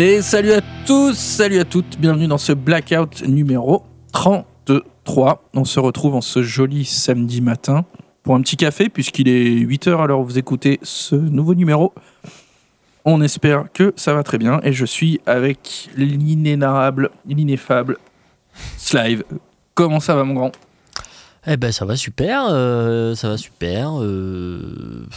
Et 0.00 0.22
salut 0.22 0.52
à 0.52 0.60
tous, 0.86 1.18
salut 1.18 1.58
à 1.58 1.64
toutes, 1.64 1.98
bienvenue 1.98 2.28
dans 2.28 2.38
ce 2.38 2.52
Blackout 2.52 3.26
numéro 3.26 3.82
33. 4.12 5.42
On 5.54 5.64
se 5.64 5.80
retrouve 5.80 6.14
en 6.14 6.20
ce 6.20 6.40
joli 6.40 6.84
samedi 6.84 7.40
matin 7.40 7.84
pour 8.22 8.36
un 8.36 8.40
petit 8.42 8.56
café, 8.56 8.90
puisqu'il 8.90 9.26
est 9.26 9.56
8h 9.56 10.00
alors 10.00 10.22
vous 10.22 10.38
écoutez 10.38 10.78
ce 10.84 11.16
nouveau 11.16 11.56
numéro. 11.56 11.92
On 13.04 13.20
espère 13.22 13.64
que 13.74 13.92
ça 13.96 14.14
va 14.14 14.22
très 14.22 14.38
bien 14.38 14.60
et 14.62 14.72
je 14.72 14.84
suis 14.84 15.20
avec 15.26 15.90
l'inénarrable, 15.96 17.10
l'ineffable 17.26 17.98
Slive. 18.76 19.24
Comment 19.74 19.98
ça 19.98 20.14
va 20.14 20.22
mon 20.22 20.34
grand? 20.34 20.52
Eh 21.44 21.56
ben 21.56 21.72
ça 21.72 21.84
va 21.84 21.96
super, 21.96 22.46
euh, 22.50 23.16
ça 23.16 23.30
va 23.30 23.36
super. 23.36 24.00
euh, 24.00 25.08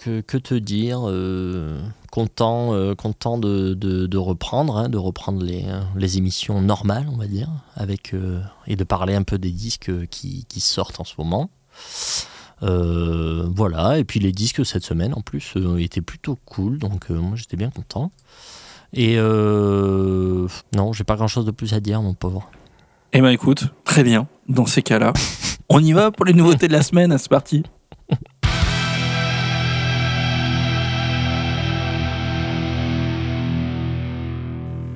que, 0.00 0.38
te 0.38 0.54
dire 0.54 1.00
euh, 1.08 1.80
Content, 2.10 2.74
euh, 2.74 2.94
content 2.96 3.38
de, 3.38 3.74
de- 3.74 4.06
de 4.06 4.18
reprendre, 4.18 4.76
hein, 4.76 4.88
de 4.88 4.98
reprendre 4.98 5.42
les, 5.44 6.18
émissions 6.18 6.60
normales, 6.60 7.06
on 7.12 7.16
va 7.16 7.26
dire, 7.26 7.48
avec 7.76 8.14
euh, 8.14 8.40
et 8.66 8.74
de 8.74 8.82
parler 8.82 9.14
un 9.14 9.22
peu 9.22 9.38
des 9.38 9.52
disques 9.52 9.92
qui, 10.08 10.44
sortent 10.58 10.98
en 10.98 11.04
ce 11.04 11.14
moment. 11.18 11.50
Euh, 12.62 13.46
voilà, 13.54 13.98
et 13.98 14.04
puis 14.04 14.20
les 14.20 14.32
disques 14.32 14.66
cette 14.66 14.84
semaine 14.84 15.14
en 15.14 15.22
plus 15.22 15.54
euh, 15.56 15.78
étaient 15.78 16.02
plutôt 16.02 16.36
cool, 16.44 16.78
donc 16.78 17.10
euh, 17.10 17.14
moi 17.14 17.36
j'étais 17.36 17.56
bien 17.56 17.70
content. 17.70 18.10
Et 18.92 19.14
euh, 19.16 20.46
non, 20.74 20.92
j'ai 20.92 21.04
pas 21.04 21.16
grand 21.16 21.28
chose 21.28 21.46
de 21.46 21.52
plus 21.52 21.72
à 21.74 21.80
dire, 21.80 22.02
mon 22.02 22.14
pauvre. 22.14 22.50
Eh 23.12 23.20
ben 23.20 23.30
écoute, 23.30 23.64
très 23.84 24.02
bien, 24.02 24.26
dans 24.48 24.66
ces 24.66 24.82
cas-là, 24.82 25.12
on 25.68 25.82
y 25.82 25.92
va 25.92 26.10
pour 26.10 26.26
les 26.26 26.32
nouveautés 26.32 26.68
de 26.68 26.72
la 26.72 26.82
semaine, 26.82 27.16
c'est 27.18 27.30
parti 27.30 27.62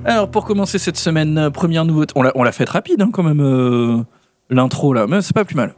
Alors 0.05 0.29
pour 0.29 0.45
commencer 0.45 0.77
cette 0.79 0.97
semaine, 0.97 1.37
euh, 1.37 1.49
première 1.49 1.85
nouveauté, 1.85 2.13
on 2.15 2.21
l'a, 2.23 2.31
on 2.35 2.43
l'a 2.43 2.51
faite 2.51 2.69
rapide 2.69 3.01
hein, 3.01 3.09
quand 3.11 3.23
même, 3.23 3.41
euh, 3.41 4.03
l'intro 4.49 4.93
là, 4.93 5.07
mais 5.07 5.21
c'est 5.21 5.33
pas 5.33 5.45
plus 5.45 5.55
mal. 5.55 5.73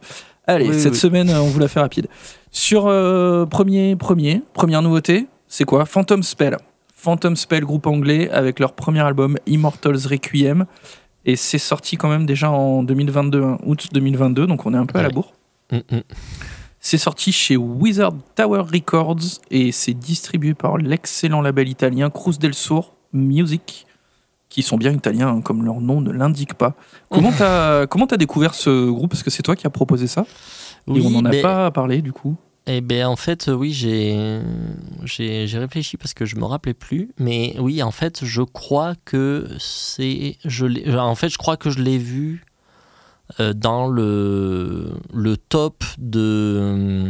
Allez, 0.46 0.68
Oui, 0.68 0.80
cette 0.80 0.92
oui. 0.92 0.98
semaine, 0.98 1.28
euh, 1.30 1.40
on 1.40 1.46
vous 1.48 1.58
l'a 1.58 1.68
fait 1.68 1.80
rapide. 1.80 2.08
Sur 2.50 2.86
euh, 2.86 3.44
premier, 3.46 3.96
premier, 3.96 4.42
première 4.54 4.82
nouveauté, 4.82 5.26
c'est 5.46 5.64
quoi? 5.64 5.84
Phantom 5.84 6.22
Spell. 6.22 6.56
Phantom 6.94 7.36
Spell, 7.36 7.64
groupe 7.64 7.86
anglais, 7.86 8.30
avec 8.30 8.58
leur 8.58 8.72
premier 8.72 9.00
album 9.00 9.36
Immortals 9.46 10.06
Requiem. 10.06 10.66
Et 11.24 11.36
c'est 11.36 11.58
sorti 11.58 11.96
quand 11.96 12.08
même 12.08 12.24
déjà 12.26 12.50
en 12.50 12.82
2022, 12.82 13.42
hein, 13.42 13.58
août 13.64 13.88
2022, 13.92 14.46
donc 14.46 14.64
on 14.66 14.72
est 14.72 14.78
un 14.78 14.86
peu 14.86 14.98
à 14.98 15.02
la 15.02 15.10
bourre. 15.10 15.32
Mm, 15.70 15.76
mm. 15.76 16.00
C'est 16.80 16.96
sorti 16.98 17.32
chez 17.32 17.56
Wizard 17.56 18.14
Tower 18.34 18.62
Records 18.72 19.40
et 19.50 19.72
c'est 19.72 19.94
distribué 19.94 20.54
par 20.54 20.78
l'excellent 20.78 21.42
label 21.42 21.68
italien 21.68 22.08
Cruz 22.08 22.38
del 22.38 22.54
Sur 22.54 22.94
Music, 23.12 23.86
qui 24.48 24.62
sont 24.62 24.76
bien 24.76 24.92
italiens, 24.92 25.28
hein, 25.28 25.40
comme 25.42 25.64
leur 25.64 25.80
nom 25.80 26.00
ne 26.00 26.10
l'indique 26.10 26.54
pas. 26.54 26.74
Comment 27.10 27.32
t'as 27.32 27.86
comment 27.86 28.06
t'as 28.06 28.16
découvert 28.16 28.54
ce 28.54 28.90
groupe? 28.90 29.10
Parce 29.10 29.22
que 29.22 29.30
c'est 29.30 29.42
toi 29.42 29.56
qui 29.56 29.66
as 29.66 29.70
proposé 29.70 30.06
ça? 30.06 30.24
Et 30.86 31.00
on 31.00 31.10
n'en 31.10 31.24
a 31.24 31.30
mais- 31.30 31.42
pas 31.42 31.70
parlé 31.70 32.00
du 32.02 32.12
coup? 32.12 32.36
Eh 32.70 32.82
ben 32.82 33.06
en 33.06 33.16
fait 33.16 33.48
euh, 33.48 33.54
oui 33.54 33.72
j'ai 33.72 34.40
j'ai 35.04 35.46
j'ai 35.46 35.58
réfléchi 35.58 35.96
parce 35.96 36.12
que 36.12 36.26
je 36.26 36.36
me 36.36 36.44
rappelais 36.44 36.74
plus 36.74 37.08
mais 37.18 37.56
oui 37.58 37.82
en 37.82 37.90
fait 37.90 38.26
je 38.26 38.42
crois 38.42 38.92
que 39.06 39.48
c'est 39.58 40.36
je 40.44 40.66
l'ai- 40.66 40.94
en 40.98 41.14
fait 41.14 41.30
je 41.30 41.38
crois 41.38 41.56
que 41.56 41.70
je 41.70 41.78
l'ai 41.78 41.96
vu 41.96 42.44
euh, 43.40 43.54
dans 43.54 43.86
le 43.88 44.90
le 45.14 45.36
top 45.38 45.82
de 45.96 47.08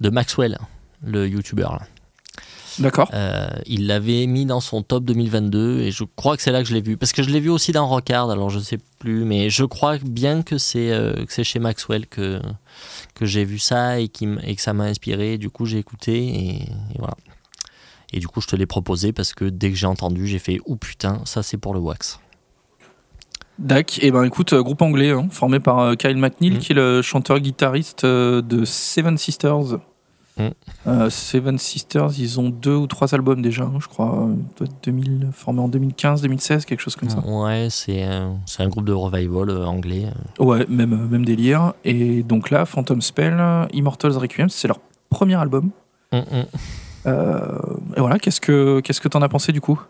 de 0.00 0.10
Maxwell 0.10 0.58
le 1.02 1.26
youtubeur. 1.26 1.80
D'accord. 2.78 3.10
Euh, 3.14 3.48
il 3.66 3.86
l'avait 3.86 4.26
mis 4.26 4.44
dans 4.44 4.60
son 4.60 4.82
top 4.82 5.04
2022 5.04 5.80
et 5.80 5.90
je 5.90 6.04
crois 6.04 6.36
que 6.36 6.42
c'est 6.42 6.52
là 6.52 6.62
que 6.62 6.68
je 6.68 6.74
l'ai 6.74 6.80
vu 6.80 6.96
parce 6.96 7.12
que 7.12 7.22
je 7.22 7.30
l'ai 7.30 7.40
vu 7.40 7.48
aussi 7.48 7.72
dans 7.72 7.86
Rockard 7.86 8.30
alors 8.30 8.50
je 8.50 8.58
sais 8.58 8.78
plus 8.98 9.24
mais 9.24 9.48
je 9.50 9.64
crois 9.64 9.98
bien 9.98 10.42
que 10.42 10.58
c'est 10.58 10.90
euh, 10.90 11.24
c'est 11.28 11.44
chez 11.44 11.58
Maxwell 11.58 12.06
que 12.06 12.40
que 13.14 13.24
j'ai 13.24 13.44
vu 13.44 13.58
ça 13.58 13.98
et, 14.00 14.08
qui 14.08 14.28
et 14.42 14.56
que 14.56 14.62
ça 14.62 14.72
m'a 14.74 14.84
inspiré 14.84 15.38
du 15.38 15.48
coup 15.48 15.64
j'ai 15.64 15.78
écouté 15.78 16.16
et, 16.18 16.62
et 16.62 16.98
voilà 16.98 17.14
et 18.12 18.20
du 18.20 18.28
coup 18.28 18.40
je 18.40 18.46
te 18.46 18.56
l'ai 18.56 18.66
proposé 18.66 19.12
parce 19.12 19.32
que 19.32 19.46
dès 19.46 19.70
que 19.70 19.76
j'ai 19.76 19.86
entendu 19.86 20.26
j'ai 20.26 20.38
fait 20.38 20.60
ou 20.66 20.76
putain 20.76 21.22
ça 21.24 21.42
c'est 21.42 21.58
pour 21.58 21.72
le 21.72 21.80
wax 21.80 22.20
Dac. 23.58 24.00
Et 24.02 24.10
ben 24.10 24.22
écoute, 24.24 24.52
euh, 24.52 24.62
groupe 24.62 24.82
anglais 24.82 25.12
hein, 25.12 25.28
formé 25.30 25.60
par 25.60 25.78
euh, 25.78 25.94
Kyle 25.94 26.18
McNeil, 26.18 26.50
Mm. 26.50 26.58
qui 26.58 26.72
est 26.72 26.74
le 26.74 27.00
chanteur-guitariste 27.00 28.04
de 28.04 28.64
Seven 28.66 29.16
Sisters. 29.16 29.78
Mm. 30.38 30.48
Euh, 30.86 31.10
Seven 31.10 31.58
Sisters, 31.58 32.10
ils 32.18 32.38
ont 32.38 32.50
deux 32.50 32.74
ou 32.74 32.86
trois 32.86 33.14
albums 33.14 33.40
déjà, 33.40 33.64
hein, 33.64 33.78
je 33.80 33.88
crois. 33.88 34.28
être 34.60 34.72
2000, 34.84 35.30
formé 35.32 35.60
en 35.60 35.68
2015, 35.68 36.22
2016, 36.22 36.64
quelque 36.66 36.80
chose 36.80 36.94
comme 36.96 37.08
ça. 37.08 37.20
ouais 37.20 37.68
c'est 37.70 38.02
un, 38.02 38.36
c'est 38.44 38.62
un 38.62 38.68
groupe 38.68 38.84
de 38.84 38.92
revival 38.92 39.50
euh, 39.50 39.64
anglais 39.66 40.06
Ouais, 40.38 40.66
même, 40.68 40.92
euh, 40.92 41.08
même 41.08 41.24
délire. 41.24 41.72
Et 41.84 42.22
donc 42.22 42.50
là, 42.50 42.66
Phantom 42.66 43.00
Spell, 43.00 43.36
Immortals 43.72 44.16
Requiem, 44.16 44.48
c'est 44.48 44.68
leur 44.68 44.78
premier 45.08 45.36
album. 45.36 45.70
Euh, 46.14 46.22
et 47.06 48.00
voilà, 48.00 48.18
qu'est-ce 48.18 48.40
que 48.40 48.80
qu'est-ce 48.80 49.00
que 49.00 49.08
t'en 49.08 49.22
as 49.22 49.28
pensé 49.28 49.52
du 49.52 49.60
coup? 49.60 49.80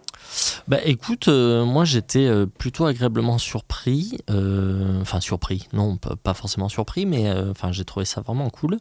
Bah 0.69 0.78
écoute, 0.84 1.28
euh, 1.28 1.65
moi 1.65 1.84
j'étais 1.84 2.27
euh, 2.27 2.47
plutôt 2.47 2.84
agréablement 2.87 3.38
surpris. 3.38 4.19
euh, 4.31 5.00
Enfin 5.00 5.21
surpris, 5.21 5.69
non, 5.72 5.97
pas, 5.97 6.34
forcément 6.34 6.69
surpris, 6.69 7.06
mais 7.06 7.28
euh, 7.28 7.53
j'ai 7.71 7.84
trouvé 7.84 8.04
ça 8.04 8.21
vraiment 8.21 8.50
cool. 8.50 8.78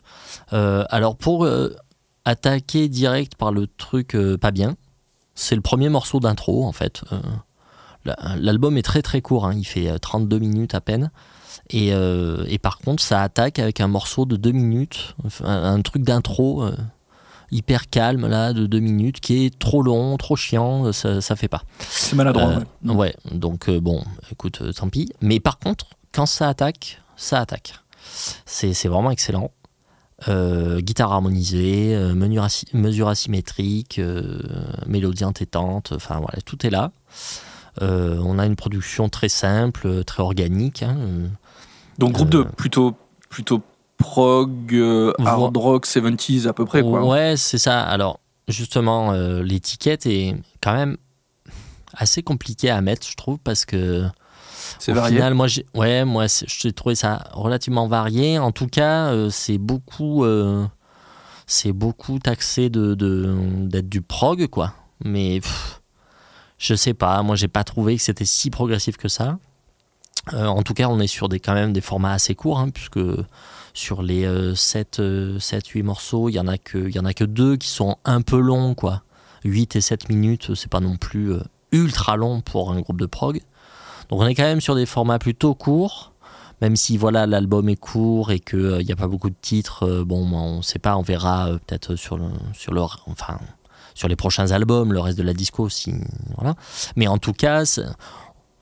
Euh, 0.53 0.83
alors 0.89 1.15
pour 1.15 1.45
euh, 1.45 1.75
attaquer 2.25 2.89
direct 2.89 3.35
par 3.35 3.51
le 3.51 3.67
truc 3.67 4.15
euh, 4.15 4.37
pas 4.37 4.51
bien, 4.51 4.75
c'est 5.35 5.55
le 5.55 5.61
premier 5.61 5.89
morceau 5.89 6.19
d'intro 6.19 6.65
en 6.65 6.71
fait. 6.71 7.03
Euh, 7.11 7.17
la- 8.03 8.17
L'album 8.37 8.77
est 8.77 8.81
très 8.83 9.01
très 9.01 9.21
court, 9.21 9.45
hein, 9.45 9.53
il 9.55 9.65
fait 9.65 9.89
euh, 9.89 9.97
32 9.97 10.39
minutes 10.39 10.75
à 10.75 10.81
peine. 10.81 11.11
Et, 11.69 11.93
euh, 11.93 12.43
et 12.47 12.59
par 12.59 12.77
contre, 12.79 13.01
ça 13.01 13.21
attaque 13.21 13.59
avec 13.59 13.79
un 13.79 13.87
morceau 13.87 14.25
de 14.25 14.35
2 14.35 14.51
minutes, 14.51 15.15
un, 15.43 15.81
truc 15.81 16.03
d'intro 16.03 16.63
euh, 16.63 16.75
hyper 17.51 17.89
calme 17.89 18.27
là, 18.27 18.53
de 18.53 18.65
2 18.65 18.79
minutes, 18.79 19.19
qui 19.19 19.45
est 19.45 19.57
trop 19.59 19.81
long, 19.83 20.17
trop 20.17 20.35
chiant, 20.35 20.91
ça, 20.91 21.21
ça 21.21 21.35
fait 21.35 21.47
pas. 21.47 21.63
C'est 21.79 22.15
maladroit. 22.15 22.49
Euh, 22.85 22.89
ouais. 22.89 22.95
ouais, 22.95 23.15
donc 23.31 23.69
euh, 23.69 23.79
bon, 23.79 24.03
écoute, 24.31 24.59
euh, 24.61 24.71
tant 24.73 24.89
pis. 24.89 25.09
Mais 25.21 25.39
par 25.39 25.57
contre, 25.59 25.87
quand 26.11 26.25
ça 26.25 26.49
attaque, 26.49 27.01
ça 27.15 27.39
attaque. 27.41 27.75
C'est 28.45 28.87
vraiment 28.87 29.11
excellent. 29.11 29.51
Guitare 30.27 31.11
harmonisée, 31.11 31.95
mesure, 32.15 32.43
asy- 32.45 32.65
mesure 32.73 33.09
asymétrique, 33.09 33.99
mélodie 34.87 35.25
entêtante, 35.25 35.91
enfin 35.93 36.19
voilà, 36.19 36.39
tout 36.45 36.65
est 36.65 36.69
là. 36.69 36.91
On 37.81 38.39
a 38.39 38.45
une 38.45 38.55
production 38.55 39.09
très 39.09 39.27
simple, 39.29 40.03
très 40.05 40.23
organique. 40.23 40.83
hein, 40.83 40.95
Donc 41.99 42.13
groupe 42.13 42.29
de 42.29 42.43
plutôt 42.43 42.95
plutôt 43.29 43.61
prog, 43.97 44.73
euh, 44.73 45.13
hard 45.23 45.55
rock, 45.57 45.85
70s 45.85 46.47
à 46.47 46.53
peu 46.53 46.65
près 46.65 46.81
quoi. 46.81 47.05
Ouais, 47.05 47.35
c'est 47.37 47.57
ça. 47.57 47.81
Alors, 47.81 48.19
justement, 48.47 49.11
euh, 49.13 49.41
l'étiquette 49.43 50.05
est 50.05 50.35
quand 50.61 50.73
même 50.73 50.97
assez 51.93 52.21
compliquée 52.23 52.69
à 52.69 52.81
mettre, 52.81 53.07
je 53.07 53.15
trouve, 53.15 53.37
parce 53.39 53.65
que 53.65 54.05
C'est 54.79 54.91
varié. 54.91 55.15
final, 55.15 55.33
moi, 55.33 55.47
j'ai, 55.47 55.65
ouais, 55.73 56.03
moi, 56.05 56.25
j'ai 56.27 56.73
trouvé 56.73 56.95
ça 56.95 57.23
relativement 57.31 57.87
varié. 57.87 58.37
En 58.39 58.51
tout 58.51 58.67
cas, 58.67 59.07
euh, 59.11 59.29
c'est 59.29 59.57
beaucoup, 59.57 60.25
c'est 61.47 61.71
beaucoup 61.73 62.19
taxé 62.19 62.69
de, 62.69 62.95
de- 62.95 63.35
d'être 63.67 63.87
du 63.89 64.01
prog, 64.01 64.47
quoi. 64.47 64.73
Mais 65.03 65.39
pff, 65.41 65.81
je 66.57 66.73
sais 66.75 66.93
pas. 66.93 67.21
Moi, 67.23 67.35
j'ai 67.35 67.47
pas 67.47 67.63
trouvé 67.63 67.95
que 67.97 68.01
c'était 68.01 68.25
si 68.25 68.49
progressif 68.49 68.97
que 68.97 69.07
ça. 69.07 69.37
En 70.33 70.63
tout 70.63 70.73
cas, 70.73 70.87
on 70.87 70.99
est 70.99 71.07
sur 71.07 71.29
des 71.29 71.39
quand 71.39 71.53
même 71.53 71.71
des 71.71 71.81
formats 71.81 72.13
assez 72.13 72.33
courts, 72.33 72.59
hein, 72.59 72.69
puisque 72.71 72.99
sur 73.75 74.01
les 74.01 74.27
7, 74.55 74.99
8 74.99 75.83
morceaux, 75.83 76.29
il 76.29 76.33
y 76.33 76.39
en 76.39 76.47
a 76.47 76.57
que, 76.57 76.89
il 76.89 77.27
deux 77.27 77.57
qui 77.57 77.67
sont 77.69 77.97
un 78.05 78.21
peu 78.21 78.39
longs, 78.39 78.73
quoi. 78.73 79.03
8 79.45 79.75
et 79.75 79.81
7 79.81 80.09
minutes, 80.09 80.55
c'est 80.55 80.69
pas 80.69 80.79
non 80.79 80.97
plus 80.97 81.33
euh, 81.33 81.43
ultra 81.71 82.17
long 82.17 82.41
pour 82.41 82.71
un 82.71 82.81
groupe 82.81 82.99
de 82.99 83.05
prog. 83.05 83.39
Donc 84.09 84.19
on 84.19 84.25
est 84.25 84.35
quand 84.35 84.43
même 84.43 84.61
sur 84.61 84.75
des 84.75 84.85
formats 84.85 85.19
plutôt 85.19 85.53
courts, 85.53 86.13
même 86.61 86.75
si 86.75 86.97
voilà 86.97 87.25
l'album 87.27 87.69
est 87.69 87.75
court 87.75 88.31
et 88.31 88.39
qu'il 88.39 88.79
n'y 88.79 88.91
a 88.91 88.95
pas 88.95 89.07
beaucoup 89.07 89.29
de 89.29 89.35
titres. 89.39 89.83
euh, 89.83 90.03
bon, 90.03 90.27
on 90.33 90.57
ne 90.57 90.61
sait 90.61 90.79
pas, 90.79 90.97
on 90.97 91.01
verra 91.01 91.49
euh, 91.49 91.57
peut-être 91.65 91.95
sur 91.95 92.17
le, 92.17 92.25
sur 92.53 92.73
le, 92.73 92.81
enfin 92.81 93.39
sur 93.93 94.09
les 94.09 94.17
prochains 94.17 94.51
albums, 94.51 94.91
le 94.91 94.99
reste 94.99 95.17
de 95.17 95.23
la 95.23 95.33
disco, 95.33 95.69
si 95.69 95.93
voilà. 96.35 96.55
Mais 96.97 97.07
en 97.07 97.17
tout 97.17 97.31
cas, 97.31 97.63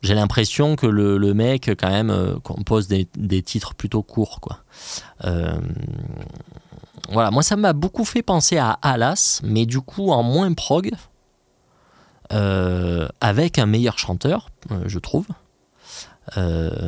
j'ai 0.03 0.13
l'impression 0.13 0.75
que 0.75 0.85
le, 0.85 1.33
mec 1.33 1.71
quand 1.79 1.89
même 1.89 2.09
euh, 2.09 2.38
compose 2.39 2.88
des, 2.88 3.41
titres 3.41 3.73
plutôt 3.73 4.03
courts, 4.03 4.41
quoi. 4.41 4.59
Euh, 5.23 5.57
voilà, 7.09 7.31
moi 7.31 7.41
ça 7.41 7.55
m'a 7.55 7.73
beaucoup 7.73 8.05
fait 8.05 8.21
penser 8.21 8.57
à 8.57 8.71
Alas, 8.81 9.39
mais 9.44 9.65
du 9.65 9.79
coup 9.81 10.11
en 10.11 10.21
moins 10.21 10.53
prog, 10.53 10.91
euh, 12.33 13.07
avec 13.21 13.57
un 13.59 13.65
meilleur 13.65 13.97
chanteur, 13.97 14.50
je 14.85 15.00
trouve. 15.00 15.25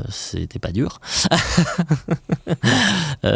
C'était 0.09 0.59
pas 0.59 0.71
dur. 0.71 0.99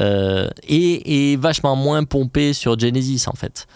Et, 0.68 1.38
vachement 1.38 1.76
moins 1.76 2.04
pompé 2.04 2.54
sur 2.54 2.80
Genesis 2.80 3.24
en 3.28 3.34
fait. 3.34 3.68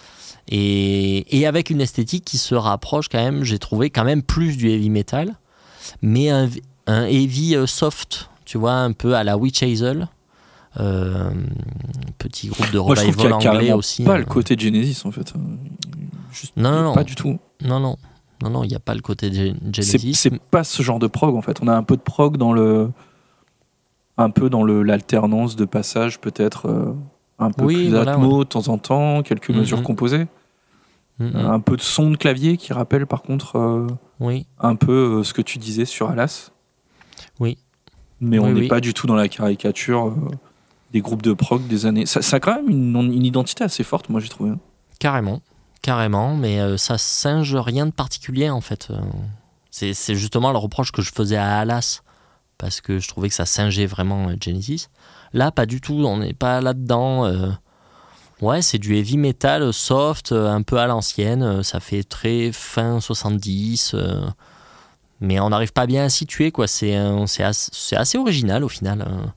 Et 0.49 1.45
avec 1.45 1.69
une 1.69 1.81
esthétique 1.81 2.25
qui 2.25 2.37
se 2.37 2.55
rapproche 2.55 3.07
quand 3.09 3.23
même, 3.23 3.43
j'ai 3.43 3.59
trouvé 3.59 3.89
quand 3.89 4.03
même 4.03 4.23
plus 4.23 4.57
du 4.57 4.69
heavy 4.69 4.89
metal, 4.89 5.35
mais 6.01 6.29
un, 6.29 6.49
un 6.87 7.03
heavy 7.05 7.55
euh, 7.55 7.65
soft, 7.65 8.29
tu 8.45 8.57
vois, 8.57 8.73
un 8.73 8.91
peu 8.93 9.15
à 9.15 9.23
la 9.23 9.37
Witch 9.37 9.63
Hazel. 9.63 10.07
Euh, 10.79 11.29
petit 12.17 12.47
groupe 12.47 12.71
de 12.71 12.79
Moi, 12.79 12.95
je 12.95 13.01
revival 13.01 13.27
y 13.43 13.47
a 13.47 13.51
anglais 13.51 13.71
aussi. 13.73 14.03
pas 14.03 14.13
euh. 14.15 14.17
le 14.17 14.25
côté 14.25 14.55
Genesis 14.57 15.01
en 15.05 15.11
fait. 15.11 15.31
Juste- 16.31 16.57
Non, 16.57 16.71
non, 16.71 16.81
non. 16.83 16.93
Pas 16.95 17.03
du 17.03 17.13
tout. 17.13 17.37
Non, 17.63 17.79
non, 17.79 17.95
non, 18.41 18.49
non, 18.49 18.63
il 18.63 18.69
n'y 18.69 18.75
a 18.75 18.79
pas 18.79 18.95
le 18.95 19.01
côté 19.01 19.29
de 19.29 19.53
Genesis. 19.71 20.15
c'est 20.15 20.39
pas 20.49 20.63
ce 20.63 20.81
genre 20.81 20.97
de 20.99 21.05
prog 21.07 21.35
en 21.35 21.41
fait. 21.43 21.59
On 21.61 21.67
a 21.67 21.75
un 21.75 21.83
peu 21.83 21.95
de 21.95 22.01
prog 22.01 22.37
dans 22.37 22.53
le. 22.53 22.89
Un 24.17 24.29
peu 24.29 24.49
dans 24.49 24.63
le- 24.63 24.83
l'alternance 24.83 25.55
de 25.55 25.65
passage, 25.65 26.19
peut-être 26.19 26.67
euh, 26.67 26.93
un 27.39 27.49
peu 27.51 27.65
Oui, 27.65 27.75
plus 27.75 27.89
voilà, 27.89 28.13
atmo 28.13 28.43
de 28.43 28.49
temps 28.49 28.67
en 28.67 28.77
temps, 28.77 29.23
quelques 29.23 29.49
Mhm. 29.49 29.57
mesures 29.59 29.81
composées. 29.83 30.27
Mm, 31.19 31.25
mm. 31.27 31.35
Un 31.35 31.59
peu 31.59 31.77
de 31.77 31.81
son 31.81 32.09
de 32.11 32.17
clavier 32.17 32.57
qui 32.57 32.73
rappelle 32.73 33.05
par 33.05 33.21
contre 33.21 33.57
euh, 33.57 33.87
Oui, 34.19 34.47
un 34.59 34.75
peu 34.75 35.19
euh, 35.19 35.23
ce 35.23 35.33
que 35.33 35.41
tu 35.41 35.57
disais 35.59 35.85
sur 35.85 36.09
Alas. 36.09 36.51
Oui. 37.39 37.57
Mais 38.19 38.39
on 38.39 38.45
Oui, 38.45 38.53
n'est 38.53 38.59
oui. 38.61 38.67
pas 38.67 38.79
du 38.79 38.93
tout 38.93 39.05
dans 39.07 39.15
la 39.15 39.27
caricature 39.27 40.07
euh, 40.07 40.15
des 40.91 41.01
groupes 41.01 41.21
de 41.21 41.33
prog 41.33 41.67
des 41.67 41.85
années. 41.85 42.05
Ça, 42.05 42.21
ça 42.21 42.37
a 42.37 42.39
quand 42.39 42.55
même 42.55 42.69
une, 42.69 42.95
une 43.13 43.25
identité 43.25 43.63
assez 43.63 43.83
forte, 43.83 44.09
moi 44.09 44.19
j'ai 44.19 44.29
trouvé. 44.29 44.51
carrément. 44.99 45.41
Carrément, 45.81 46.35
mais 46.37 46.61
euh, 46.61 46.77
ça 46.77 46.97
singe 46.97 47.55
rien 47.55 47.85
de 47.85 47.91
particulier 47.91 48.49
en 48.49 48.61
fait. 48.61 48.87
Euh, 48.89 48.95
C'est 49.69 50.15
justement 50.15 50.51
le 50.53 50.57
reproche 50.57 50.91
que 50.93 51.01
je 51.01 51.11
faisais 51.11 51.35
à 51.35 51.59
Alas, 51.59 52.01
parce 52.57 52.79
que 52.79 52.99
je 52.99 53.07
trouvais 53.09 53.27
que 53.27 53.35
ça 53.35 53.45
singeait 53.45 53.85
vraiment 53.85 54.29
euh, 54.29 54.35
Genesis. 54.41 54.87
Là, 55.33 55.51
pas 55.51 55.65
du 55.65 55.81
tout, 55.81 55.93
on 55.95 56.17
n'est 56.19 56.33
pas 56.33 56.61
là-dedans. 56.61 57.25
Euh. 58.43 58.47
Ouais, 58.47 58.61
c'est 58.61 58.77
du 58.77 58.95
heavy 58.95 59.17
metal 59.17 59.71
soft, 59.73 60.31
euh, 60.31 60.49
un 60.49 60.61
peu 60.61 60.77
à 60.77 60.87
l'ancienne, 60.87 61.43
euh, 61.43 61.63
ça 61.63 61.79
fait 61.79 62.03
très 62.03 62.51
fin 62.51 62.99
70, 62.99 63.91
euh, 63.93 64.21
mais 65.21 65.39
on 65.39 65.49
n'arrive 65.49 65.73
pas 65.73 65.85
bien 65.85 66.05
à 66.05 66.09
situer, 66.09 66.51
quoi. 66.51 66.67
C'est 66.67 66.95
un- 66.95 67.27
c'est 67.27 67.43
as- 67.43 67.69
c'est 67.71 67.95
assez 67.95 68.17
original 68.17 68.63
au 68.63 68.69
final. 68.69 69.01
hein. 69.01 69.33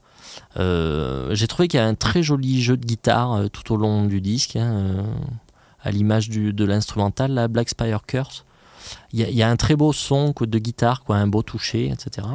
Euh, 0.59 1.35
J'ai 1.35 1.47
trouvé 1.47 1.69
qu'il 1.69 1.79
y 1.79 1.83
a 1.83 1.87
un 1.87 1.95
très 1.95 2.23
joli 2.23 2.63
jeu 2.63 2.77
de 2.77 2.85
guitare 2.85 3.33
euh, 3.35 3.49
tout 3.49 3.73
au 3.73 3.77
long 3.77 4.05
du 4.07 4.21
disque. 4.21 4.57
hein, 4.57 4.73
euh, 4.73 5.03
à 5.83 5.91
l'image 5.93 6.31
de 6.31 6.65
l'instrumental, 6.65 7.31
la 7.33 7.47
Black 7.47 7.69
Spire 7.69 8.05
Curse. 8.07 8.45
Il 9.13 9.21
y, 9.21 9.43
a- 9.43 9.49
un 9.49 9.57
très 9.57 9.77
beau 9.77 9.93
son 9.93 10.33
de 10.41 10.59
guitare, 10.59 11.05
quoi, 11.05 11.17
un 11.17 11.27
beau 11.29 11.43
toucher, 11.43 11.91
etc. 11.93 12.27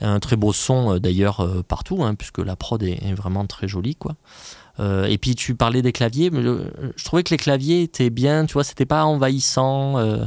Un 0.00 0.18
très 0.20 0.36
beau 0.36 0.52
son 0.52 0.94
euh, 0.94 0.98
d'ailleurs 0.98 1.40
euh, 1.40 1.62
partout, 1.62 2.02
hein, 2.04 2.14
puisque 2.14 2.38
la 2.38 2.56
prod 2.56 2.82
est, 2.82 3.02
est 3.04 3.14
vraiment 3.14 3.46
très 3.46 3.68
jolie. 3.68 3.94
Quoi. 3.96 4.16
Euh, 4.80 5.04
et 5.06 5.18
puis 5.18 5.34
tu 5.34 5.54
parlais 5.54 5.82
des 5.82 5.92
claviers, 5.92 6.30
mais 6.30 6.40
le- 6.40 6.72
je 6.96 7.04
trouvais 7.04 7.22
que 7.22 7.30
les 7.30 7.36
claviers 7.36 7.82
étaient 7.82 8.08
bien, 8.10 8.46
tu 8.46 8.54
vois, 8.54 8.64
c'était 8.64 8.86
pas 8.86 9.04
envahissant, 9.04 9.98
euh, 9.98 10.24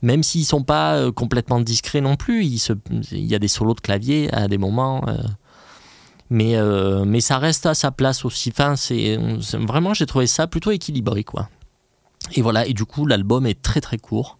même 0.00 0.22
s'ils 0.22 0.46
sont 0.46 0.62
pas 0.64 0.94
euh, 0.94 1.12
complètement 1.12 1.60
discrets 1.60 2.00
non 2.00 2.16
plus. 2.16 2.44
Il, 2.44 2.58
il 3.12 3.26
y 3.26 3.34
a 3.34 3.38
des 3.38 3.48
solos 3.48 3.74
de 3.74 3.80
clavier 3.80 4.32
à 4.32 4.48
des 4.48 4.58
moments. 4.58 5.02
euh, 5.08 5.18
mais, 6.30 6.56
euh, 6.56 7.04
mais 7.04 7.20
ça 7.20 7.36
reste 7.36 7.66
à 7.66 7.74
sa 7.74 7.90
place 7.90 8.24
aussi. 8.24 8.48
Enfin, 8.50 8.74
c'est, 8.76 9.18
vraiment, 9.58 9.92
j'ai 9.92 10.06
trouvé 10.06 10.26
ça 10.26 10.46
plutôt 10.46 10.70
équilibré, 10.70 11.24
quoi. 11.24 11.50
Et 12.34 12.40
voilà, 12.40 12.66
et 12.66 12.72
du 12.72 12.86
coup, 12.86 13.04
l'album 13.04 13.46
est 13.46 13.60
très 13.60 13.82
très 13.82 13.98
court, 13.98 14.38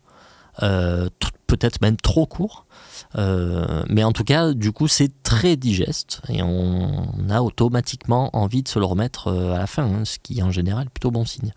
euh, 0.63 1.11
peut-être 1.47 1.83
même 1.83 1.99
trop 1.99 2.25
court. 2.25 2.65
Euh, 3.17 3.83
mais 3.89 4.05
en 4.05 4.13
tout 4.13 4.25
cas, 4.25 4.53
du 4.53 4.73
coup, 4.73 4.89
c'est 4.89 5.23
très 5.23 5.57
digeste 5.57 6.23
et 6.29 6.43
on 6.43 7.07
a 7.31 7.43
automatiquement 7.43 8.31
envie 8.33 8.63
de 8.63 8.69
se 8.69 8.79
le 8.79 8.85
remettre 8.85 9.29
euh, 9.29 9.55
à 9.55 9.59
la 9.59 9.67
fin, 9.67 9.85
hein, 9.85 10.05
ce 10.05 10.19
qui 10.19 10.39
est 10.39 10.43
en 10.43 10.51
général 10.51 10.89
plutôt 10.91 11.11
bon 11.11 11.25
signe. 11.25 11.53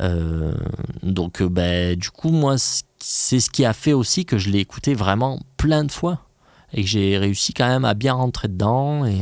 Euh, 0.00 0.54
donc, 1.02 1.42
ben, 1.42 1.96
du 1.96 2.10
coup, 2.10 2.30
moi, 2.30 2.56
c'est 2.98 3.40
ce 3.40 3.50
qui 3.50 3.64
a 3.64 3.72
fait 3.72 3.92
aussi 3.92 4.24
que 4.24 4.38
je 4.38 4.50
l'ai 4.50 4.58
écouté 4.58 4.94
vraiment 4.94 5.40
plein 5.56 5.84
de 5.84 5.92
fois 5.92 6.20
et 6.72 6.82
que 6.82 6.88
j'ai 6.88 7.16
réussi 7.18 7.52
quand 7.52 7.68
même 7.68 7.84
à 7.84 7.94
bien 7.94 8.12
rentrer 8.12 8.48
dedans. 8.48 9.04
Et... 9.04 9.18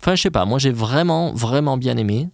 Enfin, 0.00 0.14
je 0.14 0.22
sais 0.22 0.30
pas, 0.30 0.44
moi 0.44 0.58
j'ai 0.58 0.70
vraiment, 0.70 1.32
vraiment 1.32 1.76
bien 1.76 1.96
aimé. 1.96 2.28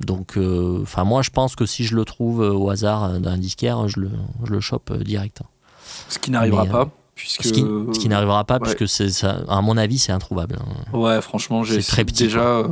Donc, 0.00 0.36
euh, 0.36 0.80
enfin, 0.82 1.04
moi 1.04 1.22
je 1.22 1.30
pense 1.30 1.54
que 1.54 1.64
si 1.64 1.84
je 1.84 1.94
le 1.94 2.04
trouve 2.04 2.40
au 2.40 2.70
hasard 2.70 3.20
d'un 3.20 3.38
disquaire, 3.38 3.86
je 3.88 4.00
le, 4.00 4.10
je 4.44 4.52
le 4.52 4.60
chope 4.60 4.92
direct. 5.02 5.40
Ce 6.08 6.18
qui 6.18 6.30
n'arrivera 6.30 6.66
pas, 6.66 6.90
puisque. 7.22 7.44
Ce 7.44 7.98
qui, 7.98 8.08
n'arrivera 8.08 8.44
pas, 8.44 8.54
ouais. 8.54 8.60
puisque 8.60 8.88
c'est 8.88 9.08
ça, 9.10 9.38
à 9.48 9.60
mon 9.60 9.76
avis, 9.76 9.98
c'est 9.98 10.12
introuvable. 10.12 10.58
Ouais, 10.92 11.20
franchement, 11.22 11.62
j'ai 11.64 11.82
très 11.82 12.04
petit, 12.04 12.24
déjà 12.24 12.40
euh, 12.40 12.68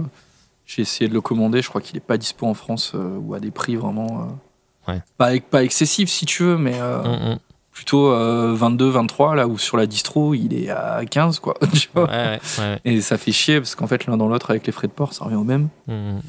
j'ai 0.66 0.82
essayé 0.82 1.08
de 1.08 1.14
le 1.14 1.20
commander. 1.20 1.62
Je 1.62 1.68
crois 1.68 1.80
qu'il 1.80 1.96
est 1.96 2.00
pas 2.00 2.18
dispo 2.18 2.46
en 2.46 2.54
France 2.54 2.92
euh, 2.94 3.18
ou 3.20 3.34
à 3.34 3.40
des 3.40 3.50
prix 3.50 3.76
vraiment 3.76 4.28
euh, 4.88 4.92
Ouais. 4.92 5.02
pas, 5.18 5.38
pas 5.38 5.62
excessifs 5.62 6.08
si 6.10 6.24
tu 6.26 6.42
veux, 6.42 6.56
mais 6.56 6.80
Hum, 6.80 7.04
hum. 7.06 7.38
plutôt 7.70 8.10
euh, 8.12 8.54
22, 8.56 8.88
23 8.88 9.34
là 9.36 9.46
où 9.46 9.58
sur 9.58 9.76
la 9.76 9.86
distro 9.86 10.34
il 10.34 10.54
est 10.54 10.70
à 10.70 11.04
15 11.04 11.38
quoi. 11.38 11.54
tu 11.74 11.88
vois. 11.94 12.08
Ouais, 12.10 12.40
ouais, 12.58 12.64
ouais, 12.64 12.80
Et 12.84 13.00
ça 13.02 13.18
fait 13.18 13.30
chier 13.30 13.60
parce 13.60 13.74
qu'en 13.74 13.86
fait 13.86 14.06
l'un 14.06 14.16
dans 14.16 14.26
l'autre 14.28 14.50
avec 14.50 14.66
les 14.66 14.72
frais 14.72 14.86
de 14.88 14.92
port 14.92 15.12
ça 15.12 15.24
revient 15.26 15.36
au 15.36 15.44
même. 15.44 15.68
hum. 15.88 16.20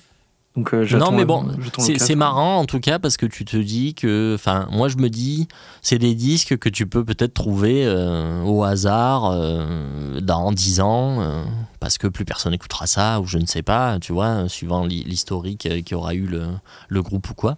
Donc 0.57 0.73
euh, 0.73 0.99
Non, 0.99 1.11
mais 1.17 1.23
bon, 1.25 1.43
c'est 1.85 1.93
marrant 2.15 2.57
en 2.57 2.65
tout 2.65 2.81
cas 2.81 2.99
parce 2.99 3.15
que 3.15 3.25
tu 3.25 3.45
te 3.45 3.55
dis 3.55 3.93
que, 3.93 4.33
enfin, 4.35 4.67
moi 4.71 4.89
je 4.89 4.97
me 4.97 5.09
dis, 5.09 5.47
c'est 5.81 5.97
des 5.97 6.13
disques 6.13 6.57
que 6.57 6.67
tu 6.67 6.85
peux 6.87 7.05
peut-être 7.05 7.33
trouver 7.33 7.85
euh, 7.85 8.43
au 8.43 8.63
hasard 8.63 9.31
euh, 9.31 10.19
dans 10.19 10.51
10 10.51 10.81
ans 10.81 11.19
parce 11.79 11.97
que 11.97 12.07
plus 12.07 12.25
personne 12.25 12.53
écoutera 12.53 12.85
ça 12.85 13.21
ou 13.21 13.25
je 13.27 13.37
ne 13.37 13.45
sais 13.45 13.61
pas, 13.63 13.97
tu 13.99 14.11
vois, 14.11 14.49
suivant 14.49 14.85
l'hi- 14.85 15.05
l'historique 15.05 15.69
qui 15.85 15.95
aura 15.95 16.13
eu 16.15 16.25
le, 16.27 16.43
le 16.89 17.01
groupe 17.01 17.29
ou 17.29 17.33
quoi. 17.33 17.55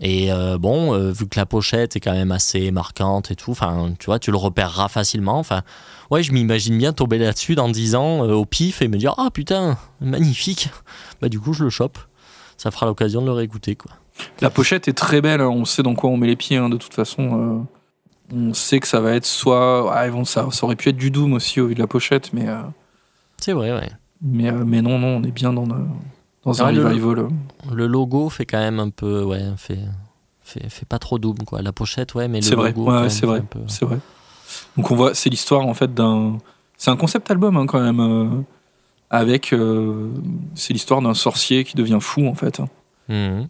Et 0.00 0.30
euh, 0.30 0.58
bon, 0.58 0.94
euh, 0.94 1.10
vu 1.10 1.26
que 1.26 1.38
la 1.38 1.46
pochette 1.46 1.96
est 1.96 2.00
quand 2.00 2.12
même 2.12 2.32
assez 2.32 2.70
marquante 2.70 3.30
et 3.30 3.36
tout, 3.36 3.52
enfin, 3.52 3.94
tu 3.98 4.06
vois, 4.06 4.18
tu 4.18 4.30
le 4.30 4.36
repéreras 4.36 4.88
facilement. 4.88 5.38
Enfin, 5.38 5.62
ouais, 6.10 6.22
je 6.22 6.32
m'imagine 6.32 6.76
bien 6.76 6.92
tomber 6.92 7.18
là-dessus 7.18 7.54
dans 7.54 7.68
10 7.68 7.94
ans 7.94 8.24
euh, 8.24 8.34
au 8.34 8.44
pif 8.44 8.82
et 8.82 8.88
me 8.88 8.98
dire, 8.98 9.14
ah 9.16 9.30
putain, 9.32 9.78
magnifique. 10.00 10.68
Bah 11.22 11.30
du 11.30 11.40
coup, 11.40 11.54
je 11.54 11.64
le 11.64 11.70
chope. 11.70 11.98
Ça 12.58 12.70
fera 12.70 12.84
l'occasion 12.84 13.22
de 13.22 13.26
le 13.26 13.32
réécouter, 13.32 13.74
quoi. 13.74 13.90
La 14.42 14.50
pochette 14.50 14.86
est 14.86 14.92
très 14.92 15.22
belle, 15.22 15.40
hein, 15.40 15.48
on 15.48 15.64
sait 15.64 15.82
dans 15.82 15.94
quoi 15.94 16.10
on 16.10 16.18
met 16.18 16.26
les 16.26 16.36
pieds 16.36 16.58
hein, 16.58 16.68
de 16.68 16.76
toute 16.76 16.92
façon. 16.92 17.66
on 18.30 18.52
sait 18.52 18.80
que 18.80 18.86
ça 18.86 19.00
va 19.00 19.14
être 19.14 19.24
soit. 19.24 19.90
ouais, 19.90 20.10
bon, 20.10 20.26
ça, 20.26 20.46
ça 20.50 20.64
aurait 20.66 20.76
pu 20.76 20.90
être 20.90 20.96
du 20.96 21.10
Doom 21.10 21.32
aussi 21.32 21.58
au 21.60 21.68
vu 21.68 21.74
de 21.74 21.80
la 21.80 21.86
pochette, 21.86 22.34
mais, 22.34 22.46
C'est 23.38 23.54
vrai, 23.54 23.72
ouais. 23.72 23.90
mais, 24.20 24.52
mais 24.52 24.82
non, 24.82 24.98
non, 24.98 25.16
on 25.16 25.22
est 25.22 25.32
bien 25.32 25.54
dans, 25.54 25.66
dans 26.46 26.62
un 26.62 26.72
le- 26.72 27.86
logo 27.86 28.28
fait 28.30 28.46
quand 28.46 28.58
même 28.58 28.78
un 28.80 28.90
peu, 28.90 29.22
ouais, 29.24 29.42
fait, 29.56 29.78
fait, 30.42 30.68
fait 30.70 30.86
pas 30.86 30.98
trop 30.98 31.18
double, 31.18 31.44
quoi. 31.44 31.60
La 31.62 31.72
pochette, 31.72 32.14
ouais, 32.14 32.28
mais 32.28 32.38
le 32.40 32.44
C'est 32.46 32.54
vrai, 32.54 32.70
logo. 32.72 32.90
ouais, 32.90 33.00
même, 33.02 33.10
c'est 33.10 33.26
vrai, 33.26 33.42
peu- 33.42 33.60
c'est 33.66 33.84
vrai. 33.84 33.98
Donc 34.76 34.90
on 34.90 34.96
voit, 34.96 35.14
c'est 35.14 35.28
l'histoire 35.28 35.66
en 35.66 35.74
fait 35.74 35.92
d'un, 35.92 36.38
c'est 36.76 36.90
un 36.90 36.96
concept 36.96 37.30
album 37.30 37.56
hein, 37.56 37.66
quand 37.66 37.80
même, 37.80 38.00
euh, 38.00 38.28
avec, 39.10 39.52
euh, 39.52 40.10
c'est 40.54 40.72
l'histoire 40.72 41.02
d'un 41.02 41.14
sorcier 41.14 41.64
qui 41.64 41.76
devient 41.76 41.98
fou 42.00 42.26
en 42.26 42.34
fait. 42.34 42.60
hein. 42.60 42.68
Mhm. 43.08 43.48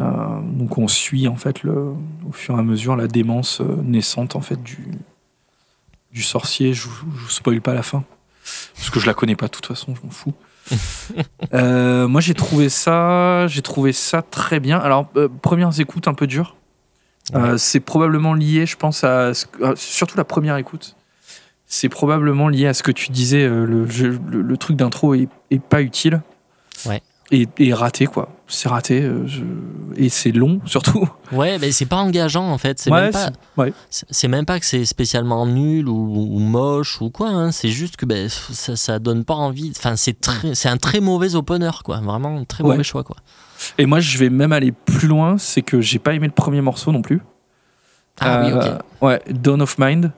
Euh, 0.00 0.40
donc 0.58 0.78
on 0.78 0.88
suit 0.88 1.28
en 1.28 1.36
fait 1.36 1.62
le, 1.62 1.92
au 2.28 2.32
fur 2.32 2.56
et 2.56 2.58
à 2.58 2.62
mesure 2.62 2.96
la 2.96 3.06
démence 3.06 3.60
naissante 3.60 4.34
en 4.36 4.40
fait 4.40 4.60
du, 4.62 4.78
du 6.12 6.22
sorcier. 6.22 6.72
Je, 6.74 6.82
je 6.84 6.88
vous 7.24 7.28
spoil 7.28 7.60
pas 7.60 7.74
la 7.74 7.82
fin 7.82 8.02
parce 8.74 8.90
que 8.90 8.98
je 8.98 9.06
la 9.06 9.14
connais 9.14 9.36
pas 9.36 9.46
de 9.46 9.52
toute 9.52 9.66
façon, 9.66 9.94
je 9.94 10.00
m'en 10.02 10.10
fous. 10.10 10.32
Euh, 11.54 12.08
moi 12.08 12.20
j'ai 12.22 12.32
trouvé 12.34 12.68
ça, 12.70 13.46
j'ai 13.46 13.60
trouvé 13.60 13.92
ça 13.92 14.22
très 14.22 14.58
bien. 14.60 14.78
Alors 14.78 15.08
euh, 15.16 15.28
premières 15.28 15.78
écoutes 15.80 16.08
un 16.08 16.14
peu 16.14 16.26
dures. 16.26 16.56
Euh, 17.34 17.56
c'est 17.58 17.80
probablement 17.80 18.32
lié, 18.34 18.64
je 18.64 18.76
pense, 18.76 19.04
à 19.04 19.34
ce 19.34 19.46
surtout 19.76 20.16
la 20.16 20.24
première 20.24 20.56
écoute. 20.56 20.96
C'est 21.66 21.88
probablement 21.90 22.48
lié 22.48 22.66
à 22.66 22.74
ce 22.74 22.82
que 22.82 22.92
tu 22.92 23.10
disais. 23.12 23.46
le, 23.48 23.86
jeu- 23.88 24.18
le, 24.30 24.40
le 24.42 24.56
truc 24.56 24.76
d'intro 24.76 25.14
est, 25.14 25.28
est 25.50 25.62
pas 25.62 25.82
utile. 25.82 26.22
Ouais. 26.86 27.02
Et, 27.30 27.48
et 27.58 27.74
raté 27.74 28.06
quoi. 28.06 28.28
C'est 28.54 28.68
raté 28.68 29.02
euh, 29.02 29.26
je- 29.26 29.40
et 29.96 30.08
c'est 30.10 30.30
long 30.30 30.60
surtout. 30.66 31.08
Ouais, 31.32 31.58
mais 31.58 31.72
c'est 31.72 31.86
pas 31.86 31.96
engageant 31.96 32.50
en 32.50 32.58
fait. 32.58 32.78
C'est 32.78 32.90
Ouais, 32.90 33.10
même 33.10 33.32
ouais. 33.56 33.72
même 34.28 34.44
pas 34.44 34.60
que 34.60 34.66
c'est 34.66 34.84
spécialement 34.84 35.46
nul 35.46 35.88
ou, 35.88 35.94
ou 36.34 36.38
moche 36.38 37.00
ou 37.00 37.08
quoi. 37.08 37.28
hein. 37.30 37.50
C'est 37.50 37.70
juste 37.70 37.96
que 37.96 38.04
ben, 38.04 38.28
ça, 38.28 38.76
ça 38.76 38.98
donne 38.98 39.24
pas 39.24 39.34
envie. 39.34 39.72
Enfin, 39.76 39.96
c'est 39.96 40.68
un 40.68 40.76
très 40.76 41.00
mauvais 41.00 41.34
opener, 41.34 41.70
quoi. 41.82 42.00
Vraiment 42.00 42.36
un 42.38 42.44
très 42.44 42.62
Ouais. 42.62 42.70
mauvais 42.72 42.84
choix, 42.84 43.04
quoi. 43.04 43.16
Et 43.78 43.86
moi 43.86 44.00
je 44.00 44.18
vais 44.18 44.28
même 44.28 44.52
aller 44.52 44.72
plus 44.72 45.08
loin, 45.08 45.38
c'est 45.38 45.62
que 45.62 45.80
j'ai 45.80 45.98
pas 45.98 46.12
aimé 46.14 46.26
le 46.26 46.32
premier 46.34 46.60
morceau 46.60 46.92
non 46.92 47.00
plus. 47.00 47.20
Ah 48.20 48.42
oui, 48.44 48.52
ok. 48.52 48.62
Euh, 48.64 48.78
Ouais, 49.00 49.22
Dawn 49.30 49.62
of 49.62 49.78
Mind, 49.78 50.12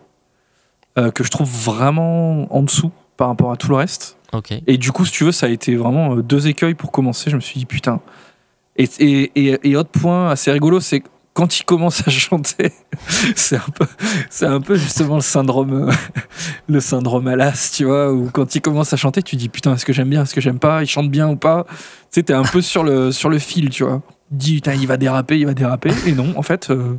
euh, 0.98 1.10
que 1.10 1.22
je 1.22 1.30
trouve 1.30 1.48
vraiment 1.48 2.52
en 2.54 2.62
dessous 2.62 2.90
par 3.16 3.28
rapport 3.28 3.52
à 3.52 3.56
tout 3.56 3.68
le 3.68 3.76
reste. 3.76 4.16
Ok. 4.32 4.52
Et 4.66 4.78
du 4.78 4.90
coup, 4.90 5.04
si 5.04 5.12
tu 5.12 5.22
veux, 5.24 5.30
ça 5.32 5.46
a 5.46 5.48
été 5.48 5.76
vraiment 5.76 6.16
deux 6.16 6.48
écueils 6.48 6.74
pour 6.74 6.90
commencer. 6.90 7.30
Je 7.30 7.36
me 7.36 7.40
suis 7.40 7.58
dit, 7.60 7.66
putain. 7.66 8.00
Et, 8.76 8.88
et, 8.98 9.30
et, 9.36 9.70
et 9.70 9.76
autre 9.76 9.90
point 9.90 10.30
assez 10.30 10.50
rigolo, 10.50 10.80
c'est 10.80 11.02
quand 11.32 11.58
il 11.58 11.64
commence 11.64 12.06
à 12.06 12.10
chanter, 12.10 12.72
c'est 13.36 13.56
un 13.56 13.70
peu, 13.74 13.86
c'est 14.30 14.46
un 14.46 14.60
peu 14.60 14.76
justement 14.76 15.16
le 15.16 15.20
syndrome, 15.20 15.90
le 16.68 16.80
syndrome 16.80 17.26
Alas, 17.26 17.72
tu 17.74 17.84
vois, 17.84 18.12
où 18.12 18.30
quand 18.32 18.54
il 18.54 18.60
commence 18.60 18.92
à 18.92 18.96
chanter, 18.96 19.22
tu 19.22 19.34
dis, 19.36 19.48
putain, 19.48 19.74
est-ce 19.74 19.84
que 19.84 19.92
j'aime 19.92 20.08
bien, 20.10 20.22
est-ce 20.22 20.34
que 20.34 20.40
j'aime 20.40 20.58
pas, 20.60 20.82
il 20.82 20.86
chante 20.86 21.10
bien 21.10 21.28
ou 21.28 21.36
pas? 21.36 21.64
Tu 21.68 21.74
sais, 22.10 22.22
t'es 22.22 22.32
un 22.34 22.44
peu 22.44 22.60
sur 22.62 22.84
le, 22.84 23.10
sur 23.10 23.30
le 23.30 23.38
fil, 23.40 23.68
tu 23.70 23.82
vois. 23.84 24.00
dis 24.30 24.54
putain 24.56 24.74
il 24.74 24.86
va 24.86 24.96
déraper, 24.96 25.38
il 25.38 25.46
va 25.46 25.54
déraper 25.54 25.90
et 26.06 26.12
non 26.12 26.32
en 26.36 26.42
fait 26.42 26.70
euh, 26.70 26.96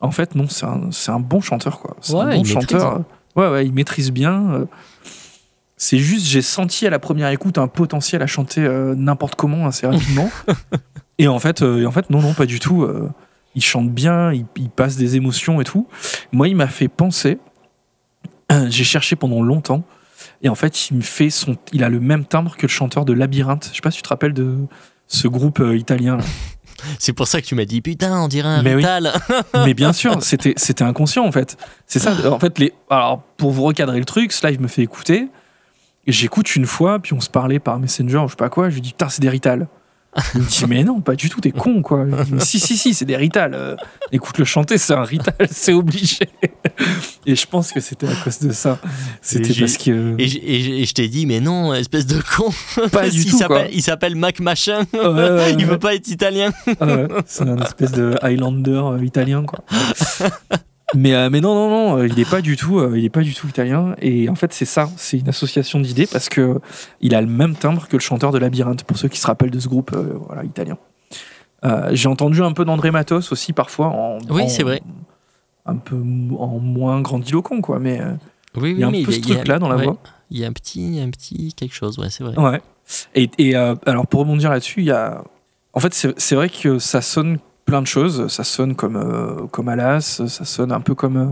en 0.00 0.10
fait 0.10 0.34
non 0.34 0.46
c'est 0.48 0.66
un, 0.66 0.88
c'est 0.90 1.12
un 1.12 1.20
bon 1.20 1.40
chanteur 1.40 1.78
quoi. 1.80 1.96
C'est 2.00 2.12
un 2.14 2.24
bon 2.24 2.30
maîtrise, 2.38 2.52
chanteur. 2.52 2.86
hein. 2.96 3.04
Ouais 3.36 3.48
ouais 3.48 3.66
il 3.66 3.72
maîtrise 3.72 4.10
bien. 4.10 4.50
euh. 4.52 4.64
C'est 5.76 5.98
juste 5.98 6.26
j'ai 6.26 6.42
senti 6.42 6.86
à 6.86 6.90
la 6.90 6.98
première 6.98 7.28
écoute 7.30 7.56
un 7.56 7.68
potentiel 7.68 8.20
à 8.22 8.26
chanter 8.26 8.62
euh, 8.62 8.94
n'importe 8.96 9.36
comment 9.36 9.66
assez 9.66 9.86
rapidement. 9.86 10.28
et 11.20 11.28
en 11.28 11.38
fait 11.38 11.62
euh, 11.62 11.82
et 11.82 11.86
en 11.86 11.92
fait 11.92 12.10
non 12.10 12.20
non 12.20 12.34
pas 12.34 12.46
du 12.46 12.58
tout. 12.58 12.82
euh, 12.82 13.08
il 13.54 13.62
chante 13.62 13.90
bien, 13.90 14.32
il, 14.32 14.46
il 14.56 14.70
passe 14.70 14.96
des 14.96 15.16
émotions 15.16 15.60
et 15.60 15.64
tout. 15.64 15.86
Moi 16.32 16.48
il 16.48 16.56
m'a 16.56 16.68
fait 16.68 16.88
penser. 16.88 17.38
J'ai 18.68 18.84
cherché 18.84 19.14
pendant 19.16 19.42
longtemps. 19.42 19.84
Et 20.42 20.48
en 20.48 20.54
fait, 20.54 20.90
il 20.90 20.96
me 20.96 21.02
fait 21.02 21.30
son, 21.30 21.56
il 21.72 21.84
a 21.84 21.88
le 21.88 22.00
même 22.00 22.24
timbre 22.24 22.56
que 22.56 22.62
le 22.62 22.68
chanteur 22.68 23.04
de 23.04 23.12
Labyrinthe. 23.12 23.68
Je 23.70 23.76
sais 23.76 23.82
pas 23.82 23.90
si 23.90 23.98
tu 23.98 24.02
te 24.02 24.08
rappelles 24.08 24.32
de 24.32 24.56
ce 25.06 25.28
groupe 25.28 25.60
euh, 25.60 25.76
italien. 25.76 26.18
C'est 26.98 27.12
pour 27.12 27.28
ça 27.28 27.42
que 27.42 27.46
tu 27.46 27.54
m'as 27.54 27.66
dit 27.66 27.82
putain, 27.82 28.22
on 28.22 28.28
dirait 28.28 28.48
un 28.48 28.62
Mais 28.62 28.74
oui. 28.74 28.84
Mais 29.66 29.74
bien 29.74 29.92
sûr, 29.92 30.16
c'était 30.22 30.54
c'était 30.56 30.82
inconscient 30.84 31.24
en 31.26 31.32
fait. 31.32 31.58
C'est 31.86 31.98
ça. 31.98 32.14
En 32.32 32.38
fait, 32.38 32.58
les, 32.58 32.72
alors 32.88 33.22
pour 33.36 33.50
vous 33.50 33.62
recadrer 33.64 33.98
le 33.98 34.06
truc, 34.06 34.32
ce 34.32 34.46
live 34.46 34.60
me 34.60 34.68
fait 34.68 34.82
écouter. 34.82 35.28
J'écoute 36.06 36.56
une 36.56 36.66
fois, 36.66 36.98
puis 36.98 37.12
on 37.12 37.20
se 37.20 37.28
parlait 37.28 37.58
par 37.58 37.78
Messenger, 37.78 38.18
ou 38.18 38.26
je 38.26 38.30
sais 38.30 38.36
pas 38.36 38.48
quoi. 38.48 38.70
Je 38.70 38.76
lui 38.76 38.80
dis 38.80 38.90
putain, 38.90 39.10
c'est 39.10 39.20
des 39.20 39.28
Rital. 39.28 39.68
Il 40.34 40.40
me 40.40 40.46
dit 40.46 40.64
mais 40.68 40.82
non, 40.82 41.00
pas 41.00 41.14
du 41.14 41.28
tout, 41.30 41.40
t'es 41.40 41.52
con 41.52 41.82
quoi. 41.82 42.04
Je 42.04 42.24
dis, 42.24 42.34
Mais 42.34 42.40
si 42.40 42.58
si 42.58 42.76
si, 42.76 42.94
c'est 42.94 43.04
des 43.04 43.16
Rital. 43.16 43.54
Euh, 43.54 43.76
écoute 44.10 44.38
le 44.38 44.44
chanter, 44.44 44.76
c'est 44.76 44.94
un 44.94 45.04
Rital, 45.04 45.34
c'est 45.50 45.72
obligé. 45.72 46.18
Et 47.26 47.36
je 47.36 47.46
pense 47.46 47.70
que 47.72 47.78
c'était 47.80 48.08
à 48.08 48.14
cause 48.24 48.40
de 48.40 48.50
ça. 48.50 48.78
C'était 49.22 49.54
parce 49.54 49.76
que 49.76 50.16
Et, 50.18 50.80
et 50.80 50.84
je 50.84 50.94
t'ai 50.94 51.08
dit, 51.08 51.26
mais 51.26 51.40
non, 51.40 51.74
espèce 51.74 52.06
de 52.06 52.20
con. 52.36 52.52
pas 52.90 53.08
du 53.08 53.20
il 53.20 53.30
tout 53.30 53.38
quoi. 53.46 53.66
Il 53.72 53.82
s'appelle 53.82 54.16
Mac 54.16 54.40
Machin. 54.40 54.84
Ouais, 54.92 55.00
ouais, 55.00 55.30
ouais. 55.30 55.54
il 55.58 55.64
veut 55.66 55.78
pas 55.78 55.94
être 55.94 56.08
italien. 56.08 56.50
Ah 56.80 56.86
c'est 57.26 57.48
un 57.48 57.58
espèce 57.58 57.92
de 57.92 58.16
Highlander 58.20 58.82
euh, 58.84 59.04
italien 59.04 59.44
quoi. 59.44 59.60
Mais, 60.94 61.14
euh, 61.14 61.30
mais 61.30 61.40
non 61.40 61.54
non 61.54 61.68
non, 61.68 61.98
euh, 61.98 62.08
il 62.08 62.18
est 62.18 62.28
pas 62.28 62.40
du 62.40 62.56
tout 62.56 62.80
euh, 62.80 62.98
il 62.98 63.04
est 63.04 63.10
pas 63.10 63.20
du 63.20 63.32
tout 63.32 63.46
italien 63.46 63.94
et 64.00 64.28
en 64.28 64.34
fait 64.34 64.52
c'est 64.52 64.64
ça, 64.64 64.88
c'est 64.96 65.18
une 65.18 65.28
association 65.28 65.78
d'idées 65.78 66.06
parce 66.06 66.28
que 66.28 66.60
il 67.00 67.14
a 67.14 67.20
le 67.20 67.28
même 67.28 67.54
timbre 67.54 67.86
que 67.86 67.96
le 67.96 68.00
chanteur 68.00 68.32
de 68.32 68.38
Labyrinthe 68.38 68.82
pour 68.84 68.98
ceux 68.98 69.08
qui 69.08 69.20
se 69.20 69.26
rappellent 69.26 69.52
de 69.52 69.60
ce 69.60 69.68
groupe 69.68 69.92
euh, 69.94 70.18
voilà 70.26 70.44
italien. 70.44 70.78
J'ai 71.92 72.08
entendu 72.08 72.42
un 72.42 72.52
peu 72.52 72.64
d'André 72.64 72.90
Matos 72.90 73.30
aussi 73.30 73.52
parfois 73.52 73.88
en 73.88 74.18
Oui, 74.30 74.48
c'est 74.48 74.62
vrai. 74.62 74.80
Un 75.66 75.76
peu 75.76 75.96
en 75.96 76.58
moins 76.58 77.00
grandiloquent 77.02 77.60
quoi 77.60 77.78
mais 77.78 78.00
euh, 78.00 78.14
Oui, 78.56 78.72
il 78.72 78.78
y 78.78 78.82
a 78.82 78.88
un 78.88 79.04
peu 79.04 79.12
ce 79.12 79.20
truc 79.20 79.46
là 79.46 79.58
dans 79.58 79.68
la 79.68 79.76
ouais, 79.76 79.84
voix. 79.84 79.98
Il 80.30 80.38
y 80.38 80.44
a 80.44 80.48
un 80.48 80.52
petit, 80.52 81.00
un 81.00 81.10
petit 81.10 81.52
quelque 81.54 81.74
chose, 81.74 81.98
ouais, 81.98 82.08
c'est 82.08 82.24
vrai. 82.24 82.36
Ouais. 82.38 82.60
Et, 83.14 83.30
et, 83.38 83.54
alors 83.54 84.06
pour 84.06 84.20
rebondir 84.20 84.50
là-dessus, 84.50 84.80
il 84.80 84.86
y 84.86 84.90
a. 84.90 85.22
En 85.72 85.78
fait, 85.78 85.94
c'est 85.94 86.34
vrai 86.34 86.48
que 86.48 86.78
ça 86.80 87.00
sonne 87.00 87.38
plein 87.70 87.82
de 87.82 87.86
choses. 87.86 88.26
Ça 88.28 88.44
sonne 88.44 88.74
comme 88.74 88.96
euh, 88.96 89.46
comme 89.50 89.68
Alas, 89.68 90.22
ça 90.26 90.44
sonne 90.44 90.72
un 90.72 90.80
peu 90.80 90.94
comme. 90.94 91.16
euh, 91.16 91.26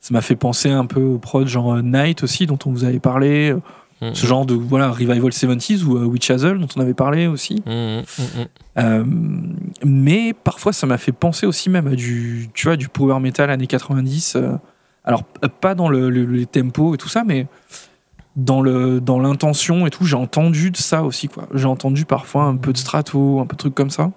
ça 0.00 0.14
m'a 0.14 0.20
fait 0.20 0.36
penser 0.36 0.70
un 0.70 0.86
peu 0.86 1.02
au 1.02 1.18
prod 1.18 1.46
genre 1.48 1.74
euh, 1.74 1.82
Night 1.82 2.22
aussi, 2.22 2.46
dont 2.46 2.58
on 2.66 2.70
vous 2.70 2.84
avait 2.84 3.00
parlé. 3.00 3.50
euh, 3.52 3.60
Mm, 4.02 4.12
Ce 4.12 4.26
genre 4.26 4.44
de 4.44 4.52
voilà 4.54 4.90
revival 4.90 5.30
70s 5.32 5.82
ou 5.84 5.96
Witch 6.10 6.30
Hazel 6.30 6.58
dont 6.58 6.66
on 6.76 6.80
avait 6.82 6.92
parlé 6.92 7.26
aussi. 7.28 7.62
mm, 7.64 7.70
mm, 7.70 8.00
mm, 8.00 8.40
mm. 8.42 8.46
Euh, 8.78 9.04
mais 9.86 10.34
parfois, 10.34 10.74
ça 10.74 10.86
m'a 10.86 10.98
fait 10.98 11.12
penser 11.12 11.46
aussi 11.46 11.70
même 11.70 11.86
à 11.86 11.94
du, 11.94 12.50
tu 12.52 12.66
vois, 12.66 12.76
du 12.76 12.88
power 12.90 13.18
metal 13.20 13.48
années 13.50 13.66
90. 13.66 14.34
euh, 14.36 14.52
alors, 15.02 15.22
pas 15.62 15.74
dans 15.74 15.88
le, 15.88 16.10
le- 16.10 16.26
les 16.26 16.44
tempos 16.44 16.94
et 16.94 16.98
tout 16.98 17.08
ça, 17.08 17.24
mais 17.24 17.46
dans 18.36 18.60
le 18.60 19.00
dans 19.00 19.18
l'intention 19.18 19.86
et 19.86 19.90
tout. 19.90 20.04
J'ai 20.04 20.16
entendu 20.16 20.70
de 20.70 20.76
ça 20.76 21.02
aussi, 21.02 21.28
quoi. 21.28 21.48
J'ai 21.54 21.64
entendu 21.66 22.04
parfois 22.04 22.44
un 22.44 22.56
peu 22.56 22.74
de 22.74 22.78
strato, 22.78 23.40
un 23.40 23.46
peu 23.46 23.54
de 23.54 23.60
trucs 23.60 23.74
comme 23.74 23.88
ça. 23.88 24.10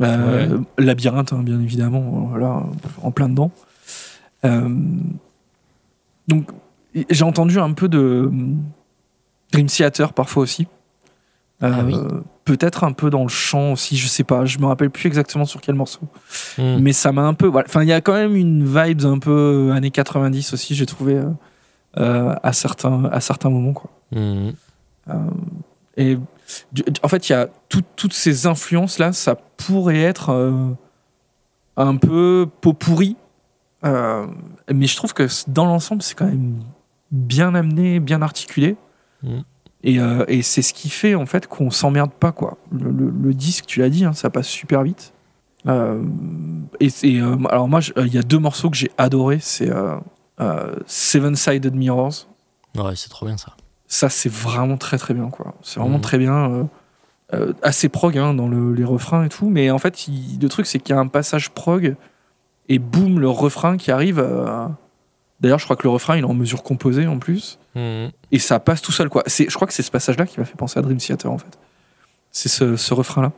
Euh, 0.00 0.58
Labyrinthe, 0.78 1.32
hein, 1.32 1.42
bien 1.42 1.60
évidemment, 1.60 2.28
voilà, 2.30 2.62
en 3.02 3.10
plein 3.10 3.28
dedans. 3.28 3.50
Euh, 4.44 4.68
donc, 6.28 6.50
j'ai 7.10 7.24
entendu 7.24 7.58
un 7.58 7.72
peu 7.72 7.88
de 7.88 8.30
Dream 9.52 9.66
Theater 9.66 10.12
parfois 10.12 10.42
aussi. 10.42 10.66
Ah 11.60 11.82
oui. 11.84 11.94
Euh, 11.94 12.20
Peut-être 12.44 12.84
un 12.84 12.92
peu 12.92 13.10
dans 13.10 13.22
le 13.22 13.28
chant 13.28 13.72
aussi, 13.72 13.96
je 13.96 14.08
sais 14.08 14.24
pas, 14.24 14.44
je 14.44 14.58
me 14.58 14.66
rappelle 14.66 14.90
plus 14.90 15.06
exactement 15.06 15.44
sur 15.44 15.60
quel 15.60 15.74
morceau. 15.74 16.00
Mm. 16.58 16.78
Mais 16.80 16.92
ça 16.92 17.12
m'a 17.12 17.22
un 17.22 17.34
peu. 17.34 17.46
voilà. 17.46 17.66
Enfin, 17.68 17.82
il 17.82 17.88
y 17.88 17.92
a 17.92 18.00
quand 18.00 18.14
même 18.14 18.34
une 18.34 18.64
vibe 18.64 19.04
un 19.04 19.18
peu 19.18 19.68
euh, 19.68 19.72
années 19.72 19.90
90 19.90 20.54
aussi, 20.54 20.74
j'ai 20.74 20.86
trouvé, 20.86 21.16
euh, 21.16 21.24
euh, 21.98 22.34
à, 22.42 22.52
certains, 22.52 23.04
à 23.04 23.20
certains 23.20 23.50
moments. 23.50 23.74
Quoi. 23.74 23.90
Mm. 24.10 24.50
Et 25.96 26.18
en 27.02 27.08
fait, 27.08 27.28
il 27.28 27.32
y 27.32 27.34
a 27.34 27.48
tout- 27.68 27.82
toutes 27.96 28.12
ces 28.12 28.46
influences-là, 28.46 29.12
ça 29.12 29.34
pourrait 29.56 30.00
être 30.02 30.30
euh, 30.30 30.68
un 31.76 31.96
peu 31.96 32.46
pot 32.60 32.72
pourri. 32.72 33.16
Euh, 33.84 34.26
mais 34.72 34.86
je 34.86 34.96
trouve 34.96 35.14
que 35.14 35.26
dans 35.48 35.64
l'ensemble, 35.64 36.02
c'est 36.02 36.14
quand 36.14 36.26
même 36.26 36.60
bien 37.10 37.54
amené, 37.54 37.98
bien 38.00 38.20
articulé. 38.22 38.76
Mm. 39.22 39.38
Et, 39.82 39.98
euh, 39.98 40.24
et 40.28 40.42
c'est 40.42 40.60
ce 40.62 40.74
qui 40.74 40.90
fait 40.90 41.14
en 41.14 41.24
fait 41.24 41.46
qu'on 41.46 41.70
s'emmerde 41.70 42.12
pas. 42.12 42.32
quoi. 42.32 42.58
Le, 42.70 42.90
le- 42.90 43.10
le 43.10 43.34
disque, 43.34 43.64
tu 43.66 43.80
l'as 43.80 43.88
dit, 43.88 44.04
hein, 44.04 44.12
ça 44.12 44.28
passe 44.30 44.48
super 44.48 44.82
vite. 44.82 45.12
Euh, 45.66 46.02
et 46.80 47.20
euh, 47.20 47.36
alors 47.50 47.68
moi, 47.68 47.80
il 47.96 48.12
y 48.14 48.18
a 48.18 48.22
deux 48.22 48.38
morceaux 48.38 48.68
que 48.70 48.76
j'ai 48.76 48.90
adorés. 48.98 49.38
C'est 49.40 49.70
Seven 50.86 51.36
Sided 51.36 51.74
Mirrors 51.74 52.26
Ouais, 52.76 52.94
c'est 52.96 53.08
trop 53.10 53.26
bien 53.26 53.36
ça. 53.36 53.56
Ça 53.92 54.08
c'est 54.08 54.30
vraiment 54.32 54.76
très 54.76 54.96
très 54.98 55.14
bien 55.14 55.28
quoi 55.30 55.52
c'est 55.62 55.80
vraiment 55.80 55.96
Mhm. 55.96 56.00
très 56.02 56.18
bien 56.18 56.50
euh, 56.50 56.64
euh, 57.34 57.52
assez 57.62 57.88
prog 57.88 58.16
hein, 58.16 58.34
dans 58.34 58.46
le- 58.48 58.72
les 58.72 58.84
refrains 58.84 59.24
et 59.24 59.28
tout 59.28 59.48
mais 59.50 59.70
en 59.70 59.78
fait 59.78 60.06
il- 60.08 60.38
le 60.40 60.48
truc 60.48 60.64
c'est 60.66 60.78
qu'il 60.78 60.94
y 60.94 60.98
a 60.98 61.00
un 61.00 61.08
passage 61.08 61.50
prog 61.50 61.96
et 62.68 62.78
boum 62.78 63.18
le 63.18 63.28
refrain 63.28 63.76
qui 63.76 63.90
arrive 63.90 64.18
euh, 64.20 64.66
d'ailleurs 65.40 65.58
je 65.58 65.64
crois 65.64 65.74
que 65.76 65.82
le 65.82 65.90
refrain 65.90 66.16
il 66.16 66.20
est 66.20 66.24
en 66.24 66.34
mesure 66.34 66.62
composée 66.62 67.06
en 67.06 67.18
plus 67.18 67.58
Mm. 67.76 68.08
et 68.32 68.38
ça 68.40 68.58
passe 68.60 68.80
tout 68.82 68.90
seul 68.92 69.08
quoi 69.08 69.22
c'est 69.26 69.48
je 69.48 69.54
crois 69.54 69.66
que 69.68 69.72
c'est 69.74 69.82
ce 69.84 69.90
passage 69.92 70.16
là 70.18 70.26
qui 70.26 70.38
m'a 70.40 70.44
fait 70.46 70.56
penser 70.56 70.78
à 70.78 70.82
Dream 70.82 70.98
Theater 70.98 71.30
en 71.30 71.38
fait 71.38 71.56
c'est 72.32 72.48
ce, 72.48 72.76
ce 72.76 72.94
refrain 72.94 73.22
là. 73.22 73.32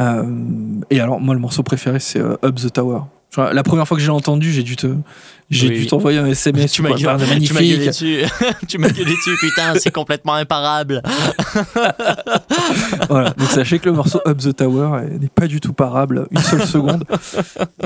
Euh, 0.00 0.80
et 0.90 1.00
alors 1.00 1.20
moi 1.20 1.34
le 1.34 1.40
morceau 1.40 1.62
préféré 1.62 1.98
c'est 2.00 2.20
Up 2.20 2.54
the 2.54 2.70
Tower 2.72 3.00
La 3.36 3.62
première 3.62 3.86
fois 3.86 3.96
que 3.96 4.02
j'ai 4.02 4.10
entendu 4.10 4.52
j'ai 4.52 4.62
dû 4.62 4.76
te 4.76 4.94
j'ai 5.48 5.68
Oui, 5.68 5.78
dû 5.78 5.86
t'envoyer 5.86 6.18
un 6.18 6.26
SMS 6.26 6.72
Tu 6.72 6.82
m'as 6.82 6.90
gueulé, 6.90 7.02
tu 7.02 7.06
m'as 7.06 7.16
gueulé 7.16 7.32
magnifique 7.32 7.86
dessus. 7.86 8.24
tu 8.68 8.78
m'as 8.78 8.88
gueulé 8.88 9.12
dessus, 9.12 9.36
putain, 9.40 9.74
c'est 9.78 9.92
complètement 9.92 10.34
imparable. 10.34 11.02
Voilà, 13.08 13.30
donc 13.30 13.48
sachez 13.48 13.78
que 13.78 13.86
le 13.88 13.94
morceau 13.94 14.20
Up 14.26 14.38
the 14.38 14.54
Tower 14.54 15.02
n'est 15.20 15.28
pas 15.28 15.46
du 15.46 15.60
tout 15.60 15.72
parable 15.72 16.26
une 16.30 16.40
seule 16.40 16.66
seconde. 16.66 17.04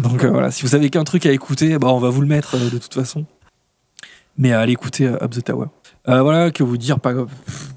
Donc 0.02 0.24
euh, 0.24 0.30
voilà, 0.30 0.50
si 0.50 0.62
vous 0.64 0.74
avez 0.74 0.88
qu'un 0.88 1.04
truc 1.04 1.26
à 1.26 1.32
écouter, 1.32 1.78
bah, 1.78 1.88
on 1.88 1.98
va 1.98 2.08
vous 2.08 2.22
le 2.22 2.26
mettre 2.26 2.56
euh, 2.56 2.70
de 2.70 2.78
toute 2.78 2.94
façon. 2.94 3.26
Mais 4.38 4.52
allez 4.52 4.72
écouter 4.72 5.06
euh, 5.06 5.22
Up 5.22 5.30
the 5.32 5.44
Tower. 5.44 5.66
Voilà, 6.06 6.50
que 6.50 6.62
vous 6.62 6.78
dire, 6.78 6.98
pas, 6.98 7.12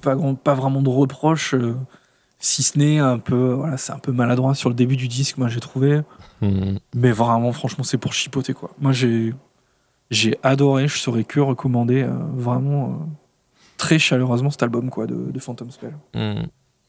pas, 0.02 0.16
pas 0.42 0.54
vraiment 0.54 0.82
de 0.82 0.90
reproches, 0.90 1.56
si 2.40 2.64
ce 2.64 2.80
n'est 2.80 3.00
un 3.00 3.20
peu, 3.20 3.54
voilà, 3.54 3.78
c'est 3.78 3.92
un 3.92 4.00
peu 4.00 4.12
maladroit 4.12 4.56
sur 4.56 4.70
le 4.70 4.76
début 4.76 4.96
du 4.96 5.08
disque, 5.08 5.38
moi 5.38 5.50
j'ai 5.50 5.60
trouvé. 5.60 6.02
Mm. 6.46 6.78
Mais 6.96 7.12
vraiment, 7.12 7.52
franchement, 7.54 7.84
c'est 7.84 7.98
pour 7.98 8.14
chipoter 8.14 8.54
quoi. 8.54 8.72
Moi 8.80 8.92
j'ai, 8.92 9.34
j'ai 10.12 10.38
adoré, 10.44 10.88
je 10.88 10.98
saurais 10.98 11.24
que 11.24 11.40
recommander 11.40 12.04
euh, 12.04 12.12
vraiment 12.34 12.90
euh, 12.90 13.06
très 13.78 14.00
chaleureusement 14.00 14.50
cet 14.52 14.64
album 14.64 14.90
quoi 14.90 15.08
de, 15.08 15.32
de 15.32 15.40
Phantom 15.40 15.72
Spell. 15.72 15.96
Mm. 16.14 16.44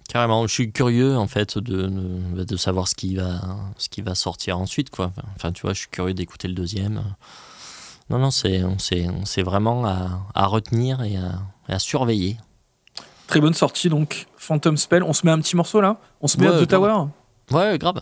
Carrément, 0.09 0.47
je 0.47 0.53
suis 0.53 0.71
curieux 0.71 1.17
en 1.17 1.27
fait 1.27 1.57
de, 1.59 1.87
de, 1.87 2.45
de 2.45 2.57
savoir 2.57 2.89
ce 2.89 2.95
qui, 2.95 3.17
va, 3.17 3.41
ce 3.79 3.89
qui 3.89 4.03
va 4.03 4.15
sortir 4.15 4.59
ensuite. 4.59 4.91
Quoi. 4.91 5.13
Enfin, 5.35 5.51
tu 5.51 5.63
vois, 5.63 5.73
je 5.73 5.79
suis 5.81 5.89
curieux 5.89 6.13
d'écouter 6.15 6.47
le 6.47 6.55
deuxième. 6.55 7.03
Non, 8.11 8.19
non, 8.19 8.31
c'est 8.31 8.63
c'est- 8.79 9.09
c'est 9.25 9.43
vraiment 9.43 9.87
à, 9.87 10.27
à 10.35 10.47
retenir 10.47 11.03
et 11.03 11.17
à, 11.17 11.41
et 11.71 11.73
à 11.73 11.79
surveiller. 11.79 12.37
Très 13.29 13.41
bonne 13.41 13.55
sortie 13.55 13.89
donc 13.89 14.27
Phantom 14.37 14.77
Spell. 14.77 15.03
On 15.03 15.15
se 15.15 15.25
met 15.25 15.33
un 15.33 15.39
petit 15.39 15.57
morceau 15.57 15.81
là? 15.81 15.97
On 16.21 16.29
se 16.29 16.39
met 16.39 16.49
Ouais, 16.49 16.55
Up 16.57 16.67
the 16.67 16.69
grave. 16.71 17.09
Tower? 17.51 17.59
Ouais, 17.71 17.79
grave. 17.79 18.01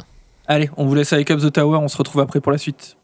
Allez, 0.53 0.69
on 0.77 0.85
vous 0.85 0.95
laisse 0.95 1.15
avec 1.15 1.31
Up 1.31 1.41
the 1.41 1.51
Tower, 1.51 1.79
on 1.79 1.89
se 1.89 1.97
retrouve 1.97 2.21
après 2.21 2.43
pour 2.43 2.53
la 2.53 2.59
suite. 2.59 2.99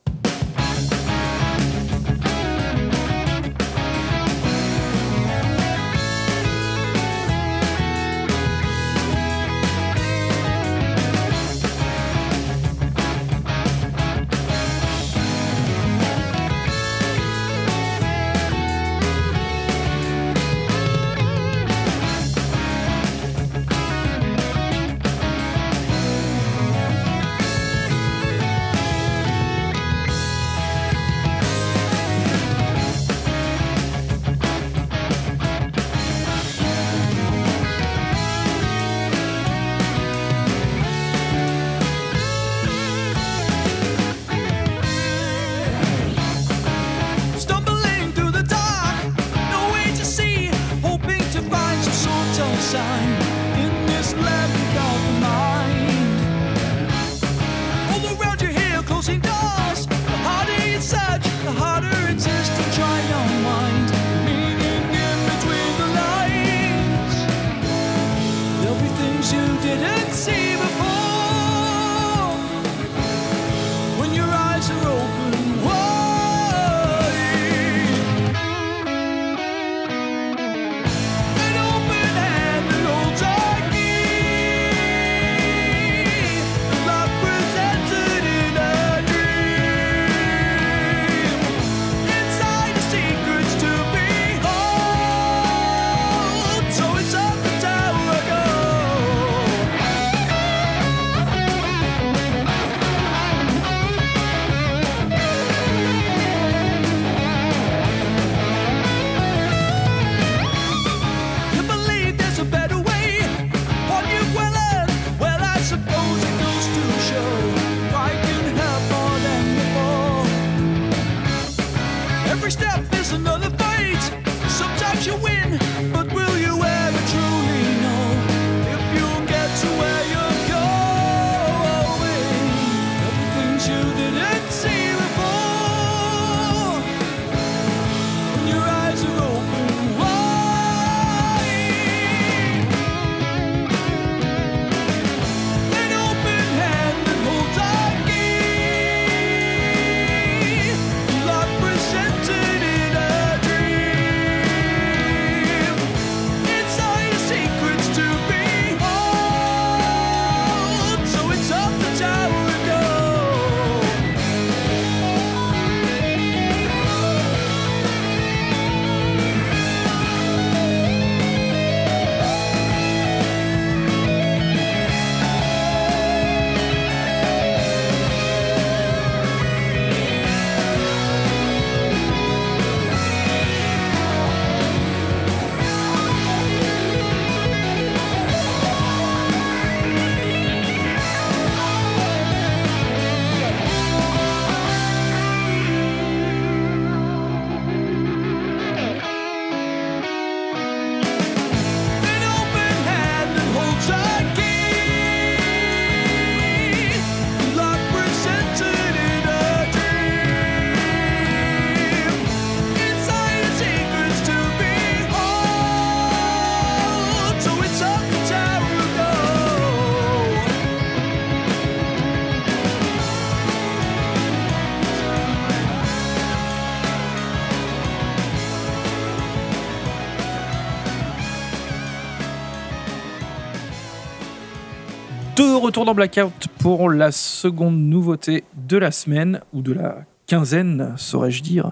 Retour 235.78 235.84
dans 235.84 235.94
Blackout 235.94 236.48
pour 236.58 236.90
la 236.90 237.12
seconde 237.12 237.78
nouveauté 237.78 238.42
de 238.56 238.76
la 238.76 238.90
semaine, 238.90 239.40
ou 239.52 239.62
de 239.62 239.72
la 239.72 239.98
quinzaine, 240.26 240.94
saurais-je 240.96 241.40
dire. 241.40 241.70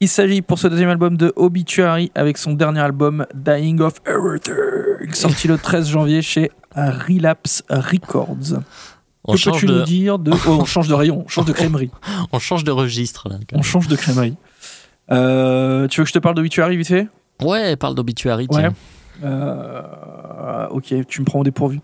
Il 0.00 0.08
s'agit 0.08 0.40
pour 0.40 0.58
ce 0.58 0.68
deuxième 0.68 0.88
album 0.88 1.18
de 1.18 1.34
Obituary 1.36 2.10
avec 2.14 2.38
son 2.38 2.54
dernier 2.54 2.80
album 2.80 3.26
Dying 3.34 3.80
of 3.80 3.96
Everything, 4.06 5.12
sorti 5.12 5.48
le 5.48 5.58
13 5.58 5.86
janvier 5.86 6.22
chez 6.22 6.50
Relapse 6.74 7.62
Records. 7.68 8.62
On 9.24 9.32
que 9.34 9.38
change, 9.38 9.60
peux-tu 9.60 9.66
de, 9.66 9.78
nous 9.80 9.84
dire 9.84 10.18
de... 10.18 10.30
Oh, 10.46 10.60
on 10.62 10.64
change 10.64 10.88
de 10.88 10.94
rayon, 10.94 11.24
on 11.26 11.28
change 11.28 11.44
de 11.44 11.52
crèmerie. 11.52 11.90
on 12.32 12.38
change 12.38 12.64
de 12.64 12.70
registre 12.70 13.28
là. 13.28 13.36
On 13.52 13.60
change 13.60 13.86
de 13.86 13.96
crèmerie. 13.96 14.36
Euh, 15.10 15.88
tu 15.88 16.00
veux 16.00 16.04
que 16.04 16.08
je 16.08 16.14
te 16.14 16.20
parle 16.20 16.36
d'Obituary 16.36 16.78
vite 16.78 16.88
fait? 16.88 17.06
Ouais, 17.42 17.76
parle 17.76 17.96
d'obituary. 17.96 18.46
Ouais. 18.50 18.70
Euh, 19.22 20.66
Ok, 20.70 20.94
tu 21.08 21.20
me 21.20 21.24
prends 21.26 21.40
au 21.40 21.44
dépourvu. 21.44 21.80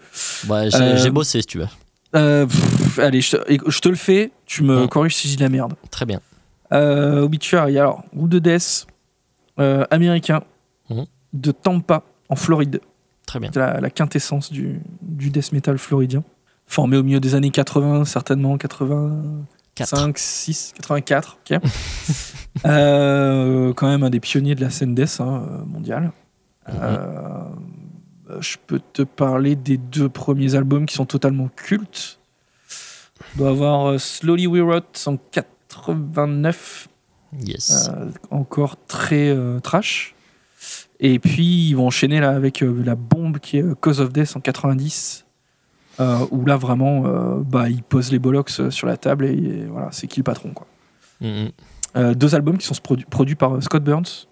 Ouais, 0.49 0.71
j'ai 0.71 0.77
Euh, 0.79 0.97
j'ai 0.97 1.11
bossé 1.11 1.41
si 1.41 1.47
tu 1.47 1.59
veux. 1.59 1.67
Euh, 2.17 2.47
pff, 2.47 2.99
allez, 3.01 3.21
je 3.21 3.33
te, 3.37 3.53
éc- 3.53 3.69
je 3.71 3.81
te 3.81 3.89
le 3.89 3.95
fais, 3.97 4.31
tu 4.47 4.63
me 4.63 4.83
Ouais. 4.83 4.89
corriges 4.89 5.15
si 5.17 5.29
j'ai 5.29 5.37
de 5.37 5.43
la 5.43 5.49
merde. 5.51 5.75
Très 5.91 6.07
bien. 6.07 6.21
Obituary, 6.71 7.79
alors, 7.79 8.03
Wood 8.15 8.31
de 8.31 8.39
Death, 8.39 8.87
américain, 9.91 10.43
Mhm. 10.91 11.05
de 11.35 11.51
Tampa, 11.53 12.03
en 12.29 12.37
Floride. 12.37 12.81
Très 13.27 13.41
bien. 13.41 13.51
C'est 13.53 13.61
la, 13.61 13.81
la 13.81 13.91
quintessence 13.91 14.51
du, 14.51 14.81
du 15.03 15.29
death 15.31 15.53
metal 15.53 15.77
floridien. 15.77 16.23
Formé 16.67 16.97
au 16.97 17.03
milieu 17.03 17.21
des 17.21 17.35
années 17.35 17.51
80, 17.51 18.05
certainement 18.07 18.57
85, 18.57 19.47
Quatre. 19.75 20.13
6, 20.17 20.73
84. 20.77 21.39
ok. 21.51 21.61
Euh, 22.67 23.73
quand 23.75 23.87
même 23.87 24.03
un 24.03 24.11
des 24.11 24.19
pionniers 24.19 24.57
de 24.57 24.61
la 24.63 24.71
scène 24.71 24.93
death 24.95 25.19
hein, 25.21 25.43
mondiale. 25.67 26.11
Euh, 26.75 27.45
je 28.41 28.57
peux 28.67 28.81
te 28.93 29.03
parler 29.03 29.57
des 29.57 29.77
deux 29.79 30.09
premiers 30.09 30.55
albums 30.55 30.87
qui 30.87 30.95
sont 30.95 31.07
totalement 31.07 31.49
cultes. 31.57 32.19
On 33.35 33.39
doit 33.39 33.51
avoir 33.51 33.87
euh, 33.91 33.99
Slowly 33.99 34.47
We 34.47 34.63
Rot 34.63 34.83
en 35.11 35.17
89, 35.17 36.89
Yes. 37.45 37.91
euh, 37.93 38.11
encore 38.31 38.77
très 38.87 39.37
trash. 39.63 40.15
Et 41.01 41.19
puis 41.19 41.69
ils 41.69 41.75
vont 41.75 41.87
enchaîner 41.87 42.21
là 42.21 42.31
avec 42.31 42.63
euh, 42.63 42.83
la 42.85 42.95
bombe 42.97 43.39
qui 43.39 43.59
est 43.59 43.81
Cause 43.81 44.01
of 44.01 44.13
Death 44.13 44.35
en 44.37 44.41
90, 44.41 45.25
euh, 46.01 46.27
où 46.31 46.45
là 46.45 46.57
vraiment, 46.57 47.05
euh, 47.07 47.37
bah, 47.45 47.69
ils 47.69 47.83
posent 47.83 48.11
les 48.13 48.19
bollocks 48.19 48.51
sur 48.71 48.87
la 48.87 48.97
table 48.97 49.27
et, 49.27 49.33
et 49.33 49.65
voilà, 49.67 49.89
c'est 49.93 50.07
qui 50.07 50.21
le 50.21 50.25
patron 50.25 50.51
quoi. 50.53 50.67
Mhm. 51.21 51.51
Euh, 51.97 52.15
deux 52.15 52.35
albums 52.35 52.59
qui 52.59 52.67
sont 52.67 52.75
produ- 52.75 53.07
produits 53.07 53.35
par 53.35 53.63
Scott 53.63 53.83
Burns, 53.83 54.27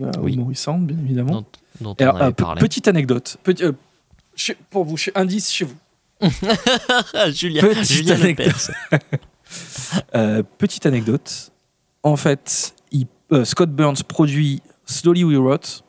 euh, 0.00 0.10
Oui. 0.20 0.34
humorissant 0.34 0.78
bien 0.78 0.96
évidemment. 0.98 1.32
Dont, 1.32 1.44
dont 1.80 1.94
Et 1.94 2.04
on 2.04 2.10
alors, 2.10 2.16
avait 2.16 2.26
euh, 2.26 2.32
parlé. 2.32 2.60
petite 2.60 2.88
anecdote, 2.88 3.36
Petit- 3.42 3.64
euh, 3.64 3.72
chez- 4.34 4.56
pour 4.70 4.84
vous, 4.84 4.96
chez- 4.96 5.12
indice 5.14 5.50
chez 5.52 5.64
vous. 5.64 5.76
Julien, 7.32 7.62
Petite 7.62 7.92
Julien 7.92 8.14
anecdote. 8.14 8.70
Euh, 10.14 10.42
petite 10.58 10.84
anecdote. 10.84 11.52
En 12.02 12.16
fait, 12.16 12.74
il- 12.92 13.06
Scott 13.44 13.70
Burns 13.70 14.02
produit 14.06 14.60
Slowly 14.84 15.24
We 15.24 15.38
Rot. 15.38 15.82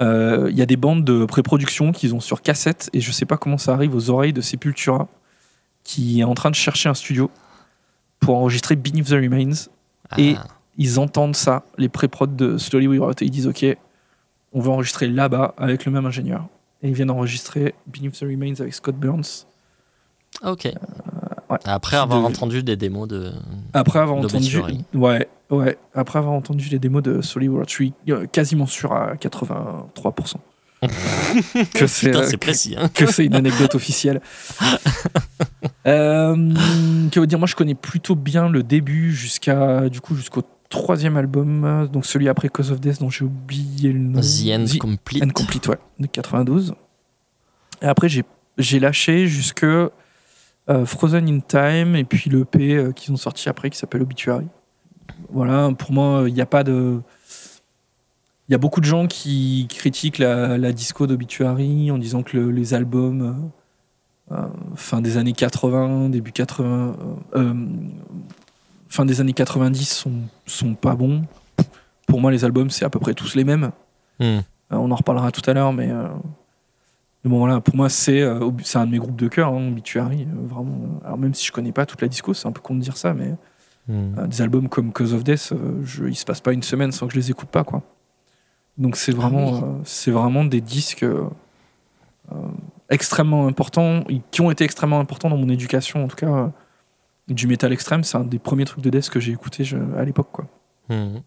Il 0.00 0.56
y 0.56 0.62
a 0.62 0.66
des 0.66 0.76
bandes 0.76 1.04
de 1.04 1.26
pré-production 1.26 1.92
qu'ils 1.92 2.14
ont 2.14 2.20
sur 2.20 2.40
cassette 2.40 2.88
et 2.94 3.00
je 3.02 3.12
sais 3.12 3.26
pas 3.26 3.36
comment 3.36 3.58
ça 3.58 3.74
arrive 3.74 3.94
aux 3.94 4.08
oreilles 4.08 4.32
de 4.32 4.40
Sepultura 4.40 5.08
qui 5.82 6.20
est 6.20 6.24
en 6.24 6.34
train 6.34 6.50
de 6.50 6.54
chercher 6.54 6.88
un 6.88 6.94
studio 6.94 7.30
pour 8.20 8.36
enregistrer 8.36 8.76
Beneath 8.76 9.08
the 9.08 9.12
Remains. 9.12 9.68
Et- 10.16 10.36
Ah, 10.38 10.46
Ils 10.76 10.98
entendent 10.98 11.36
ça, 11.36 11.64
les 11.78 11.88
pré-prod 11.88 12.34
de 12.34 12.58
Slowly 12.58 12.88
We 12.88 12.98
Rot, 13.00 13.12
et 13.20 13.24
ils 13.24 13.30
disent 13.30 13.46
Ok, 13.46 13.64
on 14.52 14.60
va 14.60 14.72
enregistrer 14.72 15.06
là-bas 15.08 15.54
avec 15.56 15.84
le 15.84 15.92
même 15.92 16.06
ingénieur. 16.06 16.46
Et 16.82 16.88
ils 16.88 16.94
viennent 16.94 17.10
enregistrer 17.10 17.74
Beneath 17.86 18.18
the 18.18 18.22
Remains 18.24 18.60
avec 18.60 18.74
Scott 18.74 18.96
Burns. 18.96 19.46
ok. 20.42 20.66
Euh, 20.66 20.70
ouais. 21.50 21.58
Après 21.64 21.96
avoir 21.96 22.20
De- 22.20 22.26
entendu 22.26 22.62
des 22.62 22.76
démos 22.76 23.08
de. 23.08 23.32
Après 23.72 23.98
avoir 24.00 24.18
entendu, 24.18 24.60
ouais, 24.94 25.28
ouais, 25.50 25.78
après 25.94 26.18
avoir 26.18 26.34
entendu 26.34 26.68
les 26.68 26.78
démos 26.78 27.02
de 27.02 27.22
Solid 27.22 27.48
World, 27.50 27.68
je 27.68 27.74
suis 27.74 27.92
euh, 28.10 28.26
quasiment 28.26 28.66
sûr 28.66 28.92
à 28.92 29.14
83% 29.14 30.34
que 31.74 31.86
c'est 31.86 32.14
euh. 32.14 32.76
Hein. 32.76 32.88
que 32.92 33.06
c'est 33.06 33.24
une 33.24 33.34
anecdote 33.34 33.74
officielle. 33.74 34.20
Euh, 35.86 36.34
que 37.12 37.24
dire, 37.26 37.38
moi 37.38 37.46
je 37.46 37.54
connais 37.54 37.74
plutôt 37.74 38.14
bien 38.14 38.48
le 38.48 38.62
début 38.62 39.12
jusqu'à 39.12 39.90
du 39.90 40.00
coup 40.00 40.14
jusqu'au 40.16 40.42
troisième 40.74 41.16
album, 41.16 41.64
euh, 41.64 41.86
donc 41.86 42.04
celui 42.06 42.28
après 42.28 42.48
Cause 42.48 42.70
of 42.72 42.80
Death 42.80 43.00
dont 43.00 43.10
j'ai 43.10 43.24
oublié 43.24 43.92
le 43.92 43.98
nom. 44.00 44.20
The 44.20 44.50
End 44.52 44.64
The 44.66 44.78
Complete. 44.78 45.22
End 45.24 45.28
Complete, 45.30 45.68
ouais, 45.68 45.78
de 46.00 46.06
92. 46.06 46.74
Et 47.82 47.86
après 47.86 48.08
j'ai 48.08 48.80
lâché 48.80 49.26
jusque 49.26 49.64
euh, 49.64 49.88
Frozen 50.86 51.28
in 51.28 51.40
Time 51.40 51.96
et 51.96 52.04
puis 52.04 52.30
le 52.30 52.44
P 52.44 52.74
euh, 52.74 52.92
qu'ils 52.92 53.12
ont 53.12 53.16
sorti 53.16 53.48
après 53.48 53.70
qui 53.70 53.78
s'appelle 53.78 54.02
Obituary. 54.02 54.46
Voilà, 55.30 55.70
pour 55.78 55.92
moi, 55.92 56.24
il 56.26 56.34
n'y 56.34 56.40
a 56.40 56.46
pas 56.46 56.64
de. 56.64 57.00
Il 58.48 58.52
y 58.52 58.54
a 58.54 58.58
beaucoup 58.58 58.80
de 58.80 58.86
gens 58.86 59.06
qui 59.06 59.66
critiquent 59.70 60.18
la, 60.18 60.58
la 60.58 60.72
disco 60.72 61.06
d'Obituary 61.06 61.90
en 61.90 61.98
disant 61.98 62.22
que 62.22 62.36
le- 62.36 62.50
les 62.50 62.74
albums 62.74 63.50
euh, 64.32 64.46
fin 64.74 65.00
des 65.02 65.16
années 65.18 65.32
80, 65.34 66.08
début 66.10 66.32
80, 66.32 66.96
euh, 67.36 67.38
euh, 67.38 67.54
fin 68.94 69.04
des 69.04 69.20
années 69.20 69.32
90 69.32 69.84
sont, 69.92 70.12
sont 70.46 70.74
pas 70.74 70.94
bons. 70.94 71.22
Pour 72.06 72.20
moi, 72.20 72.30
les 72.30 72.44
albums, 72.44 72.70
c'est 72.70 72.84
à 72.84 72.90
peu 72.90 72.98
près 73.00 73.14
tous 73.14 73.34
les 73.34 73.44
mêmes. 73.44 73.72
Hmm. 74.20 74.24
Euh, 74.24 74.40
on 74.70 74.90
en 74.90 74.94
reparlera 74.94 75.32
tout 75.32 75.48
à 75.50 75.52
l'heure, 75.54 75.72
mais, 75.72 75.90
euh, 75.90 76.06
mais 77.24 77.30
bon, 77.30 77.38
voilà, 77.38 77.60
pour 77.60 77.74
moi, 77.74 77.88
c'est 77.88 78.20
euh, 78.22 78.50
c'est 78.62 78.78
un 78.78 78.86
de 78.86 78.92
mes 78.92 78.98
groupes 78.98 79.16
de 79.16 79.28
cœur, 79.28 79.48
hein, 79.52 79.68
Obituary. 79.68 80.22
euh, 80.22 80.46
vraiment. 80.46 81.00
Alors, 81.04 81.18
même 81.18 81.34
si 81.34 81.44
je 81.44 81.52
connais 81.52 81.72
pas 81.72 81.86
toute 81.86 82.00
la 82.02 82.08
disco, 82.08 82.34
c'est 82.34 82.46
un 82.46 82.52
peu 82.52 82.60
con 82.60 82.74
de 82.74 82.80
dire 82.80 82.96
ça, 82.96 83.12
mais 83.14 83.34
Hmm. 83.86 84.26
des 84.28 84.40
albums 84.40 84.70
comme 84.70 84.92
Cause 84.92 85.12
of 85.12 85.24
Death, 85.24 85.52
je, 85.82 86.06
il 86.06 86.14
se 86.16 86.24
passe 86.24 86.40
pas 86.40 86.54
une 86.54 86.62
semaine 86.62 86.90
sans 86.90 87.06
que 87.06 87.12
je 87.12 87.18
les 87.18 87.30
écoute 87.30 87.50
pas, 87.50 87.64
quoi. 87.64 87.82
Donc, 88.78 88.96
c'est 88.96 89.12
vraiment, 89.12 89.52
oui. 89.52 89.60
euh, 89.62 89.72
c'est 89.84 90.10
vraiment 90.10 90.42
des 90.44 90.62
disques 90.62 91.04
extrêmement 92.88 93.46
importants, 93.46 94.04
qui 94.30 94.40
ont 94.40 94.50
été 94.50 94.64
extrêmement 94.64 95.00
importants 95.00 95.28
dans 95.28 95.36
mon 95.36 95.48
éducation, 95.50 96.04
en 96.04 96.08
tout 96.08 96.16
cas. 96.16 96.50
Du 97.28 97.46
métal 97.46 97.72
extrême, 97.72 98.04
c'est 98.04 98.16
un 98.18 98.24
des 98.24 98.38
premiers 98.38 98.64
trucs 98.64 98.82
de 98.82 98.90
death 98.90 99.08
que 99.10 99.20
j'ai 99.20 99.32
écouté 99.32 99.64
je- 99.64 99.76
à 99.96 100.04
l'époque, 100.04 100.28
quoi. 100.32 100.46
Hmm. 100.88 101.18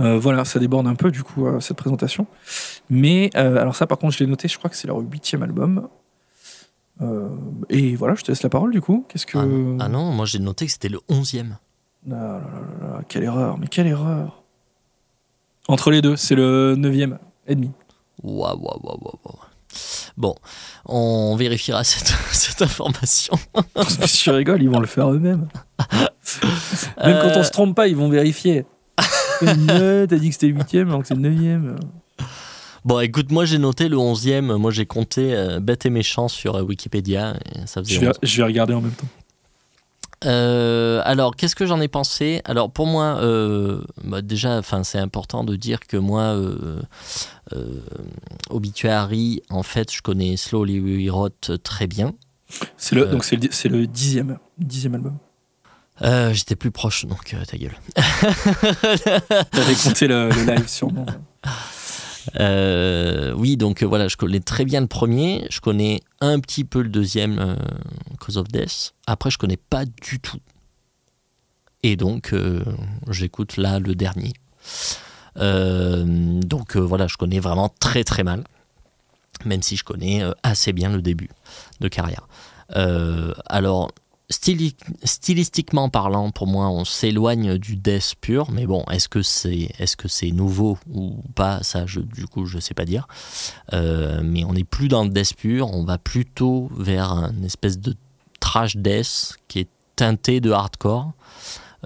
Euh, 0.00 0.18
voilà, 0.18 0.44
ça 0.44 0.58
déborde 0.58 0.86
un 0.86 0.94
peu 0.94 1.10
du 1.10 1.22
coup 1.24 1.46
euh, 1.46 1.60
cette 1.60 1.76
présentation. 1.76 2.26
Mais 2.90 3.30
euh, 3.36 3.56
alors 3.58 3.74
ça, 3.74 3.86
par 3.86 3.98
contre, 3.98 4.14
je 4.14 4.22
l'ai 4.24 4.30
noté. 4.30 4.46
Je 4.48 4.56
crois 4.58 4.70
que 4.70 4.76
c'est 4.76 4.86
leur 4.88 4.98
huitième 4.98 5.42
album. 5.42 5.88
Et 7.68 7.94
voilà, 7.94 8.16
je 8.16 8.22
te 8.24 8.32
laisse 8.32 8.42
la 8.42 8.48
parole 8.48 8.72
du 8.72 8.80
coup. 8.80 9.04
Qu'est-ce 9.08 9.24
que 9.26 9.38
Ah, 9.38 9.84
ah 9.84 9.88
non, 9.88 10.10
moi 10.10 10.24
j'ai 10.26 10.40
noté 10.40 10.66
que 10.66 10.72
c'était 10.72 10.88
le 10.88 10.98
11e. 11.08 11.56
Ah 12.10 12.10
là 12.10 12.40
là 12.40 12.88
là, 12.88 13.00
quelle 13.08 13.22
erreur 13.22 13.56
Mais 13.58 13.68
quelle 13.68 13.86
erreur 13.86 14.42
Entre 15.68 15.92
les 15.92 16.02
deux, 16.02 16.16
c'est 16.16 16.34
le 16.34 16.74
neuvième 16.76 17.18
et 17.46 17.54
demi. 17.54 17.70
Waouh, 18.22 18.58
waouh, 18.60 18.80
waouh, 18.82 18.98
waouh. 19.24 19.38
Bon, 20.16 20.34
on 20.86 21.36
vérifiera 21.36 21.84
cette, 21.84 22.14
cette 22.32 22.62
information. 22.62 23.34
si 23.88 24.24
tu 24.24 24.30
rigoles, 24.30 24.62
ils 24.62 24.70
vont 24.70 24.80
le 24.80 24.86
faire 24.86 25.10
eux-mêmes. 25.10 25.48
Même 27.04 27.18
quand 27.22 27.36
on 27.36 27.44
se 27.44 27.50
trompe 27.50 27.74
pas, 27.76 27.88
ils 27.88 27.96
vont 27.96 28.08
vérifier. 28.08 28.64
Euh, 29.40 30.04
T'as 30.04 30.16
dit 30.16 30.30
que 30.30 30.32
c'était 30.32 30.48
le 30.48 30.54
huitième, 30.54 30.88
alors 30.88 31.02
que 31.02 31.06
c'est 31.06 31.14
le 31.14 31.20
neuvième. 31.20 31.76
Bon, 32.84 32.98
écoute, 32.98 33.30
moi 33.30 33.44
j'ai 33.44 33.58
noté 33.58 33.88
le 33.88 33.96
11e. 33.96 34.56
Moi 34.56 34.72
j'ai 34.72 34.84
compté 34.84 35.32
euh, 35.32 35.60
bête 35.60 35.86
et 35.86 35.90
méchant 35.90 36.26
sur 36.26 36.56
euh, 36.56 36.62
Wikipédia. 36.62 37.34
Et 37.54 37.64
ça 37.66 37.80
faisait 37.80 37.94
Je 37.94 38.00
vais, 38.00 38.08
11. 38.08 38.14
je 38.20 38.36
vais 38.38 38.42
regarder 38.42 38.74
en 38.74 38.80
même 38.80 38.90
temps. 38.90 39.06
Euh, 40.24 41.00
alors, 41.04 41.36
qu'est-ce 41.36 41.54
que 41.54 41.66
j'en 41.66 41.80
ai 41.80 41.88
pensé? 41.88 42.42
Alors, 42.44 42.70
pour 42.70 42.86
moi, 42.86 43.18
euh, 43.20 43.80
bah, 44.02 44.20
déjà, 44.20 44.60
c'est 44.82 44.98
important 44.98 45.44
de 45.44 45.54
dire 45.54 45.80
que 45.80 45.96
moi, 45.96 46.22
euh, 46.22 46.56
euh, 46.62 46.82
Obituary, 48.50 49.42
en 49.50 49.62
fait, 49.62 49.92
je 49.92 50.02
connais 50.02 50.36
Slowly 50.36 50.80
We 50.80 51.10
Rot 51.10 51.28
très 51.62 51.86
bien. 51.86 52.14
C'est 52.76 52.94
le, 52.94 53.02
Euh. 53.06 53.10
donc 53.10 53.24
c'est 53.24 53.36
le, 53.36 53.40
di- 53.42 53.48
c'est 53.50 53.68
le 53.68 53.86
dixième, 53.86 54.38
dixième 54.58 54.94
album. 54.94 55.18
Euh, 56.02 56.32
J'étais 56.32 56.56
plus 56.56 56.70
proche, 56.70 57.06
donc 57.06 57.34
euh, 57.34 57.44
ta 57.44 57.58
gueule. 57.58 57.76
T'avais 59.50 59.74
compté 59.74 60.06
le, 60.06 60.28
le 60.30 60.44
live 60.54 60.68
sûrement. 60.68 61.04
Euh, 62.38 63.32
oui, 63.32 63.56
donc 63.56 63.82
euh, 63.82 63.86
voilà, 63.86 64.06
je 64.08 64.16
connais 64.16 64.40
très 64.40 64.64
bien 64.64 64.80
le 64.80 64.86
premier, 64.86 65.46
je 65.50 65.60
connais 65.60 66.00
un 66.20 66.38
petit 66.40 66.64
peu 66.64 66.82
le 66.82 66.88
deuxième, 66.88 67.38
euh, 67.38 67.56
Cause 68.20 68.36
of 68.38 68.48
Death. 68.48 68.94
Après, 69.06 69.30
je 69.30 69.38
connais 69.38 69.56
pas 69.56 69.84
du 69.86 70.20
tout. 70.20 70.38
Et 71.82 71.96
donc, 71.96 72.32
euh, 72.32 72.62
j'écoute 73.10 73.56
là 73.56 73.78
le 73.78 73.94
dernier. 73.94 74.32
Euh, 75.38 76.04
donc 76.40 76.76
euh, 76.76 76.80
voilà, 76.80 77.06
je 77.06 77.16
connais 77.16 77.40
vraiment 77.40 77.70
très 77.80 78.04
très 78.04 78.24
mal, 78.24 78.44
même 79.44 79.62
si 79.62 79.76
je 79.76 79.84
connais 79.84 80.22
euh, 80.22 80.32
assez 80.42 80.72
bien 80.72 80.90
le 80.90 81.02
début 81.02 81.30
de 81.80 81.88
carrière. 81.88 82.26
Alors, 83.46 83.90
styli- 84.30 84.76
stylistiquement 85.04 85.88
parlant, 85.88 86.30
pour 86.30 86.46
moi, 86.46 86.68
on 86.68 86.84
s'éloigne 86.84 87.56
du 87.56 87.76
death 87.76 88.14
pur. 88.20 88.50
Mais 88.50 88.66
bon, 88.66 88.84
est-ce 88.90 89.08
que 89.08 89.22
c'est 89.22 89.70
est-ce 89.78 89.96
que 89.96 90.30
nouveau 90.32 90.76
ou 90.92 91.16
pas? 91.34 91.62
Ça, 91.62 91.84
du 91.84 92.26
coup, 92.26 92.44
je 92.44 92.58
sais 92.58 92.74
pas 92.74 92.84
dire. 92.84 93.08
Mais 93.72 94.44
on 94.44 94.52
n'est 94.52 94.64
plus 94.64 94.88
dans 94.88 95.04
le 95.04 95.10
death 95.10 95.34
pur. 95.34 95.72
On 95.72 95.84
va 95.84 95.96
plutôt 95.96 96.68
vers 96.76 97.12
une 97.12 97.44
espèce 97.44 97.78
de 97.78 97.94
trash 98.38 98.76
death 98.76 99.36
qui 99.48 99.60
est 99.60 99.68
teinté 99.96 100.40
de 100.40 100.50
hardcore. 100.50 101.12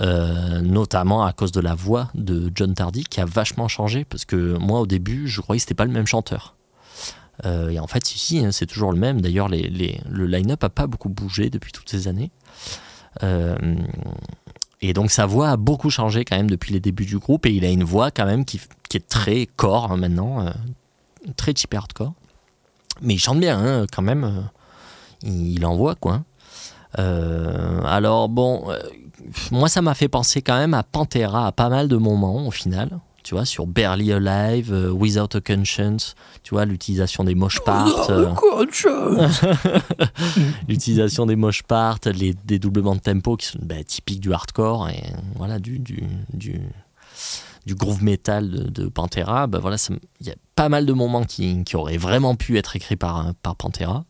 Euh, 0.00 0.60
notamment 0.60 1.24
à 1.24 1.32
cause 1.32 1.52
de 1.52 1.60
la 1.60 1.74
voix 1.74 2.10
de 2.14 2.50
John 2.54 2.74
Tardy 2.74 3.04
qui 3.04 3.20
a 3.20 3.26
vachement 3.26 3.68
changé 3.68 4.06
parce 4.06 4.24
que 4.24 4.56
moi 4.56 4.80
au 4.80 4.86
début 4.86 5.28
je 5.28 5.42
croyais 5.42 5.58
que 5.58 5.62
c'était 5.62 5.74
pas 5.74 5.84
le 5.84 5.92
même 5.92 6.06
chanteur 6.06 6.56
euh, 7.44 7.70
et 7.70 7.78
en 7.78 7.86
fait, 7.86 8.04
si, 8.04 8.44
hein, 8.44 8.52
c'est 8.52 8.66
toujours 8.66 8.92
le 8.92 8.98
même. 8.98 9.20
D'ailleurs, 9.20 9.48
le 9.48 10.26
line-up 10.26 10.62
a 10.62 10.68
pas 10.68 10.86
beaucoup 10.86 11.08
bougé 11.08 11.50
depuis 11.50 11.72
toutes 11.72 11.88
ces 11.88 12.06
années. 12.06 12.30
Euh, 13.22 13.56
et 14.80 14.92
donc, 14.92 15.10
sa 15.10 15.26
voix 15.26 15.50
a 15.50 15.56
beaucoup 15.56 15.90
changé 15.90 16.24
quand 16.24 16.36
même 16.36 16.50
depuis 16.50 16.72
les 16.72 16.80
débuts 16.80 17.06
du 17.06 17.18
groupe. 17.18 17.46
Et 17.46 17.50
il 17.50 17.64
a 17.64 17.70
une 17.70 17.84
voix 17.84 18.10
quand 18.10 18.26
même 18.26 18.44
qui, 18.44 18.60
est 18.94 19.08
très 19.08 19.46
core 19.46 19.90
hein, 19.90 19.96
maintenant, 19.96 20.52
très 21.36 21.54
type 21.54 21.74
hardcore. 21.74 22.12
Mais 23.00 23.14
il 23.14 23.18
chante 23.18 23.40
bien 23.40 23.58
hein, 23.58 23.86
quand 23.90 24.02
même. 24.02 24.48
il, 25.22 25.52
il 25.52 25.66
envoie 25.66 25.94
quoi. 25.94 26.22
Euh, 26.98 27.80
alors, 27.84 28.28
bon, 28.28 28.70
euh, 28.70 28.78
moi, 29.50 29.68
ça 29.68 29.82
m'a 29.82 29.94
fait 29.94 30.08
penser 30.08 30.42
quand 30.42 30.56
même 30.56 30.74
à 30.74 30.82
Pantera 30.82 31.46
à 31.46 31.52
pas 31.52 31.68
mal 31.68 31.88
de 31.88 31.96
moments 31.96 32.46
au 32.46 32.50
final. 32.50 32.98
Tu 33.22 33.36
vois, 33.36 33.44
sur 33.44 33.68
Barely 33.68 34.12
Alive, 34.12 34.72
euh, 34.72 34.90
Without 34.90 35.36
a 35.36 35.40
Conscience, 35.40 36.16
tu 36.42 36.54
vois, 36.54 36.64
l'utilisation 36.64 37.22
des 37.22 37.36
mosh 37.36 37.60
parts, 37.60 38.10
euh, 38.10 38.28
l'utilisation 40.68 41.26
des 41.26 41.36
mosh 41.36 41.62
parts, 41.62 42.00
les 42.06 42.34
dédoublements 42.44 42.96
de 42.96 43.00
tempo 43.00 43.36
qui 43.36 43.46
sont 43.46 43.60
bah, 43.62 43.76
typiques 43.86 44.18
du 44.18 44.32
hardcore 44.32 44.88
et 44.88 45.04
voilà, 45.36 45.60
du, 45.60 45.78
du, 45.78 46.02
du, 46.34 46.60
du 47.64 47.76
groove 47.76 48.02
metal 48.02 48.50
de, 48.50 48.82
de 48.82 48.88
Pantera. 48.88 49.46
Bah, 49.46 49.60
voilà, 49.60 49.76
il 50.20 50.26
y 50.26 50.30
a 50.30 50.36
pas 50.56 50.68
mal 50.68 50.84
de 50.84 50.92
moments 50.92 51.22
qui, 51.22 51.62
qui 51.62 51.76
auraient 51.76 51.98
vraiment 51.98 52.34
pu 52.34 52.58
être 52.58 52.74
écrits 52.74 52.96
par, 52.96 53.34
par 53.40 53.54
Pantera. 53.54 54.04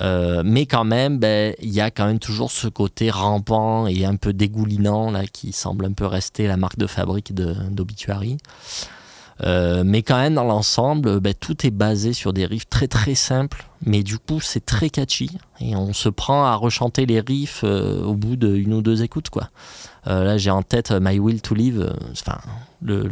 Euh, 0.00 0.42
mais 0.44 0.66
quand 0.66 0.84
même, 0.84 1.18
ben, 1.18 1.54
il 1.60 1.70
y 1.70 1.80
a 1.80 1.90
quand 1.90 2.06
même 2.06 2.18
toujours 2.18 2.50
ce 2.50 2.66
côté 2.66 3.10
rampant 3.10 3.86
et 3.86 4.04
un 4.04 4.16
peu 4.16 4.32
dégoulinant 4.32 5.10
là, 5.10 5.24
qui 5.26 5.52
semble 5.52 5.84
un 5.84 5.92
peu 5.92 6.06
rester 6.06 6.46
la 6.46 6.56
marque 6.56 6.78
de 6.78 6.86
fabrique 6.86 7.32
d'Obituary. 7.34 8.38
Euh, 9.42 9.82
mais 9.84 10.02
quand 10.02 10.16
même, 10.16 10.34
dans 10.34 10.44
l'ensemble, 10.44 11.20
ben, 11.20 11.34
tout 11.34 11.66
est 11.66 11.70
basé 11.70 12.12
sur 12.12 12.32
des 12.32 12.46
riffs 12.46 12.68
très 12.68 12.86
très 12.86 13.14
simples, 13.14 13.66
mais 13.84 14.02
du 14.02 14.18
coup, 14.18 14.40
c'est 14.40 14.64
très 14.64 14.90
catchy 14.90 15.38
et 15.60 15.74
on 15.74 15.92
se 15.92 16.08
prend 16.08 16.44
à 16.44 16.54
rechanter 16.54 17.06
les 17.06 17.20
riffs 17.20 17.62
euh, 17.64 18.02
au 18.02 18.14
bout 18.14 18.36
d'une 18.36 18.72
ou 18.74 18.82
deux 18.82 19.02
écoutes. 19.02 19.30
Quoi. 19.30 19.50
Euh, 20.06 20.24
là, 20.24 20.38
j'ai 20.38 20.50
en 20.50 20.62
tête 20.62 20.92
My 20.92 21.18
Will 21.18 21.42
to 21.42 21.54
Live, 21.54 21.92
enfin, 22.12 22.38
le, 22.82 23.08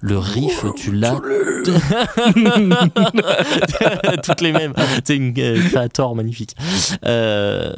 le 0.00 0.18
riff, 0.18 0.64
tu 0.76 0.92
l'as 0.92 1.14
toutes 4.22 4.40
les 4.40 4.52
mêmes. 4.52 4.72
C'est 5.04 5.16
une 5.16 5.34
euh, 5.38 5.62
créator 5.68 6.14
magnifique. 6.16 6.56
Euh, 7.04 7.72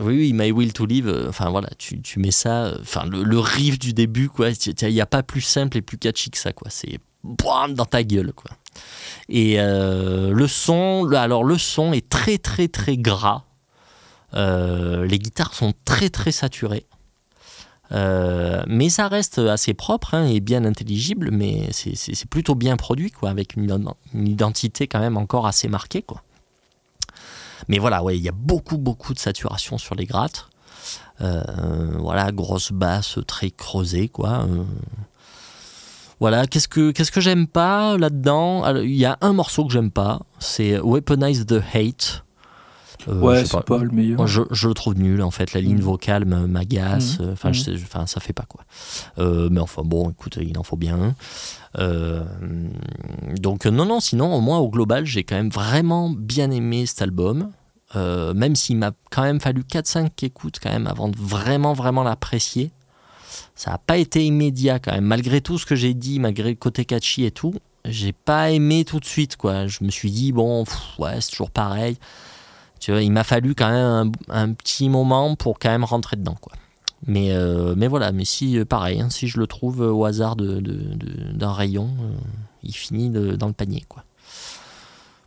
oui, 0.00 0.16
oui, 0.16 0.32
My 0.32 0.50
Will 0.50 0.72
to 0.72 0.86
Live. 0.86 1.08
euh, 1.08 1.28
Enfin 1.28 1.50
voilà, 1.50 1.68
tu, 1.78 2.00
tu 2.02 2.18
mets 2.18 2.30
ça. 2.30 2.72
Enfin 2.80 3.04
le, 3.06 3.22
le 3.22 3.38
riff 3.38 3.78
du 3.78 3.92
début, 3.92 4.28
quoi. 4.28 4.48
Il 4.50 4.88
n'y 4.92 5.00
a 5.00 5.06
pas 5.06 5.22
plus 5.22 5.40
simple 5.42 5.76
et 5.76 5.82
plus 5.82 5.98
catchy 5.98 6.30
que 6.30 6.38
ça, 6.38 6.52
quoi. 6.52 6.68
C'est 6.70 6.98
dans 7.22 7.86
ta 7.86 8.02
gueule, 8.02 8.32
quoi. 8.32 8.50
Et 9.28 9.54
euh, 9.58 10.32
le 10.32 10.48
son, 10.48 11.10
alors 11.12 11.44
le 11.44 11.58
son 11.58 11.92
est 11.92 12.08
très 12.08 12.38
très 12.38 12.68
très 12.68 12.96
gras. 12.96 13.44
Euh, 14.34 15.06
les 15.06 15.18
guitares 15.18 15.54
sont 15.54 15.72
très 15.84 16.10
très 16.10 16.32
saturées. 16.32 16.86
Euh, 17.94 18.62
mais 18.66 18.88
ça 18.88 19.06
reste 19.08 19.38
assez 19.38 19.72
propre 19.72 20.14
hein, 20.14 20.26
et 20.26 20.40
bien 20.40 20.64
intelligible, 20.64 21.30
mais 21.30 21.68
c'est- 21.70 22.26
plutôt 22.28 22.54
bien 22.56 22.76
produit, 22.76 23.10
quoi, 23.12 23.30
avec 23.30 23.54
une, 23.54 23.68
ident- 23.68 23.94
une 24.14 24.26
identité 24.26 24.88
quand 24.88 24.98
même 25.00 25.16
encore 25.16 25.46
assez 25.46 25.68
marquée, 25.68 26.02
quoi. 26.02 26.22
Mais 27.68 27.78
voilà, 27.78 28.02
ouais, 28.02 28.16
il 28.18 28.22
y 28.22 28.28
a 28.28 28.32
beaucoup, 28.32 28.78
beaucoup 28.78 29.14
de 29.14 29.18
saturation 29.18 29.78
sur 29.78 29.94
les 29.94 30.06
grattes. 30.06 30.48
Euh, 31.20 31.42
voilà, 31.98 32.32
grosse 32.32 32.72
basse 32.72 33.18
très 33.26 33.50
creusée, 33.50 34.08
quoi. 34.08 34.46
Euh, 34.48 34.64
voilà, 36.20 36.46
qu'est-ce 36.46 36.68
que, 36.68 36.90
qu'est-ce 36.90 37.12
que 37.12 37.20
j'aime 37.20 37.46
pas 37.46 37.96
là-dedans? 37.96 38.66
Il 38.78 38.94
y 38.96 39.04
a 39.04 39.18
un 39.20 39.32
morceau 39.32 39.64
que 39.66 39.72
j'aime 39.72 39.90
pas, 39.90 40.20
c'est 40.40 40.78
Weaponize 40.80 41.46
the 41.46 41.60
Hate. 41.72 42.23
Euh, 43.08 43.18
Ouais, 43.20 43.44
c'est 43.44 43.60
pas 43.64 43.78
le 43.78 43.90
meilleur. 43.90 44.16
moi, 44.18 44.26
je, 44.26 44.42
je 44.50 44.68
le 44.68 44.74
trouve 44.74 44.94
nul 44.96 45.22
en 45.22 45.30
fait. 45.30 45.52
La 45.52 45.60
ligne 45.60 45.76
Mhm. 45.76 45.80
vocale 45.82 46.24
m'agace. 46.24 47.18
Euh, 47.20 47.32
Enfin, 47.32 47.52
sais- 47.52 47.74
enfin, 47.74 48.06
ça 48.06 48.20
fait 48.20 48.32
pas 48.32 48.44
quoi. 48.48 48.62
Euh, 49.18 49.48
mais 49.50 49.60
enfin, 49.60 49.82
bon, 49.84 50.10
écoute, 50.10 50.38
il 50.40 50.56
en 50.58 50.62
faut 50.62 50.76
bien. 50.76 50.98
un. 50.98 51.14
Euh, 51.78 52.22
donc, 53.40 53.66
non, 53.66 53.84
non, 53.84 54.00
sinon, 54.00 54.34
au 54.34 54.40
moins 54.40 54.58
au 54.58 54.68
global, 54.68 55.04
j'ai 55.06 55.24
quand 55.24 55.34
même 55.36 55.50
vraiment 55.50 56.10
bien 56.10 56.50
aimé 56.50 56.86
cet 56.86 57.02
album. 57.02 57.50
Même 57.96 58.56
s'il 58.56 58.76
m'a 58.78 58.90
quand 59.12 59.22
même 59.22 59.38
fallu 59.40 59.62
4-5 59.62 60.24
écoutes 60.24 60.58
quand 60.60 60.70
même 60.70 60.88
avant 60.88 61.08
de 61.08 61.16
vraiment, 61.16 61.74
vraiment 61.74 62.02
l'apprécier. 62.02 62.72
Ça 63.54 63.70
n'a 63.70 63.78
pas 63.78 63.98
été 63.98 64.24
immédiat 64.24 64.80
quand 64.80 64.90
même. 64.92 65.04
Malgré 65.04 65.40
tout 65.40 65.58
ce 65.58 65.66
que 65.66 65.76
j'ai 65.76 65.94
dit, 65.94 66.18
malgré 66.18 66.50
le 66.50 66.56
côté 66.56 66.84
catchy 66.84 67.24
et 67.24 67.30
tout, 67.30 67.54
j'ai 67.84 68.12
pas 68.12 68.50
aimé 68.50 68.84
tout 68.84 68.98
de 68.98 69.04
suite 69.04 69.36
quoi. 69.36 69.68
Je 69.68 69.84
me 69.84 69.90
suis 69.90 70.10
dit, 70.10 70.32
bon, 70.32 70.64
pff, 70.64 70.76
ouais, 70.98 71.20
c'est 71.20 71.30
toujours 71.30 71.52
pareil. 71.52 71.96
Tu 72.84 72.90
vois, 72.92 73.00
il 73.00 73.10
m'a 73.12 73.24
fallu 73.24 73.54
quand 73.54 73.70
même 73.70 74.12
un, 74.28 74.42
un 74.42 74.52
petit 74.52 74.90
moment 74.90 75.36
pour 75.36 75.58
quand 75.58 75.70
même 75.70 75.84
rentrer 75.84 76.16
dedans, 76.16 76.36
quoi. 76.38 76.52
Mais, 77.06 77.32
euh, 77.32 77.72
mais 77.78 77.86
voilà, 77.88 78.12
mais 78.12 78.26
si, 78.26 78.58
euh, 78.58 78.66
pareil, 78.66 79.00
hein, 79.00 79.08
si 79.08 79.26
je 79.26 79.40
le 79.40 79.46
trouve 79.46 79.80
euh, 79.80 79.90
au 79.90 80.04
hasard 80.04 80.36
de- 80.36 80.60
de- 80.60 80.94
de- 80.94 81.32
d'un 81.32 81.50
rayon, 81.54 81.88
euh, 82.02 82.12
il 82.62 82.74
finit 82.74 83.08
dans 83.08 83.46
le 83.46 83.54
panier, 83.54 83.84
quoi. 83.88 84.04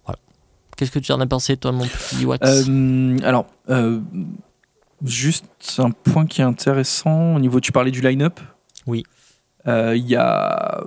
Voilà. 0.06 0.20
Qu'est-ce 0.76 0.92
que 0.92 1.00
tu 1.00 1.12
en 1.12 1.20
as 1.20 1.26
pensé, 1.26 1.58
toi, 1.58 1.72
mon 1.72 1.88
petit 1.88 2.28
Wax 2.28 2.48
alors, 3.24 3.48
juste 5.04 5.46
un 5.80 5.90
point 5.90 6.28
qui 6.28 6.42
est 6.42 6.46
intéressant 6.46 7.38
au 7.38 7.40
niveau. 7.40 7.60
Tu 7.60 7.72
parlais 7.72 7.90
du 7.90 8.02
line-up? 8.02 8.40
Oui. 8.86 9.04
Il 9.66 10.06
y 10.08 10.16
a 10.16 10.84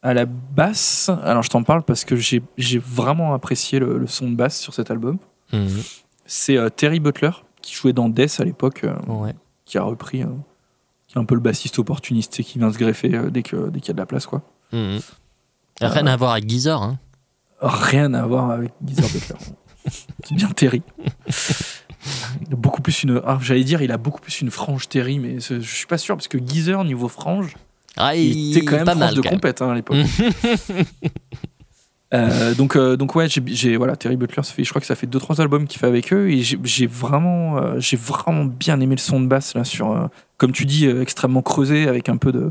à 0.00 0.14
la 0.14 0.24
basse. 0.24 1.10
Alors, 1.24 1.42
je 1.42 1.50
t'en 1.50 1.62
parle 1.62 1.82
parce 1.82 2.06
que 2.06 2.16
j'ai 2.16 2.42
j'ai 2.56 2.78
vraiment 2.78 3.34
apprécié 3.34 3.78
le, 3.78 3.98
le 3.98 4.06
son 4.06 4.30
de 4.30 4.34
basse 4.34 4.58
sur 4.58 4.72
cet 4.72 4.90
album. 4.90 5.18
Mhm. 5.52 5.82
C'est 6.26 6.56
euh, 6.56 6.68
Terry 6.68 7.00
Butler 7.00 7.30
qui 7.62 7.74
jouait 7.74 7.92
dans 7.92 8.08
Death 8.08 8.38
à 8.40 8.44
l'époque, 8.44 8.84
euh, 8.84 8.94
Ouais. 9.08 9.34
qui 9.64 9.78
a 9.78 9.82
repris. 9.82 10.22
euh, 10.22 10.26
qui 11.08 11.18
est 11.18 11.20
un 11.20 11.24
peu 11.24 11.34
le 11.34 11.40
bassiste 11.40 11.78
opportuniste 11.80 12.38
et 12.38 12.44
qui 12.44 12.58
vient 12.60 12.72
se 12.72 12.78
greffer 12.78 13.08
dès 13.32 13.42
qu'il 13.42 13.58
y 13.58 13.90
a 13.90 13.92
de 13.92 13.98
la 13.98 14.06
place, 14.06 14.26
quoi. 14.26 14.42
Mhm. 14.72 15.00
Rien 15.80 16.06
à 16.06 16.16
voir 16.16 16.32
avec 16.32 16.48
Geezer, 16.48 16.80
hein. 16.80 16.98
Rien 17.60 18.14
à 18.14 18.24
voir 18.26 18.50
avec 18.52 18.70
Geezer 18.86 19.06
Butler. 19.08 19.36
C'est 20.24 20.34
bien 20.36 20.48
Terry. 20.50 20.82
Beaucoup 22.50 22.80
plus 22.80 23.02
une. 23.02 23.20
ah, 23.26 23.38
J'allais 23.42 23.64
dire, 23.64 23.82
il 23.82 23.90
a 23.90 23.98
beaucoup 23.98 24.20
plus 24.20 24.40
une 24.40 24.50
frange 24.52 24.88
Terry, 24.88 25.18
mais 25.18 25.40
je 25.40 25.58
suis 25.60 25.86
pas 25.86 25.98
sûr 25.98 26.14
parce 26.16 26.28
que 26.28 26.38
Geezer 26.38 26.84
niveau 26.84 27.08
frange, 27.08 27.56
Ah, 27.96 28.14
il, 28.14 28.56
était 28.56 28.64
quand 28.64 28.76
même 28.76 28.84
pas 28.84 28.92
frange 28.92 29.04
mal, 29.04 29.14
de 29.16 29.20
compète 29.22 29.62
hein, 29.62 29.70
à 29.70 29.74
l'époque. 29.74 29.96
Euh, 32.12 32.54
donc, 32.54 32.74
euh, 32.74 32.96
donc 32.96 33.14
ouais, 33.14 33.28
j'ai- 33.28 33.76
voilà 33.76 33.94
Terry 33.94 34.16
Butler, 34.16 34.42
ça 34.42 34.52
fait, 34.52 34.64
je 34.64 34.68
crois 34.70 34.80
que 34.80 34.86
ça 34.86 34.96
fait 34.96 35.06
2-3 35.06 35.40
albums 35.40 35.66
qu'il 35.66 35.78
fait 35.78 35.86
avec 35.86 36.12
eux 36.12 36.28
et 36.28 36.42
j'ai 36.42 36.86
vraiment, 36.88 37.58
euh, 37.58 37.78
j'ai 37.78 37.96
vraiment 37.96 38.44
bien 38.44 38.80
aimé 38.80 38.96
le 38.96 39.00
son 39.00 39.20
de 39.20 39.26
basse 39.26 39.54
là 39.54 39.62
sur, 39.62 39.92
euh, 39.92 40.06
comme 40.36 40.50
tu 40.50 40.66
dis, 40.66 40.86
extrêmement 40.86 41.42
creusé 41.42 41.86
avec 41.86 42.08
un 42.08 42.16
peu 42.16 42.32
de, 42.32 42.50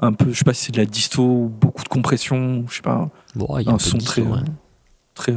un 0.00 0.12
peu, 0.12 0.32
je 0.32 0.36
sais 0.38 0.44
pas 0.44 0.54
si 0.54 0.64
c'est 0.66 0.72
de 0.72 0.78
la 0.78 0.86
disto 0.86 1.22
ou 1.22 1.48
beaucoup 1.60 1.84
de 1.84 1.88
compression, 1.88 2.58
ou 2.58 2.68
je 2.68 2.76
sais 2.76 2.82
pas, 2.82 3.08
Bon, 3.36 3.46
il 3.60 3.66
y 3.66 3.70
a 3.70 3.72
un 3.74 3.78
son 3.78 3.98
très, 3.98 4.22
ouais. 4.22 4.40
très, 5.14 5.34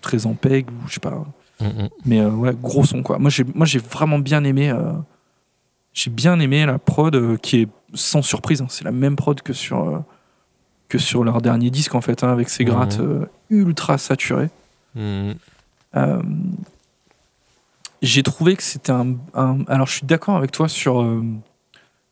très 0.00 0.26
en 0.26 0.34
peg 0.34 0.70
ou 0.70 0.88
je 0.88 0.94
sais 0.94 1.00
pas. 1.00 1.24
Mhm. 1.60 1.88
Mais 2.06 2.20
euh, 2.20 2.30
ouais, 2.30 2.54
gros 2.60 2.84
son 2.84 3.02
quoi. 3.02 3.18
Moi 3.18 3.30
j'ai 3.30 3.44
moi 3.54 3.66
j'ai 3.66 3.78
vraiment 3.80 4.18
bien 4.20 4.42
aimé 4.44 4.72
j'ai 5.92 6.10
bien 6.10 6.38
aimé 6.40 6.64
la 6.66 6.78
prod 6.78 7.36
qui 7.40 7.62
est 7.62 7.68
sans 7.94 8.22
surprise, 8.22 8.62
hein. 8.62 8.66
c'est 8.68 8.84
la 8.84 8.92
même 8.92 9.16
prod 9.16 9.40
que 9.42 9.52
sur 9.52 10.02
que 10.92 10.98
sur 10.98 11.24
leur 11.24 11.40
dernier 11.40 11.70
disque 11.70 11.94
en 11.94 12.02
fait 12.02 12.22
hein, 12.22 12.28
avec 12.30 12.50
ces 12.50 12.64
Mhm. 12.64 12.70
grattes 12.70 13.00
euh, 13.00 13.24
ultra 13.48 13.96
saturées. 13.96 14.50
Mhm. 14.94 15.34
Euh, 15.96 16.22
j'ai 18.02 18.22
trouvé 18.22 18.56
que 18.56 18.62
c'était 18.62 18.92
un, 18.92 19.14
un- 19.34 19.64
alors 19.68 19.86
je 19.86 19.92
suis 19.94 20.06
d'accord 20.06 20.36
avec 20.36 20.50
toi 20.50 20.68
sur 20.68 21.00
euh, 21.02 21.22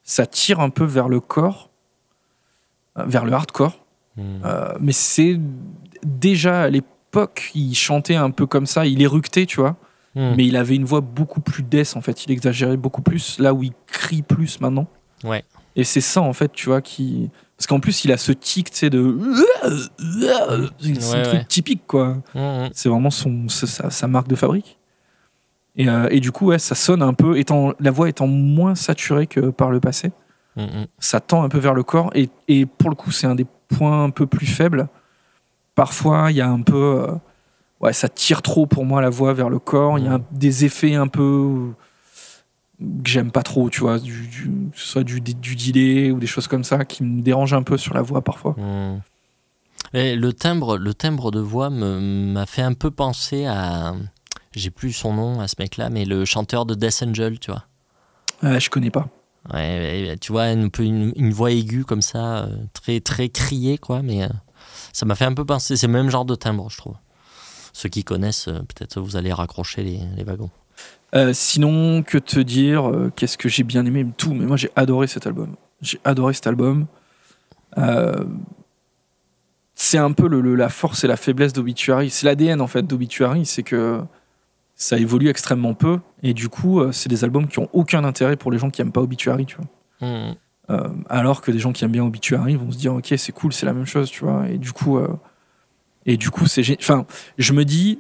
ça 0.03 0.25
tire 0.27 0.61
un 0.61 0.71
peu 0.71 0.85
vers 0.85 1.09
le 1.09 1.21
corps 1.21 1.69
vers 2.97 3.25
le 3.25 3.33
hardcore 3.33 3.77
Mhm. 4.17 4.25
euh, 4.45 4.75
mais 4.81 4.93
c'est 4.93 5.39
déjà 6.05 6.63
à 6.63 6.69
l'époque 6.71 7.51
il 7.55 7.75
chantait 7.75 8.17
un 8.17 8.31
peu 8.31 8.47
comme 8.47 8.67
ça 8.67 8.87
il 8.87 9.01
éructait 9.03 9.47
tu 9.47 9.61
vois 9.61 9.77
Mhm. 10.17 10.35
mais 10.37 10.47
il 10.47 10.57
avait 10.57 10.75
une 10.75 10.85
voix 10.85 11.01
beaucoup 11.01 11.41
plus 11.41 11.63
death 11.63 11.95
en 11.97 12.01
fait 12.01 12.25
il 12.25 12.33
exagérait 12.33 12.77
beaucoup 12.77 13.03
plus 13.03 13.39
là 13.39 13.53
où 13.55 13.63
il 13.63 13.73
crie 13.87 14.23
plus 14.23 14.61
maintenant 14.61 14.87
Ouais. 15.23 15.45
et 15.77 15.85
c'est 15.85 16.01
ça 16.01 16.21
en 16.23 16.33
fait 16.33 16.51
tu 16.53 16.67
vois 16.71 16.81
qui 16.83 17.31
parce 17.61 17.67
qu'en 17.67 17.79
plus 17.79 18.07
il 18.07 18.11
a 18.13 18.17
ce 18.17 18.33
tic 18.33 18.71
tu 18.71 18.79
sais 18.79 18.89
de 18.89 19.19
c'est 19.61 20.31
un 20.33 21.19
Ouais, 21.19 21.23
truc 21.23 21.35
ouais. 21.41 21.45
typique 21.47 21.83
quoi 21.87 22.17
Mhm. 22.35 22.71
c'est 22.73 22.89
vraiment 22.89 23.11
son 23.11 23.49
sa, 23.49 24.07
marque 24.07 24.29
de 24.29 24.35
fabrique 24.35 24.79
Et, 25.77 25.87
euh, 25.89 26.09
et 26.11 26.21
du 26.21 26.33
coup, 26.33 26.47
ouais, 26.47 26.59
ça 26.59 26.75
sonne 26.75 27.03
un 27.03 27.13
peu, 27.13 27.39
étant, 27.39 27.75
la 27.79 27.91
voix 27.91 28.09
étant 28.09 28.27
moins 28.27 28.75
saturée 28.75 29.27
que 29.27 29.51
par 29.51 29.71
le 29.71 29.79
passé, 29.79 30.11
Mm, 30.57 30.63
mm. 30.63 30.87
ça 30.99 31.21
tend 31.21 31.43
un 31.45 31.49
peu 31.49 31.59
vers 31.59 31.75
le 31.75 31.83
corps. 31.85 32.11
Et, 32.15 32.29
et 32.49 32.67
pour 32.67 32.91
le 32.91 32.97
coup, 32.97 33.13
c'est 33.13 33.27
un 33.29 33.37
des 33.37 33.47
points 33.69 34.03
un 34.05 34.11
peu 34.11 34.27
plus 34.27 34.47
faibles. 34.47 34.89
Parfois, 35.77 36.31
il 36.33 36.37
y 36.39 36.41
a 36.41 36.49
un 36.49 36.61
peu. 36.63 36.75
euh, 37.07 37.13
ouais, 37.81 37.93
ça 37.93 38.09
tire 38.09 38.43
trop 38.43 38.67
pour 38.67 38.85
moi 38.85 39.01
la 39.01 39.11
voix 39.11 39.33
vers 39.33 39.49
le 39.49 39.59
corps. 39.61 39.99
Il 39.99 40.07
y 40.07 40.09
a 40.09 40.15
un- 40.15 40.25
des 40.33 40.65
effets 40.65 40.95
un 40.97 41.07
peu. 41.07 41.69
Que 42.81 43.11
j'aime 43.11 43.31
pas 43.31 43.43
trop, 43.43 43.69
tu 43.71 43.81
vois, 43.81 43.99
du, 43.99 44.27
du- 44.27 44.51
que 44.73 44.79
ce 44.79 44.87
soit 44.89 45.05
du, 45.05 45.21
du 45.21 45.57
delay 45.57 46.11
ou 46.11 46.19
des 46.19 46.27
choses 46.27 46.49
comme 46.49 46.65
ça 46.65 46.85
qui 46.85 47.03
me 47.05 47.21
dérangent 47.23 47.55
un 47.55 47.63
peu 47.63 47.77
sur 47.77 47.95
la 47.95 48.03
voix 48.03 48.23
parfois. 48.23 48.53
Mm. 48.53 49.03
Et 49.93 50.17
le 50.17 50.33
timbre, 50.33 50.79
le 50.79 50.95
timbre 50.95 51.31
de 51.31 51.41
voix 51.41 51.69
me- 51.71 52.01
m'a 52.33 52.47
fait 52.47 52.63
un 52.63 52.75
peu 52.75 52.91
penser 52.91 53.47
à, 53.47 53.95
j'ai 54.55 54.71
plus 54.71 54.93
son 54.93 55.13
nom 55.15 55.41
à 55.41 55.49
ce 55.49 55.57
mec-là, 55.59 55.91
mais 55.91 56.05
le 56.05 56.25
chanteur 56.25 56.65
de 56.67 56.75
Death 56.75 57.03
Angel, 57.07 57.39
tu 57.39 57.51
vois. 57.51 57.65
Ouais, 58.43 58.59
je 58.61 58.71
connais 58.71 58.91
pas. 58.91 59.09
Ouais, 59.53 60.17
tu 60.21 60.33
vois, 60.33 60.45
un 60.45 60.69
peu 60.69 60.83
une, 60.85 61.13
une 61.17 61.33
voix 61.33 61.51
aiguë 61.51 61.85
comme 61.85 62.03
ça, 62.03 62.45
euh, 62.45 62.57
très 62.75 63.01
très 63.01 63.31
criée, 63.31 63.79
quoi. 63.79 64.03
Mais 64.03 64.23
euh, 64.23 64.29
ça 64.93 65.07
m'a 65.07 65.15
fait 65.15 65.25
un 65.25 65.35
peu 65.35 65.45
penser. 65.45 65.77
C'est 65.77 65.87
le 65.87 65.93
même 65.95 66.11
genre 66.11 66.25
de 66.27 66.35
timbre, 66.35 66.69
je 66.71 66.77
trouve. 66.77 66.97
Ceux 67.73 67.89
qui 67.89 68.05
connaissent, 68.05 68.49
euh, 68.49 68.59
peut-être 68.61 69.01
vous 69.01 69.17
allez 69.17 69.33
raccrocher 69.33 69.83
les, 69.83 70.01
les 70.17 70.25
wagons. 70.25 70.51
Euh, 71.15 71.33
sinon, 71.33 72.03
que 72.03 72.19
te 72.19 72.39
dire 72.41 72.89
euh, 72.89 73.11
Qu'est-ce 73.17 73.37
que 73.37 73.49
j'ai 73.49 73.63
bien 73.65 73.85
aimé 73.85 74.07
Tout, 74.17 74.33
mais 74.35 74.47
moi 74.47 74.57
j'ai 74.57 74.71
adoré 74.77 75.07
cet 75.07 75.27
album. 75.27 75.57
J'ai 75.83 75.99
adoré 76.05 76.35
cet 76.35 76.47
album. 76.47 76.87
Euh, 77.79 78.25
c'est 79.75 79.99
un 79.99 80.13
peu 80.13 80.29
le- 80.29 80.41
le- 80.41 80.55
la 80.55 80.69
force 80.69 81.05
et 81.05 81.07
la 81.07 81.17
faiblesse 81.17 81.53
d'Obituary. 81.53 82.11
C'est 82.11 82.27
l'ADN 82.27 82.61
en 82.61 82.67
fait 82.67 82.83
d'Obituary, 82.87 83.47
c'est 83.47 83.63
que 83.63 84.01
ça 84.77 84.99
évolue 84.99 85.29
extrêmement 85.29 85.75
peu 85.75 85.99
et 86.23 86.33
du 86.35 86.49
coup, 86.49 86.81
c'est 86.93 87.09
des 87.09 87.25
albums 87.25 87.47
qui 87.49 87.59
ont 87.59 87.69
aucun 87.73 88.05
intérêt 88.05 88.37
pour 88.37 88.51
les 88.51 88.59
gens 88.59 88.71
qui 88.71 88.81
aiment 88.83 88.93
pas 88.93 89.01
Obituary, 89.03 89.47
tu 89.47 89.57
vois. 89.57 90.09
Mm. 90.09 90.35
Euh, 90.71 90.89
alors 91.09 91.41
que 91.43 91.51
des 91.51 91.59
gens 91.59 91.73
qui 91.73 91.85
aiment 91.85 91.91
bien 91.93 92.05
Obituary 92.05 92.55
vont 92.57 92.71
se 92.71 92.79
dire 92.79 92.95
ok 92.95 93.13
c'est 93.17 93.33
cool 93.33 93.53
c'est 93.53 93.67
la 93.67 93.73
même 93.73 93.87
chose 93.87 94.09
tu 94.09 94.25
vois 94.25 94.49
et 94.49 94.57
du 94.57 94.71
coup 94.73 95.01
et 96.07 96.17
du 96.17 96.31
coup 96.31 96.47
c'est 96.47 96.63
gé- 96.63 96.77
enfin 96.81 97.07
je 97.39 97.53
me 97.53 97.65
dis 97.65 97.99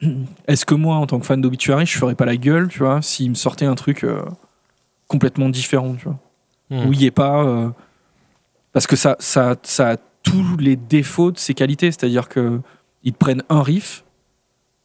est-ce 0.48 0.64
que 0.66 0.74
moi 0.74 0.96
en 0.96 1.06
tant 1.06 1.18
que 1.20 1.26
fan 1.26 1.40
d'Obituary 1.40 1.86
je 1.86 1.96
ferais 1.98 2.14
pas 2.14 2.24
la 2.26 2.36
gueule 2.36 2.68
tu 2.68 2.80
vois 2.80 3.00
s'il 3.02 3.30
me 3.30 3.34
sortait 3.34 3.64
un 3.66 3.74
truc 3.74 4.04
euh, 4.04 4.22
complètement 5.08 5.48
différent 5.48 5.94
tu 5.94 6.04
vois 6.04 6.18
Mm. 6.70 6.86
où 6.86 6.92
il 6.94 6.98
n'y 6.98 7.04
ait 7.04 7.10
pas 7.10 7.44
euh, 7.44 7.68
parce 8.72 8.86
que 8.86 8.96
ça 8.96 9.16
ça 9.20 9.54
ça 9.62 9.90
a 9.90 9.96
tous 10.22 10.56
les 10.56 10.76
défauts 10.76 11.30
de 11.30 11.38
ses 11.38 11.52
qualités 11.52 11.92
c'est 11.92 12.04
à 12.04 12.08
dire 12.08 12.26
que 12.30 12.62
ils 13.02 13.12
te 13.12 13.18
prennent 13.18 13.42
un 13.50 13.62
riff 13.62 14.02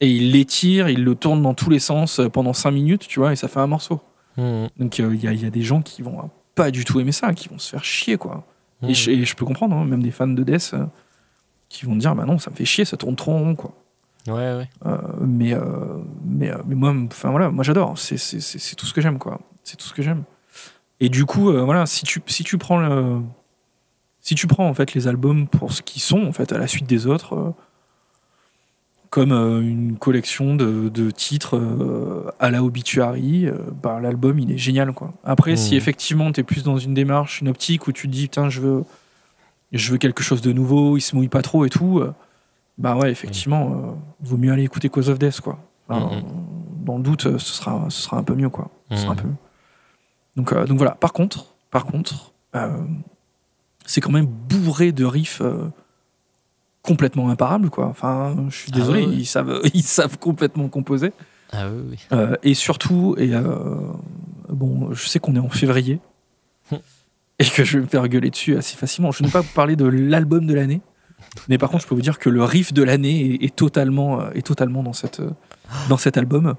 et 0.02 0.12
ils 0.12 0.32
l'étirent 0.34 0.90
ils 0.90 1.04
le 1.06 1.16
tournent 1.16 1.42
dans 1.42 1.54
tous 1.54 1.70
les 1.70 1.80
sens 1.80 2.20
euh, 2.20 2.28
pendant 2.28 2.52
5 2.52 2.72
minutes 2.72 3.08
tu 3.08 3.20
vois 3.22 3.32
et 3.32 3.38
ça 3.38 3.48
fait 3.48 3.62
un 3.62 3.68
morceau 3.68 4.02
Mm. 4.38 4.68
donc 4.78 5.00
euh, 5.00 5.16
il 5.16 5.24
y, 5.24 5.28
a- 5.30 5.32
il 5.34 5.42
y 5.42 5.46
a 5.46 5.50
des 5.50 5.62
gens 5.64 5.82
qui 5.82 6.02
vont 6.02 6.20
euh, 6.20 6.24
pas 6.54 6.70
du 6.70 6.84
tout 6.86 7.00
aimer 7.00 7.12
ça, 7.14 7.34
qui 7.34 7.48
vont 7.50 7.58
se 7.60 7.70
faire 7.70 7.84
chier 7.86 8.18
quoi. 8.18 8.46
Et, 8.88 8.94
je, 8.94 9.12
et 9.12 9.26
je 9.26 9.36
peux 9.36 9.46
comprendre, 9.46 9.76
hein, 9.76 9.86
même 9.86 10.04
des 10.04 10.12
fans 10.12 10.28
de 10.28 10.44
Death 10.44 10.76
qui 11.70 11.86
vont 11.86 11.96
dire 11.96 12.14
bah 12.16 12.26
non 12.26 12.40
ça 12.40 12.52
me 12.52 12.56
fait 12.56 12.66
chier, 12.66 12.84
ça 12.86 12.98
tourne 12.98 13.16
trop 13.16 13.32
en 13.34 13.40
rond 13.40 13.56
quoi. 13.56 13.74
Ouais, 14.28 14.34
ouais. 14.34 14.70
Euh, 14.86 14.98
mais, 15.22 15.54
euh, 15.54 15.62
mais, 16.24 16.52
euh, 16.52 16.58
mais 16.68 16.76
moi, 16.76 16.94
enfin 17.08 17.30
voilà, 17.32 17.50
moi 17.50 17.64
j'adore, 17.64 17.98
c'est, 17.98 18.18
c'est, 18.18 18.40
c'est, 18.42 18.60
c'est 18.60 18.76
tout 18.76 18.86
ce 18.86 18.94
que 18.94 19.02
j'aime 19.02 19.18
quoi. 19.18 19.40
C'est 19.64 19.78
tout 19.78 19.88
ce 19.88 19.94
que 19.94 20.02
j'aime. 20.02 20.24
Et 21.00 21.10
du 21.10 21.26
coup 21.26 21.50
euh, 21.50 21.64
voilà, 21.64 21.86
si 21.86 22.04
tu, 22.04 22.22
si 22.28 22.44
tu 22.44 22.58
prends 22.58 22.78
le, 22.78 23.22
si 24.20 24.36
tu 24.36 24.46
prends 24.46 24.68
en 24.68 24.74
fait 24.74 24.94
les 24.94 25.08
albums 25.08 25.48
pour 25.48 25.72
ce 25.72 25.82
qu'ils 25.82 26.02
sont 26.02 26.24
en 26.26 26.34
fait 26.34 26.52
à 26.52 26.58
la 26.58 26.68
suite 26.68 26.86
des 26.86 27.08
autres. 27.08 27.54
comme 29.10 29.32
une 29.32 29.98
collection 29.98 30.56
de, 30.56 30.90
de 30.90 31.10
titres 31.10 31.60
à 32.40 32.52
la 32.52 32.64
obituary, 32.64 33.48
bah, 33.82 34.00
l'album 34.00 34.38
il 34.38 34.52
est 34.52 34.58
génial 34.58 34.94
quoi. 34.94 35.14
Après, 35.24 35.56
si 35.56 35.76
effectivement 35.76 36.32
tu 36.32 36.42
es 36.42 36.44
plus 36.44 36.64
dans 36.64 36.78
une 36.78 36.94
démarche, 36.94 37.42
une 37.42 37.48
optique 37.48 37.88
où 37.88 37.92
tu 37.92 38.08
te 38.08 38.12
dis 38.14 38.24
putain 38.24 38.50
je 38.50 38.62
veux, 38.62 38.84
je 39.72 39.92
veux 39.92 39.98
quelque 39.98 40.22
chose 40.22 40.42
de 40.42 40.52
nouveau, 40.54 40.96
il 40.98 41.02
se 41.02 41.16
mouille 41.16 41.28
pas 41.30 41.42
trop 41.42 41.66
et 41.66 41.70
tout, 41.70 42.04
bah 42.80 42.96
ouais 42.96 43.12
effectivement, 43.12 43.72
euh, 43.72 43.92
vaut 44.22 44.38
mieux 44.38 44.52
aller 44.52 44.64
écouter 44.64 44.90
Cause 44.90 45.10
of 45.10 45.20
Death 45.20 45.42
quoi. 45.42 45.60
Enfin, 45.88 46.16
Mhm. 46.18 46.24
Dans 46.86 46.98
le 46.98 47.04
doute, 47.04 47.22
ce 47.24 47.38
sera, 47.38 47.86
ce 47.90 48.02
sera 48.02 48.18
un 48.18 48.24
peu 48.24 48.34
mieux 48.34 48.50
quoi. 48.50 48.72
Ce 48.90 48.98
sera 48.98 49.12
un 49.12 49.16
peu 49.16 49.28
mieux. 49.28 49.36
Donc, 50.36 50.54
euh, 50.54 50.66
donc 50.66 50.78
voilà. 50.78 50.96
Par 50.96 51.14
contre, 51.14 51.46
par 51.70 51.86
contre, 51.86 52.32
euh, 52.56 52.78
c'est 53.86 54.02
quand 54.02 54.12
même 54.12 54.26
bourré 54.26 54.92
de 54.92 55.06
riffs 55.06 55.42
euh, 55.42 55.68
complètement 56.82 57.30
imparables 57.30 57.70
quoi. 57.70 57.86
Enfin, 57.88 58.36
je 58.50 58.56
suis 58.56 58.72
Ah 58.74 58.78
désolé, 58.78 59.04
ils 59.04 59.26
savent, 59.28 59.62
ils 59.74 59.84
savent 59.84 60.18
complètement 60.18 60.68
composer. 60.70 61.12
Ah 61.52 61.66
oui, 61.70 61.98
et 62.44 62.54
surtout, 62.54 63.16
et 63.18 63.32
bon, 64.50 64.92
je 64.94 65.08
sais 65.08 65.20
qu'on 65.20 65.36
est 65.36 65.40
en 65.40 65.50
février 65.50 66.00
Hum. 66.72 66.78
et 67.40 67.46
que 67.46 67.64
je 67.64 67.78
vais 67.78 67.84
me 67.84 67.90
faire 67.90 68.08
gueuler 68.08 68.30
dessus 68.30 68.56
assez 68.56 68.78
facilement. 68.78 69.12
Je 69.12 69.24
ne 69.24 69.28
vais 69.28 69.34
pas 69.34 69.42
vous 69.42 69.54
parler 69.56 69.76
de 69.76 69.86
l'album 69.86 70.46
de 70.46 70.54
l'année, 70.54 70.82
mais 71.48 71.58
par 71.58 71.70
contre, 71.70 71.84
je 71.84 71.88
peux 71.88 71.96
vous 71.96 72.02
dire 72.02 72.20
que 72.20 72.30
le 72.30 72.44
riff 72.44 72.74
de 72.74 72.84
l'année 72.84 73.36
est, 73.42 73.46
est 73.46 73.56
totalement, 73.56 74.22
euh, 74.22 74.30
est 74.34 74.46
totalement 74.46 74.84
dans, 74.84 74.94
cette, 74.94 75.20
euh, 75.20 75.30
dans 75.90 75.98
cet 75.98 76.18
album. 76.18 76.56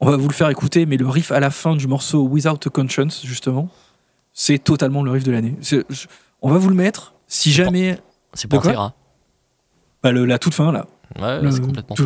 On 0.00 0.10
va 0.10 0.16
vous 0.16 0.28
le 0.28 0.34
faire 0.34 0.50
écouter, 0.50 0.84
mais 0.86 0.96
le 0.96 1.08
riff 1.08 1.32
à 1.32 1.40
la 1.40 1.50
fin 1.50 1.74
du 1.74 1.86
morceau 1.86 2.22
Without 2.24 2.58
a 2.66 2.70
Conscience, 2.70 3.22
justement, 3.24 3.70
c'est 4.32 4.58
totalement 4.58 5.02
le 5.02 5.10
riff 5.10 5.24
de 5.24 5.32
l'année. 5.32 5.56
On 6.42 6.50
va 6.50 6.58
vous 6.58 6.68
le 6.68 6.74
mettre. 6.74 7.14
Si 7.26 7.50
jamais. 7.50 7.98
C'est. 8.34 8.48
Bah, 10.02 10.12
le- 10.12 10.26
la 10.26 10.38
toute 10.38 10.54
fin, 10.54 10.70
là. 10.72 10.86
Ouais, 11.18 11.40
c'est 11.50 11.60
complètement 11.60 11.96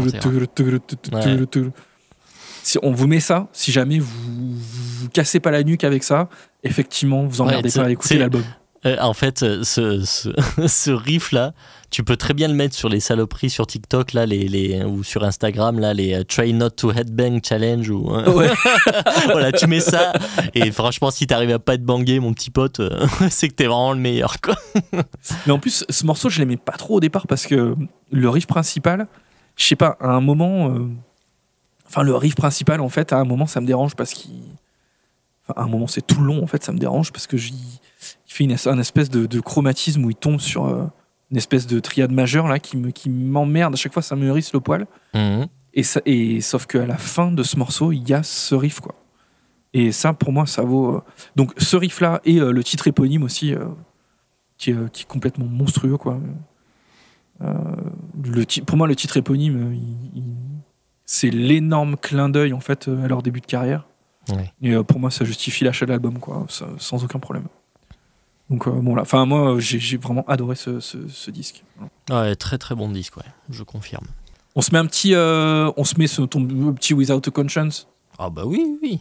Si 2.62 2.78
on 2.82 2.92
vous 2.92 3.06
met 3.06 3.20
ça, 3.20 3.48
si 3.52 3.72
jamais 3.72 3.98
vous 3.98 4.08
vous 4.54 5.08
cassez 5.08 5.40
pas 5.40 5.50
la 5.50 5.62
nuque 5.64 5.82
avec 5.84 6.04
ça, 6.04 6.28
effectivement, 6.62 7.24
vous 7.24 7.40
emmerdez 7.40 7.70
Ouais, 7.70 7.82
pas 7.82 7.88
à 7.88 7.90
écouter 7.90 8.18
l'album. 8.18 8.44
Euh, 8.86 8.96
en 9.00 9.12
fait, 9.14 9.40
ce, 9.40 9.62
ce, 10.04 10.32
ce 10.68 10.90
riff-là, 10.90 11.52
tu 11.90 12.04
peux 12.04 12.16
très 12.16 12.34
bien 12.34 12.46
le 12.48 12.54
mettre 12.54 12.74
sur 12.76 12.88
les 12.88 13.00
saloperies 13.00 13.50
sur 13.50 13.66
TikTok 13.66 14.12
là, 14.12 14.24
les, 14.24 14.46
les, 14.46 14.84
ou 14.84 15.02
sur 15.02 15.24
Instagram, 15.24 15.78
là, 15.80 15.92
les 15.92 16.14
euh, 16.14 16.24
Try 16.24 16.52
Not 16.52 16.70
to 16.70 16.92
Headbang 16.92 17.40
Challenge. 17.44 17.90
Ou, 17.90 18.08
hein. 18.10 18.30
Ouais. 18.32 18.48
voilà, 19.26 19.50
tu 19.50 19.66
mets 19.66 19.80
ça. 19.80 20.12
Et 20.54 20.70
franchement, 20.70 21.10
si 21.10 21.26
t'arrives 21.26 21.50
à 21.50 21.58
pas 21.58 21.74
être 21.74 21.84
bangé, 21.84 22.20
mon 22.20 22.32
petit 22.32 22.50
pote, 22.50 22.80
euh, 22.80 23.06
c'est 23.30 23.48
que 23.48 23.54
t'es 23.54 23.66
vraiment 23.66 23.92
le 23.92 23.98
meilleur. 23.98 24.40
Quoi. 24.40 24.54
Mais 25.46 25.52
en 25.52 25.58
plus, 25.58 25.84
ce 25.88 26.06
morceau, 26.06 26.28
je 26.28 26.38
l'aimais 26.38 26.56
pas 26.56 26.72
trop 26.72 26.96
au 26.96 27.00
départ 27.00 27.26
parce 27.26 27.46
que 27.46 27.74
le 28.12 28.28
riff 28.28 28.46
principal, 28.46 29.08
je 29.56 29.64
sais 29.64 29.76
pas, 29.76 29.96
à 30.00 30.10
un 30.10 30.20
moment. 30.20 30.70
euh, 30.70 30.88
Enfin, 31.86 32.02
le 32.04 32.14
riff 32.14 32.36
principal, 32.36 32.80
en 32.80 32.88
fait, 32.88 33.12
à 33.12 33.16
un 33.16 33.24
moment, 33.24 33.46
ça 33.46 33.60
me 33.60 33.66
dérange 33.66 33.96
parce 33.96 34.12
qu'il. 34.12 34.30
Enfin, 35.42 35.60
à 35.60 35.64
un 35.64 35.68
moment, 35.68 35.88
c'est 35.88 36.06
tout 36.06 36.20
long, 36.22 36.40
en 36.40 36.46
fait, 36.46 36.62
ça 36.62 36.70
me 36.70 36.78
dérange 36.78 37.10
parce 37.10 37.26
que 37.26 37.36
il 37.36 37.52
fait 38.26 38.44
une, 38.44 38.56
un 38.66 38.78
espèce 38.78 39.10
de, 39.10 39.26
de 39.26 39.40
chromatisme 39.40 40.04
où 40.04 40.10
il 40.10 40.14
tombe 40.14 40.38
sur 40.38 40.66
euh, 40.66 40.84
une 41.30 41.36
espèce 41.36 41.66
de 41.66 41.78
triade 41.80 42.12
majeure 42.12 42.48
là 42.48 42.58
qui 42.58 42.76
me- 42.76 42.90
qui 42.90 43.08
m'emmerde. 43.10 43.74
À 43.74 43.76
chaque 43.76 43.92
fois, 43.92 44.02
ça 44.02 44.16
me 44.16 44.26
hérisse 44.26 44.52
le 44.52 44.60
poil. 44.60 44.86
Mhm. 45.14 45.46
Et, 45.74 45.82
ça, 45.84 46.00
et 46.04 46.40
sauf 46.40 46.66
qu'à 46.66 46.84
la 46.86 46.96
fin 46.98 47.30
de 47.30 47.42
ce 47.44 47.56
morceau, 47.56 47.92
il 47.92 48.08
y 48.08 48.12
a 48.12 48.22
ce 48.24 48.54
riff, 48.54 48.80
quoi. 48.80 48.94
Et 49.72 49.92
ça, 49.92 50.12
pour 50.12 50.32
moi, 50.32 50.46
ça 50.46 50.62
vaut. 50.62 50.96
euh, 50.96 51.00
Donc, 51.36 51.52
ce 51.56 51.76
riff-là 51.76 52.20
et 52.24 52.40
euh, 52.40 52.50
le 52.50 52.64
titre 52.64 52.88
éponyme 52.88 53.22
aussi, 53.22 53.54
euh, 53.54 53.66
qui, 54.58 54.70
est, 54.72 54.90
qui 54.92 55.02
est 55.02 55.06
complètement 55.06 55.46
monstrueux, 55.46 55.96
quoi. 55.96 56.18
Le 57.40 58.62
pour 58.64 58.76
moi, 58.76 58.86
le 58.86 58.96
titre 58.96 59.16
éponyme, 59.16 59.72
il- 59.72 60.18
il- 60.18 60.34
c'est 61.04 61.30
l'énorme 61.30 61.96
clin 61.96 62.28
d'œil, 62.28 62.52
en 62.52 62.60
fait, 62.60 62.88
à 62.88 63.08
leur 63.08 63.22
début 63.22 63.40
de 63.40 63.46
carrière. 63.46 63.86
Ouais. 64.28 64.52
Et 64.62 64.76
pour 64.84 65.00
moi, 65.00 65.10
ça 65.10 65.24
justifie 65.24 65.64
l'achat 65.64 65.86
de 65.86 65.90
l'album, 65.90 66.18
quoi, 66.18 66.44
ça- 66.48 66.68
sans 66.78 67.02
aucun 67.04 67.18
problème. 67.18 67.46
Donc, 68.50 68.66
euh, 68.66 68.70
bon, 68.72 68.94
là. 68.96 69.02
Enfin, 69.02 69.24
moi, 69.26 69.54
euh, 69.54 69.60
j'ai 69.60 69.96
vraiment 69.96 70.24
adoré 70.26 70.56
ce, 70.56 70.80
ce- 70.80 71.08
ce 71.08 71.30
disque. 71.30 71.62
Ouais, 72.10 72.34
très 72.34 72.58
très 72.58 72.74
bon 72.74 72.88
disque, 72.90 73.16
ouais, 73.16 73.22
je 73.48 73.62
confirme. 73.62 74.06
On 74.56 74.60
se 74.60 74.72
met 74.72 74.78
un 74.78 74.86
petit. 74.86 75.14
euh, 75.14 75.70
on 75.76 75.84
se 75.84 75.94
met 75.98 76.08
ce, 76.08 76.22
ton 76.22 76.44
petit 76.74 76.92
Without 76.92 77.22
a 77.26 77.30
Conscience. 77.30 77.86
Ah 78.18 78.28
bah 78.28 78.42
oui, 78.44 78.78
oui. 78.82 78.98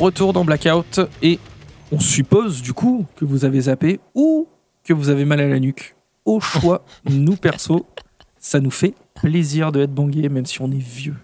Retour 0.00 0.32
dans 0.32 0.46
Blackout 0.46 1.00
et 1.22 1.38
on 1.92 2.00
suppose 2.00 2.62
du 2.62 2.72
coup 2.72 3.04
que 3.16 3.26
vous 3.26 3.44
avez 3.44 3.60
zappé 3.62 4.00
ou 4.14 4.48
que 4.82 4.94
vous 4.94 5.10
avez 5.10 5.26
mal 5.26 5.40
à 5.40 5.46
la 5.46 5.60
nuque. 5.60 5.94
Au 6.24 6.40
choix, 6.40 6.84
nous 7.04 7.36
perso, 7.36 7.86
ça 8.38 8.60
nous 8.60 8.70
fait 8.70 8.94
plaisir 9.14 9.72
de 9.72 9.82
être 9.82 9.92
bangé 9.92 10.30
même 10.30 10.46
si 10.46 10.62
on 10.62 10.70
est 10.70 10.78
vieux. 10.78 11.16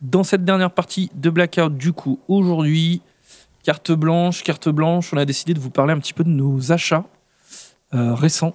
Dans 0.00 0.24
cette 0.24 0.44
dernière 0.44 0.70
partie 0.70 1.10
de 1.14 1.28
Blackout, 1.28 1.76
du 1.76 1.92
coup, 1.92 2.20
aujourd'hui, 2.26 3.02
carte 3.62 3.92
blanche, 3.92 4.42
carte 4.42 4.70
blanche, 4.70 5.12
on 5.12 5.18
a 5.18 5.26
décidé 5.26 5.52
de 5.52 5.60
vous 5.60 5.70
parler 5.70 5.92
un 5.92 5.98
petit 5.98 6.14
peu 6.14 6.24
de 6.24 6.30
nos 6.30 6.72
achats 6.72 7.04
euh, 7.92 8.14
récents. 8.14 8.54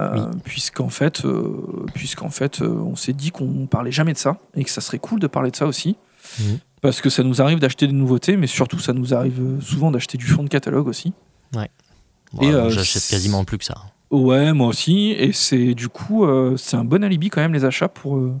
Euh, 0.00 0.30
Puisqu'en 0.44 0.88
fait, 0.88 1.26
euh, 1.26 1.84
puisqu'en 1.92 2.30
fait 2.30 2.62
on 2.62 2.96
s'est 2.96 3.12
dit 3.12 3.30
qu'on 3.30 3.66
parlait 3.66 3.92
jamais 3.92 4.14
de 4.14 4.18
ça 4.18 4.38
et 4.54 4.64
que 4.64 4.70
ça 4.70 4.80
serait 4.80 4.98
cool 4.98 5.20
de 5.20 5.26
parler 5.26 5.50
de 5.50 5.56
ça 5.56 5.66
aussi. 5.66 5.96
Mhm. 6.40 6.58
Parce 6.82 7.00
que 7.00 7.08
ça 7.08 7.22
nous 7.22 7.40
arrive 7.40 7.60
d'acheter 7.60 7.86
des 7.86 7.92
nouveautés, 7.92 8.36
mais 8.36 8.46
surtout 8.46 8.78
ça 8.78 8.92
nous 8.92 9.14
arrive 9.14 9.40
euh, 9.40 9.60
souvent 9.60 9.90
d'acheter 9.90 10.18
du 10.18 10.26
fond 10.26 10.42
de 10.42 10.48
catalogue 10.48 10.88
aussi. 10.88 11.14
Bon, 12.32 12.42
Et, 12.42 12.48
alors, 12.48 12.66
euh, 12.66 12.70
J'achète 12.70 13.06
quasiment 13.08 13.44
plus 13.44 13.58
que 13.58 13.64
ça. 13.64 13.74
Ouais, 14.10 14.52
moi 14.52 14.68
aussi. 14.68 15.10
Et 15.10 15.32
c'est 15.32 15.74
du 15.74 15.88
coup, 15.88 16.24
euh, 16.24 16.56
c'est 16.56 16.76
un 16.76 16.84
bon 16.84 17.04
alibi 17.04 17.30
quand 17.30 17.40
même 17.40 17.54
les 17.54 17.64
achats 17.64 17.88
pour, 17.88 18.16
euh, 18.16 18.34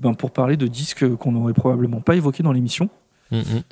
ben, 0.00 0.14
pour 0.14 0.30
parler 0.30 0.56
de 0.56 0.66
disques 0.66 1.08
qu'on 1.16 1.32
n'aurait 1.32 1.54
probablement 1.54 2.00
pas 2.00 2.16
évoqués 2.16 2.42
dans 2.42 2.52
l'émission. 2.52 2.88
Mm, 3.30 3.38
mm. 3.38 3.62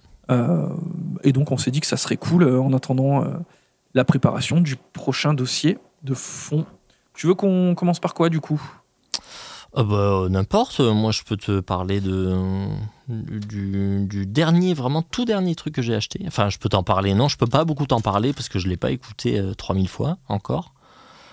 Et 1.25 1.33
donc 1.33 1.51
on 1.53 1.59
s'est 1.59 1.71
dit 1.71 1.81
que 1.81 1.87
ça 1.87 1.99
serait 1.99 2.17
cool 2.17 2.45
en 2.45 2.73
attendant 2.73 3.23
la 3.93 4.03
préparation 4.03 4.63
du 4.63 4.77
prochain 4.77 5.35
dossier 5.35 5.77
de 6.05 6.15
fond. 6.15 6.65
Tu 7.13 7.27
veux 7.27 7.35
qu'on 7.35 7.75
commence 7.75 8.01
par 8.01 8.15
quoi 8.15 8.31
du 8.31 8.41
coup? 8.41 8.59
Ah 9.75 9.85
bah, 9.85 10.27
N'importe, 10.29 10.81
moi 10.81 11.13
je 11.13 11.23
peux 11.23 11.37
te 11.37 11.61
parler 11.61 12.01
de, 12.01 12.37
du, 13.09 14.07
du 14.07 14.27
dernier, 14.27 14.75
vraiment 14.75 15.01
tout 15.03 15.25
dernier 15.25 15.55
truc 15.55 15.75
que 15.75 15.83
j'ai 15.83 15.95
acheté. 15.95 16.23
Enfin, 16.27 16.51
je 16.51 16.59
peux 16.59 16.69
t'en 16.69 16.83
parler, 16.83 17.15
non, 17.15 17.29
je 17.29 17.39
peux 17.39 17.47
pas 17.47 17.65
beaucoup 17.65 17.87
t'en 17.87 18.01
parler 18.01 18.33
parce 18.35 18.49
que 18.51 18.59
je 18.59 18.69
l'ai 18.69 18.77
pas 18.77 18.91
écouté 18.91 19.39
euh, 19.39 19.55
3000 19.55 19.89
fois 19.89 20.19
encore. 20.29 20.75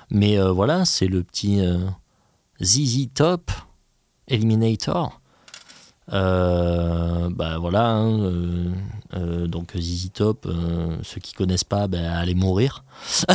Mais 0.10 0.40
euh, 0.40 0.52
voilà, 0.52 0.86
c'est 0.86 1.08
le 1.08 1.24
petit 1.24 1.60
euh, 1.60 1.80
ZZ 2.64 3.10
Top 3.14 3.52
Eliminator. 4.28 5.20
Euh, 6.12 7.30
bah 7.30 7.60
voilà, 7.60 7.90
hein, 7.90 8.20
euh, 8.22 8.72
euh, 9.16 9.48
donc 9.48 9.78
ZZ 9.78 10.12
Top, 10.14 10.46
euh, 10.48 10.98
ceux 11.04 11.20
qui 11.20 11.34
connaissent 11.34 11.64
pas, 11.64 11.88
bah, 11.88 12.18
allez 12.18 12.36
mourir. 12.36 12.84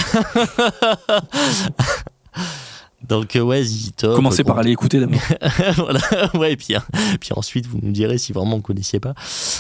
Donc, 3.09 3.37
euh, 3.37 3.41
ouais, 3.41 3.63
ZZ 3.63 3.93
Top. 3.97 4.17
Commencez 4.17 4.43
euh, 4.43 4.45
par 4.45 4.59
aller 4.59 4.71
écouter 4.71 5.01
d'abord. 5.01 5.21
voilà, 5.77 6.01
ouais, 6.35 6.53
et 6.53 6.57
puis, 6.57 6.75
hein, 6.75 6.83
puis 7.21 7.31
ensuite 7.37 7.67
vous 7.67 7.79
nous 7.83 7.93
direz 7.93 8.19
si 8.19 8.33
vraiment 8.33 8.53
vous 8.53 8.57
ne 8.59 8.63
connaissiez 8.63 9.01
pas. 9.01 9.15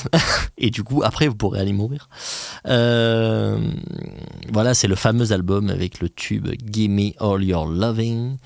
et 0.59 0.71
du 0.71 0.83
coup, 0.83 1.03
après 1.05 1.29
vous 1.29 1.35
pourrez 1.35 1.61
aller 1.61 1.73
mourir. 1.73 2.09
Euh, 2.67 3.59
voilà, 4.53 4.75
c'est 4.75 4.89
le 4.89 4.95
fameux 4.95 5.33
album 5.33 5.71
avec 5.71 6.01
le 6.01 6.09
tube 6.09 6.49
Gimme 6.65 7.13
All 7.21 7.43
Your 7.45 7.67
Loving. 7.67 8.37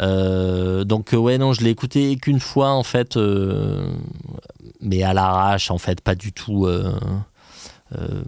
Euh, 0.00 0.84
donc, 0.84 1.12
ouais, 1.12 1.38
non, 1.38 1.52
je 1.52 1.62
l'ai 1.62 1.70
écouté 1.70 2.16
qu'une 2.16 2.40
fois 2.40 2.70
en 2.70 2.82
fait, 2.82 3.16
euh, 3.16 3.88
mais 4.80 5.02
à 5.02 5.14
l'arrache 5.14 5.70
en 5.70 5.78
fait, 5.78 6.00
pas 6.00 6.14
du 6.14 6.32
tout. 6.32 6.66
euh, 6.66 6.92
euh, 7.96 8.22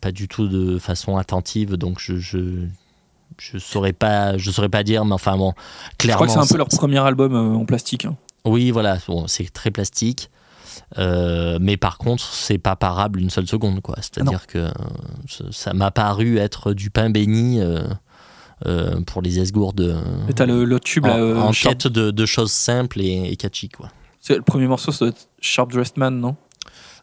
pas 0.00 0.10
du 0.10 0.26
tout 0.26 0.48
de 0.48 0.78
façon 0.78 1.16
attentive, 1.16 1.76
donc 1.76 2.00
je, 2.00 2.16
je 2.16 2.66
je 3.38 3.58
saurais 3.58 3.92
pas, 3.92 4.36
je 4.38 4.50
saurais 4.50 4.68
pas 4.68 4.82
dire, 4.82 5.04
mais 5.04 5.12
enfin 5.14 5.36
bon, 5.36 5.52
Je 5.92 5.96
clairement. 5.98 6.24
crois 6.24 6.26
que 6.26 6.32
c'est 6.32 6.38
un 6.50 6.52
peu 6.52 6.58
leur 6.58 6.68
premier 6.68 6.98
album 6.98 7.34
euh, 7.34 7.56
en 7.58 7.64
plastique. 7.64 8.04
hein. 8.04 8.16
Oui, 8.44 8.70
voilà, 8.70 8.98
bon, 9.08 9.26
c'est 9.26 9.50
très 9.52 9.70
plastique. 9.70 10.30
Euh, 10.98 11.58
mais 11.60 11.76
par 11.76 11.98
contre, 11.98 12.24
c'est 12.24 12.58
pas 12.58 12.76
parable 12.76 13.20
une 13.20 13.30
seule 13.30 13.46
seconde, 13.46 13.80
quoi. 13.80 13.94
C'est-à-dire 14.00 14.46
que 14.46 14.58
euh, 14.58 14.70
ça- 15.50 15.72
m'a 15.72 15.90
paru 15.90 16.38
être 16.38 16.72
du 16.72 16.90
pain 16.90 17.10
béni 17.10 17.60
euh, 17.60 19.00
pour 19.06 19.22
les 19.22 19.38
esgourdes 19.38 20.02
Et 20.28 20.32
t'as 20.32 20.46
le- 20.46 20.78
tube 20.80 21.06
en, 21.06 21.16
là, 21.16 21.40
en 21.46 21.50
quête 21.52 21.86
de, 21.86 22.10
de 22.10 22.26
choses 22.26 22.52
simples 22.52 23.00
et, 23.00 23.30
et 23.30 23.36
catchy, 23.36 23.68
quoi. 23.68 23.88
c'est 24.20 24.36
le 24.36 24.42
premier 24.42 24.66
morceau, 24.66 24.90
ça 24.92 25.00
doit 25.06 25.08
être 25.08 25.28
Sharp 25.40 25.70
Dressed 25.72 25.96
Man, 25.96 26.18
non? 26.18 26.36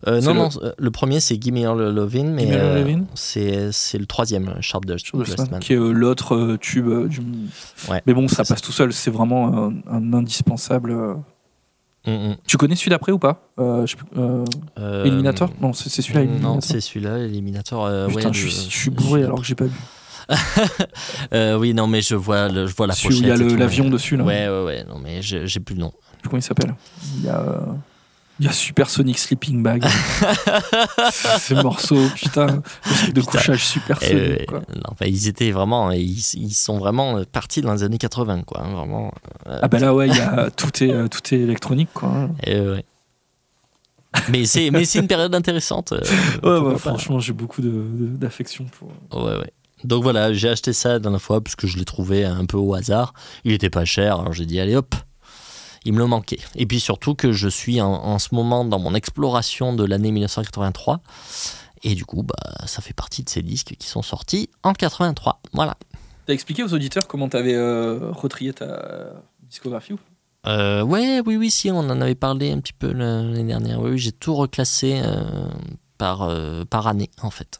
Euh, 0.07 0.19
non, 0.21 0.33
le- 0.33 0.39
non, 0.39 0.49
euh, 0.63 0.71
le 0.77 0.91
premier 0.91 1.19
c'est 1.19 1.39
Gimme 1.41 1.57
All 1.57 1.93
Lovin', 1.93 2.31
mais 2.33 2.47
euh, 2.51 2.99
c'est 3.15 3.97
le 3.97 4.05
troisième, 4.05 4.49
euh, 4.49 4.61
Sharp 4.61 4.85
Dust 4.85 5.11
qui 5.59 5.73
est 5.73 5.77
l'autre 5.77 6.57
tube 6.59 7.07
du. 7.07 7.19
Ouais, 7.89 8.01
Mais 8.05 8.13
bon, 8.13 8.27
ça 8.27 8.43
passe 8.43 8.61
tout 8.61 8.71
seul. 8.71 8.93
C'est 8.93 9.11
vraiment 9.11 9.47
un, 9.67 9.73
un 9.87 10.13
indispensable. 10.13 10.93
Mm, 12.07 12.11
mm. 12.11 12.35
Tu 12.47 12.57
connais 12.57 12.75
celui 12.75 12.89
d'après 12.89 13.11
ou 13.11 13.19
pas? 13.19 13.47
Euh, 13.59 13.85
je 13.85 13.95
euh, 14.17 14.43
Euh, 14.79 15.05
Eliminator? 15.05 15.51
Non, 15.61 15.71
c'est 15.73 15.89
celui-là. 15.89 16.25
Non, 16.25 16.59
c'est 16.61 16.81
celui-là, 16.81 17.19
Eliminator. 17.19 17.85
euh, 17.85 18.07
Putain, 18.07 18.29
ouais, 18.29 18.33
je, 18.33 18.47
suis, 18.47 18.69
je 18.71 18.75
suis 18.77 18.89
bourré 18.89 19.23
alors 19.23 19.39
que 19.39 19.45
j'ai 19.45 19.53
pas 19.55 19.65
vu. 19.65 19.77
Oui, 21.59 21.73
non, 21.73 21.87
mais 21.87 22.01
je 22.01 22.15
vois, 22.15 22.47
le- 22.49 22.65
je 22.67 22.75
vois 22.75 22.87
la 22.87 22.93
Celui 22.95 23.15
où 23.17 23.21
pochette. 23.21 23.39
il 23.39 23.51
y 23.51 23.53
a 23.53 23.57
l'avion 23.57 23.89
dessus, 23.89 24.17
là. 24.17 24.23
Ouais, 24.23 24.47
ouais, 24.49 24.63
ouais. 24.63 24.83
Non, 24.85 24.97
mais 24.99 25.21
j'ai 25.21 25.59
plus 25.59 25.75
le 25.75 25.81
nom. 25.81 25.91
Comment 26.23 26.37
il 26.37 26.41
s'appelle. 26.41 26.73
Il 27.17 27.25
y 27.25 27.29
a. 27.29 27.59
Il 28.41 28.45
y 28.45 28.47
a 28.49 28.51
Supersonic 28.53 29.19
Sleeping 29.19 29.61
Bag. 29.61 29.83
Ce 31.11 31.53
morceau, 31.61 31.99
putain, 32.15 32.47
de 32.47 32.61
Putain. 33.13 33.21
couchage 33.21 33.63
supersonique. 33.67 34.15
Euh, 34.41 34.45
quoi. 34.47 34.61
non, 34.75 34.95
ils 35.05 35.27
étaient 35.27 35.51
vraiment, 35.51 35.91
ils, 35.91 36.17
ils 36.33 36.53
sont 36.53 36.79
vraiment 36.79 37.23
partis 37.31 37.61
dans 37.61 37.71
les 37.71 37.83
années 37.83 37.99
80, 37.99 38.41
quoi. 38.41 38.63
hein, 38.63 38.73
vraiment. 38.73 39.13
euh, 39.47 39.59
Ah 39.61 39.67
bah 39.67 39.77
là 39.77 39.93
ouais, 39.93 40.07
y 40.09 40.19
a, 40.19 40.49
tout, 40.57 40.83
est, 40.83 40.91
euh, 40.91 41.07
tout 41.07 41.21
est 41.35 41.37
électronique 41.39 41.89
quoi. 41.93 42.09
hein. 42.09 42.31
euh, 42.47 42.77
ouais. 42.77 42.85
mais 44.29 44.45
c'est, 44.45 44.71
mais 44.71 44.85
c'est 44.85 44.97
une 44.97 45.07
période 45.07 45.35
intéressante. 45.35 45.93
euh, 46.43 46.69
Ouais, 46.71 46.77
franchement 46.79 47.19
j'ai 47.19 47.33
beaucoup 47.33 47.61
d'affection 47.61 48.65
pour... 48.65 49.23
Ouais, 49.23 49.37
ouais. 49.37 49.51
Donc 49.83 50.01
voilà, 50.01 50.33
j'ai 50.33 50.49
acheté 50.49 50.73
ça 50.73 50.89
la 50.89 50.99
dernière 50.99 51.21
fois 51.21 51.41
parce 51.41 51.55
que 51.55 51.67
je 51.67 51.77
l'ai 51.77 51.85
trouvé 51.85 52.25
un 52.25 52.45
peu 52.45 52.57
au 52.57 52.73
hasard. 52.73 53.13
Il 53.43 53.51
était 53.51 53.69
pas 53.69 53.85
cher, 53.85 54.19
alors 54.19 54.33
j'ai 54.33 54.45
dit 54.47 54.59
allez 54.59 54.75
hop. 54.75 54.95
Il 55.85 55.93
me 55.93 55.99
le 55.99 56.05
manquait. 56.07 56.39
Et 56.55 56.65
puis 56.65 56.79
surtout 56.79 57.15
que 57.15 57.31
je 57.31 57.47
suis 57.47 57.81
en, 57.81 57.91
en 57.91 58.19
ce 58.19 58.35
moment 58.35 58.65
dans 58.65 58.79
mon 58.79 58.93
exploration 58.93 59.73
de 59.73 59.83
l'année 59.83 60.11
1983. 60.11 61.01
Et 61.83 61.95
du 61.95 62.05
coup, 62.05 62.23
bah, 62.23 62.65
ça 62.67 62.81
fait 62.81 62.93
partie 62.93 63.23
de 63.23 63.29
ces 63.29 63.41
disques 63.41 63.75
qui 63.77 63.87
sont 63.87 64.03
sortis 64.03 64.49
en 64.63 64.73
83. 64.73 65.41
Voilà. 65.53 65.75
T'as 66.27 66.33
expliqué 66.33 66.63
aux 66.63 66.73
auditeurs 66.73 67.07
comment 67.07 67.27
t'avais 67.27 67.55
euh, 67.55 68.11
retrié 68.11 68.53
ta 68.53 69.13
discographie 69.49 69.93
ou? 69.93 69.99
Euh, 70.47 70.81
ouais, 70.81 71.21
oui, 71.25 71.37
oui, 71.37 71.51
si, 71.51 71.69
on 71.69 71.79
en 71.79 72.01
avait 72.01 72.15
parlé 72.15 72.51
un 72.51 72.59
petit 72.59 72.73
peu 72.73 72.91
l'année 72.91 73.43
dernière. 73.43 73.79
Oui, 73.79 73.91
oui, 73.91 73.97
j'ai 73.99 74.11
tout 74.11 74.33
reclassé 74.33 75.01
euh, 75.03 75.49
par, 75.97 76.23
euh, 76.23 76.65
par 76.65 76.87
année, 76.87 77.11
en 77.21 77.29
fait. 77.29 77.59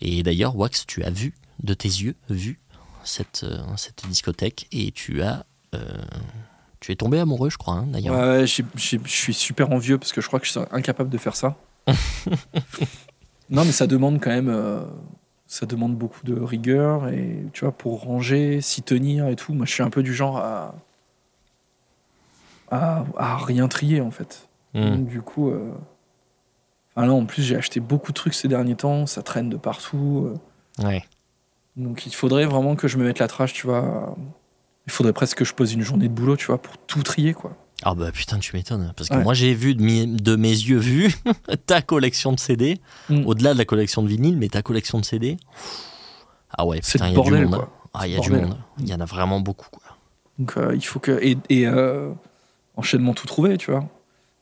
Et 0.00 0.22
d'ailleurs, 0.22 0.56
Wax, 0.56 0.86
tu 0.86 1.02
as 1.04 1.10
vu, 1.10 1.34
de 1.62 1.74
tes 1.74 1.88
yeux, 1.88 2.16
vu 2.28 2.60
cette, 3.04 3.46
cette 3.76 4.06
discothèque 4.08 4.66
et 4.72 4.92
tu 4.92 5.22
as. 5.22 5.44
Tu 6.80 6.92
es 6.92 6.96
tombé 6.96 7.18
amoureux, 7.20 7.50
je 7.50 7.58
crois, 7.58 7.74
hein, 7.74 7.86
d'ailleurs. 7.86 8.14
Ouais, 8.14 8.46
je 8.46 8.62
suis 9.06 9.34
super 9.34 9.70
envieux 9.70 9.98
parce 9.98 10.12
que 10.12 10.20
je 10.20 10.26
crois 10.26 10.40
que 10.40 10.46
je 10.46 10.52
suis 10.52 10.60
incapable 10.72 11.10
de 11.10 11.18
faire 11.18 11.36
ça. 11.36 11.56
non 13.50 13.64
mais 13.64 13.72
ça 13.72 13.86
demande 13.86 14.20
quand 14.20 14.30
même... 14.30 14.48
euh, 14.48 14.80
ça 15.46 15.66
demande 15.66 15.96
beaucoup 15.96 16.24
de 16.24 16.40
rigueur 16.40 17.08
et 17.08 17.44
tu 17.52 17.64
vois, 17.64 17.72
pour 17.72 18.02
ranger, 18.02 18.60
s'y 18.60 18.82
tenir 18.82 19.26
et 19.26 19.34
tout, 19.36 19.52
moi 19.52 19.66
je 19.66 19.72
suis 19.72 19.82
un 19.82 19.90
peu 19.90 20.02
du 20.02 20.14
genre 20.14 20.36
à... 20.38 20.74
à, 22.70 23.04
à 23.16 23.36
rien 23.36 23.66
trier 23.68 24.00
en 24.00 24.10
fait. 24.12 24.48
Hmm. 24.74 24.90
Donc, 24.90 25.06
du 25.08 25.20
coup, 25.22 25.50
euh... 25.50 25.72
en 26.94 27.26
plus, 27.26 27.42
j'ai 27.42 27.56
acheté 27.56 27.80
beaucoup 27.80 28.12
de 28.12 28.16
trucs 28.16 28.34
ces 28.34 28.46
derniers 28.46 28.76
temps, 28.76 29.06
ça 29.06 29.22
traîne 29.22 29.48
de 29.50 29.56
partout. 29.56 30.32
euh. 30.80 30.86
Ouais. 30.86 31.02
Donc, 31.76 32.06
il 32.06 32.14
faudrait 32.14 32.46
vraiment 32.46 32.76
que 32.76 32.86
je 32.86 32.96
me 32.96 33.04
mette 33.04 33.18
la 33.18 33.26
trache, 33.26 33.52
tu 33.52 33.66
vois. 33.66 34.16
Il 34.90 34.92
faudrait 34.92 35.12
presque 35.12 35.38
que 35.38 35.44
je 35.44 35.54
pose 35.54 35.72
une 35.72 35.82
journée 35.82 36.08
de 36.08 36.12
boulot, 36.12 36.36
tu 36.36 36.46
vois, 36.46 36.60
pour 36.60 36.76
tout 36.76 37.04
trier, 37.04 37.32
quoi. 37.32 37.56
Ah 37.84 37.94
bah 37.94 38.10
putain, 38.10 38.40
tu 38.40 38.56
m'étonnes. 38.56 38.92
Parce 38.96 39.08
que 39.08 39.14
Ouais. 39.14 39.22
moi, 39.22 39.34
j'ai 39.34 39.54
vu 39.54 39.76
de, 39.76 40.34
mes 40.36 40.50
yeux 40.50 40.78
vus 40.78 41.14
ta 41.66 41.80
collection 41.80 42.32
de 42.32 42.40
CD, 42.40 42.80
Mm. 43.08 43.24
au-delà 43.24 43.52
de 43.54 43.58
la 43.58 43.64
collection 43.64 44.02
de 44.02 44.08
vinyle, 44.08 44.36
mais 44.36 44.48
ta 44.48 44.62
collection 44.62 44.98
de 44.98 45.04
CD. 45.04 45.36
Ah 46.50 46.66
ouais, 46.66 46.80
putain, 46.80 47.06
il 47.08 47.14
y 47.16 47.20
a 47.20 47.22
du 47.22 47.30
monde. 47.30 47.50
quoi. 47.54 47.62
hein. 47.62 47.88
Ah, 47.94 48.08
il 48.08 48.14
y 48.14 48.16
a 48.16 48.20
du 48.20 48.32
monde. 48.32 48.56
Il 48.80 48.88
y 48.88 48.92
en 48.94 49.00
a 49.00 49.04
vraiment 49.04 49.38
beaucoup, 49.38 49.68
quoi. 49.70 49.82
Donc, 50.40 50.56
euh, 50.56 50.72
il 50.74 50.84
faut 50.84 50.98
que. 50.98 51.12
Et, 51.22 51.38
et 51.48 51.66
euh, 51.68 52.10
enchaînement 52.76 53.14
tout 53.14 53.28
trouvé, 53.28 53.56
tu 53.58 53.70
vois. 53.70 53.88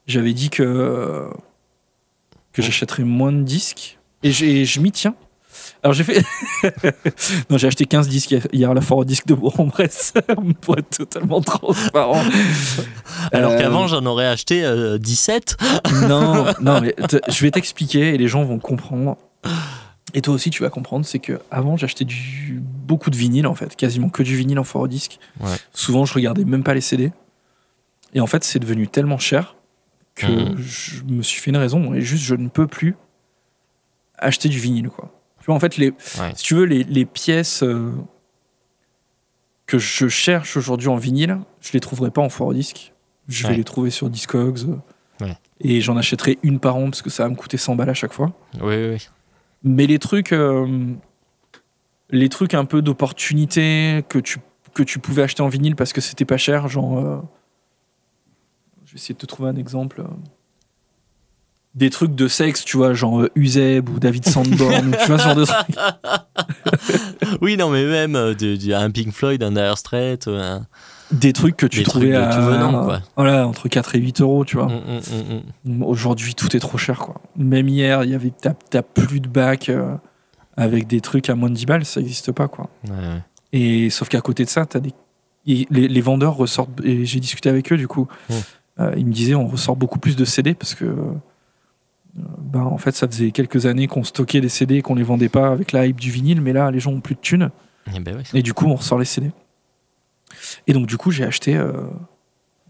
J'avais 0.07 0.33
dit 0.33 0.49
que. 0.49 1.29
que 2.55 2.63
j'achèterais 2.63 3.05
moins 3.05 3.33
de 3.33 3.43
disques. 3.43 3.99
Et, 4.23 4.33
je 4.33 4.81
m'y 4.81 4.93
tiens. 4.93 5.15
Alors, 5.83 5.93
j'ai 5.95 6.03
fait. 6.05 6.25
non, 7.51 7.57
j'ai 7.59 7.69
acheté 7.69 7.85
15 7.87 8.09
disques 8.09 8.35
hier 8.53 8.71
à 8.71 8.75
la 8.75 8.81
foire 8.81 9.05
disque 9.05 9.27
de 9.27 9.35
Bourg-en-Bresse, 9.35 10.13
pour 10.61 10.77
être 10.79 10.91
totalement 10.91 11.41
transparent. 11.41 12.23
Alors 13.33 13.53
Euh, 13.53 13.59
qu'avant, 13.59 13.87
j'en 13.87 14.05
aurais 14.07 14.27
acheté 14.27 14.65
euh, 14.65 14.99
17. 14.99 15.57
non, 16.09 16.47
non, 16.61 16.81
mais 16.81 16.95
je 17.29 17.41
vais 17.43 17.51
t'expliquer 17.51 18.15
et 18.15 18.19
les 18.19 18.29
gens 18.29 18.43
vont 18.45 18.59
comprendre. 18.59 19.17
Et 20.15 20.21
toi 20.23 20.35
aussi, 20.35 20.51
tu 20.51 20.63
vas 20.63 20.71
comprendre. 20.71 21.05
C'est 21.07 21.19
que 21.21 21.39
avant, 21.51 21.77
j'achetais 21.77 22.05
du 22.05 22.61
beaucoup 22.63 23.11
de 23.11 23.17
vinyle 23.17 23.47
en 23.47 23.55
fait, 23.55 23.77
quasiment 23.77 24.09
que 24.09 24.23
du 24.23 24.37
vinyle 24.37 24.59
en 24.59 24.65
au 24.75 24.89
disque. 24.89 25.19
Ouais. 25.41 25.55
Souvent, 25.73 26.05
je 26.05 26.15
regardais 26.15 26.45
même 26.45 26.63
pas 26.65 26.75
les 26.75 26.81
CD. 26.81 27.13
Et 28.15 28.21
en 28.21 28.27
fait, 28.27 28.43
c'est 28.43 28.59
devenu 28.59 28.89
tellement 28.89 29.19
cher 29.19 29.55
que 30.15 30.27
Mhm. 30.27 30.57
je 30.59 31.03
me 31.05 31.23
suis 31.23 31.41
fait 31.41 31.51
une 31.51 31.57
raison 31.59 31.95
et 31.95 32.01
juste 32.01 32.25
je 32.25 32.35
ne 32.35 32.49
peux 32.49 32.67
plus 32.67 32.97
acheter 34.19 34.49
du 34.49 34.59
vinyle 34.59 34.89
quoi. 34.89 35.13
Vois, 35.49 35.57
en 35.57 35.61
fait, 35.61 35.77
les, 35.79 35.91
Ouais. 35.91 36.33
si 36.37 36.45
tu 36.45 36.55
veux, 36.55 36.65
les, 36.65 36.85
les 36.85 37.05
pièces 37.05 37.63
euh, 37.65 37.91
que 39.67 39.79
je 39.79 40.09
cherche 40.09 40.57
aujourd'hui 40.57 40.89
en 40.89 40.97
vinyle, 40.97 41.39
je 41.61 41.73
les 41.73 41.81
trouverai 41.81 42.11
pas 42.11 42.21
en 42.23 42.29
au 42.45 42.53
disque. 42.55 42.93
Je 43.29 43.47
vais 43.49 43.55
les 43.57 43.65
trouver 43.65 43.91
sur 43.91 44.09
Discogs. 44.09 44.61
euh, 44.69 44.77
Ouais. 45.21 45.37
Et 45.61 45.81
j'en 45.81 45.97
achèterai 45.97 46.39
une 46.45 46.61
par 46.61 46.77
an 46.77 46.85
parce 46.85 47.03
que 47.03 47.11
ça 47.11 47.25
va 47.25 47.29
me 47.31 47.35
coûter 47.35 47.57
100 47.57 47.75
balles 47.75 47.91
à 47.91 47.95
chaque 47.95 48.13
fois. 48.13 48.33
Oui, 48.63 48.77
oui, 48.77 48.89
oui. 48.93 49.09
Mais 49.65 49.87
les 49.89 49.99
trucs, 49.99 50.33
euh, 50.33 50.95
les 52.11 52.29
trucs 52.29 52.55
un 52.55 52.65
peu 52.65 52.81
d'opportunité 52.83 54.05
que 54.09 54.19
tu, 54.21 54.39
que 54.75 54.85
tu 54.85 55.01
pouvais 55.01 55.23
acheter 55.23 55.43
en 55.43 55.49
vinyle 55.49 55.75
parce 55.75 55.93
que 55.93 56.01
c'était 56.01 56.25
pas 56.25 56.37
cher, 56.37 56.69
genre. 56.69 56.99
euh, 56.99 57.19
je 58.85 58.93
vais 58.93 58.97
essayer 58.99 59.15
de 59.15 59.19
te 59.19 59.27
trouver 59.27 59.49
un 59.51 59.57
exemple. 59.57 60.05
Des 61.79 61.91
trucs 61.91 62.17
de 62.17 62.27
sexe, 62.27 62.65
tu 62.65 62.77
vois, 62.77 62.93
genre 62.93 63.21
euh, 63.21 63.31
Uzeb 63.37 63.89
ou 63.89 64.01
David 64.01 64.29
Sanborn, 64.29 64.89
ou 64.89 64.91
tu 64.91 65.07
vois, 65.07 65.19
ce 65.19 65.25
genre 65.25 65.37
de 65.37 65.45
trucs. 65.45 65.77
Oui, 67.41 67.57
non, 67.57 67.71
mais 67.71 67.85
même 67.85 68.17
euh, 68.17 68.35
un 68.75 68.91
Pink 68.91 69.13
Floyd, 69.13 69.43
un 69.43 69.53
Dire 69.53 69.79
Straits, 69.79 70.27
euh, 70.27 70.59
Des 71.13 71.33
trucs 71.33 71.57
que 71.57 71.67
tu 71.67 71.83
trouvais 71.83 72.15
à. 72.15 72.35
tout 72.35 72.43
venant, 72.43 72.85
quoi. 72.85 73.01
Voilà, 73.17 73.47
entre 73.47 73.69
4 73.69 73.95
et 73.95 74.01
8 74.01 74.21
euros, 74.21 74.45
tu 74.45 74.57
vois. 74.57 74.67
Mm, 74.67 75.01
mm, 75.65 75.77
mm. 75.77 75.83
Aujourd'hui, 75.85 76.35
tout 76.35 76.57
est 76.57 76.61
trop 76.61 76.79
cher, 76.79 76.99
quoi. 76.99 77.21
Même 77.37 77.69
hier, 77.69 78.03
il 78.05 78.11
y 78.11 78.15
avait 78.15 78.33
t'as, 78.41 78.83
plus 78.83 79.21
de 79.21 79.29
bac 79.29 79.69
euh, 79.69 79.95
avec 80.57 80.87
des 80.87 81.01
trucs 81.01 81.31
à 81.31 81.35
moins 81.35 81.51
de 81.51 81.55
10 81.55 81.67
balles, 81.67 81.85
ça 81.85 82.01
n'existe 82.01 82.33
pas, 82.33 82.49
quoi. 82.49 82.71
Ouais, 82.89 82.91
ouais. 82.91 83.23
Et 83.53 83.91
sauf 83.91 84.09
qu'à 84.09 84.21
côté 84.21 84.45
de 84.45 84.51
ça, 84.51 84.67
t'as 84.67 84.81
des... 84.81 84.93
et 85.47 85.67
les, 85.71 85.87
les 85.89 86.01
vendeurs 86.01 86.37
ressortent. 86.37 86.81
Et 86.83 87.05
j'ai 87.05 87.21
discuté 87.21 87.49
avec 87.49 87.73
eux, 87.73 87.77
du 87.77 87.89
coup. 87.89 88.09
Ils 88.97 89.07
me 89.07 89.13
disaient, 89.13 89.35
on 89.35 89.47
ressort 89.47 89.77
beaucoup 89.77 89.99
plus 89.99 90.17
de 90.17 90.25
CD 90.25 90.55
parce 90.55 90.75
que. 90.75 90.95
Ben, 92.39 92.63
en 92.63 92.79
fait, 92.79 92.95
ça 92.95 93.07
faisait 93.07 93.31
quelques 93.31 93.67
années 93.67 93.87
qu'on 93.87 94.05
stockait 94.05 94.41
des 94.41 94.49
CD 94.49 94.77
et 94.77 94.83
qu'on 94.83 94.95
les 94.95 95.03
vendait 95.03 95.29
pas 95.29 95.49
avec 95.49 95.73
la 95.73 95.87
hype 95.87 96.01
du 96.01 96.11
vinyle, 96.11 96.41
mais 96.41 96.53
là, 96.53 96.71
les 96.71 96.81
gens 96.81 96.93
ont 96.93 97.01
plus 97.01 97.15
de 97.15 97.21
thunes. 97.21 97.51
Eh 97.95 98.01
ben 98.01 98.17
ouais. 98.17 98.23
Et 98.35 98.43
du 98.43 98.55
coup, 98.55 98.67
on 98.67 98.75
ressort 98.75 98.99
les 98.99 99.05
CD. 99.05 99.31
Et 100.67 100.73
donc, 100.73 100.87
du 100.87 100.97
coup, 100.97 101.11
j'ai 101.11 101.25
acheté 101.25 101.57
euh, 101.57 101.73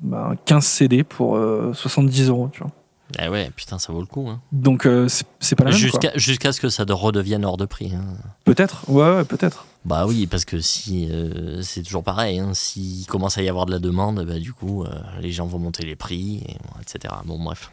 ben, 0.01 0.37
15 0.45 0.65
CD 0.65 1.05
pour 1.05 1.37
euh, 1.37 1.73
70 1.75 2.29
euros, 2.29 2.49
tu 2.53 2.61
vois. 2.61 2.71
Eh 3.19 3.29
ouais, 3.29 3.51
putain, 3.57 3.79
ça 3.79 3.93
vaut 3.93 4.01
le 4.01 4.07
coup. 4.07 4.29
Hein. 4.29 4.41
Donc, 4.53 4.85
euh, 4.85 5.09
c'est 5.41 5.57
pas 5.57 5.65
la. 5.65 5.71
Jusqu'à 5.71 6.53
ce 6.53 6.61
que 6.61 6.69
ça 6.69 6.85
de 6.85 6.93
redevienne 6.93 7.45
hors 7.45 7.57
de 7.57 7.65
prix. 7.65 7.93
hein. 7.95 8.05
Peut-être, 8.45 8.89
ouais, 8.91 9.17
ouais, 9.17 9.25
peut-être. 9.25 9.67
Bah 9.87 10.07
oui, 10.07 10.27
parce 10.27 10.45
que 10.45 10.61
si 10.61 11.09
euh, 11.11 11.63
c'est 11.63 11.83
toujours 11.83 12.05
pareil, 12.05 12.39
hein, 12.39 12.51
s'il 12.53 13.07
commence 13.07 13.39
à 13.39 13.43
y 13.43 13.49
avoir 13.49 13.65
de 13.65 13.71
la 13.71 13.79
demande, 13.79 14.23
bah, 14.27 14.39
du 14.39 14.53
coup, 14.53 14.85
euh, 14.85 14.89
les 15.21 15.33
gens 15.33 15.47
vont 15.47 15.59
monter 15.59 15.87
les 15.87 15.97
prix, 15.97 16.43
et, 16.47 16.57
etc. 16.83 17.15
Bon, 17.25 17.43
bref. 17.43 17.71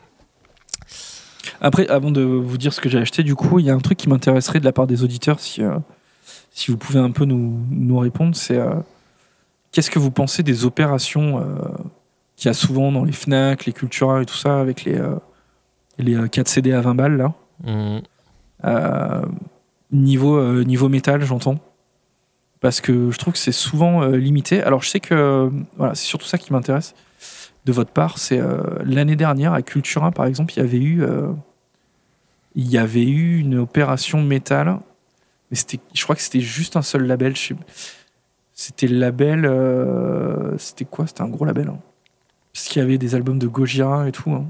Après, 1.62 1.88
avant 1.88 2.12
de 2.12 2.22
vous 2.22 2.58
dire 2.58 2.74
ce 2.74 2.82
que 2.82 2.90
j'ai 2.90 3.00
acheté, 3.00 3.24
du 3.24 3.36
coup, 3.36 3.60
il 3.60 3.66
y 3.66 3.70
a 3.70 3.74
un 3.74 3.80
truc 3.80 3.98
qui 3.98 4.10
m'intéresserait 4.10 4.60
de 4.60 4.66
la 4.66 4.72
part 4.72 4.88
des 4.88 5.04
auditeurs, 5.04 5.40
si, 5.40 5.62
euh, 5.62 5.78
si 6.52 6.72
vous 6.72 6.78
pouvez 6.78 7.00
un 7.00 7.12
peu 7.12 7.26
nous, 7.26 7.60
nous 7.70 8.00
répondre, 8.00 8.36
c'est 8.36 8.58
euh, 8.58 8.76
qu'est-ce 9.72 9.92
que 9.92 10.00
vous 10.00 10.12
pensez 10.12 10.44
des 10.44 10.66
opérations 10.66 11.40
euh, 11.40 11.44
qu'il 12.36 12.48
y 12.48 12.50
a 12.50 12.54
souvent 12.54 12.92
dans 12.92 13.04
les 13.04 13.12
FNAC, 13.12 13.66
les 13.66 13.74
Cultura 13.74 14.22
et 14.22 14.26
tout 14.26 14.36
ça, 14.36 14.60
avec 14.60 14.84
les, 14.84 15.02
les 15.98 16.16
euh, 16.16 16.28
4 16.28 16.48
CD 16.48 16.72
à 16.72 16.82
20 16.82 16.96
balles, 16.96 17.18
là 17.18 17.34
Euh, 18.64 19.22
niveau, 19.92 20.64
niveau 20.64 20.90
métal, 20.90 21.22
j'entends. 21.24 21.60
Parce 22.62 22.82
que 22.82 23.12
je 23.12 23.18
trouve 23.18 23.34
que 23.34 23.40
c'est 23.40 23.52
souvent 23.52 24.06
limité. 24.06 24.64
Alors, 24.64 24.82
je 24.82 24.90
sais 24.90 25.00
que 25.00 25.52
voilà, 25.78 25.94
c'est 25.94 26.06
surtout 26.06 26.26
ça 26.26 26.38
qui 26.38 26.52
m'intéresse 26.52 26.96
de 27.66 27.72
votre 27.72 27.92
part. 27.92 28.18
C'est 28.18 28.40
euh, 28.40 28.62
l'année 28.84 29.16
dernière 29.16 29.54
à 29.54 29.62
Cultura, 29.62 30.12
par 30.12 30.26
exemple, 30.26 30.54
il 30.54 30.58
y 30.58 30.62
avait 30.62 30.78
eu, 30.82 31.04
euh, 31.04 31.32
il 32.56 32.70
y 32.70 32.78
avait 32.78 33.04
eu 33.06 33.40
une 33.40 33.58
opération 33.58 34.22
métal. 34.22 34.80
Mais 35.52 35.58
c'était, 35.58 35.80
je 35.94 36.04
crois 36.04 36.16
que 36.16 36.22
c'était 36.22 36.40
juste 36.42 36.76
un 36.76 36.82
seul 36.82 37.04
label. 37.06 37.36
je 37.36 37.42
sais- 37.50 37.56
C'était 38.54 38.88
le 38.88 38.98
label. 38.98 39.46
euh, 39.46 40.58
c'était 40.58 40.86
quoi? 40.86 41.08
C'était 41.08 41.22
un 41.22 41.28
gros 41.30 41.46
label. 41.46 41.68
hein. 41.70 41.80
Parce 42.54 42.68
qu'il 42.68 42.82
y 42.82 42.86
avait 42.86 42.98
des 42.98 43.14
albums 43.16 43.38
de 43.40 43.48
Gojira 43.48 44.08
et 44.08 44.12
tout. 44.12 44.32
hein. 44.32 44.46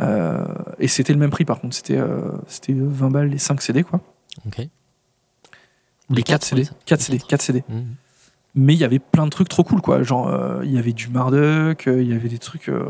Euh, 0.00 0.44
et 0.78 0.88
c'était 0.88 1.12
le 1.12 1.18
même 1.18 1.30
prix 1.30 1.44
par 1.44 1.60
contre. 1.60 1.74
C'était 1.76 1.98
euh, 1.98 2.20
c'était 2.48 2.72
20 2.76 3.10
balles 3.10 3.28
les 3.28 3.38
5 3.38 3.60
CD 3.62 3.82
quoi. 3.84 4.00
ok. 4.46 4.56
Les, 6.10 6.16
Les 6.16 6.22
4 6.22 6.26
quatre, 6.40 6.44
CD. 6.44 6.62
oui, 6.62 6.68
4 6.86 7.00
CD. 7.00 7.18
4 7.18 7.42
CD. 7.42 7.64
Mais 8.56 8.74
il 8.74 8.78
y 8.78 8.84
avait 8.84 9.00
plein 9.00 9.24
de 9.24 9.30
trucs 9.30 9.48
trop 9.48 9.64
cool 9.64 9.80
quoi. 9.80 10.02
Genre 10.02 10.28
euh, 10.28 10.60
il 10.64 10.70
y 10.72 10.78
avait 10.78 10.92
du 10.92 11.08
Marduk, 11.08 11.86
euh, 11.88 12.00
il 12.02 12.08
y 12.08 12.12
avait 12.14 12.28
des 12.28 12.38
trucs, 12.38 12.68
euh, 12.68 12.84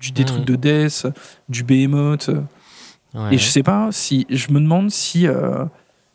du, 0.00 0.10
des 0.12 0.22
Mhm. 0.22 0.26
trucs 0.26 0.44
de 0.46 0.56
Death, 0.56 1.06
du 1.48 1.64
Behemoth. 1.64 2.30
Ouais, 3.14 3.34
Et 3.34 3.38
je 3.38 3.44
sais 3.44 3.62
pas 3.62 3.88
si. 3.92 4.26
Je 4.30 4.50
me 4.52 4.60
demande 4.60 4.90
si 4.90 5.26
euh, 5.26 5.64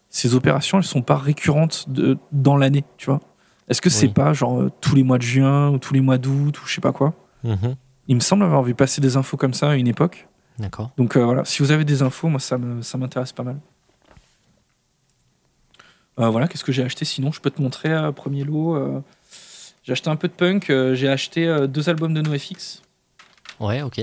ces 0.10 0.34
opérations 0.34 0.80
elles 0.80 0.84
sont 0.84 1.04
pas 1.04 1.16
récurrentes 1.18 1.86
de, 1.90 2.18
dans 2.32 2.58
l'année, 2.58 2.84
tu 2.98 3.06
vois. 3.08 3.20
Est-ce 3.70 3.82
que 3.82 3.90
c'est 3.92 4.08
Oui. 4.08 4.14
pas 4.14 4.34
genre 4.34 4.64
tous 4.82 4.96
les 4.96 5.04
mois 5.04 5.18
de 5.20 5.24
juin 5.24 5.70
ou 5.70 5.78
tous 5.78 5.94
les 5.94 6.02
mois 6.02 6.18
d'août 6.18 6.60
ou 6.60 6.66
je 6.66 6.74
sais 6.74 6.82
pas 6.82 6.94
quoi? 6.94 7.14
Mhm. 7.44 7.76
Il 8.08 8.16
me 8.16 8.22
semble 8.22 8.44
avoir 8.46 8.64
vu 8.64 8.74
passer 8.74 9.00
des 9.02 9.16
infos 9.18 9.38
comme 9.38 9.54
ça 9.54 9.70
à 9.72 9.76
une 9.76 9.88
époque. 9.88 10.28
D'accord. 10.58 10.90
Donc 10.98 11.16
voilà, 11.18 11.46
si 11.46 11.62
vous 11.62 11.72
avez 11.72 11.86
des 11.86 12.02
infos, 12.02 12.30
moi 12.30 12.40
ça 12.40 12.58
m'intéresse 12.98 13.32
pas 13.34 13.44
mal. 13.44 13.58
Euh, 16.20 16.30
voilà, 16.30 16.48
qu'est-ce 16.48 16.64
que 16.64 16.72
j'ai 16.72 16.84
acheté 16.84 17.06
sinon? 17.06 17.32
Je 17.32 17.40
peux 17.42 17.52
te 17.52 17.62
montrer, 17.62 17.90
euh, 17.94 18.12
premier 18.12 18.44
lot. 18.44 18.76
euh, 18.76 19.02
j'ai 19.84 19.92
acheté 19.94 20.10
un 20.10 20.16
peu 20.16 20.28
de 20.28 20.34
punk, 20.34 20.66
j'ai 20.94 21.08
acheté 21.08 21.66
deux 21.70 21.88
albums 21.88 22.14
de 22.14 22.22
NoFX, 22.22 22.82
Ouais, 23.62 23.82
ok. 23.84 24.02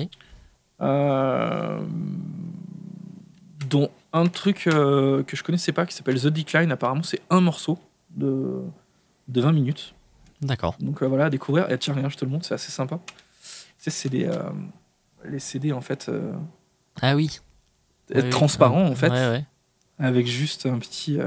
dont 3.68 3.90
un 4.12 4.26
truc 4.26 4.64
que 4.64 5.24
je 5.32 5.42
connaissais 5.42 5.72
pas 5.72 5.84
qui 5.86 5.94
s'appelle 5.94 6.20
The 6.20 6.28
Decline. 6.28 6.70
Apparemment, 6.72 7.02
c'est 7.02 7.20
un 7.30 7.40
morceau 7.40 7.78
de, 8.10 8.62
de 9.28 9.40
20 9.40 9.52
minutes. 9.52 9.94
D'accord. 10.40 10.74
Donc 10.80 11.02
euh, 11.02 11.06
voilà, 11.06 11.26
à 11.26 11.30
découvrir. 11.30 11.70
Et 11.70 11.78
tiens, 11.78 11.94
rien, 11.94 12.08
je 12.08 12.16
te 12.16 12.24
le 12.24 12.30
montre, 12.30 12.46
c'est 12.46 12.54
assez 12.54 12.72
sympa. 12.72 12.98
Tu 13.06 13.10
sais, 13.78 13.90
c'est 13.90 14.08
des, 14.08 14.24
euh, 14.24 14.42
les 15.24 15.38
CD 15.38 15.72
en 15.72 15.80
fait 15.80 16.08
euh, 16.08 16.32
Ah 17.00 17.14
oui. 17.16 17.40
Transparents 18.30 18.86
en 18.86 18.94
fait. 18.94 19.10
Ouais, 19.10 19.28
ouais. 19.28 19.44
avec 19.98 20.26
juste 20.26 20.66
un 20.66 20.78
petit 20.78 21.18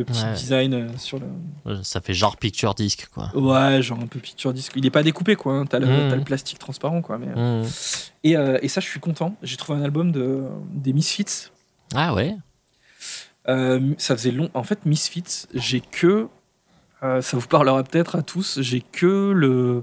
le 0.00 0.04
petit 0.04 0.24
Ouais. 0.24 0.32
design 0.34 0.74
euh, 0.74 0.88
sur 0.98 1.18
le 1.66 1.82
Ça 1.82 2.00
fait 2.00 2.14
genre 2.14 2.36
picture 2.36 2.74
disc, 2.74 3.08
quoi. 3.14 3.30
ouais 3.34 3.80
genre 3.82 4.00
un 4.00 4.06
peu 4.06 4.18
picture 4.18 4.52
disc 4.52 4.72
il 4.76 4.84
est 4.84 4.90
pas 4.90 5.02
découpé 5.02 5.36
quoi 5.36 5.54
hein. 5.54 5.66
t'as 5.66 5.78
le, 5.78 5.86
Mhm. 5.86 6.08
t'as 6.10 6.16
le 6.16 6.24
plastique 6.24 6.58
transparent 6.58 7.00
quoi 7.02 7.18
mais 7.18 7.28
euh, 7.36 7.62
Hum. 7.62 7.68
et, 8.24 8.36
euh, 8.36 8.58
et 8.62 8.68
ça 8.68 8.80
je 8.80 8.86
suis 8.86 9.00
content 9.00 9.36
j'ai 9.42 9.56
trouvé 9.56 9.78
un 9.78 9.82
album 9.82 10.10
de 10.12 10.42
des 10.72 10.92
Misfits 10.92 11.48
Ah 11.94 12.12
ouais. 12.14 12.34
Euh, 13.48 13.94
ça 13.98 14.16
faisait 14.16 14.32
long 14.32 14.50
en 14.54 14.62
fait 14.62 14.84
Misfits 14.86 15.46
j'ai 15.54 15.80
que 15.80 16.28
euh, 17.02 17.22
ça 17.22 17.36
vous 17.38 17.46
parlera 17.46 17.82
peut-être 17.82 18.16
à 18.16 18.22
tous 18.22 18.60
j'ai 18.60 18.80
que 18.82 19.32
le 19.32 19.82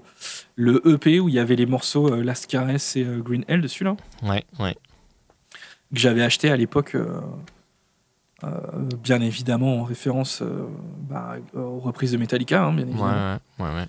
le 0.56 0.82
EP 0.88 1.20
où 1.20 1.28
il 1.30 1.36
y 1.36 1.40
avait 1.40 1.56
les 1.56 1.66
morceaux 1.66 2.22
Last 2.22 2.46
Caress 2.48 2.96
et 2.96 3.04
Green 3.28 3.44
Hell 3.48 3.62
dessus 3.62 3.84
là 3.84 3.96
Ouais, 4.24 4.44
ouais. 4.60 4.76
que 5.94 6.00
j'avais 6.00 6.22
acheté 6.24 6.50
à 6.52 6.58
l'époque, 6.58 6.96
euh, 8.44 8.50
bien 9.04 9.22
évidemment 9.22 9.80
en 9.80 9.84
référence 9.84 10.42
euh, 10.42 10.68
bah, 11.10 11.38
aux 11.56 11.80
reprises 11.80 12.12
de 12.12 12.18
Metallica, 12.18 12.64
hein, 12.64 12.74
bien 12.74 12.86
évidemment. 12.88 13.06
ouais, 13.60 13.66
ouais. 13.66 13.76
ouais. 13.76 13.86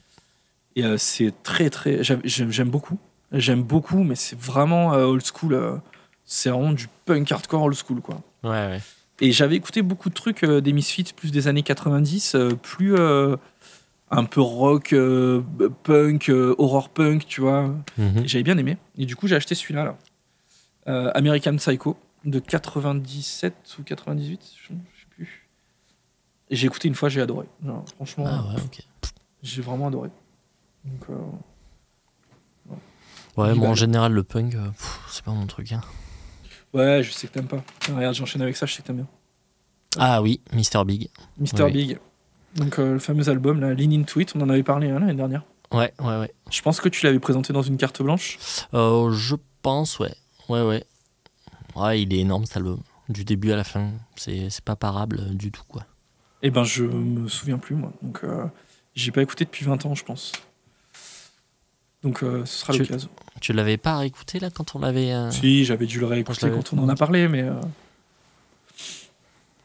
Et 0.77 0.85
euh, 0.85 0.97
c'est 0.97 1.33
très 1.43 1.71
très, 1.71 2.03
j'aime- 2.03 2.23
beaucoup, 2.71 2.99
j'aime 3.33 3.63
beaucoup, 3.63 4.03
mais 4.05 4.15
c'est 4.15 4.39
vraiment 4.39 4.91
old 4.91 5.23
school. 5.25 5.81
c'est 6.25 6.51
vraiment 6.51 6.73
du 6.73 6.89
punk 7.05 7.31
hardcore 7.33 7.63
old 7.63 7.75
school 7.77 8.01
quoi. 8.01 8.21
Ouais, 8.45 8.51
ouais. 8.51 8.81
Et 9.21 9.33
j'avais 9.33 9.57
écouté 9.57 9.83
beaucoup 9.83 10.09
de 10.11 10.15
trucs 10.15 10.45
des 10.45 10.73
Misfits 10.73 11.13
plus 11.17 11.33
des 11.33 11.49
années 11.49 11.65
90, 11.65 12.35
euh, 12.37 12.51
plus 12.55 12.97
un 14.11 14.25
peu 14.25 14.41
rock, 14.41 14.95
punk, 15.83 16.31
horror 16.59 16.89
punk, 16.89 17.27
tu 17.27 17.41
vois. 17.41 17.75
Et 17.99 18.29
J'avais 18.29 18.45
bien 18.45 18.57
aimé. 18.57 18.79
Et 18.97 19.05
du 19.07 19.17
coup, 19.17 19.27
j'ai 19.27 19.35
acheté 19.37 19.55
celui-là. 19.57 19.85
Là. 20.87 21.11
American 21.15 21.57
Psycho 21.57 21.97
de 22.31 22.39
97 22.39 23.55
ou 23.79 23.83
98, 23.83 24.41
je 24.63 24.69
sais 24.69 24.75
plus. 25.11 25.49
J'ai 26.51 26.67
écouté 26.67 26.89
une 26.89 26.95
fois, 26.95 27.09
j'ai 27.09 27.21
adoré. 27.21 27.47
Genre, 27.65 27.85
franchement, 27.97 28.25
Ah 28.27 28.55
ouais, 28.55 28.63
j'ai 29.43 29.63
vraiment 29.63 29.89
adoré. 29.89 30.11
Donc, 30.85 31.11
euh, 31.11 31.15
Ouais, 33.37 33.55
moi 33.55 33.69
en 33.69 33.75
général, 33.77 34.13
le 34.13 34.25
punk, 34.25 34.57
euh, 34.57 34.69
c'est 35.09 35.25
pas 35.25 35.31
mon 35.31 35.47
truc. 35.47 35.71
Hein. 35.71 35.81
ouais, 36.75 37.05
je 37.05 37.13
sais 37.13 37.29
que 37.29 37.33
t'aimes 37.35 37.47
pas. 37.47 37.63
Tiens, 37.79 37.95
regarde, 37.97 38.15
j'enchaîne 38.17 38.43
avec 38.43 38.57
ça, 38.57 38.67
je 38.67 38.75
sais 38.75 38.83
que 38.83 38.89
t'aimes 38.89 38.97
bien. 38.97 39.07
Ah 39.97 40.21
oui, 40.23 40.41
Mr. 40.53 40.85
Big. 40.85 41.09
Mr. 41.39 41.65
Oui. 41.65 41.73
Big. 41.73 41.99
Donc, 42.57 42.79
euh, 42.81 42.95
le 42.95 42.99
fameux 42.99 43.29
album, 43.29 43.61
là, 43.61 43.75
Lean 43.75 43.93
Into 43.93 44.19
It, 44.21 44.35
on 44.35 44.41
en 44.41 44.49
avait 44.49 44.65
parlé 44.65 44.91
hein, 44.91 44.99
l'année 44.99 45.15
dernière. 45.15 45.45
Ouais, 45.73 45.93
ouais, 46.01 46.19
ouais. 46.19 46.35
Je 46.51 46.61
pense 46.63 46.81
que 46.81 46.89
tu 46.89 47.07
l'avais 47.07 47.21
présenté 47.21 47.53
dans 47.53 47.63
une 47.63 47.77
carte 47.77 48.03
blanche. 48.03 48.39
Je 48.73 49.35
pense, 49.63 49.99
ouais. 50.01 50.15
Ouais, 50.49 50.63
ouais. 50.63 50.85
Ouais, 51.81 52.03
il 52.03 52.13
est 52.15 52.19
énorme 52.19 52.45
cet 52.47 52.57
album. 52.59 52.81
Du 53.09 53.25
début 53.25 53.53
à 53.53 53.57
la 53.57 53.65
fin. 53.65 53.91
C'est 54.17 54.61
pas 54.65 54.77
parable 54.77 55.21
euh, 55.21 55.35
du 55.35 55.51
tout, 55.51 55.63
quoi. 55.69 55.85
Eh 56.43 56.51
ben, 56.51 56.65
je 56.65 56.85
me 56.85 57.29
souviens 57.29 57.59
plus, 57.59 57.75
moi. 57.75 57.93
Donc, 58.03 58.21
euh, 58.25 58.45
j'ai 58.95 59.11
pas 59.13 59.23
écouté 59.23 59.45
depuis 59.45 59.65
20 59.65 59.87
ans, 59.87 59.95
je 59.95 60.05
pense. 60.05 60.33
Donc, 62.03 62.23
euh, 62.23 62.45
ce 62.45 62.59
sera 62.61 62.73
l'occasion. 62.85 63.09
Tu 63.41 63.53
l'avais 63.53 63.77
pas 63.77 63.99
réécouté 63.99 64.39
là 64.41 64.51
quand 64.51 64.75
on 64.77 64.79
l'avait. 64.79 65.13
euh, 65.13 65.31
Si, 65.31 65.65
j'avais 65.65 65.87
dû 65.87 65.99
le 66.01 66.07
réécouter 66.07 66.51
quand 66.51 66.73
on 66.73 66.79
en 66.79 66.89
a 66.89 66.95
parlé, 66.95 67.27
mais. 67.29 67.43
euh, 67.43 67.55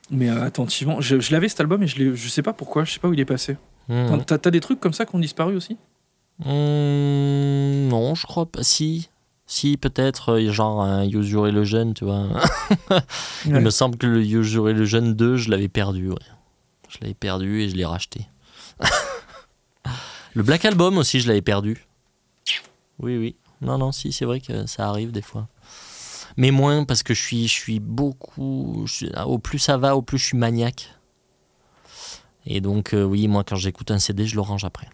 Mais 0.10 0.30
attentivement. 0.30 1.00
Je, 1.02 1.20
je 1.20 1.32
l'avais 1.32 1.48
cet 1.50 1.60
album 1.60 1.84
et 1.84 1.88
je, 1.88 2.14
je 2.16 2.28
sais 2.30 2.42
pas 2.42 2.54
pourquoi, 2.54 2.84
je 2.86 2.94
sais 2.94 3.00
pas 3.00 3.08
où 3.08 3.14
il 3.14 3.20
est 3.20 3.26
passé. 3.26 3.58
mhm. 3.90 4.24
T'as 4.26 4.52
des 4.52 4.60
trucs 4.62 4.80
comme 4.80 4.94
ça 4.94 5.06
qui 5.06 5.16
ont 5.16 5.20
disparu 5.20 5.56
aussi? 5.56 5.78
Hum, 6.46 7.88
non, 7.90 8.16
je 8.16 8.26
crois 8.26 8.46
pas. 8.46 8.64
Si. 8.64 9.10
Si, 9.46 9.78
peut-être, 9.78 10.30
euh, 10.40 10.52
genre 10.52 10.82
un 10.82 11.04
Use 11.06 11.30
Your 11.30 11.48
Illusion, 11.48 11.94
tu 11.94 12.06
vois. 12.06 12.28
Il 13.46 13.54
Ouais. 13.54 13.60
me 13.62 13.70
semble 13.70 13.98
que 13.98 14.08
le 14.08 14.22
Use 14.24 14.54
Your 14.54 14.70
Illusion 14.70 15.02
2, 15.02 15.38
je 15.38 15.50
l'avais 15.50 15.68
perdu, 15.68 16.10
ouais. 16.10 16.16
Je 16.90 16.98
l'avais 17.02 17.14
perdu 17.14 17.62
et 17.62 17.70
je 17.70 17.76
l'ai 17.76 17.86
racheté. 17.86 18.28
le 20.34 20.44
Black 20.44 20.64
Album 20.66 20.98
aussi, 20.98 21.20
je 21.20 21.28
l'avais 21.28 21.42
perdu. 21.42 21.86
Oui, 23.00 23.18
oui. 23.18 23.36
Non, 23.62 23.78
non, 23.78 23.92
si, 23.92 24.12
c'est 24.12 24.26
vrai 24.26 24.40
que 24.40 24.66
ça 24.66 24.88
arrive 24.90 25.12
des 25.12 25.22
fois. 25.22 25.48
Mais 26.38 26.52
moins 26.52 26.84
parce 26.86 27.04
que 27.04 27.14
je 27.14 27.22
suis, 27.22 27.48
je 27.48 27.54
suis 27.54 27.80
beaucoup. 27.80 28.84
je 28.88 28.94
suis- 28.94 29.12
au 29.26 29.38
plus 29.40 29.60
ça 29.60 29.78
va, 29.78 29.96
au 29.96 30.02
plus 30.02 30.18
je 30.18 30.26
suis 30.26 30.38
maniaque. 30.38 30.90
Et 32.46 32.60
donc, 32.62 32.94
euh, 32.94 33.04
oui, 33.04 33.28
moi, 33.28 33.44
quand 33.44 33.56
j'écoute 33.56 33.92
un 33.92 34.00
CD, 34.00 34.26
je 34.26 34.36
le 34.36 34.42
range 34.42 34.64
après. 34.64 34.88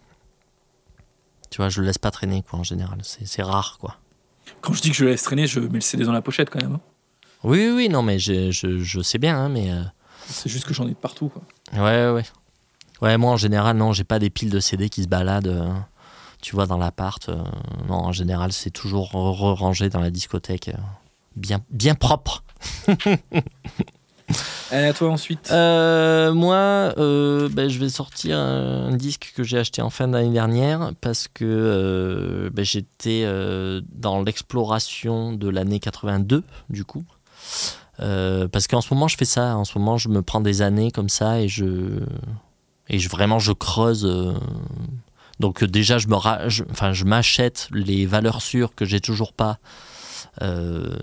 Tu 1.50 1.56
vois, 1.58 1.68
je 1.68 1.80
le 1.80 1.86
laisse 1.86 1.98
pas 1.98 2.10
traîner, 2.10 2.42
quoi, 2.42 2.58
en 2.58 2.62
général. 2.62 3.00
C'est 3.02 3.42
rare, 3.42 3.78
quoi. 3.80 3.96
Quand 4.60 4.72
je 4.72 4.82
dis 4.82 4.90
que 4.90 4.96
je 4.96 5.04
laisse 5.04 5.22
traîner, 5.22 5.46
je 5.46 5.60
mets 5.60 5.68
le 5.74 5.80
CD 5.80 6.04
dans 6.04 6.12
la 6.12 6.22
pochette 6.22 6.50
quand 6.50 6.60
même. 6.62 6.74
hein. 6.74 6.80
Oui, 7.42 7.58
oui, 7.68 7.72
oui, 7.74 7.88
non, 7.88 8.02
mais 8.02 8.18
je, 8.18 8.50
je, 8.50 8.78
je 8.78 9.00
sais 9.00 9.18
bien, 9.18 9.36
hein, 9.38 9.48
mais. 9.48 9.70
euh, 9.70 9.82
C'est 10.28 10.50
juste 10.50 10.66
que 10.66 10.74
j'en 10.74 10.86
ai 10.86 10.90
de 10.90 10.94
partout. 10.94 11.28
Quoi. 11.30 11.42
Ouais, 11.82 12.10
ouais. 12.12 12.24
Ouais, 13.00 13.16
moi 13.16 13.32
en 13.32 13.36
général, 13.38 13.76
non, 13.78 13.92
j'ai 13.94 14.04
pas 14.04 14.18
des 14.18 14.28
piles 14.28 14.50
de 14.50 14.60
CD 14.60 14.90
qui 14.90 15.02
se 15.02 15.08
baladent, 15.08 15.46
euh, 15.48 15.70
tu 16.42 16.54
vois, 16.54 16.66
dans 16.66 16.76
l'appart. 16.76 17.28
euh, 17.30 17.36
non, 17.88 17.94
en 17.96 18.12
général, 18.12 18.52
c'est 18.52 18.70
toujours 18.70 19.10
re- 19.12 19.54
rangé 19.54 19.88
dans 19.88 20.00
la 20.00 20.10
discothèque. 20.10 20.68
euh, 20.68 20.72
bien, 21.36 21.60
bien 21.70 21.94
propre. 21.94 22.44
Allez, 24.72 24.86
à 24.86 24.92
toi 24.92 25.10
ensuite. 25.10 25.50
Euh, 25.50 26.32
moi, 26.32 26.94
euh, 26.98 27.48
ben, 27.50 27.68
je 27.68 27.78
vais 27.80 27.88
sortir 27.88 28.38
un 28.38 28.94
disque 28.96 29.32
que 29.34 29.42
j'ai 29.42 29.58
acheté 29.58 29.82
en 29.82 29.90
fin 29.90 30.06
d'année 30.06 30.30
dernière 30.32 30.92
parce 31.00 31.26
que 31.26 31.44
euh, 31.44 32.50
ben, 32.52 32.64
j'étais 32.64 33.26
dans 33.92 34.22
l'exploration 34.22 35.32
de 35.32 35.48
l'année 35.48 35.80
82, 35.80 36.44
du 36.68 36.84
coup. 36.84 37.04
Parce 37.98 38.66
qu'en 38.68 38.80
ce 38.80 38.94
moment, 38.94 39.08
je 39.08 39.16
fais 39.16 39.24
ça. 39.24 39.56
En 39.56 39.64
ce 39.64 39.76
moment, 39.78 39.98
je 39.98 40.08
me 40.08 40.22
prends 40.22 40.40
des 40.40 40.62
années 40.62 40.90
comme 40.92 41.08
ça 41.08 41.40
et 41.40 41.48
je. 41.48 42.00
Et 42.88 42.98
je, 42.98 43.08
vraiment, 43.08 43.38
je 43.38 43.52
creuse. 43.52 44.08
donc, 45.40 45.64
déjà, 45.64 45.98
je 45.98 46.06
je- 46.48 46.64
enfin, 46.70 46.92
je 46.92 47.04
m'achète 47.04 47.68
les 47.72 48.06
valeurs 48.06 48.40
sûres 48.40 48.74
que 48.74 48.84
j'ai 48.84 49.00
toujours 49.00 49.32
pas. 49.32 49.58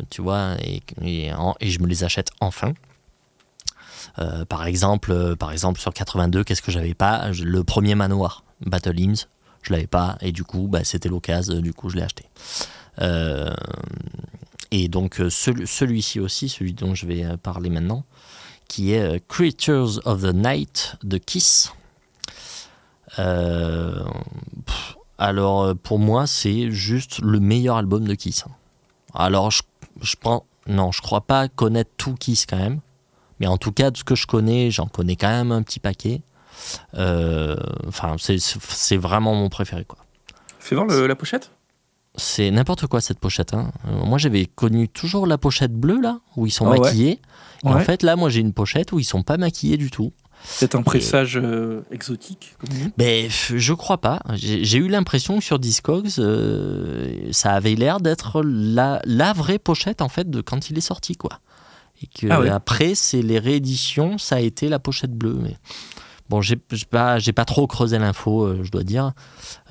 tu 0.10 0.22
vois, 0.22 0.54
et, 0.64 0.82
et 1.04 1.70
je 1.70 1.80
me 1.82 1.88
les 1.88 2.06
achète 2.06 2.30
enfin. 2.40 2.74
Euh, 4.20 4.46
par 4.46 4.66
exemple, 4.66 5.12
euh, 5.12 5.36
par 5.36 5.52
exemple 5.52 5.80
sur 5.80 5.94
82, 5.94 6.44
qu'est-ce 6.44 6.62
que 6.62 6.72
j'avais 6.72 6.94
pas? 6.94 7.30
Le 7.32 7.64
premier 7.64 7.96
manoir, 7.96 8.44
Battle 8.66 9.00
Hymns, 9.00 9.28
je 9.62 9.74
l'avais 9.74 9.88
pas 9.88 10.18
et 10.22 10.32
du 10.32 10.44
coup, 10.44 10.68
bah, 10.68 10.84
c'était 10.84 11.10
l'occasion. 11.10 11.60
Du 11.60 11.74
coup, 11.74 11.90
je 11.90 11.98
l'ai 11.98 12.04
acheté. 12.04 12.26
Euh, 13.02 13.54
et 14.72 14.88
donc 14.88 15.22
euh, 15.22 15.30
celui- 15.30 15.68
celui-ci 15.68 16.20
aussi, 16.20 16.50
celui 16.50 16.74
dont 16.74 16.96
je 16.96 17.06
vais 17.06 17.24
euh, 17.24 17.38
parler 17.38 17.70
maintenant, 17.70 18.04
qui 18.68 18.94
est 18.94 19.02
euh, 19.02 19.20
Creatures 19.28 20.00
of 20.06 20.22
the 20.24 20.34
Night 20.34 20.96
de 21.04 21.18
Kiss. 21.18 21.72
Euh, 23.20 24.04
alors 25.18 25.64
euh, 25.64 25.74
pour 25.74 26.00
moi, 26.00 26.28
c'est 26.28 26.70
juste 26.72 27.20
le 27.20 27.40
meilleur 27.40 27.78
album 27.78 28.06
de 28.08 28.14
Kiss. 28.16 28.46
Alors 29.14 29.52
je, 29.52 29.62
pense, 30.20 30.42
non, 30.68 30.92
je 30.92 31.02
crois 31.02 31.22
pas 31.22 31.48
connaître 31.48 31.92
tout 31.98 32.14
Kiss 32.16 32.46
quand 32.46 32.58
même, 32.58 32.82
mais 33.40 33.48
en 33.48 33.58
tout 33.58 33.72
cas 33.72 33.92
de 33.92 33.98
ce 33.98 34.04
que 34.04 34.16
je 34.16 34.28
connais, 34.28 34.72
j'en 34.72 34.88
connais 34.88 35.16
quand 35.16 35.30
même 35.30 35.52
un 35.52 35.62
petit 35.64 35.80
paquet. 35.80 36.22
Euh, 36.96 37.56
Enfin, 37.88 38.16
c'est- 38.18 38.98
vraiment 38.98 39.36
mon 39.36 39.50
préféré 39.50 39.86
quoi 39.86 40.00
Fais 40.60 40.76
voir 40.76 40.88
le- 40.88 41.08
la 41.08 41.16
pochette? 41.16 41.52
c'est 42.16 42.50
n'importe 42.50 42.88
quoi 42.88 43.00
cette 43.00 43.20
pochette. 43.20 43.54
hein. 43.54 43.72
Euh, 43.88 44.04
moi 44.06 44.18
j'avais 44.18 44.46
connu 44.48 44.90
toujours 44.90 45.28
la 45.28 45.38
pochette 45.38 45.72
bleue 45.74 46.02
là, 46.02 46.20
où 46.36 46.48
ils 46.48 46.52
sont 46.52 46.66
Ah 46.66 46.72
ouais. 46.72 46.80
maquillés. 46.80 47.20
Et 47.64 47.68
en 47.70 47.80
fait 47.80 48.02
là 48.04 48.16
moi 48.16 48.30
j'ai 48.30 48.40
une 48.42 48.54
pochette 48.54 48.92
où 48.92 49.00
ils 49.00 49.04
sont 49.04 49.22
pas 49.24 49.38
maquillés 49.38 49.78
du 49.78 49.92
tout. 49.92 50.12
C'est 50.44 50.76
un 50.76 50.82
pressage 50.84 51.38
euh, 51.42 51.82
exotique, 51.92 52.56
comme 52.60 52.70
dit? 52.70 52.92
Mais 52.98 53.28
f- 53.28 53.58
je 53.58 53.74
crois 53.74 53.98
pas. 54.00 54.20
J'ai 54.36 54.64
j'ai 54.64 54.78
eu 54.78 54.88
l'impression 54.88 55.38
que 55.40 55.44
sur 55.44 55.58
Discogs, 55.60 56.10
euh, 56.20 57.30
ça 57.32 57.52
avait 57.54 57.76
l'air 57.76 58.00
d'être 58.00 58.42
la, 58.44 59.00
la 59.06 59.34
vraie 59.34 59.58
pochette 59.60 60.02
en 60.02 60.10
fait 60.10 60.30
de 60.30 60.42
quand 60.42 60.70
il 60.70 60.78
est 60.78 60.82
sorti 60.82 61.16
quoi. 61.18 61.40
Et 62.02 62.08
que 62.08 62.28
Ah 62.30 62.40
ouais. 62.40 62.50
après 62.50 62.96
c'est 62.96 63.22
les 63.22 63.40
rééditions, 63.40 64.18
ça 64.18 64.36
a 64.36 64.40
été 64.40 64.70
la 64.70 64.80
pochette 64.80 65.14
bleue. 65.14 65.38
Mais 65.42 65.56
bon, 66.30 66.42
j'ai 66.42 66.58
pas 66.90 67.20
j'ai 67.20 67.34
pas 67.34 67.46
trop 67.46 67.66
creusé 67.68 67.98
l'info, 68.00 68.44
euh, 68.46 68.60
je 68.64 68.72
dois 68.72 68.84
dire. 68.84 69.14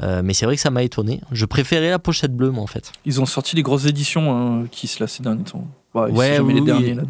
Euh, 0.02 0.22
mais 0.24 0.34
c'est 0.34 0.46
vrai 0.46 0.56
que 0.56 0.62
ça 0.62 0.70
m'a 0.70 0.82
étonné. 0.82 1.20
Je 1.32 1.44
préférais 1.46 1.90
la 1.90 1.98
pochette 1.98 2.34
bleue 2.34 2.50
moi 2.50 2.62
en 2.62 2.66
fait. 2.66 2.92
Ils 3.04 3.20
ont 3.20 3.26
sorti 3.26 3.54
des 3.56 3.62
grosses 3.62 3.86
éditions 3.86 4.62
euh, 4.62 4.66
Kiss 4.70 4.98
là 4.98 5.06
ces 5.06 5.22
derniers 5.22 5.44
temps. 5.44 5.66
Ouais, 5.94 6.10
Ouais, 6.10 6.38
oui, 6.40 6.54
les 6.54 6.60
derniers 6.60 6.94
là. 6.94 7.02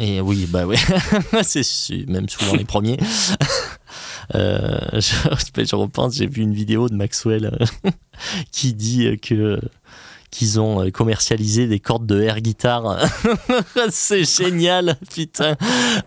Et 0.00 0.20
oui, 0.20 0.46
bah 0.48 0.64
oui, 0.64 0.76
c'est 1.42 2.06
même 2.06 2.28
souvent 2.28 2.54
les 2.56 2.64
premiers. 2.64 2.98
Euh, 4.34 4.78
je, 4.92 5.64
je 5.64 5.74
repense, 5.74 6.16
j'ai 6.16 6.26
vu 6.26 6.42
une 6.42 6.52
vidéo 6.52 6.90
de 6.90 6.94
Maxwell 6.94 7.58
qui 8.52 8.74
dit 8.74 9.18
que 9.20 9.58
qu'ils 10.30 10.60
ont 10.60 10.84
euh, 10.84 10.90
commercialisé 10.90 11.66
des 11.66 11.80
cordes 11.80 12.06
de 12.06 12.20
air 12.22 12.40
guitare. 12.40 12.98
c'est 13.90 14.24
génial, 14.24 14.96
putain. 15.12 15.56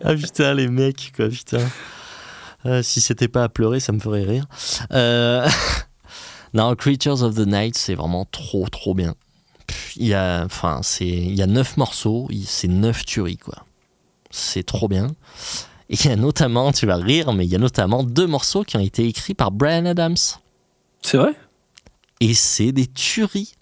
Ah 0.03 0.15
putain, 0.15 0.53
les 0.53 0.67
mecs, 0.67 1.11
quoi, 1.15 1.30
putain. 1.30 1.67
Euh, 2.65 2.84
si 2.84 3.01
c'était 3.01 3.28
pas 3.28 3.43
à 3.43 3.49
pleurer, 3.49 3.80
ça 3.80 3.91
me 3.91 3.99
ferait 3.99 4.24
rire. 4.24 4.45
Euh, 4.91 5.47
non, 6.53 6.76
Creatures 6.76 7.24
of 7.24 7.36
the 7.36 7.47
Night, 7.47 7.78
c'est 7.78 7.95
vraiment 7.95 8.26
trop, 8.26 8.67
trop 8.69 8.93
bien. 8.93 9.15
Il 9.95 10.07
y 10.07 10.13
a, 10.13 10.43
enfin, 10.45 10.82
c'est, 10.84 11.07
il 11.07 11.36
y 11.36 11.41
a 11.41 11.47
neuf 11.47 11.78
morceaux, 11.78 12.28
c'est 12.45 12.67
neuf 12.67 13.05
tueries, 13.05 13.38
quoi. 13.38 13.65
C'est 14.30 14.63
trop 14.63 14.88
bien. 14.88 15.07
Et 15.89 15.95
il 15.95 16.05
y 16.05 16.09
a 16.09 16.15
notamment, 16.15 16.72
tu 16.72 16.86
vas 16.86 16.95
rire, 16.95 17.34
mais 17.34 17.45
il 17.45 17.51
y 17.51 17.55
a 17.55 17.59
notamment 17.59 18.03
deux 18.03 18.28
morceaux 18.28 18.63
qui 18.63 18.78
ont 18.78 18.82
été 18.82 19.05
écrits 19.07 19.34
par 19.34 19.51
Brian 19.51 19.86
Adams. 19.86 20.15
C'est 21.01 21.17
vrai? 21.17 21.34
Et 22.19 22.34
c'est 22.34 22.72
des 22.72 22.88
tueries. 22.88 23.55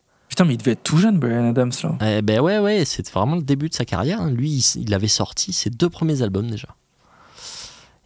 Il 0.50 0.58
devait 0.58 0.72
être 0.72 0.84
tout 0.84 0.98
jeune, 0.98 1.20
Brian 1.20 1.50
Adams 1.50 1.72
là. 1.84 1.98
Eh 2.02 2.22
ben 2.22 2.40
ouais, 2.40 2.60
ouais, 2.60 2.86
c'est 2.86 3.10
vraiment 3.12 3.36
le 3.36 3.42
début 3.42 3.70
de 3.70 3.74
sa 3.74 3.86
carrière. 3.86 4.26
Lui, 4.26 4.66
il, 4.76 4.94
avait 4.94 5.08
sorti 5.08 5.54
ses 5.54 5.70
deux 5.70 5.90
premiers 5.90 6.22
albums 6.22 6.50
déjà. 6.50 6.70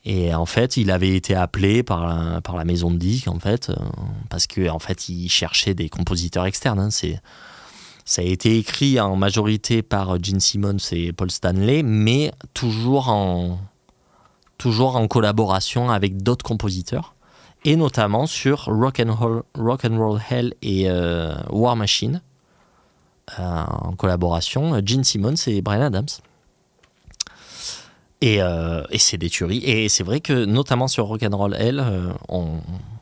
Et 0.06 0.34
en 0.34 0.46
fait, 0.46 0.76
il 0.78 0.92
avait 0.92 1.16
été 1.16 1.34
appelé 1.36 1.82
par 1.84 2.06
la, 2.06 2.66
maison 2.66 2.92
de 2.92 2.98
disques, 2.98 3.28
en 3.30 3.40
fait, 3.40 3.70
euh, 3.70 3.76
parce 4.30 4.48
que 4.48 4.70
en 4.70 4.80
fait, 4.80 5.08
il 5.08 5.30
cherchait 5.30 5.74
des 5.74 5.90
compositeurs 5.90 6.46
externes. 6.46 6.80
hein. 6.80 6.90
C'est, 6.92 7.22
ça 8.06 8.22
a 8.22 8.26
été 8.26 8.58
écrit 8.58 9.00
en 9.00 9.16
majorité 9.16 9.82
par 9.82 10.22
Gene 10.22 10.42
Simmons 10.42 10.78
et 10.92 11.14
Paul 11.14 11.32
Stanley, 11.32 11.84
mais 11.84 12.34
toujours 12.54 13.08
en, 13.08 13.60
toujours 14.58 14.98
en 14.98 15.08
collaboration 15.08 15.90
avec 15.90 16.22
d'autres 16.22 16.44
compositeurs, 16.44 17.13
et 17.66 17.76
notamment 17.76 18.26
sur 18.28 18.66
Rock 18.66 19.00
and 19.06 19.14
Roll, 19.14 19.44
Rock 19.58 19.86
and 19.86 19.98
Roll 19.98 20.20
Hell 20.30 20.54
et 20.62 20.90
euh, 20.90 21.34
War 21.50 21.76
Machine 21.76 22.22
euh, 23.40 23.64
en 23.68 23.94
collaboration, 23.94 24.80
Gene 24.86 25.04
Simmons 25.04 25.36
et 25.48 25.62
Brian 25.62 25.82
Adams. 25.82 26.08
Et, 28.22 28.42
euh, 28.42 28.84
et 28.90 29.00
c'est 29.00 29.18
des 29.18 29.30
tueries. 29.30 29.64
Et 29.66 29.90
c'est 29.90 30.04
vrai 30.04 30.22
que 30.22 30.46
notamment 30.46 30.88
sur 30.88 31.06
Rock'n'Roll 31.08 31.56
Hell, 31.56 31.80
euh, 31.82 32.12
on, 32.30 32.60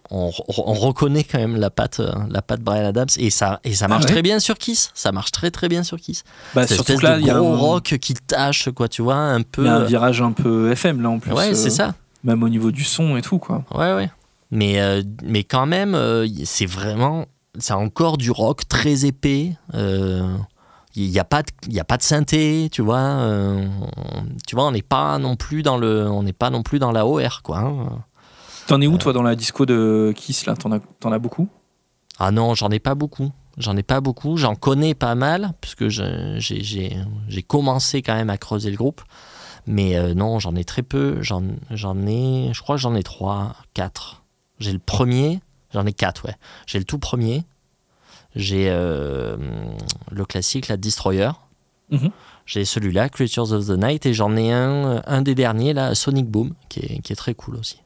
on, 0.10 0.32
on 0.48 0.74
reconnaît 0.74 1.24
quand 1.24 1.38
même 1.38 1.56
la 1.58 1.70
patte, 1.70 2.02
la 2.30 2.42
patte 2.42 2.62
Brian 2.62 2.86
Adams. 2.88 3.08
Et 3.18 3.30
ça, 3.30 3.60
et 3.64 3.76
ça 3.76 3.88
marche 3.88 4.04
Ah 4.04 4.08
ouais 4.08 4.14
très 4.14 4.22
bien 4.24 4.40
sur 4.40 4.58
Kiss. 4.58 4.90
Ça 4.96 5.12
marche 5.12 5.32
très 5.32 5.52
très 5.52 5.70
bien 5.70 5.84
sur 5.84 5.98
Kiss. 6.00 6.24
Bah, 6.56 6.66
Cette 6.66 6.78
surtout 6.78 6.94
espèce 6.94 7.08
là, 7.10 7.16
de 7.18 7.22
il 7.22 7.28
y, 7.28 7.30
a 7.30 7.36
gros 7.36 7.54
un- 7.54 7.58
rock 7.58 7.84
qui 8.02 8.16
tâche, 8.16 8.70
quoi, 8.72 8.88
tu 8.88 9.04
vois, 9.04 9.16
un 9.16 9.42
peu. 9.44 9.62
il 9.64 9.68
y 9.68 9.70
a 9.70 9.76
un 9.76 9.84
virage 9.86 10.22
un 10.24 10.32
peu 10.32 10.72
FM 10.72 11.02
là 11.04 11.10
en 11.12 11.20
plus. 11.20 11.32
ouais, 11.34 11.52
euh, 11.52 11.54
c'est 11.54 11.70
ça. 11.70 11.94
Même 12.24 12.42
au 12.42 12.50
niveau 12.50 12.72
du 12.72 12.84
son 12.84 13.16
et 13.16 13.22
tout 13.22 13.38
quoi. 13.38 13.64
Ouais, 13.76 13.94
ouais. 13.94 14.10
Mais, 14.52 14.80
euh, 14.82 15.02
mais 15.24 15.44
quand 15.44 15.66
même, 15.66 15.96
euh, 15.96 16.28
c'est 16.46 16.66
vraiment. 16.66 17.26
C'est 17.58 17.74
encore 17.74 18.18
du 18.18 18.32
rock 18.32 18.68
très 18.68 19.06
épais. 19.06 19.56
euh, 19.74 20.36
Il 20.96 21.10
n'y 21.10 21.20
a, 21.20 21.24
pas 21.24 21.42
de- 21.42 21.48
y 21.74 21.80
a 21.80 21.86
pas 21.86 21.96
de 21.96 22.02
synthé, 22.04 22.68
tu 22.70 22.82
vois. 22.82 23.00
euh, 23.00 23.66
on- 23.82 24.26
tu 24.46 24.56
vois, 24.56 24.66
on 24.68 24.72
n'est 24.72 24.82
pas 24.82 25.18
non 25.20 25.38
plus 25.38 25.64
dans 25.64 25.78
le, 25.78 26.10
on 26.10 26.22
n'est 26.24 26.34
pas 26.34 26.50
non 26.50 26.64
plus 26.64 26.80
dans 26.80 26.92
la 26.92 27.06
OR, 27.08 27.42
quoi. 27.44 27.60
hein. 27.60 28.04
T'en 28.68 28.82
es 28.82 28.88
où 28.88 28.98
toi 28.98 29.14
dans 29.14 29.24
la 29.24 29.36
disco 29.38 29.66
de 29.66 30.14
Kiss 30.18 30.46
là? 30.46 30.54
T'en 30.56 30.72
as, 30.74 30.80
as 31.16 31.20
beaucoup? 31.20 31.48
Ah 32.20 32.32
non, 32.32 32.56
j'en 32.56 32.70
ai 32.72 32.80
pas 32.80 32.94
beaucoup. 32.96 33.32
J'en 33.58 33.76
ai 33.78 33.84
pas 33.84 34.02
beaucoup. 34.02 34.36
J'en 34.36 34.56
connais 34.56 34.94
pas 34.94 35.16
mal, 35.16 35.54
puisque 35.62 35.88
j'ai- 35.88 36.40
commencé 37.48 38.02
quand 38.02 38.16
même 38.16 38.30
à 38.30 38.38
creuser 38.38 38.70
le 38.70 38.78
groupe. 38.78 39.02
Mais 39.68 39.96
euh, 39.96 40.14
non, 40.14 40.40
j'en 40.40 40.56
ai 40.56 40.64
très 40.66 40.84
peu. 40.84 41.22
J'en 41.22 41.44
j'en 41.70 41.98
ai, 42.06 42.50
je 42.54 42.62
crois 42.62 42.76
que 42.76 42.82
j'en 42.82 42.96
ai 42.96 43.04
trois, 43.04 43.56
quatre. 43.74 44.21
J'ai 44.62 44.72
le 44.72 44.80
premier, 44.80 45.42
j'en 45.74 45.86
ai 45.86 45.92
quatre, 45.92 46.26
ouais. 46.26 46.36
J'ai 46.68 46.80
le 46.80 46.86
tout 46.86 47.00
premier. 47.00 47.44
J'ai 48.36 48.70
euh, 48.70 49.36
le 50.12 50.26
classique, 50.26 50.68
la 50.70 50.78
Destroyer. 50.78 51.32
Mhm. 51.90 52.12
J'ai 52.46 52.64
celui-là, 52.64 53.10
Creatures 53.10 53.52
of 53.52 53.68
the 53.68 53.78
Night, 53.78 54.06
et 54.06 54.14
j'en 54.14 54.36
ai 54.38 54.52
un, 54.52 55.02
un 55.06 55.22
des 55.22 55.36
derniers, 55.36 55.74
là, 55.74 55.96
Sonic 55.96 56.28
Boom, 56.28 56.54
qui 56.70 56.80
est, 56.80 57.00
qui 57.00 57.12
est 57.12 57.16
très 57.16 57.34
cool 57.34 57.56
aussi. 57.56 57.82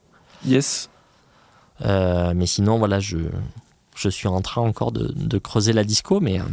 Yes. 0.46 0.90
Euh, 1.82 2.34
mais 2.36 2.46
sinon, 2.46 2.78
voilà, 2.78 3.00
je, 3.00 3.18
je 3.96 4.10
suis 4.10 4.28
en 4.28 4.42
train 4.42 4.62
encore 4.62 4.92
de, 4.92 5.12
de 5.16 5.38
creuser 5.38 5.74
la 5.74 5.84
disco. 5.84 6.20
Mais, 6.20 6.40
euh, 6.40 6.44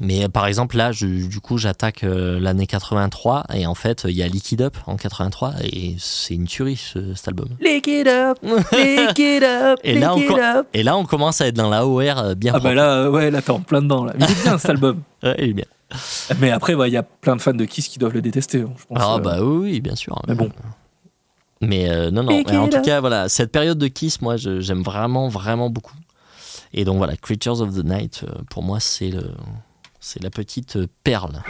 mais 0.00 0.24
euh, 0.24 0.28
par 0.28 0.46
exemple, 0.46 0.76
là, 0.76 0.92
je- 0.92 1.26
du 1.26 1.40
coup, 1.40 1.58
j'attaque 1.58 2.04
euh, 2.04 2.40
l'année 2.40 2.66
83. 2.66 3.44
Et 3.54 3.66
en 3.66 3.74
fait, 3.74 4.04
il 4.08 4.14
y 4.16 4.22
a 4.22 4.28
Lick 4.28 4.52
It 4.52 4.60
Up 4.60 4.76
en 4.86 4.96
83. 4.96 5.54
Et 5.62 5.94
c'est 5.98 6.34
une 6.34 6.46
tuerie, 6.46 6.76
ce- 6.76 7.14
cet 7.14 7.28
album. 7.28 7.48
Lick 7.60 7.86
it 7.86 8.06
up, 8.08 8.38
lick 8.42 9.18
it 9.18 9.42
up, 9.42 9.78
Et 9.84 9.98
là, 9.98 10.14
on 10.14 10.20
up. 10.38 10.66
Et 10.74 10.82
là, 10.82 10.96
on 10.96 11.04
commence 11.04 11.40
à 11.40 11.46
être 11.46 11.56
dans 11.56 11.68
la 11.70 11.86
OR 11.86 12.00
euh, 12.18 12.34
bien 12.34 12.52
Ah 12.54 12.58
bah 12.58 12.60
propre. 12.60 12.74
là, 12.76 12.92
euh, 12.94 13.10
ouais, 13.10 13.30
là 13.30 13.42
t'es 13.42 13.50
en 13.50 13.60
plein 13.60 13.82
dedans 13.82 14.04
là. 14.04 14.12
Il 14.18 14.24
est 14.24 14.42
bien 14.42 14.58
cet 14.58 14.70
album. 14.70 15.02
Ouais, 15.22 15.36
il 15.38 15.50
est 15.50 15.52
bien. 15.52 15.64
Mais 16.40 16.50
après, 16.50 16.74
bah, 16.74 16.88
il 16.88 16.94
y 16.94 16.96
a 16.96 17.02
plein 17.04 17.36
de 17.36 17.40
fans 17.42 17.52
de 17.54 17.64
Kiss 17.64 17.86
qui 17.86 17.98
doivent 18.00 18.14
le 18.14 18.22
détester. 18.22 18.62
hein, 18.62 18.70
je 18.76 18.84
pense, 18.86 18.98
Ah 19.00 19.18
bah 19.18 19.42
oui, 19.44 19.80
bien 19.80 19.94
sûr. 19.94 20.20
Mais 20.26 20.34
bon. 20.34 20.50
Mais 21.60 21.88
euh, 21.90 22.10
non, 22.10 22.24
non. 22.24 22.42
Mais 22.48 22.56
en 22.56 22.68
tout 22.68 22.80
cas, 22.82 22.98
voilà, 23.00 23.28
cette 23.28 23.52
période 23.52 23.78
de 23.78 23.86
Kiss, 23.86 24.20
moi, 24.20 24.36
j'aime 24.36 24.82
vraiment, 24.82 25.28
vraiment 25.28 25.70
beaucoup. 25.70 25.94
Et 26.74 26.84
donc 26.84 26.96
voilà, 26.96 27.16
Creatures 27.16 27.60
of 27.60 27.74
the 27.74 27.84
Night, 27.84 28.24
pour 28.50 28.62
moi, 28.62 28.80
c'est 28.80 29.10
le, 29.10 29.30
c'est 30.02 30.22
la 30.22 30.30
petite 30.30 30.78
perle. 31.04 31.42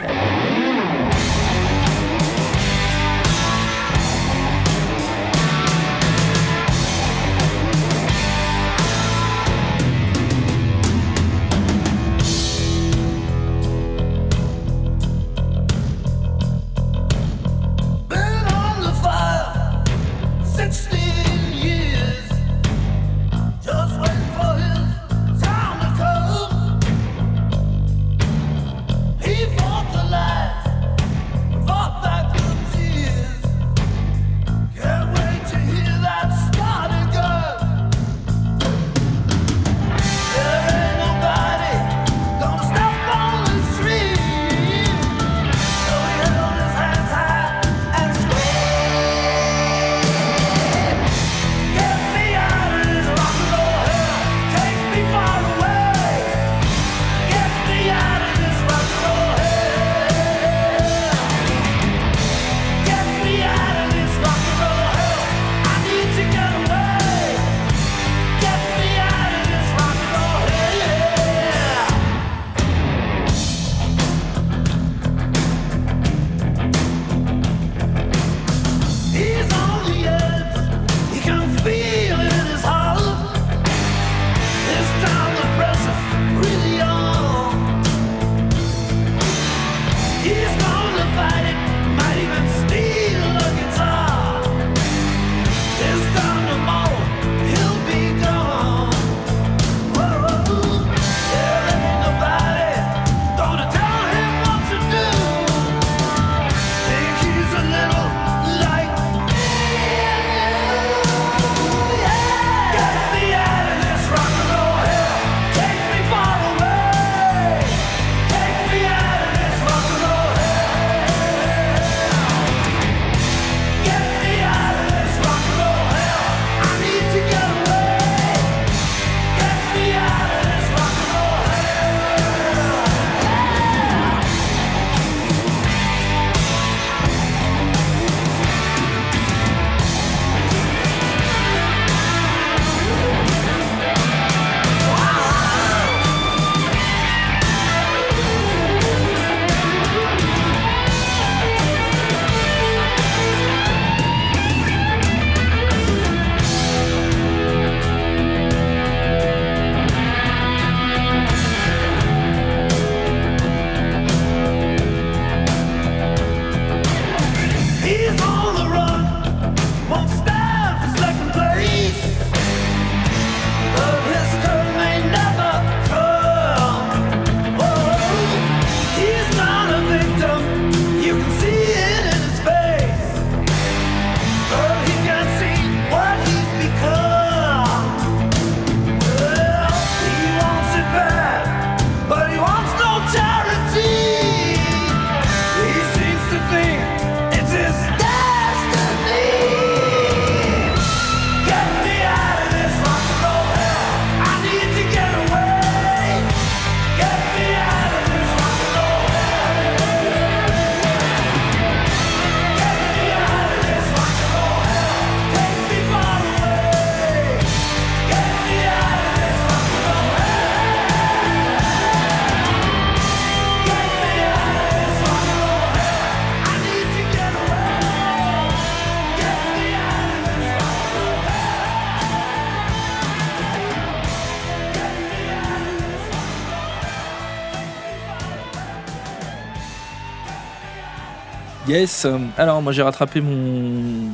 Yes. 241.73 242.05
euh, 242.05 242.17
Alors, 242.37 242.61
moi, 242.61 242.71
j'ai 242.71 242.81
rattrapé 242.83 243.19
mon. 243.21 244.09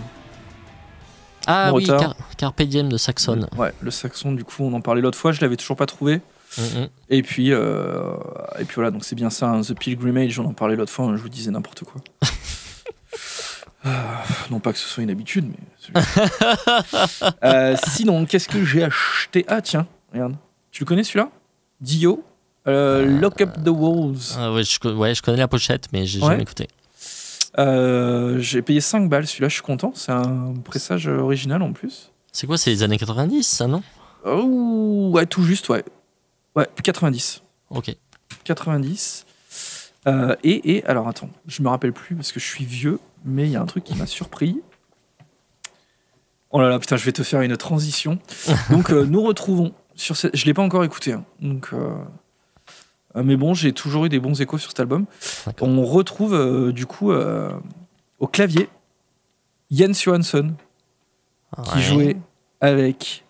Ah 1.47 1.69
Mon 1.71 1.77
oui. 1.77 1.85
Car- 1.85 2.15
Carpe 2.37 2.61
Diem 2.63 2.89
de 2.89 2.97
Saxon. 2.97 3.47
Ouais, 3.57 3.73
le 3.81 3.91
saxon, 3.91 4.31
du 4.33 4.43
coup, 4.43 4.63
on 4.63 4.73
en 4.73 4.81
parlait 4.81 5.01
l'autre 5.01 5.17
fois. 5.17 5.31
Je 5.31 5.41
l'avais 5.41 5.55
toujours 5.57 5.77
pas 5.77 5.85
trouvé. 5.87 6.21
Mhm. 6.57 6.87
Et 7.09 7.21
puis, 7.21 7.51
euh, 7.53 8.13
et 8.59 8.65
puis 8.65 8.75
voilà, 8.75 8.91
donc 8.91 9.03
c'est 9.05 9.15
bien 9.15 9.29
ça. 9.29 9.47
hein, 9.49 9.61
The 9.61 9.73
Pilgrimage, 9.73 10.39
on 10.39 10.45
en 10.45 10.53
parlait 10.53 10.75
l'autre 10.75 10.91
fois. 10.91 11.05
hein, 11.05 11.15
je 11.15 11.21
vous 11.21 11.29
disais 11.29 11.51
n'importe 11.51 11.83
quoi. 11.83 12.01
Ah, 13.83 14.23
non 14.51 14.59
pas 14.59 14.73
que 14.73 14.79
ce 14.79 14.87
soit 14.87 15.03
une 15.03 15.11
habitude, 15.11 15.45
mais. 15.47 16.01
Euh, 17.43 17.75
sinon, 17.87 18.25
qu'est-ce 18.25 18.47
que 18.47 18.63
j'ai 18.63 18.83
acheté? 18.83 19.45
Ah 19.47 19.61
tiens, 19.61 19.87
regarde. 20.13 20.35
Tu 20.71 20.83
le 20.83 20.87
connais 20.87 21.03
celui-là? 21.03 21.29
Dio? 21.81 22.23
euh, 22.67 23.19
Lock 23.19 23.41
Up 23.41 23.51
the 23.63 23.69
Walls. 23.69 24.53
Ouais, 24.53 24.63
je, 24.63 24.79
co- 24.79 24.91
ouais, 24.93 25.15
je 25.15 25.21
connais 25.23 25.37
la 25.37 25.47
pochette, 25.47 25.87
mais 25.93 26.05
j'ai 26.05 26.19
Ouais. 26.21 26.27
jamais 26.29 26.43
écouté. 26.43 26.67
Euh, 27.59 28.39
j'ai 28.39 28.61
payé 28.61 28.79
5 28.81 29.09
balles, 29.09 29.27
celui-là, 29.27 29.49
je 29.49 29.53
suis 29.55 29.61
content. 29.63 29.91
C'est 29.93 30.11
un 30.11 30.53
pressage 30.63 31.07
original 31.07 31.61
en 31.61 31.73
plus. 31.73 32.11
C'est 32.31 32.47
quoi, 32.47 32.57
c'est 32.57 32.69
les 32.71 32.83
années 32.83 32.97
90, 32.97 33.43
ça, 33.43 33.67
non? 33.67 33.83
Oh, 34.25 35.11
ouais, 35.13 35.25
tout 35.25 35.43
juste, 35.43 35.69
ouais. 35.69 35.83
Ouais, 36.55 36.67
90. 36.83 37.41
Ok. 37.69 37.95
90. 38.43 39.25
Euh, 40.07 40.35
et, 40.43 40.77
et, 40.77 40.85
alors 40.85 41.07
attends, 41.07 41.29
je 41.47 41.61
me 41.61 41.67
rappelle 41.69 41.91
plus 41.93 42.15
parce 42.15 42.31
que 42.31 42.39
je 42.39 42.45
suis 42.45 42.65
vieux, 42.65 42.99
mais 43.25 43.43
il 43.45 43.51
y 43.51 43.55
a 43.55 43.61
un 43.61 43.65
truc 43.65 43.83
qui 43.83 43.95
m'a 43.95 44.05
surpris. 44.05 44.61
Oh 46.51 46.61
là 46.61 46.69
là, 46.69 46.79
putain, 46.79 46.97
je 46.97 47.05
vais 47.05 47.11
te 47.11 47.23
faire 47.23 47.41
une 47.41 47.57
transition. 47.57 48.17
Donc, 48.71 48.91
euh, 48.91 49.05
nous 49.05 49.21
retrouvons 49.21 49.73
sur 49.95 50.15
cette. 50.15 50.35
Je 50.35 50.45
l'ai 50.45 50.53
pas 50.53 50.61
encore 50.63 50.83
écouté, 50.83 51.13
hein. 51.13 51.25
donc. 51.41 51.69
euh, 51.73 51.93
mais 53.15 53.35
bon, 53.35 53.53
j'ai 53.53 53.73
toujours 53.73 54.05
eu 54.05 54.09
des 54.09 54.19
bons 54.19 54.39
échos 54.41 54.57
sur 54.57 54.69
cet 54.71 54.79
album. 54.79 55.05
On 55.61 55.83
retrouve 55.83 56.33
euh, 56.33 56.71
du 56.71 56.85
coup 56.85 57.11
euh, 57.11 57.51
au 58.19 58.27
clavier 58.27 58.69
Jens 59.71 60.01
Johansson 60.03 60.53
qui 61.73 61.81
jouait 61.81 62.17
avec 62.61 63.23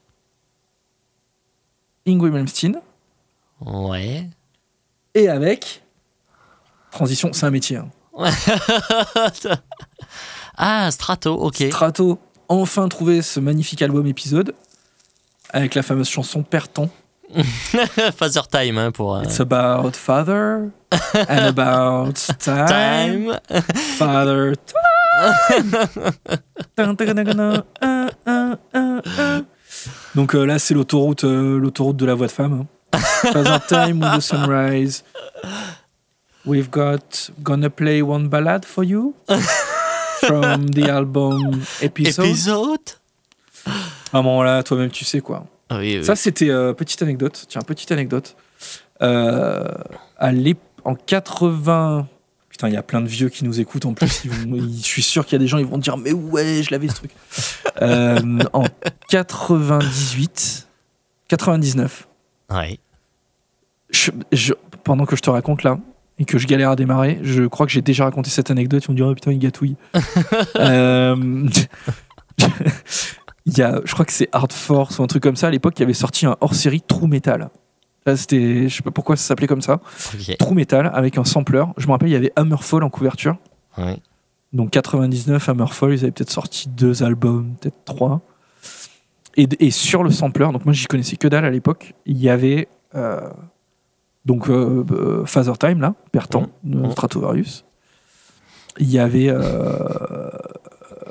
Ingrid 2.06 2.34
Malmsteen 2.34 2.82
Ouais. 3.62 4.28
et 5.16 5.28
avec 5.30 5.84
transition, 6.92 7.32
c'est 7.34 7.46
un 7.46 7.52
métier. 7.52 7.78
hein. 7.78 7.90
ah, 10.58 10.90
Strato, 10.92 11.34
ok. 11.36 11.56
Strato 11.70 12.20
enfin 12.48 12.88
trouvé 12.90 13.22
ce 13.22 13.40
magnifique 13.40 13.82
album 13.82 14.08
épisode 14.08 14.54
avec 15.52 15.76
la 15.76 15.84
fameuse 15.84 16.10
chanson 16.10 16.44
Perton. 16.44 16.90
Father 18.18 18.42
Time, 18.52 18.78
hein, 18.78 18.92
pour. 18.92 19.16
euh, 19.16 19.24
It's 19.24 19.40
about 19.40 19.96
father 19.96 20.72
and 21.28 21.46
about 21.60 22.16
time. 22.40 22.68
time. 22.68 23.40
Father 23.98 24.54
time. 24.66 26.26
Donc 30.16 30.36
euh, 30.36 30.46
là, 30.46 30.60
c'est 30.60 30.74
l'autoroute, 30.74 31.24
euh, 31.24 31.58
l'autoroute 31.60 31.98
de 31.98 32.06
la 32.06 32.16
voix 32.16 32.28
de 32.28 32.32
femme. 32.32 32.66
hein. 32.94 33.00
Father 33.32 33.58
time 33.68 34.02
with 34.02 34.16
the 34.18 34.22
sunrise. 34.22 35.04
We've 36.46 36.70
got 36.72 37.30
gonna 37.44 37.70
play 37.70 38.02
one 38.02 38.28
ballad 38.30 38.66
for 38.66 38.84
you 38.84 39.14
from 40.22 40.68
the 40.70 40.90
album 40.90 41.62
episode. 41.82 42.26
Épisode 42.26 42.80
À 44.12 44.18
un 44.18 44.22
moment 44.24 44.42
là, 44.44 44.64
toi-même, 44.64 44.90
tu 44.90 45.06
sais 45.06 45.22
quoi. 45.22 45.46
Oui, 45.72 45.98
oui. 46.00 46.04
Ça, 46.06 46.16
c'était 46.16 46.50
euh, 46.50 46.74
petite 46.74 47.02
anecdote. 47.02 47.46
Tiens, 47.48 47.62
petite 47.62 47.92
anecdote. 47.92 48.36
Euh, 49.02 49.64
à 50.18 50.32
en 50.84 50.96
80. 50.96 52.08
Putain, 52.50 52.68
il 52.68 52.74
y 52.74 52.78
a 52.78 52.84
plein 52.84 53.02
de 53.02 53.08
vieux 53.08 53.30
qui 53.30 53.46
nous 53.46 53.60
écoutent 53.62 53.86
en 53.86 53.94
plus. 53.94 54.26
Ils 54.26 54.32
vont- 54.32 54.56
ils- 54.56 54.80
je 54.80 54.84
suis 54.86 55.04
sûr 55.04 55.26
qu'il 55.26 55.34
y 55.34 55.36
a 55.36 55.40
des 55.40 55.48
gens, 55.48 55.58
ils 55.60 55.66
vont 55.66 55.78
dire 55.78 55.96
Mais 55.98 56.12
ouais, 56.12 56.62
je 56.64 56.72
l'avais 56.72 56.88
ce 56.90 56.96
truc. 56.96 57.12
Euh, 57.82 58.40
en 58.54 58.64
98, 59.10 60.68
99, 61.28 62.08
Ouais. 62.52 62.80
je- 63.92 64.12
je- 64.32 64.54
pendant 64.84 65.06
que 65.06 65.16
je 65.16 65.22
te 65.22 65.30
raconte 65.30 65.64
là, 65.64 65.78
et 66.18 66.26
que 66.26 66.38
je 66.38 66.48
galère 66.48 66.72
à 66.72 66.76
démarrer, 66.76 67.20
je 67.22 67.44
crois 67.44 67.66
que 67.66 67.72
j'ai 67.72 67.82
déjà 67.82 68.04
raconté 68.06 68.30
cette 68.30 68.52
anecdote. 68.52 68.84
Ils 68.84 68.88
vont 68.88 68.94
dire 68.94 69.08
Oh 69.08 69.14
putain, 69.14 69.32
il 69.32 69.40
gâtouille. 69.40 69.76
Euh, 70.58 71.46
il 73.50 73.58
y 73.58 73.62
a, 73.62 73.82
je 73.84 73.94
crois 73.94 74.06
que 74.06 74.12
c'est 74.12 74.30
Hard 74.32 74.52
Force 74.52 75.00
ou 75.00 75.04
un 75.04 75.08
truc 75.08 75.24
comme 75.24 75.36
ça. 75.36 75.48
À 75.48 75.52
l'époque, 75.52 75.74
il 75.78 75.82
y 75.82 75.84
avait 75.84 75.94
sorti 75.94 76.26
un 76.26 76.36
hors 76.42 76.56
série 76.56 76.82
True 76.82 77.08
Metal. 77.08 77.50
Là, 78.06 78.16
c'était, 78.16 78.68
je 78.68 78.76
sais 78.76 78.84
pas 78.84 78.92
pourquoi 78.92 79.16
ça 79.16 79.24
s'appelait 79.24 79.48
comme 79.48 79.62
ça. 79.62 79.82
Ok. 80.14 80.38
True 80.38 80.56
Metal 80.56 80.90
avec 80.94 81.18
un 81.18 81.24
sampler. 81.24 81.64
Je 81.78 81.88
me 81.88 81.92
rappelle, 81.92 82.10
il 82.10 82.14
y 82.14 82.16
avait 82.16 82.32
Hammerfall 82.36 82.84
en 82.84 82.90
couverture. 82.90 83.38
Ouais. 83.78 83.98
Donc 84.54 84.72
99, 84.72 85.50
Hammerfall, 85.50 85.94
ils 85.94 86.00
avaient 86.04 86.12
peut-être 86.12 86.32
sorti 86.32 86.70
deux 86.70 87.04
albums, 87.04 87.56
peut-être 87.60 87.84
trois. 87.86 88.22
Et, 89.38 89.48
et 89.60 89.72
sur 89.72 90.04
le 90.04 90.10
sampler, 90.10 90.50
donc 90.52 90.66
moi 90.66 90.74
j'y 90.74 90.88
connaissais 90.88 91.16
que 91.16 91.28
dalle 91.28 91.46
à 91.46 91.52
l'époque, 91.52 91.94
il 92.06 92.18
y 92.18 92.30
avait 92.30 92.68
euh, 92.96 93.30
donc 94.26 94.50
euh, 94.50 94.84
euh, 94.92 95.26
Father 95.26 95.58
Time 95.58 95.82
là, 95.82 95.96
Pertan, 96.12 96.48
de. 96.64 96.90
Stratovarius. 96.92 97.66
Il 98.80 98.92
y 98.92 99.00
avait 99.00 99.30
euh, 99.30 100.30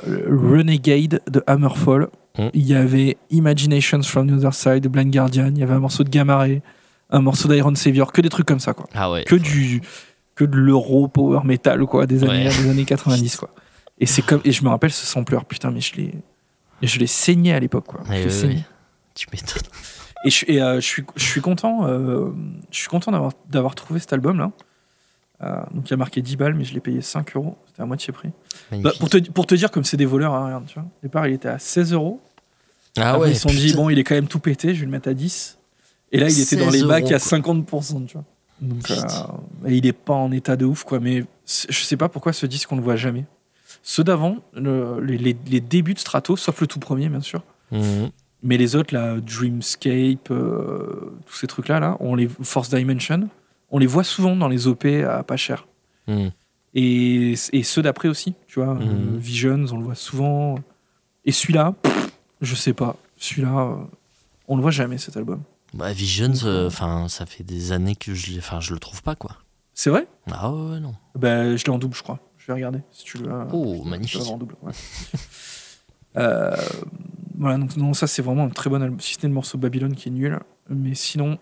Renegade 0.07 1.21
de 1.29 1.43
Hammerfall. 1.47 2.09
Mhm. 2.39 2.51
Il 2.55 2.67
y 2.67 2.75
avait 2.75 3.17
Imaginations 3.31 4.03
from 4.03 4.29
the 4.29 4.33
Other 4.33 4.55
Side 4.55 4.81
de 4.81 4.89
Blind 4.89 5.13
Guardian. 5.13 5.49
Il 5.49 5.59
y 5.59 5.63
avait 5.63 5.75
un 5.75 5.81
morceau 5.81 6.05
de 6.05 6.09
Gamma 6.09 6.37
Ray, 6.39 6.63
un 7.11 7.21
morceau 7.21 7.49
d'Iron 7.49 7.75
Savior, 7.75 8.13
que 8.13 8.21
des 8.21 8.29
trucs 8.29 8.47
comme 8.47 8.61
ça 8.61 8.75
quoi 8.75 8.87
Ah 8.95 9.11
ouais. 9.11 9.25
que 9.25 9.35
du 9.37 9.81
que 10.35 10.45
de 10.45 10.57
l'euro 10.57 11.09
power 11.09 11.41
metal 11.45 11.85
quoi 11.87 12.07
des 12.07 12.23
années 12.23 12.47
Ouais. 12.49 12.63
des 12.63 12.71
années 12.71 12.85
90 12.85 13.37
quoi 13.37 13.51
et 14.01 14.07
c'est 14.07 14.23
comme 14.23 14.41
et 14.45 14.53
je 14.53 14.63
me 14.63 14.69
rappelle 14.69 14.93
ce 14.93 15.05
sampler 15.05 15.37
putain 15.49 15.73
mais 15.73 15.81
je 15.81 15.97
l'ai 15.97 16.13
je 16.81 16.99
l'ai 17.01 17.09
saigné 17.09 17.53
à 17.53 17.59
l'époque 17.59 17.87
quoi 17.89 18.03
Je 18.07 18.47
ouais. 18.47 18.65
Tu 19.17 19.27
m'étonnes. 19.33 19.63
et, 20.25 20.31
je, 20.31 20.45
et, 20.47 20.63
euh, 20.63 20.77
je 20.77 20.87
suis 20.87 21.05
je 21.17 21.25
suis 21.25 21.41
content 21.41 21.89
euh, 21.89 22.29
je 22.71 22.79
suis 22.79 22.87
content 22.89 23.11
d'avoir 23.11 23.33
d'avoir 23.51 23.75
trouvé 23.75 23.99
cet 23.99 24.13
album 24.13 24.39
là 24.39 24.53
donc 25.75 25.91
il 25.91 25.95
a 25.95 25.97
marqué 25.97 26.23
10 26.23 26.37
balles 26.37 26.55
mais 26.55 26.63
je 26.65 26.73
l'ai 26.75 26.81
payé 26.81 27.01
5 27.01 27.35
euros 27.35 27.57
c'était 27.67 27.83
à 27.83 27.87
moitié 27.87 28.13
prix 28.13 28.31
Bah, 28.71 28.93
pour, 29.01 29.09
te, 29.11 29.19
pour 29.19 29.47
te 29.47 29.57
dire 29.57 29.73
comme 29.73 29.83
c'est 29.85 29.97
des 29.97 30.07
voleurs 30.07 30.35
hein, 30.35 30.45
regarde 30.47 30.67
tu 30.67 30.75
vois 30.75 30.85
au 30.85 31.03
départ 31.03 31.27
il 31.27 31.35
était 31.35 31.49
à 31.49 31.59
16 31.59 31.93
euros 31.95 32.21
ah 32.97 33.11
Après, 33.11 33.21
ouais. 33.23 33.31
ils 33.33 33.37
se 33.37 33.43
sont 33.43 33.49
dit 33.51 33.73
bon 33.75 33.91
il 33.91 33.99
est 33.99 34.05
quand 34.05 34.15
même 34.15 34.27
tout 34.29 34.41
pété 34.41 34.75
je 34.75 34.81
vais 34.81 34.87
le 34.87 34.91
mettre 34.93 35.09
à 35.09 35.15
10 35.15 35.59
et 36.13 36.19
là 36.19 36.29
il 36.29 36.41
était 36.41 36.57
dans 36.57 36.71
16 36.71 36.83
les 36.83 36.89
bacs 36.89 37.13
à 37.13 37.17
euros, 37.17 37.19
50% 37.19 38.07
tu 38.07 38.15
vois. 38.15 38.25
Donc 38.61 38.91
euh, 38.91 38.97
et 39.69 39.77
il 39.77 39.87
est 39.87 39.93
pas 39.93 40.15
en 40.15 40.33
état 40.33 40.57
de 40.57 40.65
ouf 40.65 40.83
quoi. 40.85 40.99
Mais 41.01 41.25
je 41.47 41.79
sais 41.83 41.97
pas 41.97 42.09
pourquoi 42.09 42.33
ce 42.33 42.47
disque 42.47 42.73
on 42.73 42.77
le 42.77 42.83
voit 42.83 42.97
jamais. 42.97 43.25
Ceux 43.83 44.03
d'avant 44.03 44.39
le- 44.55 45.01
les, 45.01 45.17
les- 45.19 45.37
les 45.47 45.61
débuts 45.61 45.95
de 45.95 45.99
Strato 46.01 46.37
sauf 46.37 46.61
le 46.61 46.67
tout 46.67 46.81
premier 46.81 47.09
bien 47.09 47.21
sûr. 47.21 47.43
Mhm. 47.71 48.11
mais 48.43 48.57
les 48.57 48.75
autres 48.77 48.95
là 48.95 49.17
Dreamscape 49.21 50.31
euh, 50.31 51.13
tous 51.27 51.35
ces 51.37 51.47
trucs 51.47 51.69
là 51.69 51.97
on 52.01 52.15
les 52.15 52.29
Force 52.43 52.71
Dimension 52.71 53.29
on 53.71 53.79
les 53.79 53.87
voit 53.87 54.05
souvent 54.05 54.35
dans 54.35 54.49
les 54.49 54.67
OP 54.67 54.87
à 54.87 55.23
pas 55.23 55.37
cher. 55.37 55.67
Mhm. 56.07 56.31
et, 56.75 57.35
et 57.53 57.63
ceux 57.63 57.83
d'après 57.83 58.09
aussi 58.09 58.35
tu 58.47 58.61
vois 58.61 58.75
euh, 58.81 59.17
Visions 59.19 59.67
on 59.73 59.79
le 59.79 59.85
voit 59.85 59.95
souvent. 59.95 60.57
Et 61.27 61.33
celui-là 61.33 61.75
je 62.41 62.55
sais 62.55 62.73
pas 62.73 62.97
celui-là 63.17 63.59
euh, 63.73 63.77
on 64.49 64.57
le 64.57 64.63
voit 64.63 64.71
jamais 64.71 64.99
cet 64.99 65.17
album 65.17 65.43
Bah, 65.75 65.93
Visions, 65.93 66.33
euh, 66.45 66.69
enfin, 66.69 67.07
ça 67.09 67.27
fait 67.27 67.45
des 67.45 67.73
années 67.73 67.97
que 67.97 68.15
je, 68.15 68.39
enfin, 68.39 68.61
je 68.61 68.73
le 68.73 68.79
trouve 68.81 69.03
pas 69.03 69.15
quoi. 69.15 69.37
c'est 69.75 69.91
vrai? 69.91 70.07
Ah 70.31 70.51
ouais, 70.51 70.81
non. 70.81 70.95
Ben, 71.15 71.57
je 71.57 71.65
l'ai 71.65 71.71
en 71.71 71.79
double, 71.79 71.95
je 71.97 72.03
crois. 72.03 72.19
Je 72.39 72.47
vais 72.47 72.55
regarder 72.55 72.81
si 72.93 73.05
tu 73.05 73.19
le. 73.19 73.29
Oh, 73.53 73.83
magnifique. 73.85 74.23
en 74.27 74.39
double. 74.39 74.55
ouais. 74.63 74.73
Euh, 76.17 76.57
voilà, 77.39 77.59
donc 77.59 77.77
non, 77.77 77.93
ça 77.95 78.07
c'est 78.09 78.23
vraiment 78.23 78.45
un 78.45 78.49
très 78.49 78.69
bon 78.71 78.83
album. 78.83 78.99
Si 78.99 79.15
ce 79.15 79.19
n'est 79.23 79.29
le 79.29 79.35
morceau 79.35 79.57
Babylone 79.59 79.95
qui 79.95 80.09
est 80.09 80.11
nul, 80.11 80.37
mais 80.69 80.95
sinon, 80.95 81.39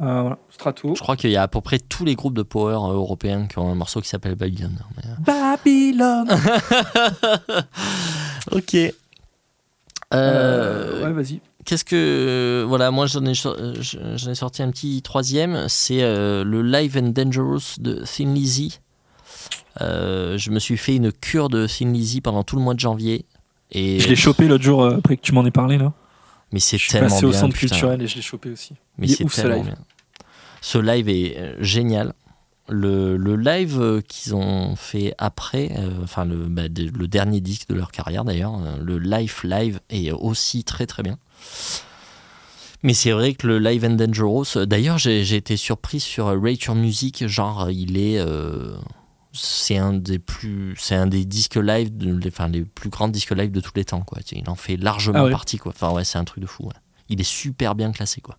euh, 0.00 0.20
voilà, 0.22 0.38
Strato. 0.50 0.94
Je 0.96 1.00
crois 1.00 1.14
qu'il 1.16 1.30
y 1.30 1.36
a 1.36 1.42
à 1.42 1.46
peu 1.48 1.60
près 1.60 1.78
tous 1.78 2.04
les 2.04 2.16
groupes 2.16 2.34
de 2.34 2.42
power 2.42 2.72
européens 2.72 3.46
qui 3.46 3.58
ont 3.58 3.70
un 3.70 3.74
morceau 3.76 4.00
qui 4.00 4.08
s'appelle 4.08 4.34
Babylon. 4.34 4.72
Mais, 4.96 5.02
Babylone. 5.20 6.28
Ok. 8.50 8.76
Euh, 10.14 11.02
Euh, 11.02 11.06
ouais, 11.06 11.12
vas-y. 11.12 11.40
Qu'est-ce 11.64 11.84
que. 11.84 12.64
Voilà, 12.66 12.90
moi 12.90 13.06
j'en 13.06 13.24
ai, 13.26 13.32
euh, 13.46 13.74
j'en 14.16 14.30
ai 14.30 14.34
sorti 14.34 14.62
un 14.62 14.70
petit 14.70 15.02
troisième. 15.02 15.66
C'est 15.68 16.02
euh, 16.02 16.44
le 16.44 16.62
Live 16.62 16.96
and 16.96 17.08
Dangerous 17.10 17.76
de 17.78 18.02
Thin 18.04 18.32
Lizzy. 18.32 18.80
Euh, 19.80 20.38
je 20.38 20.50
me 20.50 20.58
suis 20.58 20.76
fait 20.76 20.96
une 20.96 21.12
cure 21.12 21.48
de 21.50 21.66
Thin 21.66 21.92
Lizzy 21.92 22.20
pendant 22.20 22.42
tout 22.42 22.56
le 22.56 22.62
mois 22.62 22.74
de 22.74 22.80
janvier. 22.80 23.26
Et... 23.70 24.00
Je 24.00 24.08
l'ai 24.08 24.16
chopé 24.16 24.48
l'autre 24.48 24.64
jour 24.64 24.84
après 24.86 25.16
que 25.16 25.22
tu 25.22 25.32
m'en 25.32 25.44
aies 25.44 25.50
parlé 25.50 25.76
là. 25.76 25.92
Mais 26.52 26.58
c'est 26.58 26.78
Je 26.78 26.84
suis 26.84 26.92
tellement 26.92 27.10
passé 27.10 27.26
au 27.26 27.30
bien, 27.30 27.38
centre 27.40 27.54
putain. 27.54 27.68
culturel 27.68 28.02
et 28.02 28.06
je 28.06 28.16
l'ai 28.16 28.22
chopé 28.22 28.50
aussi. 28.50 28.74
Mais 28.96 29.06
c'est 29.08 29.28
ce 29.28 29.40
tellement 29.42 29.56
live? 29.56 29.64
bien. 29.66 29.76
Ce 30.62 30.78
live 30.78 31.08
est 31.10 31.54
génial. 31.60 32.14
Le, 32.70 33.16
le 33.16 33.36
live 33.36 33.80
euh, 33.80 34.00
qu'ils 34.02 34.34
ont 34.34 34.76
fait 34.76 35.14
après, 35.18 35.70
euh, 35.78 35.90
enfin 36.02 36.24
le, 36.26 36.36
bah, 36.48 36.68
de- 36.68 36.90
le 36.96 37.08
dernier 37.08 37.40
disque 37.40 37.68
de 37.68 37.74
leur 37.74 37.90
carrière 37.92 38.24
d'ailleurs, 38.24 38.54
euh, 38.62 38.76
le 38.82 38.98
Life 38.98 39.42
Live 39.44 39.80
est 39.88 40.12
aussi 40.12 40.64
très 40.64 40.86
très 40.86 41.02
bien. 41.02 41.18
Mais 42.82 42.94
c'est 42.94 43.10
vrai 43.10 43.34
que 43.34 43.46
le 43.46 43.58
Live 43.58 43.84
and 43.84 43.94
Dangerous, 43.96 44.64
d'ailleurs 44.66 44.98
j'ai 44.98 45.34
été 45.34 45.56
surpris 45.56 45.98
sur 45.98 46.26
Rate 46.26 46.62
Your 46.64 46.76
Music, 46.76 47.26
genre 47.26 47.70
il 47.70 47.96
est, 47.98 48.18
euh, 48.18 48.76
c'est 49.32 49.78
un 49.78 49.92
des 49.94 50.18
plus, 50.18 50.74
c'est 50.78 50.94
un 50.94 51.06
des 51.06 51.24
disques 51.24 51.56
live, 51.56 51.96
de, 51.96 52.20
enfin 52.28 52.48
les 52.48 52.62
plus 52.64 52.88
grands 52.90 53.08
disques 53.08 53.32
live 53.32 53.50
de 53.50 53.60
tous 53.60 53.72
les 53.74 53.84
temps, 53.84 54.02
quoi. 54.02 54.18
Il 54.30 54.48
en 54.48 54.54
fait 54.54 54.76
largement 54.76 55.20
Ah 55.20 55.24
ouais. 55.24 55.30
partie, 55.30 55.56
quoi. 55.58 55.72
Enfin 55.74 55.90
ouais, 55.92 56.04
c'est 56.04 56.18
un 56.18 56.24
truc 56.24 56.42
de 56.42 56.46
fou. 56.48 56.64
ouais. 56.66 56.74
Il 57.08 57.20
est 57.20 57.24
super 57.24 57.74
bien 57.74 57.90
classé, 57.92 58.20
quoi. 58.20 58.36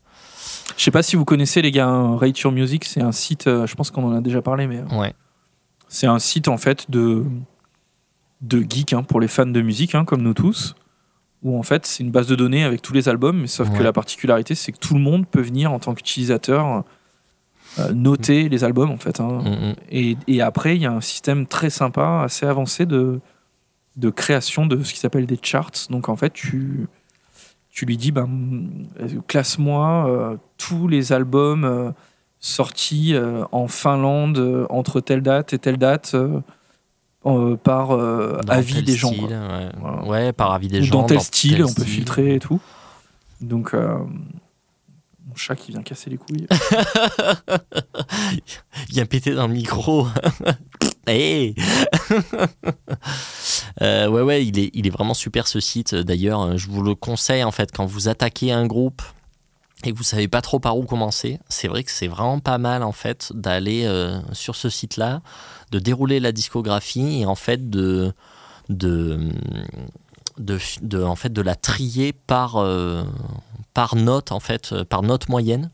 Je 0.78 0.84
sais 0.84 0.92
pas 0.92 1.04
si 1.04 1.16
vous 1.16 1.26
connaissez 1.26 1.62
les 1.62 1.72
gars, 1.72 1.88
hein, 1.88 2.16
Rate 2.18 2.40
Your 2.40 2.52
Music, 2.52 2.86
c'est 2.86 3.02
un 3.02 3.12
site, 3.12 3.48
euh, 3.48 3.66
je 3.68 3.76
pense 3.76 3.92
qu'on 3.92 4.04
en 4.04 4.16
a 4.16 4.22
déjà 4.22 4.42
parlé, 4.42 4.68
mais 4.68 4.78
euh, 4.80 4.98
Ouais. 5.00 5.14
c'est 5.88 6.08
un 6.08 6.20
site 6.20 6.48
en 6.48 6.58
fait 6.58 6.90
de, 6.90 7.26
de 8.42 8.60
geeks 8.68 8.94
hein, 8.94 9.04
pour 9.04 9.20
les 9.20 9.28
fans 9.28 9.46
de 9.46 9.62
musique, 9.62 9.96
hein, 9.96 10.06
comme 10.06 10.22
nous 10.22 10.34
tous, 10.34 10.76
où 11.44 11.58
en 11.58 11.64
fait 11.64 11.86
c'est 11.86 12.04
une 12.04 12.12
base 12.12 12.28
de 12.28 12.36
données 12.36 12.64
avec 12.64 12.82
tous 12.82 12.94
les 12.94 13.10
albums, 13.10 13.40
mais 13.42 13.48
sauf 13.48 13.70
que 13.76 13.82
la 13.84 13.94
particularité 13.94 14.56
c'est 14.56 14.72
que 14.72 14.78
tout 14.80 14.94
le 14.94 15.00
monde 15.00 15.26
peut 15.28 15.42
venir 15.42 15.72
en 15.72 15.80
tant 15.80 15.94
qu'utilisateur 15.94 16.84
euh, 17.80 17.94
noter 17.94 18.50
les 18.50 18.64
albums 18.64 18.92
en 18.92 18.98
fait. 18.98 19.20
hein. 19.20 19.42
Mm, 19.44 19.50
mm. 19.70 19.76
Et, 19.92 20.18
et 20.28 20.42
après, 20.42 20.76
il 20.76 20.82
y 20.82 20.86
a 20.86 20.92
un 20.92 21.02
système 21.02 21.46
très 21.46 21.70
sympa, 21.70 22.22
assez 22.24 22.46
avancé 22.46 22.86
de, 22.86 23.20
de 23.96 24.10
création 24.10 24.66
de 24.66 24.82
ce 24.84 24.94
qui 24.94 25.00
s'appelle 25.00 25.26
des 25.28 25.40
charts. 25.42 25.72
Donc 25.90 26.10
en 26.10 26.16
fait, 26.16 26.32
tu, 26.34 26.88
tu 27.72 27.86
lui 27.86 27.98
dis, 27.98 28.12
ben, 28.12 28.28
euh, 29.00 29.08
classe-moi 29.28 30.06
euh, 30.10 30.38
tous 30.58 30.88
les 30.88 31.14
albums 31.14 31.64
euh, 31.64 31.92
sortis 32.40 33.16
en 33.52 33.68
Finlande 33.68 34.66
entre 34.70 35.02
telle 35.02 35.22
date 35.22 35.54
et 35.54 35.60
telle 35.60 35.78
date 35.78 36.16
euh, 37.26 37.56
par 37.58 37.92
euh, 37.92 38.40
avis 38.48 38.82
des 38.82 38.96
gens. 38.96 39.10
style. 39.12 39.24
Ouais. 39.26 39.70
Voilà. 39.80 40.04
Ouais, 40.06 40.34
par 40.34 40.54
avis 40.54 40.68
des 40.70 40.82
Ou 40.82 40.86
gens. 40.86 41.02
dans 41.02 41.04
tel 41.06 41.20
style, 41.22 41.56
tel 41.56 41.64
on 41.66 41.68
peut 41.68 41.82
style. 41.82 41.86
filtrer 41.86 42.36
et 42.36 42.40
tout. 42.40 42.62
Donc, 43.42 43.74
euh, 43.74 43.98
mon 45.30 45.36
chat 45.36 45.56
qui 45.56 45.72
vient 45.72 45.84
casser 45.84 46.10
les 46.10 46.18
couilles. 46.18 46.48
Il 48.90 48.94
vient 48.94 49.06
péter 49.06 49.36
dans 49.36 49.48
le 49.48 49.54
micro. 49.54 50.08
Hey 51.08 51.56
Euh, 53.82 54.10
ouais, 54.10 54.22
ouais, 54.22 54.46
il 54.46 54.60
est, 54.60 54.72
il 54.74 54.88
est 54.88 54.90
vraiment 54.90 55.14
super 55.14 55.48
ce 55.48 55.62
site. 55.62 55.96
D'ailleurs, 55.96 56.42
euh, 56.42 56.58
je 56.58 56.68
vous 56.68 56.84
le 56.84 56.96
conseille 56.96 57.46
en 57.46 57.52
fait 57.52 57.72
quand 57.72 57.86
vous 57.86 58.10
attaquez 58.10 58.52
un 58.52 58.66
groupe 58.66 59.02
et 59.86 59.94
que 59.94 59.98
vous 59.98 60.04
savez 60.04 60.28
pas 60.28 60.42
trop 60.42 60.60
par 60.60 60.78
où 60.78 60.84
commencer. 60.84 61.40
C'est 61.48 61.70
vrai 61.70 61.84
que 61.84 61.92
c'est 61.92 62.08
vraiment 62.08 62.40
pas 62.40 62.58
mal 62.58 62.84
en 62.84 62.92
fait 62.92 63.32
d'aller 63.34 63.86
euh, 63.86 64.20
sur 64.34 64.58
ce 64.58 64.70
site-là, 64.70 65.22
de 65.72 65.80
dérouler 65.80 66.20
la 66.20 66.34
discographie 66.34 67.22
et 67.22 67.26
en 67.26 67.36
fait 67.36 67.70
de 67.70 68.12
de 68.68 69.30
de, 70.38 71.02
en 71.02 71.16
fait 71.16 71.32
de 71.32 71.42
la 71.42 71.56
trier 71.56 72.12
par 72.12 72.58
par 73.80 73.96
note 73.96 74.34
en 74.34 74.42
fait 74.42 74.74
euh, 74.74 74.84
par 74.84 75.04
note 75.04 75.30
moyenne. 75.30 75.72